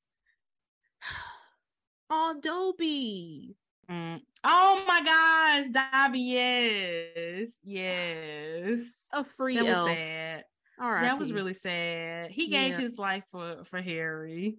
oh 2.10 2.38
Dobby. 2.40 3.56
Mm. 3.90 4.20
oh 4.44 4.84
my 4.86 5.00
gosh, 5.04 5.66
Dobby, 5.92 6.20
yes, 6.20 7.50
yes. 7.62 8.80
A 9.12 9.22
free 9.24 9.54
That 9.56 9.64
was 9.64 9.72
elf. 9.72 10.42
All 10.78 10.90
right. 10.92 11.02
That 11.02 11.18
was 11.18 11.32
really 11.32 11.54
sad. 11.54 12.30
He 12.30 12.48
gave 12.48 12.72
Yeah. 12.72 12.80
his 12.80 12.98
life 12.98 13.24
for 13.30 13.64
for 13.64 13.80
Harry. 13.80 14.58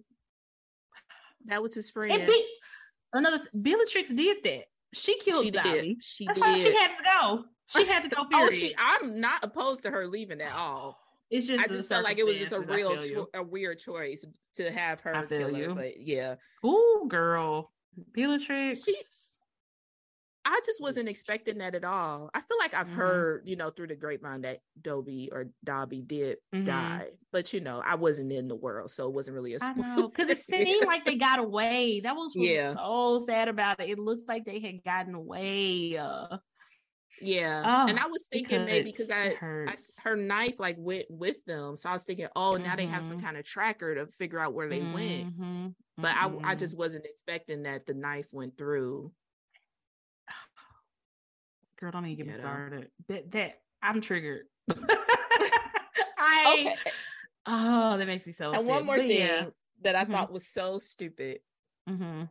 That 1.48 1.62
was 1.62 1.74
his 1.74 1.90
friend. 1.90 2.12
And 2.12 2.26
Be- 2.26 2.46
another 3.12 3.40
Bellatrix 3.54 4.08
did 4.10 4.38
that. 4.44 4.64
She 4.94 5.18
killed 5.18 5.44
she 5.44 5.50
Dobby. 5.50 5.70
did. 5.70 5.96
She 6.04 6.26
That's 6.26 6.38
did. 6.38 6.44
why 6.46 6.56
she 6.56 6.72
had 6.74 6.88
to 6.96 7.04
go. 7.20 7.44
She 7.66 7.84
had 7.86 8.02
to 8.04 8.08
go. 8.08 8.24
Period. 8.24 8.48
oh, 8.50 8.54
she 8.54 8.72
I'm 8.78 9.20
not 9.20 9.44
opposed 9.44 9.82
to 9.82 9.90
her 9.90 10.06
leaving 10.06 10.40
at 10.40 10.54
all. 10.54 10.98
It's 11.30 11.46
just 11.46 11.62
I 11.62 11.66
just 11.70 11.90
felt 11.90 12.04
like 12.04 12.18
it 12.18 12.24
was 12.24 12.38
just 12.38 12.52
a 12.52 12.60
real, 12.60 12.96
cho- 12.96 13.28
a 13.34 13.42
weird 13.42 13.78
choice 13.78 14.24
to 14.54 14.70
have 14.70 15.00
her 15.00 15.14
I 15.14 15.26
feel 15.26 15.40
kill 15.50 15.54
her. 15.54 15.60
you. 15.60 15.74
But 15.74 16.00
yeah, 16.00 16.36
Ooh, 16.64 17.04
girl, 17.08 17.70
Bellatrix. 18.14 18.84
she. 18.84 18.94
I 20.44 20.60
just 20.64 20.80
wasn't 20.80 21.08
expecting 21.08 21.58
that 21.58 21.74
at 21.74 21.84
all. 21.84 22.30
I 22.34 22.40
feel 22.40 22.58
like 22.58 22.74
I've 22.74 22.88
Mhm. 22.88 22.88
heard, 22.90 23.46
you 23.46 23.56
know, 23.56 23.70
through 23.70 23.88
the 23.88 23.96
grapevine 23.96 24.42
that 24.42 24.62
Dobby 24.80 25.28
or 25.32 25.46
Dobby 25.64 26.00
did 26.02 26.38
Mhm. 26.52 27.02
die, 27.02 27.12
but 27.32 27.52
you 27.52 27.60
know, 27.60 27.80
I 27.80 27.96
wasn't 27.96 28.32
in 28.32 28.48
the 28.48 28.56
world, 28.56 28.90
so 28.90 29.08
it 29.08 29.12
wasn't 29.14 29.34
really 29.34 29.54
a 29.54 29.60
I 29.60 29.72
spoiler. 29.72 29.84
know 29.96 30.08
because 30.08 30.28
it 30.28 30.38
seemed 30.38 30.86
like 30.86 31.04
they 31.04 31.16
got 31.16 31.40
away. 31.40 32.00
That 32.00 32.14
was 32.14 32.34
Yeah. 32.34 32.76
so 32.76 33.24
sad 33.26 33.48
about 33.48 33.80
it. 33.80 33.90
It 33.90 33.98
looked 33.98 34.28
like 34.28 34.44
they 34.44 34.60
had 34.60 34.84
gotten 34.84 35.14
away. 35.14 35.96
Uh, 35.96 36.38
yeah, 37.20 37.70
and 37.86 37.98
Oh, 37.98 37.98
I 37.98 38.06
was 38.06 38.26
thinking 38.30 38.64
maybe 38.64 38.90
because 38.90 39.10
I, 39.10 39.38
I 39.66 39.76
her 39.98 40.14
knife 40.16 40.60
like 40.60 40.76
went 40.78 41.06
with 41.10 41.44
them, 41.46 41.76
so 41.76 41.90
I 41.90 41.92
was 41.94 42.04
thinking, 42.04 42.28
oh, 42.36 42.56
now 42.56 42.76
they 42.76 42.86
have 42.88 43.04
some 43.04 43.16
Mhm. 43.16 43.18
kind 43.18 43.36
of 43.36 43.44
tracker 43.44 43.94
to 43.96 44.06
figure 44.06 44.38
out 44.38 44.54
where 44.54 44.68
they 44.68 44.82
went. 44.84 45.28
Mhm, 45.36 45.74
But 46.02 46.14
I, 46.16 46.36
I 46.44 46.54
mhm. 46.54 46.56
just 46.56 46.76
wasn't 46.78 47.06
expecting 47.06 47.64
that 47.64 47.86
the 47.86 47.94
knife 47.94 48.28
went 48.32 48.58
through. 48.58 49.14
Girl, 51.78 51.90
don't 51.90 52.04
even 52.06 52.16
get 52.16 52.26
me 52.26 52.32
know? 52.32 52.38
started. 52.38 52.90
That 53.08 53.30
that 53.32 53.60
I'm 53.82 54.00
triggered. 54.00 54.46
I 56.18 56.76
oh, 57.46 57.96
that 57.96 58.06
makes 58.06 58.26
me 58.26 58.32
so. 58.32 58.52
And 58.52 58.66
one 58.66 58.84
more 58.86 58.96
But 58.96 59.06
thing 59.06 59.18
yeah. 59.18 59.46
that 59.82 59.94
I 59.94 60.04
Mhm. 60.04 60.10
thought 60.12 60.32
was 60.32 60.46
so 60.46 60.78
stupid. 60.78 61.40
Mhm. 61.88 62.28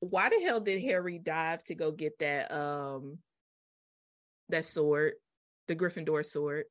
Why 0.00 0.28
the 0.30 0.40
hell 0.40 0.60
did 0.60 0.82
Harry 0.82 1.18
dive 1.18 1.62
to 1.64 1.74
go 1.74 1.90
get 1.92 2.18
that 2.20 2.50
um 2.52 3.18
that 4.48 4.64
sword, 4.64 5.14
the 5.68 5.76
Gryffindor 5.76 6.24
sword. 6.26 6.64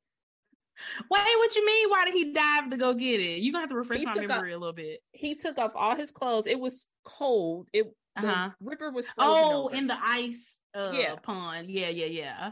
Wait, 1.10 1.10
what 1.10 1.56
you 1.56 1.64
mean? 1.66 1.90
Why 1.90 2.04
did 2.04 2.14
he 2.14 2.32
dive 2.32 2.70
to 2.70 2.76
go 2.76 2.94
get 2.94 3.20
it? 3.20 3.40
You're 3.40 3.52
gonna 3.52 3.62
have 3.62 3.70
to 3.70 3.76
refresh 3.76 3.98
He 4.00 4.04
my 4.06 4.14
memory 4.20 4.52
a 4.52 4.58
little 4.58 4.72
bit. 4.72 5.00
He 5.12 5.34
took 5.34 5.58
off 5.58 5.72
all 5.74 5.94
his 5.94 6.10
clothes. 6.10 6.46
It 6.46 6.58
was 6.58 6.86
cold. 7.04 7.68
It 7.72 7.86
Uh-huh. 8.16 8.50
the 8.58 8.64
river 8.64 8.90
was 8.90 9.08
frozen 9.08 9.44
Oh, 9.44 9.66
over. 9.66 9.74
in 9.74 9.86
the 9.86 9.96
ice 10.00 10.58
uh 10.74 10.92
Yeah. 10.94 11.16
pond. 11.16 11.68
Yeah, 11.70 11.88
yeah, 11.88 12.06
yeah. 12.06 12.50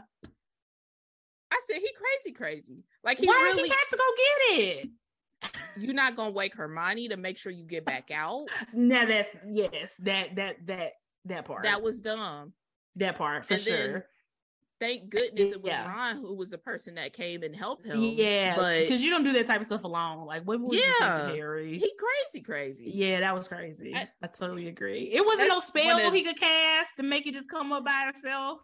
I 1.51 1.59
said 1.65 1.77
he 1.77 1.89
crazy, 1.93 2.35
crazy. 2.35 2.83
Like 3.03 3.19
he 3.19 3.27
Why 3.27 3.39
really. 3.53 3.63
he 3.63 3.69
had 3.69 3.85
to 3.89 3.97
go 3.97 4.03
get 4.17 4.59
it? 4.59 4.89
You're 5.77 5.93
not 5.93 6.15
gonna 6.15 6.31
wake 6.31 6.55
Hermione 6.55 7.07
to 7.09 7.17
make 7.17 7.37
sure 7.37 7.51
you 7.51 7.65
get 7.65 7.85
back 7.85 8.11
out. 8.11 8.47
No, 8.73 9.05
that's 9.05 9.29
yes, 9.47 9.89
that 9.99 10.35
that 10.35 10.55
that 10.67 10.91
that 11.25 11.45
part. 11.45 11.63
That 11.63 11.81
was 11.81 12.01
dumb. 12.01 12.53
that 12.97 13.17
part 13.17 13.45
for 13.45 13.53
And 13.55 13.63
sure. 13.63 14.05
Thank 14.79 15.09
goodness 15.09 15.51
it 15.51 15.61
was 15.61 15.71
Yeah. 15.71 15.87
Ron 15.87 16.17
who 16.17 16.33
was 16.35 16.51
the 16.51 16.57
person 16.57 16.95
that 16.95 17.11
came 17.13 17.43
and 17.43 17.53
helped 17.55 17.85
him. 17.85 17.99
Yeah, 18.01 18.55
but 18.55 18.79
because 18.79 19.01
you 19.01 19.09
don't 19.09 19.23
do 19.23 19.33
that 19.33 19.45
type 19.45 19.59
of 19.59 19.65
stuff 19.67 19.83
alone. 19.83 20.25
Like, 20.25 20.43
what 20.43 20.59
think 20.61 20.81
Yeah. 20.99 21.27
Harry? 21.31 21.77
he 21.77 21.91
crazy, 21.97 22.43
crazy. 22.43 22.91
yeah, 22.93 23.19
that 23.19 23.35
was 23.35 23.47
crazy. 23.47 23.93
I, 23.93 24.07
I- 24.21 24.27
totally 24.27 24.67
agree. 24.69 25.11
It 25.13 25.25
wasn't 25.25 25.49
no 25.49 25.59
spell 25.59 25.99
of- 26.07 26.13
he 26.13 26.23
could 26.23 26.39
cast 26.39 26.95
to 26.97 27.03
make 27.03 27.27
it 27.27 27.33
just 27.33 27.49
come 27.49 27.71
up 27.73 27.83
by 27.85 28.11
itself. 28.15 28.59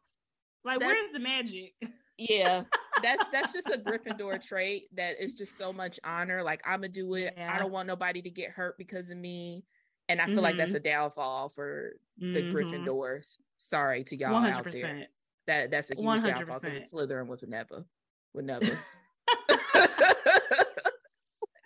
Like, 0.63 0.79
where's 0.79 1.11
the 1.11 1.19
magic? 1.19 1.73
Yeah, 2.17 2.63
that's 3.03 3.27
that's 3.33 3.51
just 3.51 3.67
a 3.67 3.77
Gryffindor 3.77 4.41
trait 4.45 4.83
that 4.95 5.21
is 5.21 5.35
just 5.35 5.57
so 5.57 5.73
much 5.73 5.99
honor. 6.05 6.41
Like 6.43 6.61
I'm 6.65 6.79
gonna 6.79 6.87
do 6.89 7.13
it. 7.15 7.33
Yeah. 7.35 7.51
I 7.53 7.59
don't 7.59 7.71
want 7.73 7.87
nobody 7.87 8.21
to 8.21 8.29
get 8.29 8.51
hurt 8.51 8.77
because 8.77 9.11
of 9.11 9.17
me. 9.17 9.65
And 10.07 10.21
I 10.21 10.27
feel 10.27 10.41
like 10.41 10.55
that's 10.55 10.75
a 10.75 10.79
downfall 10.79 11.49
for 11.49 11.93
the 12.17 12.41
Mhm. 12.41 12.53
Gryffindors. 12.53 13.37
Sorry 13.57 14.03
to 14.05 14.15
y'all 14.15 14.33
One 14.33 14.45
out 14.45 14.63
there. 14.71 15.07
That 15.47 15.71
that's 15.71 15.91
a 15.91 15.95
huge 15.95 16.23
downfall 16.23 16.59
100%. 16.59 16.61
because 16.73 16.91
Slytherin 16.91 17.27
would 17.27 17.47
never, 17.47 17.85
would 18.33 18.45
never. 18.45 18.79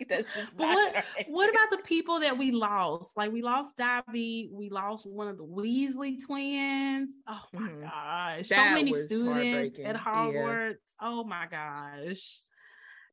that's 0.08 0.34
just 0.34 0.54
what 0.56 0.94
right. 0.94 1.04
what 1.28 1.48
about 1.50 1.70
the 1.70 1.78
people 1.84 2.20
that 2.20 2.36
we 2.36 2.50
lost? 2.50 3.12
Like 3.16 3.32
we 3.32 3.42
lost 3.42 3.76
Dobby, 3.76 4.50
we 4.52 4.68
lost 4.68 5.06
one 5.06 5.28
of 5.28 5.36
the 5.38 5.44
Weasley 5.44 6.16
twins. 6.24 7.12
Oh 7.28 7.40
my 7.52 7.60
Mhm. 7.60 7.82
gosh. 7.82 8.48
That 8.48 8.68
so 8.68 8.74
many 8.74 8.92
students 8.92 9.78
at 9.78 9.94
Yeah. 9.94 9.96
Hogwarts. 9.98 10.74
Oh 11.00 11.24
my 11.24 11.46
gosh. 11.46 12.40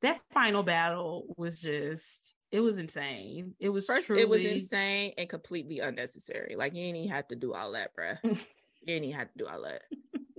That 0.02 0.20
final 0.34 0.64
battle 0.64 1.34
was 1.38 1.62
just 1.62 2.34
it 2.52 2.62
was 2.62 2.78
insane. 2.78 3.56
It 3.60 3.70
was 3.70 3.86
First, 3.86 4.06
truly 4.08 4.22
it 4.22 4.30
was 4.30 4.44
insane 4.44 5.14
and 5.18 5.30
completely 5.30 5.80
unnecessary. 5.80 6.56
Like 6.58 6.74
you 6.76 6.82
ain't 6.84 6.98
even 6.98 7.12
have 7.12 7.28
to 7.30 7.36
do 7.36 7.54
all 7.54 7.74
that, 7.74 7.92
bruh. 7.96 8.18
you 8.24 8.38
ain't 8.94 9.06
even 9.06 9.18
have 9.18 9.32
to 9.34 9.38
do 9.38 9.48
all 9.48 9.62
that. 9.64 9.82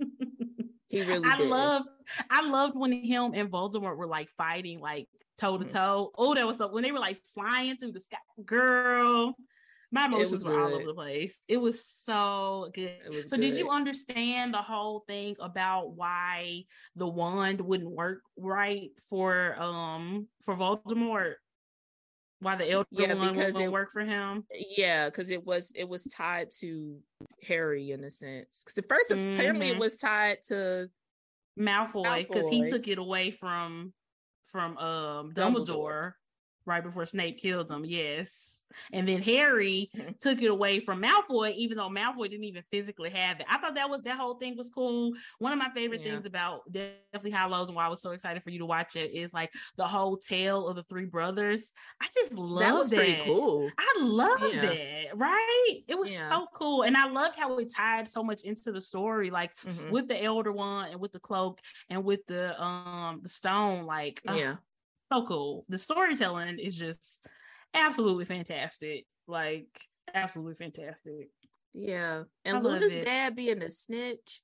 He 0.89 1.01
really 1.01 1.27
I 1.27 1.37
did. 1.37 1.47
loved 1.47 1.87
I 2.29 2.41
loved 2.41 2.75
when 2.75 2.91
him 2.91 3.31
and 3.35 3.49
Voldemort 3.49 3.95
were 3.95 4.07
like 4.07 4.29
fighting 4.37 4.79
like 4.79 5.07
toe 5.37 5.57
to 5.57 5.65
toe. 5.65 6.11
Oh, 6.17 6.33
that 6.33 6.45
was 6.45 6.57
so 6.57 6.71
when 6.71 6.83
they 6.83 6.91
were 6.91 6.99
like 6.99 7.19
flying 7.33 7.77
through 7.77 7.93
the 7.93 8.01
sky. 8.01 8.17
Girl, 8.43 9.35
my 9.91 10.05
emotions 10.05 10.43
were 10.43 10.59
all 10.59 10.73
over 10.73 10.85
the 10.85 10.93
place. 10.93 11.35
It 11.47 11.57
was 11.57 11.83
so 12.05 12.71
good. 12.73 12.97
Was 13.09 13.29
so 13.29 13.37
did 13.37 13.55
you 13.55 13.69
understand 13.69 14.53
the 14.53 14.61
whole 14.61 15.03
thing 15.07 15.35
about 15.39 15.91
why 15.91 16.63
the 16.95 17.07
wand 17.07 17.61
wouldn't 17.61 17.91
work 17.91 18.21
right 18.35 18.89
for 19.09 19.59
um 19.61 20.27
for 20.41 20.55
Voldemort? 20.55 21.35
Why 22.41 22.55
the 22.55 22.69
elder 22.71 22.87
Yeah, 22.91 23.13
one 23.15 23.33
because 23.33 23.59
it- 23.59 23.71
work 23.71 23.91
for 23.91 24.01
him? 24.05 24.45
Yeah, 24.77 25.09
because 25.09 25.29
it 25.29 25.45
was 25.45 25.71
it 25.75 25.83
was 25.87 26.03
tied 26.05 26.51
to 26.59 27.01
Harry 27.43 27.91
in 27.91 28.03
a 28.03 28.09
sense. 28.09 28.63
Because 28.63 28.77
at 28.77 28.87
1st 28.87 29.11
apparently 29.11 29.69
it 29.69 29.75
Mhm. 29.75 29.79
was 29.79 29.97
tied 29.97 30.43
to 30.45 30.89
Malfoy 31.57 32.25
because 32.27 32.49
he 32.49 32.69
took 32.69 32.87
it 32.87 32.97
away 32.97 33.31
from 33.31 33.93
from 34.45 34.77
um 34.77 35.33
Dumbledore. 35.33 35.65
Dumbledore. 35.67 36.13
right 36.65 36.83
before 36.83 37.05
Snape 37.05 37.39
killed 37.39 37.69
him. 37.69 37.83
Yes. 37.83 38.58
And 38.91 39.07
then 39.07 39.21
Harry 39.21 39.91
Mhm. 39.93 40.19
took 40.19 40.41
it 40.41 40.49
away 40.51 40.79
from 40.79 41.01
Malfoy, 41.01 41.53
even 41.55 41.77
though 41.77 41.89
Malfoy 41.89 42.29
didn't 42.29 42.43
even 42.45 42.63
physically 42.71 43.09
have 43.09 43.39
it. 43.39 43.45
I 43.49 43.57
thought 43.59 43.75
that 43.75 43.89
was 43.89 44.01
that 44.03 44.17
whole 44.17 44.37
thing 44.37 44.57
was 44.57 44.69
cool. 44.69 45.13
One 45.39 45.51
of 45.53 45.59
my 45.59 45.71
favorite 45.73 46.03
Yeah. 46.03 46.03
things 46.03 46.25
about 46.25 46.61
Deathly 46.71 47.31
Hallows 47.31 47.67
and 47.67 47.75
why 47.75 47.85
I 47.85 47.89
was 47.89 48.01
so 48.01 48.11
excited 48.11 48.43
for 48.43 48.49
you 48.49 48.59
to 48.59 48.65
watch 48.65 48.95
it 48.95 49.11
is 49.11 49.33
like 49.33 49.51
the 49.77 49.87
whole 49.87 50.17
tale 50.17 50.67
of 50.67 50.75
the 50.75 50.83
three 50.83 51.05
brothers. 51.05 51.71
I 52.01 52.07
just 52.13 52.33
love 52.33 52.59
that 52.59 52.77
was 52.77 52.91
pretty 52.91 53.15
cool. 53.15 53.75
I 53.77 53.93
love 53.99 54.39
Yeah. 54.39 54.61
that, 54.61 55.17
right? 55.17 55.83
It 55.87 55.97
was 55.97 56.09
Yeah. 56.09 56.29
so 56.31 56.47
cool. 56.53 56.83
And 56.83 56.97
I 56.97 57.07
love 57.07 57.33
how 57.35 57.57
it 57.57 57.73
tied 57.75 58.07
so 58.07 58.23
much 58.23 58.43
into 58.43 58.71
the 58.71 58.81
story, 58.81 59.29
like 59.31 59.51
Mhm. 59.63 59.89
with 59.89 60.07
the 60.07 60.21
elder 60.21 60.51
wand 60.51 60.91
and 60.91 61.01
with 61.01 61.13
the 61.13 61.19
cloak 61.19 61.59
and 61.89 62.03
with 62.03 62.21
the 62.27 62.59
um 62.61 63.21
the 63.23 63.29
stone. 63.29 63.85
Like, 63.85 64.21
Yeah. 64.23 64.59
so 65.11 65.25
cool. 65.25 65.65
The 65.69 65.77
storytelling 65.77 66.59
is 66.59 66.77
just 66.77 67.25
absolutely 67.73 68.25
fantastic. 68.25 69.05
Like, 69.27 69.67
absolutely 70.13 70.55
fantastic. 70.55 71.29
Yeah. 71.73 72.23
And 72.45 72.63
love 72.63 72.81
Luna's 72.81 72.97
it. 72.97 73.05
dad 73.05 73.35
being 73.35 73.61
a 73.61 73.69
snitch. 73.69 74.41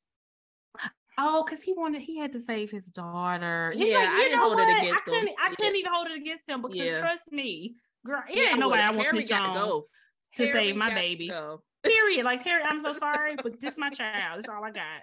Oh, 1.18 1.44
because 1.46 1.62
he 1.64 1.74
wanted 1.74 2.02
he 2.02 2.20
had 2.20 2.34
to 2.34 2.42
save 2.42 2.70
his 2.72 2.88
daughter. 2.88 3.72
It's 3.74 3.80
Yeah, 3.90 3.98
like, 3.98 4.10
I 4.10 4.18
didn't 4.20 4.38
know 4.38 4.44
hold 4.44 4.60
it 4.60 4.78
against 4.78 5.02
I 5.02 5.04
couldn't, 5.06 5.28
him. 5.30 5.36
I 5.40 5.50
Yeah. 5.50 5.56
couldn't 5.56 5.76
even 5.78 5.94
hold 5.94 6.08
it 6.08 6.18
against 6.18 6.50
him 6.50 6.62
because 6.62 6.78
Yeah. 6.78 7.00
trust 7.00 7.32
me, 7.32 7.76
girl, 8.06 8.22
it 8.30 8.36
Yeah, 8.38 8.50
ain't 8.50 8.60
nobody 8.60 8.82
I 8.82 8.90
well, 8.90 8.98
want 8.98 9.08
to 9.08 9.12
Harry 9.16 9.26
snitch 9.26 9.40
on. 9.40 9.54
to 9.54 9.60
go. 9.60 9.88
to 10.36 10.46
Harry 10.48 10.68
save 10.68 10.76
my 10.76 10.94
baby. 10.94 11.30
Period. 11.84 12.26
Like 12.26 12.42
Harry, 12.44 12.64
I'm 12.64 12.82
so 12.82 12.92
sorry, 12.92 13.38
but 13.42 13.62
this 13.62 13.78
my 13.78 13.90
child. 13.90 14.40
That's 14.40 14.50
all 14.50 14.64
I 14.66 14.72
got. 14.72 15.02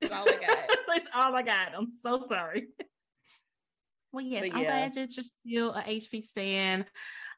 That's 0.00 0.12
all 0.12 0.28
I 0.28 0.36
got. 0.36 0.58
That's 0.88 1.08
all 1.14 1.34
I 1.34 1.42
got. 1.42 1.74
I'm 1.74 1.92
so 2.02 2.26
sorry. 2.28 2.68
Well, 4.12 4.24
yes, 4.24 4.42
But 4.42 4.56
I'm 4.56 4.62
yeah. 4.62 4.68
glad 4.68 4.94
that 4.94 5.16
you're 5.16 5.24
still 5.24 5.72
a 5.72 5.82
HP 5.82 6.22
stan. 6.22 6.84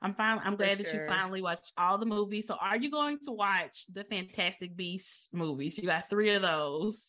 I'm 0.01 0.15
fine. 0.15 0.41
I'm 0.45 0.57
glad 0.57 0.79
that 0.79 0.93
you 0.93 1.01
finally 1.09 1.43
watched 1.43 1.73
all 1.77 1.99
the 1.99 2.07
movies. 2.07 2.47
So, 2.47 2.57
are 2.61 2.77
you 2.77 2.91
going 2.91 3.19
to 3.25 3.33
watch 3.33 3.85
the 3.93 4.05
Fantastic 4.05 4.77
Beasts 4.77 5.29
movies? 5.33 5.77
You 5.77 5.85
got 5.85 6.09
three 6.09 6.31
of 6.35 6.43
those. 6.43 7.05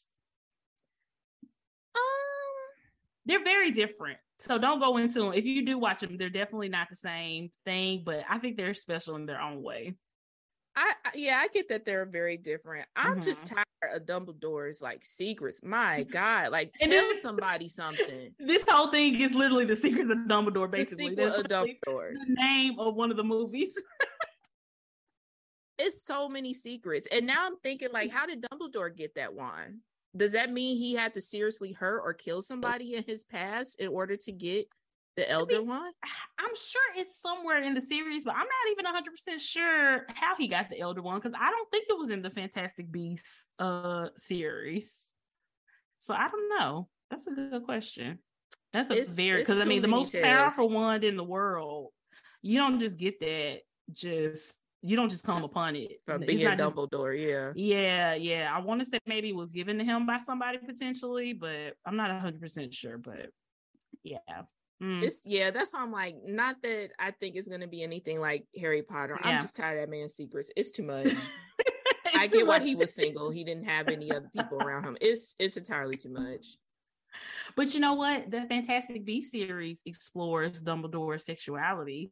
Um, 1.96 2.02
They're 3.26 3.44
very 3.44 3.72
different. 3.72 4.18
So 4.40 4.58
don't 4.58 4.80
go 4.80 4.98
into 4.98 5.20
them. 5.20 5.34
If 5.34 5.46
you 5.46 5.66
do 5.66 5.78
watch 5.78 6.00
them, 6.02 6.18
they're 6.18 6.30
definitely 6.30 6.70
not 6.70 6.90
the 6.90 6.96
same 6.96 7.52
thing, 7.66 8.04
but 8.06 8.24
I 8.30 8.40
think 8.40 8.56
they're 8.56 8.74
special 8.74 9.18
in 9.18 9.26
their 9.26 9.42
own 9.42 9.62
way. 9.62 9.96
I 10.76 10.94
yeah, 11.14 11.40
I 11.42 11.48
get 11.50 11.68
that 11.70 11.86
they're 11.86 12.06
very 12.06 12.38
different. 12.38 12.88
I'm 12.96 13.22
just 13.22 13.46
Mm-hmm. 13.46 13.56
tired 13.56 13.66
of 13.84 14.06
Dumbledore's 14.06 14.82
like 14.82 15.06
secrets. 15.06 15.64
My 15.64 16.04
God, 16.12 16.52
like 16.52 16.74
tell 16.74 16.90
this- 16.90 17.22
somebody 17.22 17.68
something. 17.68 18.34
This 18.40 18.64
whole 18.68 18.92
thing 18.92 19.20
is 19.20 19.32
literally 19.32 19.66
the 19.66 19.76
Secrets 19.76 20.10
of 20.12 20.18
Dumbledore, 20.28 20.70
basically. 20.70 21.16
That's 21.16 21.36
of 21.38 21.46
Dumbledore's. 21.46 22.20
the 22.28 22.34
name 22.36 22.80
of 22.80 22.96
one 22.96 23.12
of 23.12 23.18
the 23.18 23.24
movies. 23.24 23.74
It's 25.82 26.04
so 26.04 26.28
many 26.28 26.54
secrets, 26.54 27.08
and 27.10 27.26
now 27.26 27.46
I'm 27.46 27.56
thinking 27.64 27.88
like, 27.94 28.12
how 28.12 28.26
did 28.26 28.42
Dumbledore 28.52 28.94
get 28.94 29.16
that 29.16 29.34
wand? 29.34 29.78
Does 30.18 30.34
that 30.34 30.52
mean 30.52 30.78
he 30.78 30.94
had 30.94 31.14
to 31.14 31.22
seriously 31.22 31.72
hurt 31.72 32.02
or 32.04 32.14
kill 32.14 32.42
somebody 32.42 32.96
in 32.96 33.04
his 33.04 33.24
past 33.24 33.80
in 33.80 33.88
order 33.88 34.18
to 34.18 34.32
get 34.34 34.68
the 35.20 35.30
Elder 35.30 35.62
Wand. 35.62 35.94
I'm 36.40 36.56
sure 36.56 36.82
it's 36.96 37.22
somewhere 37.22 37.62
in 37.62 37.74
the 37.74 37.82
series, 37.82 38.24
but 38.24 38.32
I'm 38.34 38.40
not 38.40 38.72
even 38.72 38.86
100 38.86 39.12
percent 39.12 39.42
sure 39.42 40.06
how 40.14 40.36
he 40.38 40.48
got 40.48 40.70
the 40.70 40.80
Elder 40.80 41.02
Wand 41.02 41.22
because 41.22 41.38
I 41.40 41.50
don't 41.50 41.70
think 41.72 41.86
it 41.90 41.98
was 41.98 42.10
in 42.10 42.22
the 42.22 42.30
Fantastic 42.30 42.92
Beasts 42.92 43.46
uh 43.60 44.08
series. 44.18 45.12
So 46.00 46.14
I 46.14 46.30
don't 46.30 46.50
know. 46.60 46.88
That's 47.12 47.28
a 47.28 47.32
good 47.32 47.64
question. 47.66 48.20
That's 48.72 48.90
a 48.90 48.94
It's- 48.94 49.16
very 49.16 49.42
because 49.42 49.62
I 49.62 49.66
mean 49.66 49.82
the 49.82 49.88
most 49.88 50.12
tales. 50.12 50.26
powerful 50.26 50.70
wand 50.70 51.04
in 51.04 51.18
the 51.18 51.24
world. 51.24 51.90
You 52.42 52.58
don't 52.60 52.80
just 52.80 52.98
get 52.98 53.20
that. 53.20 53.62
Just 53.92 54.56
you 54.82 54.96
don't 54.96 55.10
just 55.10 55.26
come 55.26 55.42
Just 55.42 55.52
upon 55.52 55.76
it. 55.76 56.00
From 56.06 56.22
being 56.22 56.44
not 56.44 56.58
just- 56.58 56.74
Dumbledore, 56.76 57.14
yeah. 57.20 57.52
yeah, 57.56 58.14
yeah. 58.14 58.50
I 58.56 58.60
want 58.60 58.80
to 58.82 58.86
say 58.86 59.00
maybe 59.06 59.30
it 59.30 59.36
was 59.36 59.50
given 59.50 59.78
to 59.80 59.84
him 59.84 60.06
by 60.06 60.20
somebody 60.20 60.58
potentially, 60.60 61.34
but 61.34 61.74
I'm 61.86 61.98
not 61.98 62.10
100 62.12 62.40
percent 62.40 62.74
sure. 62.74 62.98
But 62.98 63.32
yeah. 64.04 64.20
Mm. 64.82 65.04
It's 65.04 65.24
yeah, 65.26 65.52
that's 65.52 65.74
why 65.74 65.82
I'm 65.82 65.92
like, 65.92 66.16
not 66.26 66.56
that 66.64 66.92
I 67.00 67.12
think 67.12 67.36
it's 67.36 67.48
gonna 67.48 67.68
be 67.68 67.84
anything 67.84 68.20
like 68.20 68.46
Harry 68.58 68.82
Potter. 68.82 69.20
Yeah. 69.22 69.32
I'm 69.32 69.42
just 69.42 69.56
tired 69.58 69.80
of 69.80 69.90
that 69.90 69.92
man's 69.92 70.16
secrets. 70.16 70.52
It's 70.56 70.72
too 70.72 70.84
much. 70.84 71.14
I 72.16 72.28
get 72.28 72.48
why 72.48 72.60
he 72.60 72.76
was 72.76 72.94
single. 72.94 73.30
He 73.30 73.44
didn't 73.44 73.66
have 73.66 73.88
any 73.88 74.12
other 74.12 74.30
people 74.36 74.62
around 74.62 74.86
him. 74.86 74.98
It's 75.02 75.36
it's 75.40 75.58
entirely 75.58 75.96
too 75.96 76.10
much. 76.10 76.58
But 77.56 77.74
you 77.74 77.80
know 77.80 77.94
what? 77.94 78.32
The 78.32 78.46
Fantastic 78.48 79.06
Beast 79.06 79.32
series 79.32 79.82
explores 79.86 80.62
Dumbledore's 80.62 81.26
sexuality, 81.26 82.12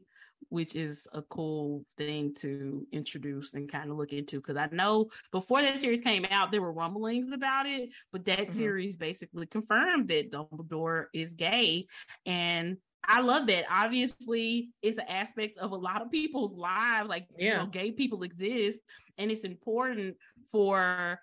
which 0.50 0.76
is 0.76 1.08
a 1.14 1.22
cool 1.24 1.86
thing 1.98 2.34
to 2.36 2.88
introduce 2.92 3.54
and 3.54 3.70
kind 3.72 3.90
of 3.92 3.98
look 3.98 4.14
into. 4.14 4.38
Because 4.40 4.58
I 4.58 4.68
know 4.68 5.10
before 5.32 5.62
that 5.62 5.80
series 5.80 6.02
came 6.02 6.26
out, 6.30 6.52
there 6.52 6.62
were 6.62 6.72
rumblings 6.72 7.32
about 7.32 7.66
it, 7.66 7.90
but 8.12 8.26
that 8.26 8.48
Mhm. 8.48 8.52
series 8.52 8.98
basically 8.98 9.48
confirmed 9.48 10.08
that 10.10 10.32
Dumbledore 10.32 11.06
is 11.14 11.34
gay. 11.34 11.88
And 12.26 12.78
I 13.04 13.22
love 13.22 13.48
that. 13.48 13.66
Obviously, 13.70 14.72
it's 14.82 14.98
an 14.98 15.08
aspect 15.08 15.58
of 15.60 15.72
a 15.72 15.76
lot 15.78 16.02
of 16.02 16.12
people's 16.12 16.54
lives. 16.54 17.08
Like, 17.10 17.28
you 17.38 17.46
Yeah. 17.46 17.58
know, 17.58 17.68
gay 17.68 17.92
people 17.92 18.24
exist, 18.24 18.82
and 19.18 19.32
it's 19.32 19.44
important 19.44 20.18
for 20.52 21.20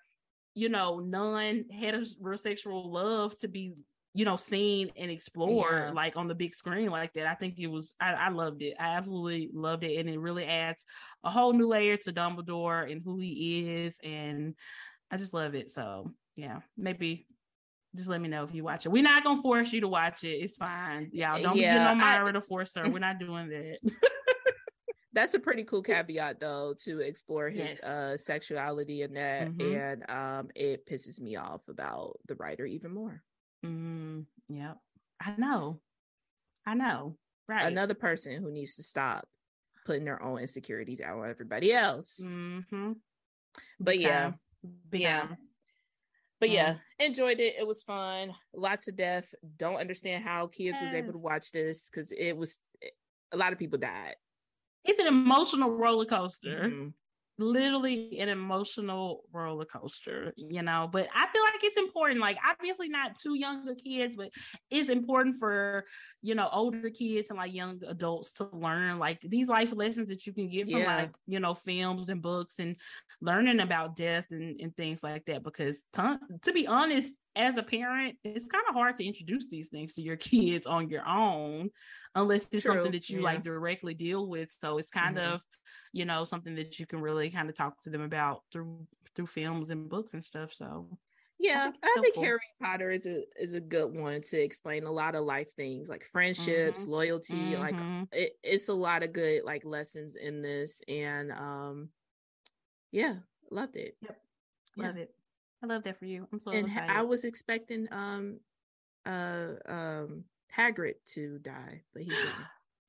you 0.55 0.69
know, 0.69 0.99
non 0.99 1.65
heterosexual 1.65 2.85
love 2.87 3.37
to 3.39 3.47
be, 3.47 3.73
you 4.17 4.23
know, 4.23 4.37
seen 4.37 4.91
and 4.95 5.11
explored 5.11 5.73
Yeah. 5.87 5.91
like 5.91 6.15
on 6.15 6.27
the 6.29 6.35
big 6.35 6.55
screen 6.55 6.89
like 6.89 7.11
that. 7.13 7.27
I 7.27 7.35
think 7.35 7.59
it 7.59 7.67
was, 7.67 7.93
I, 7.99 8.13
I 8.13 8.29
loved 8.29 8.61
it. 8.61 8.75
I 8.79 8.95
absolutely 8.95 9.49
loved 9.53 9.83
it. 9.83 9.99
And 9.99 10.09
it 10.09 10.17
really 10.19 10.45
adds 10.45 10.85
a 11.25 11.29
whole 11.29 11.51
new 11.51 11.67
layer 11.67 11.97
to 11.97 12.13
Dumbledore 12.13 12.89
and 12.89 13.01
who 13.03 13.19
he 13.19 13.83
is. 13.85 13.95
And 14.01 14.55
I 15.11 15.17
just 15.17 15.33
love 15.33 15.53
it. 15.53 15.69
So, 15.71 16.11
yeah, 16.37 16.61
maybe. 16.77 17.27
Just 17.93 18.09
let 18.09 18.19
me 18.19 18.27
know 18.27 18.43
if 18.43 18.53
you 18.53 18.63
watch 18.63 18.85
it. 18.85 18.89
We're 18.89 19.03
not 19.03 19.23
gonna 19.23 19.41
force 19.41 19.71
you 19.71 19.79
to 19.81 19.87
watch 19.87 20.23
it. 20.25 20.37
It's 20.43 20.57
fine. 20.57 21.09
Y'all 21.13 21.41
don't 21.41 21.55
Yeah, 21.55 21.73
be 21.73 21.79
getting 21.79 21.81
on 21.81 22.01
I- 22.01 22.19
Myra 22.19 22.33
to 22.33 22.41
force 22.49 22.73
her. 22.75 22.89
We're 22.89 22.99
not 22.99 23.19
doing 23.19 23.47
that. 23.49 23.77
That's 25.13 25.33
a 25.33 25.39
pretty 25.39 25.63
cool 25.63 25.81
caveat 25.81 26.41
though 26.41 26.73
to 26.83 26.99
explore 26.99 27.49
his 27.49 27.79
uh 27.79 28.17
sexuality 28.17 29.01
in 29.03 29.13
that 29.13 29.47
Mhm. 29.49 29.93
and 29.93 30.09
um 30.11 30.49
it 30.55 30.85
pisses 30.85 31.21
me 31.21 31.37
off 31.37 31.61
about 31.69 32.17
the 32.27 32.35
writer 32.35 32.65
even 32.65 32.93
more. 32.93 33.23
Mm, 33.63 34.25
yep. 34.49 34.77
I 35.21 35.35
know. 35.37 35.79
I 36.65 36.73
know. 36.73 37.17
Right. 37.47 37.65
Another 37.65 37.93
person 37.93 38.41
who 38.41 38.51
needs 38.51 38.75
to 38.75 38.83
stop 38.83 39.27
putting 39.85 40.03
their 40.05 40.21
own 40.23 40.39
insecurities 40.39 40.99
out 41.01 41.19
on 41.19 41.29
everybody 41.29 41.71
else. 41.71 42.19
Mm-hmm. 42.23 42.93
But 43.79 43.99
yeah, 43.99 44.31
Big 44.89 45.01
Yeah. 45.01 45.21
time. 45.21 45.37
but 46.39 46.49
yeah, 46.49 46.77
enjoyed 46.99 47.39
it. 47.39 47.53
It 47.59 47.67
was 47.67 47.83
fun. 47.83 48.33
Lots 48.53 48.87
of 48.87 48.95
death. 48.95 49.27
Don't 49.57 49.75
understand 49.77 50.23
how 50.23 50.47
kids 50.47 50.77
was 50.81 50.93
able 50.93 51.13
to 51.13 51.19
watch 51.19 51.51
this 51.51 51.87
because 51.89 52.11
it 52.11 52.35
was 52.35 52.57
a 53.31 53.37
lot 53.37 53.53
of 53.53 53.59
people 53.59 53.77
died. 53.77 54.15
It's 54.83 54.99
an 54.99 55.07
emotional 55.07 55.69
roller 55.71 56.05
coaster. 56.05 56.63
Mhm. 56.69 56.93
Literally 57.37 58.17
an 58.19 58.29
emotional 58.29 59.23
roller 59.33 59.65
coaster, 59.65 60.33
you 60.37 60.61
know. 60.61 60.87
But 60.89 61.09
I 61.13 61.27
feel 61.27 61.41
like 61.43 61.63
it's 61.63 61.75
important. 61.77 62.21
Like, 62.21 62.37
obviously, 62.47 62.87
not 62.87 63.19
too 63.19 63.35
younger 63.35 63.75
kids, 63.75 64.15
but 64.15 64.29
it's 64.69 64.87
important 64.89 65.35
for 65.37 65.85
you 66.21 66.33
know 66.33 66.49
older 66.51 66.89
kids 66.89 67.29
and 67.29 67.37
like 67.37 67.53
young 67.53 67.81
adults 67.87 68.31
to 68.33 68.49
learn 68.53 68.99
like 68.99 69.19
these 69.21 69.47
life 69.47 69.73
lessons 69.73 70.07
that 70.07 70.25
you 70.25 70.33
can 70.33 70.49
get 70.49 70.69
from 70.69 70.79
Yeah. 70.79 70.95
like 70.95 71.15
you 71.27 71.39
know 71.41 71.53
films 71.55 72.07
and 72.09 72.21
books 72.21 72.55
and 72.59 72.77
learning 73.21 73.59
about 73.59 73.95
death 73.95 74.25
and, 74.31 74.59
and 74.61 74.75
things 74.75 75.03
like 75.03 75.25
that. 75.25 75.43
Because 75.43 75.77
ton- 75.91 76.19
to 76.43 76.53
be 76.53 76.67
honest, 76.67 77.09
as 77.35 77.57
a 77.57 77.63
parent, 77.63 78.15
it's 78.23 78.47
kind 78.47 78.63
of 78.69 78.75
hard 78.75 78.95
to 78.95 79.05
introduce 79.05 79.49
these 79.49 79.67
things 79.67 79.93
to 79.95 80.01
your 80.01 80.15
kids 80.17 80.65
on 80.65 80.89
your 80.89 81.05
own 81.05 81.69
unless 82.15 82.47
it's 82.51 82.65
True, 82.65 82.65
something 82.65 82.91
that 82.93 83.09
you 83.09 83.21
yeah. 83.21 83.21
like 83.21 83.43
directly 83.43 83.93
deal 83.93 84.27
with. 84.29 84.49
So 84.59 84.77
it's 84.77 84.91
kind 84.91 85.17
Mhm. 85.17 85.19
of, 85.19 85.41
you 85.93 86.05
know, 86.05 86.25
something 86.25 86.55
that 86.55 86.79
you 86.79 86.87
can 86.87 87.01
really 87.01 87.29
kind 87.31 87.49
of 87.49 87.55
talk 87.55 87.81
to 87.83 87.89
them 87.89 88.01
about 88.01 88.43
through 88.51 88.87
through 89.15 89.27
films 89.27 89.69
and 89.69 89.89
books 89.89 90.13
and 90.13 90.23
stuff. 90.23 90.53
So 90.53 90.97
Yeah, 91.37 91.71
think 91.71 91.75
I 91.83 91.97
think. 92.01 92.15
Harry 92.15 92.39
Potter 92.61 92.91
is 92.91 93.05
a 93.05 93.25
is 93.41 93.53
a 93.55 93.61
good 93.61 93.93
one 93.93 94.21
to 94.21 94.41
explain 94.41 94.85
a 94.85 94.91
lot 94.91 95.15
of 95.15 95.25
life 95.25 95.53
things 95.53 95.89
like 95.89 96.05
friendships, 96.05 96.85
Mhm. 96.85 96.87
loyalty, 96.87 97.57
like 97.57 97.81
Mhm. 97.81 98.09
it, 98.11 98.33
it's 98.43 98.69
a 98.69 98.73
lot 98.73 99.03
of 99.03 99.11
good 99.11 99.43
like 99.43 99.65
lessons 99.65 100.15
in 100.15 100.41
this 100.41 100.81
and 100.87 101.31
um 101.33 101.91
yeah, 102.91 103.19
loved 103.51 103.75
it. 103.75 103.97
Yeah. 104.75 104.87
love 104.87 104.97
it. 104.97 105.15
I 105.61 105.65
love 105.67 105.83
that 105.83 105.97
for 105.97 106.05
you. 106.05 106.27
I'm 106.31 106.39
so 106.39 106.51
and 106.51 106.65
excited. 106.65 106.89
I 106.89 107.03
was 107.03 107.25
expecting 107.25 107.87
um 107.91 108.39
uh 109.05 109.55
um 109.65 110.25
Hagrid 110.55 110.95
to 111.13 111.39
die, 111.39 111.81
but 111.93 112.03
he 112.03 112.09
didn't. 112.09 112.33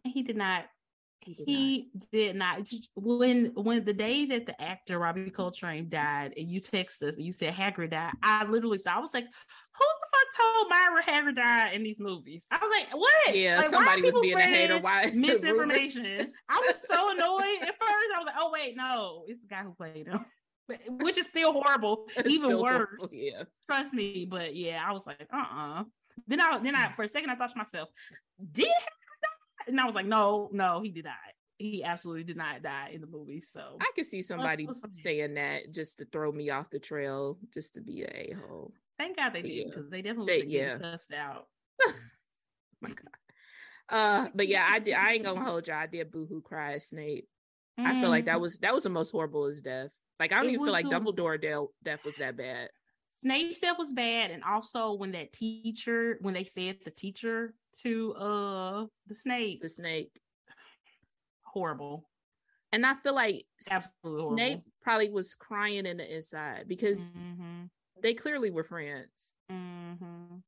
He 0.15 0.23
did 0.23 0.37
not. 0.37 0.67
He 1.21 1.35
did 1.35 1.49
He 1.49 1.91
did 2.13 2.37
not. 2.37 2.61
When 2.95 3.47
when 3.55 3.85
the 3.85 3.93
day 3.93 4.27
that 4.27 4.47
the 4.47 4.61
actor 4.63 5.01
Robbie 5.01 5.31
Coltrane 5.31 5.89
died, 5.89 6.35
and 6.37 6.49
you 6.49 6.61
text 6.61 7.03
us 7.03 7.17
and 7.17 7.25
you 7.25 7.33
said 7.33 7.55
Hagrid 7.55 7.91
died, 7.91 8.13
I 8.23 8.45
literally 8.45 8.79
thought 8.79 8.99
I 8.99 9.01
was 9.01 9.13
like, 9.13 9.25
"Who 9.25 9.85
the 9.85 10.07
fuck 10.13 10.45
told 10.45 10.71
Myra 10.71 11.03
Hagrid 11.03 11.35
died 11.37 11.75
in 11.75 11.83
these 11.83 11.97
movies?" 11.99 12.45
I 12.53 12.59
was 12.59 12.71
like, 12.71 12.95
"What?" 12.97 13.35
Yeah, 13.35 13.57
Like, 13.57 13.71
somebody 13.71 14.03
was 14.03 14.17
being 14.23 14.39
a 14.39 14.43
hater. 14.43 14.79
Why 14.79 15.11
misinformation. 15.13 16.33
I 16.49 16.57
was 16.59 16.77
so 16.89 17.11
annoyed 17.15 17.63
at 17.63 17.75
first. 17.81 18.11
I 18.15 18.19
was 18.19 18.27
like, 18.27 18.35
"Oh 18.39 18.51
wait, 18.53 18.77
no, 18.77 19.25
it's 19.27 19.41
the 19.41 19.49
guy 19.49 19.65
who 19.65 19.75
played 19.75 20.07
him," 20.07 20.25
but, 20.69 20.79
which 21.03 21.19
is 21.19 21.27
still 21.27 21.53
horrible, 21.53 22.07
It's 22.17 22.29
even 22.31 22.51
still 22.51 22.63
worse. 22.63 22.73
horrible, 22.75 23.09
Yeah. 23.11 23.43
Trust 23.69 23.93
me. 23.93 24.25
But 24.31 24.55
yeah, 24.55 24.85
I 24.87 24.93
was 24.93 25.05
like, 25.05 25.27
"Uh, 25.33 25.37
uh 25.51 25.85
Then 26.27 26.41
I 26.41 26.59
then 26.59 26.75
I 26.77 26.93
for 26.93 27.03
a 27.05 27.09
second 27.09 27.31
I 27.31 27.37
thought 27.37 27.51
to 27.53 27.59
myself, 27.59 27.89
"Did 28.53 28.67
Hagrid 28.67 29.23
die?" 29.23 29.65
And 29.69 29.81
I 29.81 29.87
was 29.87 29.95
like, 29.95 30.07
"No, 30.07 30.49
no, 30.53 30.81
he 30.81 30.91
did 30.91 31.05
not. 31.05 31.15
He 31.59 31.83
absolutely 31.85 32.25
did 32.25 32.37
not 32.37 32.63
die 32.63 32.91
in 32.93 33.01
the 33.01 33.07
movie." 33.07 33.41
So 33.43 33.77
I 33.81 33.91
could 33.95 34.07
see 34.07 34.23
somebody 34.23 34.69
saying 34.93 35.35
that 35.35 35.73
just 35.73 35.99
to 35.99 36.05
throw 36.07 36.33
me 36.33 36.51
off 36.51 36.71
the 36.71 36.79
trail, 36.79 37.39
just 37.55 37.75
to 37.75 37.81
be 37.81 38.03
a 38.03 38.07
a 38.09 38.33
hole. 38.35 38.73
thank 38.99 39.17
God 39.17 39.31
they 39.35 39.43
did 39.43 39.53
Yeah. 39.53 39.65
because 39.67 39.91
they 39.91 40.03
definitely 40.03 40.41
They- 40.43 40.47
yeah. 40.47 40.79
cussed 40.79 41.13
out. 41.13 41.49
my 42.81 42.89
god. 42.91 43.09
Uh, 43.89 44.29
but 44.35 44.49
yeah, 44.49 44.67
I 44.69 44.79
did. 44.81 44.95
I 44.95 45.13
ain't 45.13 45.25
gonna 45.25 45.45
hold 45.45 45.69
you. 45.69 45.75
I 45.75 45.87
did 45.87 46.11
boohoo 46.11 46.41
cry 46.43 46.73
at 46.75 46.83
Snape. 46.83 47.29
I 47.79 48.01
feel 48.01 48.09
like 48.09 48.25
that 48.25 48.39
Mhm. 48.39 48.41
was 48.41 48.59
that 48.61 48.75
was 48.75 48.85
the 48.85 48.89
most 48.91 49.11
horrible 49.11 49.45
as 49.45 49.61
death. 49.61 49.91
Like 50.19 50.33
I 50.33 50.37
don't 50.37 50.47
It 50.47 50.53
even 50.55 50.65
feel 50.65 50.73
like 50.73 50.89
the- 50.89 50.99
Dumbledore 50.99 51.41
death, 51.41 51.67
death 51.83 52.05
was 52.05 52.17
that 52.17 52.37
bad. 52.37 52.71
Snape's 53.27 53.59
stuff 53.59 53.79
was 53.79 53.93
bad, 53.93 54.31
and 54.31 54.45
also 54.45 54.93
when 54.95 55.13
that 55.13 55.33
teacher, 55.33 56.19
when 56.21 56.35
they 56.35 56.45
fed 56.45 56.79
the 56.85 56.91
teacher 56.93 57.55
to 57.79 58.15
uh 58.15 58.87
the 59.07 59.15
snake, 59.15 59.61
The 59.63 59.69
snake, 59.69 60.21
horrible, 61.45 62.09
and 62.73 62.87
I 62.87 62.95
feel 62.95 63.15
like 63.15 63.47
absolutely 63.69 64.23
horrible. 64.23 64.45
Snape 64.45 64.65
probably 64.83 65.11
was 65.11 65.35
crying 65.35 65.87
in 65.87 65.97
the 65.97 66.15
inside 66.15 66.69
because 66.69 67.15
hmm 67.15 67.65
they 68.03 68.15
clearly 68.15 68.51
were 68.51 68.65
friends. 68.65 69.35
hmm 69.49 70.39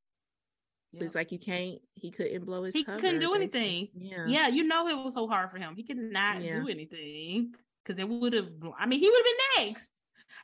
It's 0.92 1.14
like 1.14 1.32
you 1.32 1.38
can't. 1.38 1.80
He 1.94 2.10
couldn't 2.10 2.44
blow 2.44 2.62
his. 2.64 2.74
He 2.74 2.84
cover, 2.84 3.00
couldn't 3.00 3.20
do 3.20 3.34
anything. 3.34 3.88
Yeah. 3.94 4.26
yeah, 4.28 4.48
you 4.48 4.64
know 4.64 4.86
it 4.88 4.94
was 5.04 5.14
so 5.14 5.26
hard 5.28 5.50
for 5.50 5.58
him. 5.58 5.76
He 5.76 5.82
could 5.84 5.96
not 5.98 6.42
Yeah. 6.42 6.60
do 6.60 6.68
anything 6.68 7.54
because 7.84 7.98
it 7.98 8.08
would 8.08 8.32
have. 8.32 8.48
I 8.78 8.86
mean, 8.86 9.00
he 9.00 9.08
would 9.08 9.16
have 9.16 9.24
been 9.56 9.66
next. 9.66 9.90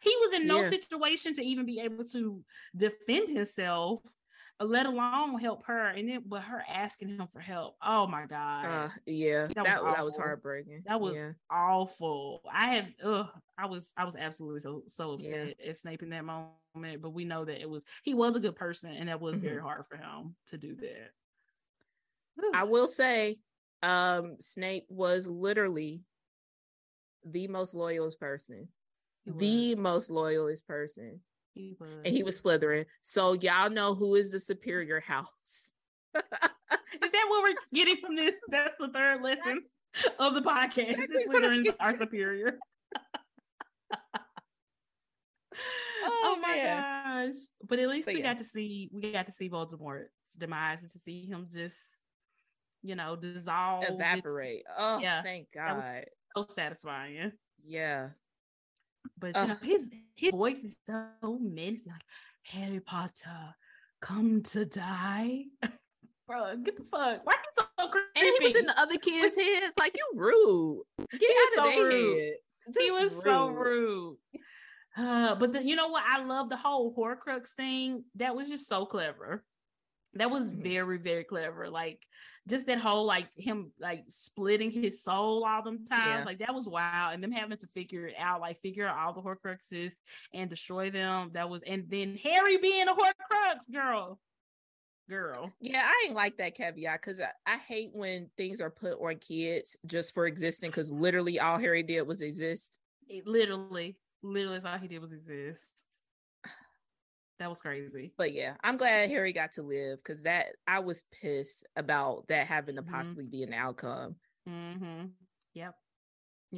He 0.04 0.14
was 0.16 0.34
in 0.34 0.46
no 0.46 0.62
Yeah. 0.62 0.70
situation 0.70 1.34
to 1.34 1.42
even 1.42 1.66
be 1.66 1.80
able 1.80 2.04
to 2.06 2.44
defend 2.76 3.36
himself, 3.36 4.02
let 4.60 4.86
alone 4.86 5.40
help 5.40 5.66
her. 5.66 5.88
And 5.88 6.08
then, 6.08 6.22
but 6.26 6.42
her 6.42 6.62
asking 6.68 7.08
him 7.08 7.28
for 7.32 7.40
help. 7.40 7.76
Oh 7.82 8.06
my 8.06 8.26
god, 8.26 8.68
Uh, 8.68 8.88
yeah. 9.06 9.48
That 9.54 9.64
That 9.64 9.82
was 9.84 9.94
that, 9.94 10.04
was 10.04 10.16
heartbreaking. 10.16 10.84
that 10.86 11.00
was 11.00 11.16
Yeah. 11.16 11.32
awful. 11.50 12.42
I 12.52 12.74
had, 12.74 12.94
ugh, 13.02 13.28
I 13.58 13.66
was, 13.66 13.92
I 13.96 14.04
was 14.04 14.16
absolutely 14.16 14.60
so 14.60 14.84
so 14.88 15.12
Yeah. 15.16 15.48
upset 15.48 15.60
at 15.60 15.78
Snape 15.78 16.02
in 16.02 16.10
that 16.10 16.24
moment. 16.24 17.02
But 17.02 17.10
we 17.10 17.24
know 17.24 17.44
that 17.44 17.60
it 17.60 17.68
was 17.70 17.84
he 18.02 18.14
was 18.14 18.36
a 18.36 18.40
good 18.40 18.56
person, 18.56 18.92
and 18.92 19.08
that 19.08 19.20
was 19.20 19.38
very 19.38 19.60
Mhm. 19.60 19.62
hard 19.62 19.86
for 19.86 19.96
him 19.96 20.36
to 20.48 20.58
do 20.58 20.74
that. 20.76 21.12
I 22.52 22.64
will 22.64 22.86
say, 22.86 23.38
um, 23.82 24.36
Snape 24.40 24.86
was 24.88 25.26
literally 25.26 26.04
the 27.24 27.48
most 27.48 27.74
loyalist 27.74 28.20
person. 28.20 28.68
He 29.24 29.74
the 29.74 29.80
most 29.80 30.10
loyalist 30.10 30.66
person. 30.66 31.20
He 31.54 31.76
was. 31.78 31.90
And 32.04 32.14
he 32.14 32.22
was 32.22 32.40
Slytherin. 32.42 32.84
So 33.02 33.32
y'all 33.34 33.70
know 33.70 33.94
who 33.94 34.14
is 34.16 34.30
the 34.30 34.40
superior 34.40 35.00
house. 35.00 35.72
Is 36.14 37.10
that 37.10 37.26
what 37.28 37.42
we're 37.42 37.54
getting 37.72 37.96
from 38.04 38.14
this? 38.16 38.34
That's 38.48 38.74
the 38.78 38.88
third 38.88 39.22
lesson 39.22 39.62
of 40.18 40.34
the 40.34 40.40
podcast. 40.42 40.90
Exactly 40.90 41.06
This 41.12 41.24
what 41.26 41.44
I'm 41.44 41.64
Slytherins 41.64 41.74
are 41.80 41.98
superior. 41.98 42.58
Oh, 46.06 46.34
oh, 46.36 46.40
my 46.40 46.48
man. 46.54 47.30
gosh! 47.32 47.40
But 47.66 47.78
at 47.78 47.88
least 47.88 48.06
But 48.06 48.14
we 48.14 48.20
yeah. 48.20 48.32
got 48.34 48.38
to 48.38 48.44
see 48.44 48.90
we 48.92 49.10
got 49.12 49.26
to 49.26 49.32
see 49.32 49.48
Voldemort's 49.48 50.10
demise 50.36 50.78
and 50.82 50.90
to 50.90 50.98
see 50.98 51.24
him 51.26 51.46
just, 51.50 51.78
you 52.82 52.94
know, 52.94 53.16
dissolve, 53.16 53.84
Evaporate. 53.88 54.64
Oh, 54.76 54.98
Yeah, 54.98 55.22
thank 55.22 55.46
That 55.54 55.76
was 55.76 55.84
God. 55.84 56.04
so 56.48 56.54
satisfying. 56.54 57.32
Yeah. 57.64 58.10
But 59.18 59.34
know, 59.34 59.56
his 59.62 59.84
his 60.16 60.30
voice 60.32 60.62
is 60.64 60.76
so 60.86 61.38
menacing, 61.40 61.92
like 61.92 62.02
Harry 62.44 62.80
Potter, 62.80 63.54
come 64.00 64.42
to 64.44 64.64
die. 64.64 65.44
Bro, 66.26 66.56
get 66.64 66.76
the 66.76 66.84
fuck. 66.90 67.20
Why 67.24 67.34
you 67.34 67.64
so 67.78 67.88
creepy? 67.88 68.08
And 68.16 68.26
he 68.40 68.46
was 68.48 68.56
in 68.56 68.66
the 68.66 68.80
other 68.80 68.96
kids' 68.96 69.36
heads. 69.36 69.76
Like, 69.78 69.94
you 69.96 70.06
rude. 70.14 70.82
Get 71.12 71.20
was 71.20 71.58
out 71.58 71.66
of 71.66 71.72
so 71.74 71.78
their 71.80 71.88
rude. 71.88 72.18
head. 72.18 72.32
he 72.78 72.88
Just 72.88 73.14
was 73.16 73.24
so 73.24 73.48
rude. 73.48 74.16
Uh, 74.96 75.34
but 75.34 75.52
the, 75.52 75.62
you 75.62 75.76
know 75.76 75.88
what? 75.88 76.02
I 76.06 76.24
love 76.24 76.48
the 76.48 76.56
whole 76.56 76.94
Horcrux 76.94 77.48
thing. 77.56 78.04
That 78.14 78.34
was 78.34 78.48
just 78.48 78.68
so 78.68 78.86
clever. 78.86 79.44
That 80.14 80.30
was 80.30 80.44
Mhm. 80.44 80.62
very, 80.62 80.98
very 80.98 81.24
clever. 81.24 81.68
Like 81.68 82.00
just 82.48 82.66
that 82.66 82.78
whole 82.78 83.06
like 83.06 83.28
him 83.36 83.72
like 83.80 84.04
splitting 84.08 84.70
his 84.70 85.02
soul 85.02 85.44
all 85.44 85.62
them 85.62 85.86
times. 85.86 86.06
Yeah. 86.06 86.24
Like 86.24 86.38
that 86.40 86.54
was 86.54 86.66
wild. 86.66 87.14
And 87.14 87.22
them 87.22 87.32
having 87.32 87.58
to 87.58 87.66
figure 87.66 88.06
it 88.06 88.14
out, 88.18 88.40
like 88.40 88.60
figure 88.60 88.86
out 88.86 88.98
all 88.98 89.12
the 89.12 89.22
Horcruxes 89.22 89.92
and 90.32 90.50
destroy 90.50 90.90
them. 90.90 91.30
That 91.32 91.48
was 91.48 91.62
and 91.66 91.84
then 91.88 92.18
Harry 92.22 92.58
being 92.58 92.88
a 92.88 92.92
Horcrux, 92.94 93.72
girl. 93.72 94.18
Girl. 95.08 95.52
Yeah, 95.60 95.82
I 95.84 96.06
ain't 96.06 96.16
like 96.16 96.38
that 96.38 96.54
caveat 96.54 97.00
because 97.02 97.20
I, 97.20 97.28
I 97.46 97.58
hate 97.58 97.90
when 97.92 98.30
things 98.36 98.60
are 98.60 98.70
put 98.70 98.94
on 98.94 99.16
kids 99.16 99.76
just 99.86 100.14
for 100.14 100.26
existing 100.26 100.70
because 100.70 100.90
literally 100.90 101.40
all 101.40 101.58
Harry 101.58 101.82
did 101.82 102.02
was 102.02 102.22
exist. 102.22 102.78
It 103.08 103.26
literally, 103.26 103.96
literally 104.22 104.58
is 104.58 104.64
all 104.64 104.78
he 104.78 104.88
did 104.88 105.02
was 105.02 105.12
exist. 105.12 105.72
That 107.38 107.50
was 107.50 107.60
crazy. 107.60 108.12
But 108.16 108.32
yeah, 108.32 108.56
I'm 108.62 108.76
glad 108.76 109.10
Harry 109.10 109.32
got 109.32 109.52
to 109.52 109.62
live 109.62 109.98
because 109.98 110.22
that 110.22 110.56
I 110.66 110.78
was 110.80 111.04
pissed 111.10 111.66
about 111.76 112.28
that 112.28 112.46
having 112.46 112.76
to 112.76 112.82
Mhm. 112.82 112.90
possibly 112.90 113.26
be 113.26 113.42
an 113.42 113.52
outcome. 113.52 114.16
Mm-hmm. 114.48 115.06
Yep. 115.54 115.74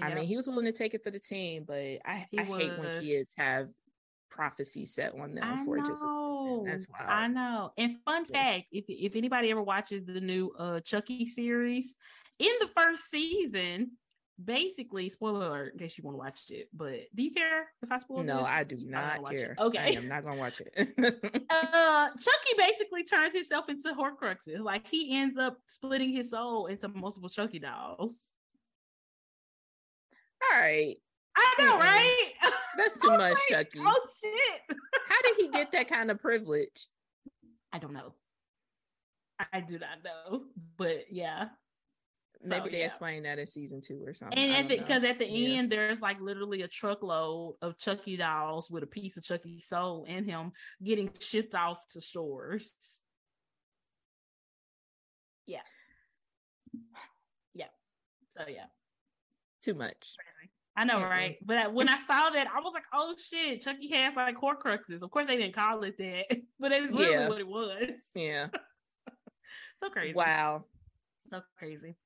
I 0.01 0.15
mean, 0.15 0.27
he 0.27 0.37
was 0.37 0.47
willing 0.47 0.67
to 0.67 0.73
take 0.73 0.93
it 0.93 1.03
for 1.03 1.11
the 1.11 1.19
team, 1.21 1.65
but 1.65 1.79
I, 2.05 2.27
I 2.37 2.43
hate 2.43 2.79
when 2.79 2.91
kids 2.91 3.35
have 3.37 3.71
prophecy 4.29 4.85
set 4.85 5.15
on 5.15 5.35
them 5.35 5.61
I 5.61 5.65
for 5.65 5.79
just. 5.79 6.05
That's 6.67 6.87
I 6.99 7.29
know. 7.29 7.73
And 7.79 7.99
fun 8.05 8.27
Yeah. 8.29 8.33
fact, 8.33 8.67
if 8.73 8.85
if 8.89 9.17
anybody 9.17 9.51
ever 9.51 9.63
watches 9.63 10.05
the 10.05 10.21
new 10.21 10.51
uh 10.51 10.81
Chucky 10.81 11.27
series, 11.27 11.95
in 12.39 12.53
the 12.61 12.69
first 12.69 13.09
season, 13.11 13.93
basically, 14.43 15.09
spoiler 15.11 15.47
alert, 15.47 15.73
in 15.73 15.79
case 15.79 15.97
you 15.97 16.05
want 16.05 16.15
to 16.15 16.19
watch 16.19 16.51
it, 16.51 16.69
but 16.73 17.01
do 17.15 17.23
you 17.23 17.33
care 17.33 17.69
if 17.83 17.91
I 17.91 17.99
spoil 17.99 18.23
no, 18.23 18.39
this? 18.39 18.47
I 18.47 18.65
do 18.65 18.77
not 18.79 19.23
gonna 19.23 19.35
it. 19.35 19.39
care. 19.39 19.57
Okay. 19.59 19.79
I 19.79 19.89
am 19.89 20.09
not 20.09 20.25
gonna 20.25 20.39
watch 20.39 20.61
it. 20.61 20.73
uh 21.51 22.09
Chucky 22.11 22.55
basically 22.59 23.05
turns 23.05 23.35
himself 23.35 23.69
into 23.69 23.93
Horcruxes. 23.95 24.61
Like 24.61 24.87
he 24.87 25.17
ends 25.17 25.39
up 25.39 25.59
splitting 25.67 26.13
his 26.13 26.31
soul 26.31 26.67
into 26.67 26.89
multiple 26.89 27.29
Chucky 27.29 27.59
dolls. 27.59 28.15
All 30.53 30.61
right, 30.61 30.97
I 31.37 31.55
know, 31.59 31.73
Mm-mm. 31.73 31.81
right? 31.81 32.33
that's 32.77 32.97
too 33.03 33.09
much, 33.09 33.37
like, 33.51 33.71
Chucky. 33.71 33.81
Oh 33.81 34.07
shit. 34.23 34.77
How 35.09 35.23
did 35.23 35.37
he 35.37 35.49
get 35.53 35.73
that 35.73 35.89
kind 35.89 36.11
of 36.11 36.21
privilege? 36.21 36.89
I 37.73 37.79
don't 37.79 37.93
know. 37.93 38.15
I 39.53 39.61
do 39.61 39.79
not 39.79 40.03
know, 40.03 40.45
but 40.79 41.07
yeah. 41.11 41.49
Maybe 42.43 42.65
So, 42.67 42.71
they 42.73 42.79
yeah. 42.81 42.85
explain 42.85 43.23
that 43.25 43.39
in 43.39 43.47
season 43.47 43.81
two 43.81 44.03
or 44.05 44.15
something. 44.15 44.39
And 44.39 44.53
I 44.53 44.61
at 44.61 44.69
because 44.69 45.05
at 45.05 45.19
the 45.19 45.27
Yeah. 45.27 45.59
end, 45.59 45.73
there's 45.73 46.01
like 46.01 46.21
literally 46.21 46.63
a 46.63 46.69
truckload 46.69 47.57
of 47.63 47.79
Chucky 47.79 48.17
dolls 48.17 48.71
with 48.71 48.83
a 48.83 48.87
piece 48.87 49.17
of 49.17 49.25
Chucky 49.25 49.61
soul 49.61 50.05
in 50.05 50.25
him 50.25 50.53
getting 50.83 51.11
shipped 51.19 51.55
off 51.55 51.87
to 51.93 52.01
stores. 52.01 52.73
Yeah. 55.47 55.61
Yeah. 57.55 57.67
So 58.37 58.45
yeah. 58.49 58.67
too 59.63 59.75
much. 59.75 60.15
I 60.79 60.85
know, 60.85 60.97
Mm-mm. 60.99 61.09
right? 61.11 61.37
But 61.43 61.57
uh, 61.67 61.71
when 61.71 61.89
I 61.89 61.97
saw 62.07 62.29
that, 62.29 62.49
I 62.55 62.61
was 62.61 62.73
like, 62.75 62.85
"Oh 62.93 63.15
shit!" 63.19 63.63
Chucky 63.63 63.89
has 63.93 64.15
like 64.15 64.37
Horcruxes. 64.37 65.01
Of 65.01 65.11
course, 65.11 65.27
they 65.27 65.39
didn't 65.39 65.55
call 65.55 65.83
it 65.85 65.97
that, 65.97 66.27
but 66.61 66.71
it's 66.71 66.93
literally 66.93 67.13
Yeah. 67.13 67.29
what 67.29 67.41
it 67.41 67.49
was. 67.49 67.91
Yeah. 68.15 68.49
So 69.79 69.91
crazy. 69.91 70.15
Wow. 70.15 70.65
So 71.31 71.41
crazy. 71.59 71.97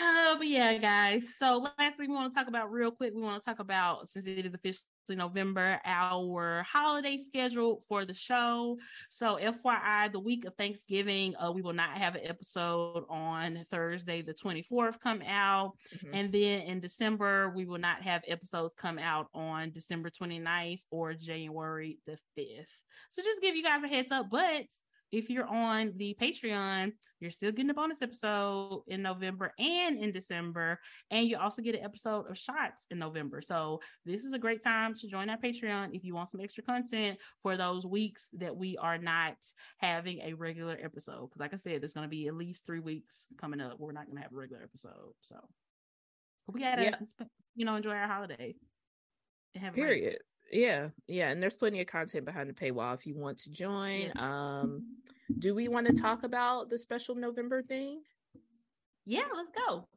Uh, 0.00 0.36
but 0.36 0.48
yeah, 0.48 0.76
guys. 0.78 1.22
So 1.38 1.68
lastly, 1.78 2.08
we 2.08 2.14
want 2.14 2.32
to 2.32 2.38
talk 2.38 2.48
about 2.48 2.72
real 2.72 2.90
quick. 2.90 3.12
We 3.14 3.22
want 3.22 3.40
to 3.40 3.48
talk 3.48 3.60
about 3.60 4.08
since 4.08 4.26
it 4.26 4.44
is 4.44 4.52
officially 4.52 4.82
November, 5.10 5.80
our 5.84 6.64
holiday 6.68 7.18
schedule 7.28 7.84
for 7.88 8.04
the 8.04 8.14
show. 8.14 8.76
So 9.10 9.38
FYI, 9.40 10.10
the 10.10 10.18
week 10.18 10.46
of 10.46 10.54
Thanksgiving, 10.56 11.34
uh, 11.36 11.52
we 11.52 11.62
will 11.62 11.74
not 11.74 11.96
have 11.98 12.16
an 12.16 12.22
episode 12.24 13.04
on 13.08 13.64
Thursday, 13.70 14.22
the 14.22 14.34
24th 14.34 14.98
come 14.98 15.22
out. 15.22 15.76
Mhm. 15.94 16.10
And 16.12 16.32
then 16.32 16.62
in 16.62 16.80
December, 16.80 17.52
we 17.54 17.64
will 17.64 17.78
not 17.78 18.02
have 18.02 18.24
episodes 18.26 18.74
come 18.76 18.98
out 18.98 19.28
on 19.32 19.70
December 19.70 20.10
29th 20.10 20.82
or 20.90 21.14
January 21.14 21.98
the 22.06 22.18
5th. 22.36 22.80
So 23.10 23.22
just 23.22 23.40
give 23.40 23.54
you 23.54 23.62
guys 23.62 23.82
a 23.84 23.88
heads 23.88 24.10
up. 24.10 24.28
But 24.30 24.66
if 25.14 25.30
you're 25.30 25.46
on 25.46 25.92
the 25.96 26.16
Patreon, 26.20 26.92
you're 27.20 27.30
still 27.30 27.52
getting 27.52 27.70
a 27.70 27.74
bonus 27.74 28.02
episode 28.02 28.82
in 28.88 29.00
November 29.00 29.52
and 29.58 29.98
in 30.02 30.12
December. 30.12 30.78
And 31.10 31.26
you 31.28 31.38
also 31.38 31.62
get 31.62 31.74
an 31.76 31.84
episode 31.84 32.28
of 32.28 32.36
Shots 32.36 32.86
in 32.90 32.98
November. 32.98 33.40
So 33.40 33.80
this 34.04 34.24
is 34.24 34.32
a 34.32 34.38
great 34.38 34.62
time 34.62 34.94
to 34.96 35.08
join 35.08 35.30
our 35.30 35.38
Patreon 35.38 35.94
if 35.94 36.04
you 36.04 36.14
want 36.14 36.30
some 36.30 36.40
extra 36.40 36.64
content 36.64 37.18
for 37.42 37.56
those 37.56 37.86
weeks 37.86 38.28
that 38.38 38.54
we 38.56 38.76
are 38.76 38.98
not 38.98 39.36
having 39.78 40.20
a 40.20 40.34
regular 40.34 40.76
episode. 40.82 41.28
Because, 41.28 41.40
like 41.40 41.54
I 41.54 41.58
said, 41.58 41.80
there's 41.80 41.94
going 41.94 42.04
to 42.06 42.10
be 42.10 42.26
at 42.26 42.34
least 42.34 42.66
three 42.66 42.80
weeks 42.80 43.26
coming 43.40 43.60
up. 43.60 43.78
We're 43.78 43.92
not 43.92 44.06
going 44.06 44.16
to 44.16 44.22
have 44.22 44.32
a 44.32 44.36
regular 44.36 44.62
episode. 44.62 45.14
So 45.22 45.36
we 46.52 46.60
got 46.60 46.74
to, 46.76 46.82
Yeah. 46.84 47.26
you 47.54 47.64
know, 47.64 47.76
enjoy 47.76 47.92
our 47.92 48.08
holiday. 48.08 48.54
and 49.54 49.64
have 49.64 49.74
a 49.74 49.76
great- 49.80 50.00
Period. 50.02 50.18
Yeah, 50.52 50.88
yeah, 51.08 51.30
and 51.30 51.42
there's 51.42 51.54
plenty 51.54 51.80
of 51.80 51.86
content 51.86 52.24
behind 52.24 52.48
the 52.48 52.54
paywall 52.54 52.94
if 52.94 53.06
you 53.06 53.16
want 53.16 53.38
to 53.38 53.50
join. 53.50 54.02
Yes. 54.02 54.12
Um, 54.16 54.96
do 55.38 55.54
we 55.54 55.68
want 55.68 55.86
to 55.86 55.92
talk 55.92 56.22
about 56.22 56.70
the 56.70 56.78
special 56.78 57.14
November 57.14 57.62
thing? 57.62 58.02
Yeah, 59.06 59.24
let's 59.34 59.50
go. 59.66 59.88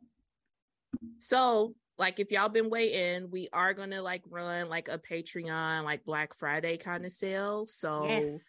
So, 1.19 1.75
like, 1.97 2.19
if 2.19 2.31
y'all 2.31 2.49
been 2.49 2.69
waiting, 2.69 3.29
we 3.29 3.49
are 3.53 3.73
gonna 3.73 4.01
like 4.01 4.23
run 4.29 4.69
like 4.69 4.89
a 4.89 4.97
Patreon 4.97 5.83
like 5.83 6.05
Black 6.05 6.33
Friday 6.33 6.77
kind 6.77 7.05
of 7.05 7.11
sale. 7.11 7.67
So 7.67 8.05
yes. 8.07 8.39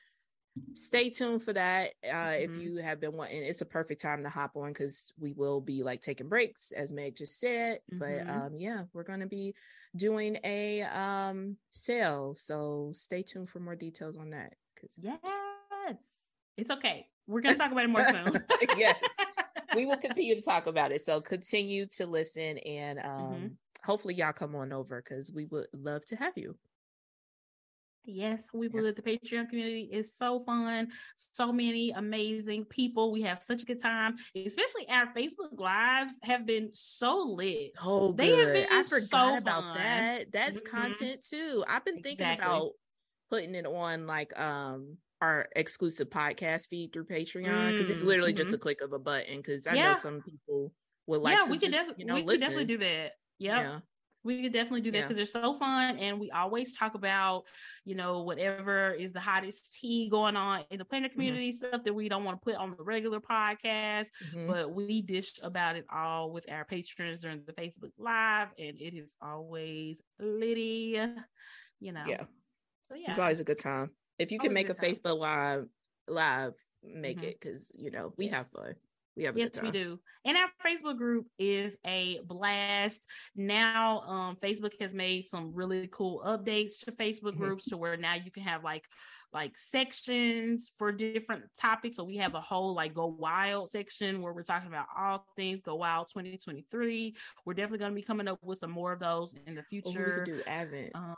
Stay 0.74 1.10
tuned 1.10 1.42
for 1.42 1.52
that. 1.52 1.94
Uh, 2.04 2.36
if 2.38 2.50
Mhm. 2.50 2.62
you 2.62 2.76
have 2.76 3.00
been 3.00 3.12
wanting, 3.12 3.42
it's 3.42 3.60
a 3.62 3.66
perfect 3.66 4.00
time 4.00 4.22
to 4.22 4.28
hop 4.28 4.56
on 4.56 4.68
because 4.72 5.12
we 5.18 5.32
will 5.32 5.60
be 5.60 5.82
like 5.82 6.00
taking 6.00 6.28
breaks, 6.28 6.72
as 6.72 6.92
Meg 6.92 7.16
just 7.16 7.38
said. 7.40 7.80
But 7.90 8.26
Mhm. 8.26 8.30
um, 8.30 8.58
yeah, 8.58 8.84
we're 8.92 9.04
gonna 9.04 9.26
be 9.26 9.54
doing 9.96 10.38
a 10.44 10.82
um 10.82 11.56
sale. 11.72 12.34
So 12.36 12.92
stay 12.94 13.22
tuned 13.22 13.50
for 13.50 13.60
more 13.60 13.76
details 13.76 14.16
on 14.16 14.30
that. 14.30 14.54
Because 14.74 14.98
Yes. 14.98 15.18
It's 16.56 16.70
okay. 16.70 17.08
We're 17.26 17.40
going 17.40 17.54
to 17.54 17.58
talk 17.60 17.72
about 17.72 17.84
it 17.84 17.88
more 17.88 18.06
soon. 18.10 18.44
yes, 18.76 18.96
we 19.74 19.86
will 19.86 19.96
continue 19.96 20.34
to 20.34 20.40
talk 20.40 20.66
about 20.66 20.92
it. 20.92 21.00
So 21.02 21.20
continue 21.20 21.86
to 21.96 22.06
listen 22.06 22.58
and 22.58 22.98
um 22.98 23.04
Mhm. 23.06 23.56
hopefully 23.84 24.14
y'all 24.14 24.32
come 24.32 24.56
on 24.56 24.72
over 24.72 25.00
because 25.02 25.30
we 25.30 25.44
would 25.46 25.68
love 25.72 26.04
to 26.06 26.16
have 26.16 26.36
you. 26.36 26.56
Yes, 28.08 28.48
we 28.54 28.68
would. 28.68 28.96
The 28.96 29.02
Patreon 29.02 29.50
community 29.50 29.88
is 29.92 30.16
so 30.16 30.40
fun. 30.40 30.88
So 31.14 31.52
many 31.52 31.90
amazing 31.90 32.64
people. 32.64 33.12
We 33.12 33.22
have 33.22 33.42
such 33.42 33.62
a 33.62 33.66
good 33.66 33.80
time. 33.82 34.16
Especially 34.34 34.88
our 34.88 35.12
Facebook 35.14 35.58
lives 35.58 36.14
have 36.22 36.46
been 36.46 36.70
so 36.72 37.18
lit. 37.18 37.72
Oh, 37.82 38.12
They 38.12 38.34
have 38.34 38.48
good. 38.48 38.66
I 38.72 38.82
forgot 38.84 39.08
so 39.32 39.36
about 39.36 39.62
fun. 39.62 39.76
that. 39.76 40.32
That's 40.32 40.60
Mhm. 40.62 40.64
content 40.64 41.24
too. 41.28 41.64
I've 41.68 41.84
been 41.84 42.02
thinking 42.02 42.26
Exactly. 42.26 42.46
about 42.46 42.72
putting 43.30 43.54
it 43.54 43.66
on 43.66 44.06
like 44.06 44.38
um 44.40 44.96
our 45.20 45.48
exclusive 45.54 46.08
podcast 46.08 46.68
feed 46.68 46.92
through 46.92 47.04
Patreon 47.04 47.72
because 47.72 47.90
it's 47.90 48.02
Mm, 48.02 48.06
literally 48.06 48.32
just 48.32 48.50
mhm. 48.50 48.54
a 48.54 48.58
click 48.58 48.80
of 48.80 48.92
a 48.94 48.98
button. 48.98 49.36
Because 49.38 49.66
I 49.66 49.74
Yeah. 49.74 49.92
know 49.92 49.98
some 49.98 50.22
people 50.22 50.72
would 51.08 51.20
like 51.20 51.36
yeah, 51.36 51.42
to 51.42 51.50
we 51.50 51.58
could, 51.58 51.72
just, 51.72 51.88
def- 51.88 51.98
you 51.98 52.06
know 52.06 52.14
we 52.14 52.20
could 52.20 52.28
listen. 52.28 52.40
definitely 52.40 52.64
do 52.66 52.78
that. 52.78 53.12
Yep. 53.38 53.62
Yeah, 53.62 53.80
We 54.28 54.42
could 54.42 54.52
definitely 54.52 54.82
do 54.82 54.90
that 54.92 54.98
Yeah. 54.98 55.08
because 55.08 55.16
they're 55.16 55.42
so 55.42 55.54
fun, 55.56 55.96
and 55.98 56.20
we 56.20 56.30
always 56.30 56.76
talk 56.76 56.94
about, 56.94 57.44
you 57.84 57.94
know, 57.94 58.22
whatever 58.22 58.92
is 58.92 59.12
the 59.12 59.20
hottest 59.20 59.74
tea 59.80 60.08
going 60.10 60.36
on 60.36 60.64
in 60.70 60.78
the 60.78 60.84
planner 60.84 61.08
Mm-hmm. 61.08 61.14
community, 61.14 61.52
stuff 61.52 61.82
that 61.84 61.94
we 61.94 62.08
don't 62.08 62.24
want 62.24 62.40
to 62.40 62.44
put 62.44 62.54
on 62.56 62.74
the 62.76 62.82
regular 62.84 63.20
podcast. 63.20 64.08
Mhm. 64.34 64.46
but 64.46 64.64
we 64.74 65.00
dish 65.02 65.32
about 65.42 65.76
it 65.76 65.86
all 65.90 66.30
with 66.30 66.44
our 66.50 66.64
patrons 66.64 67.18
during 67.20 67.42
the 67.46 67.52
Facebook 67.54 67.92
Live, 67.98 68.48
and 68.58 68.74
it 68.80 68.94
is 68.94 69.16
always 69.22 70.00
litty, 70.18 71.00
you 71.80 71.92
know. 71.92 72.04
yeah. 72.06 72.24
So 72.88 72.94
yeah, 72.96 73.08
It's 73.10 73.18
always 73.18 73.40
a 73.40 73.44
good 73.44 73.58
time. 73.58 73.90
If 74.18 74.30
you 74.32 74.38
can 74.38 74.50
Always 74.50 74.66
make 74.66 74.68
a 74.70 74.72
a. 74.72 74.84
Facebook 74.86 75.18
live, 75.18 75.68
live, 76.06 76.54
make 76.82 77.18
Mhm. 77.20 77.28
it 77.30 77.40
because 77.40 77.72
you 77.74 77.90
know 77.90 78.12
we 78.16 78.28
have 78.28 78.46
fun. 78.48 78.74
We 79.18 79.24
have 79.24 79.36
yes, 79.36 79.60
we 79.60 79.72
do. 79.72 79.98
And 80.24 80.36
our 80.36 80.46
Facebook 80.64 80.96
group 80.96 81.26
is 81.40 81.76
a 81.84 82.20
blast. 82.24 83.04
Now, 83.34 84.00
um, 84.02 84.36
Facebook 84.36 84.72
has 84.80 84.94
made 84.94 85.26
some 85.26 85.52
really 85.52 85.88
cool 85.92 86.22
updates 86.24 86.84
to 86.84 86.92
Facebook 86.92 87.32
Mhm. 87.34 87.38
groups 87.38 87.64
to 87.66 87.76
where 87.76 87.96
now 87.96 88.14
you 88.14 88.30
can 88.30 88.44
have 88.44 88.62
like 88.64 88.84
like 89.34 89.58
sections 89.58 90.70
for 90.78 90.90
different 90.90 91.44
topics. 91.60 91.96
So 91.96 92.04
we 92.04 92.16
have 92.16 92.34
a 92.34 92.40
whole 92.40 92.74
like 92.74 92.94
go 92.94 93.06
wild 93.06 93.70
section 93.70 94.22
where 94.22 94.32
we're 94.32 94.42
talking 94.42 94.68
about 94.68 94.86
all 94.96 95.26
things 95.36 95.60
go 95.62 95.74
wild 95.74 96.08
2023. 96.08 97.14
We're 97.44 97.52
definitely 97.52 97.78
going 97.78 97.90
to 97.92 97.94
be 97.96 98.02
coming 98.02 98.26
up 98.26 98.38
with 98.42 98.58
some 98.60 98.70
more 98.70 98.92
of 98.94 99.00
those 99.00 99.34
in 99.46 99.54
the 99.54 99.60
Oh, 99.60 99.64
we 99.70 99.80
future. 99.82 100.22
could 100.24 100.32
do 100.36 100.42
Advent. 100.46 100.92
Um, 100.94 101.16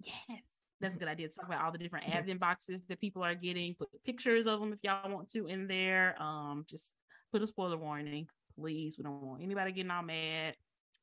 yes, 0.00 0.40
that's 0.80 0.96
a 0.96 0.98
good 0.98 1.06
idea. 1.06 1.28
to 1.28 1.34
Talk 1.34 1.46
about 1.46 1.62
all 1.64 1.70
the 1.70 1.78
different 1.78 2.06
Mhm. 2.06 2.14
advent 2.16 2.40
boxes 2.40 2.82
that 2.86 2.98
people 3.00 3.22
are 3.22 3.36
getting. 3.36 3.76
Put 3.76 3.90
pictures 4.02 4.46
of 4.48 4.58
them 4.58 4.72
if 4.72 4.80
y'all 4.82 5.08
want 5.12 5.30
to 5.30 5.46
in 5.46 5.68
there. 5.68 6.20
Um, 6.20 6.64
just 6.68 6.92
put 7.32 7.42
a 7.42 7.46
spoiler 7.46 7.76
warning, 7.76 8.28
please. 8.58 8.96
We 8.98 9.04
don't 9.04 9.22
want 9.22 9.42
anybody 9.42 9.72
getting 9.72 9.90
all 9.90 10.02
mad 10.02 10.56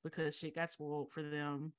because 0.04 0.38
shit 0.38 0.56
got 0.56 0.72
spoiled 0.72 1.12
for 1.12 1.24
them. 1.24 1.74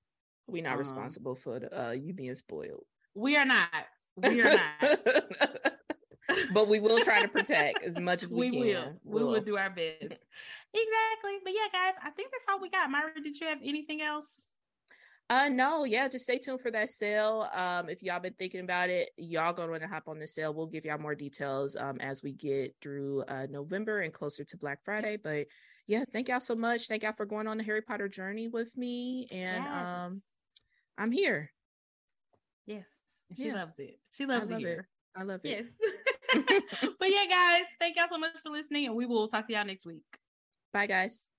We're 0.47 0.62
not 0.62 0.75
um, 0.75 0.79
responsible 0.79 1.35
for 1.35 1.61
the, 1.61 1.89
uh, 1.89 1.91
you 1.93 2.12
being 2.12 2.35
spoiled. 2.35 2.85
We 3.15 3.37
are 3.37 3.45
not. 3.47 3.69
We 4.16 4.43
are 4.43 4.57
not. 4.81 4.99
but 6.53 6.69
we 6.69 6.81
will 6.81 7.01
try 7.01 7.21
to 7.21 7.29
protect 7.29 7.83
as 7.83 7.99
much 7.99 8.23
as 8.23 8.35
we, 8.35 8.51
we 8.51 8.51
can. 8.51 8.61
will. 8.61 8.93
We 9.05 9.23
will 9.23 9.31
We'll. 9.33 9.41
do 9.41 9.57
our 9.57 9.71
best. 9.71 10.03
exactly. 10.03 11.39
But 11.43 11.53
yeah, 11.53 11.69
guys, 11.73 11.95
I 12.03 12.11
think 12.11 12.31
that's 12.31 12.45
all 12.51 12.61
we 12.61 12.71
got. 12.71 12.91
Myra, 12.91 13.12
did 13.23 13.39
you 13.39 13.47
have 13.47 13.59
anything 13.65 14.03
else? 14.03 14.43
Uh 15.31 15.49
no, 15.49 15.85
yeah, 15.85 16.07
just 16.07 16.25
stay 16.25 16.39
tuned 16.39 16.61
for 16.61 16.71
that 16.71 16.91
sale. 16.91 17.49
Um, 17.55 17.89
if 17.89 18.03
y'all 18.03 18.21
been 18.21 18.35
thinking 18.35 18.61
about 18.61 18.91
it, 18.91 19.11
y'all 19.17 19.55
gonna 19.55 19.71
want 19.71 19.83
to 19.83 19.89
hop 19.89 20.07
on 20.07 20.19
the 20.19 20.27
sale. 20.27 20.53
We'll 20.53 20.67
give 20.67 20.85
y'all 20.85 20.99
more 20.99 21.15
details 21.15 21.77
um 21.77 21.99
as 22.01 22.23
we 22.23 22.33
get 22.33 22.75
through 22.83 23.23
uh 23.29 23.47
November 23.51 24.01
and 24.01 24.13
closer 24.13 24.45
to 24.45 24.57
Black 24.59 24.81
Friday. 24.85 25.17
But 25.23 25.47
yeah, 25.87 26.05
thank 26.13 26.29
y'all 26.29 26.41
so 26.41 26.55
much. 26.55 26.89
Thank 26.89 27.05
y'all 27.05 27.15
for 27.17 27.27
going 27.27 27.47
on 27.47 27.57
the 27.57 27.65
Harry 27.65 27.83
Potter 27.83 28.09
journey 28.09 28.49
with 28.49 28.77
me. 28.77 29.27
And 29.31 29.67
um 29.67 30.23
I'm 30.99 31.11
here. 31.11 31.51
Yes. 32.67 32.85
She 33.37 33.47
yeah. 33.47 33.55
loves 33.55 33.79
it. 33.79 33.99
She 34.13 34.27
loves 34.27 34.51
love 34.51 34.63
it. 34.63 34.81
I 35.17 35.23
love 35.23 35.41
it. 35.45 35.49
Yes. 35.49 35.67
but 36.99 37.11
yeah, 37.11 37.27
guys, 37.31 37.65
thank 37.79 37.97
y'all 37.97 38.07
so 38.11 38.19
much 38.19 38.33
for 38.43 38.51
listening, 38.51 38.87
and 38.87 38.97
we 38.97 39.07
will 39.07 39.29
talk 39.29 39.47
to 39.47 39.53
y'all 39.53 39.65
next 39.65 39.87
week. 39.87 40.03
Bye, 40.73 40.87
guys. 40.87 41.31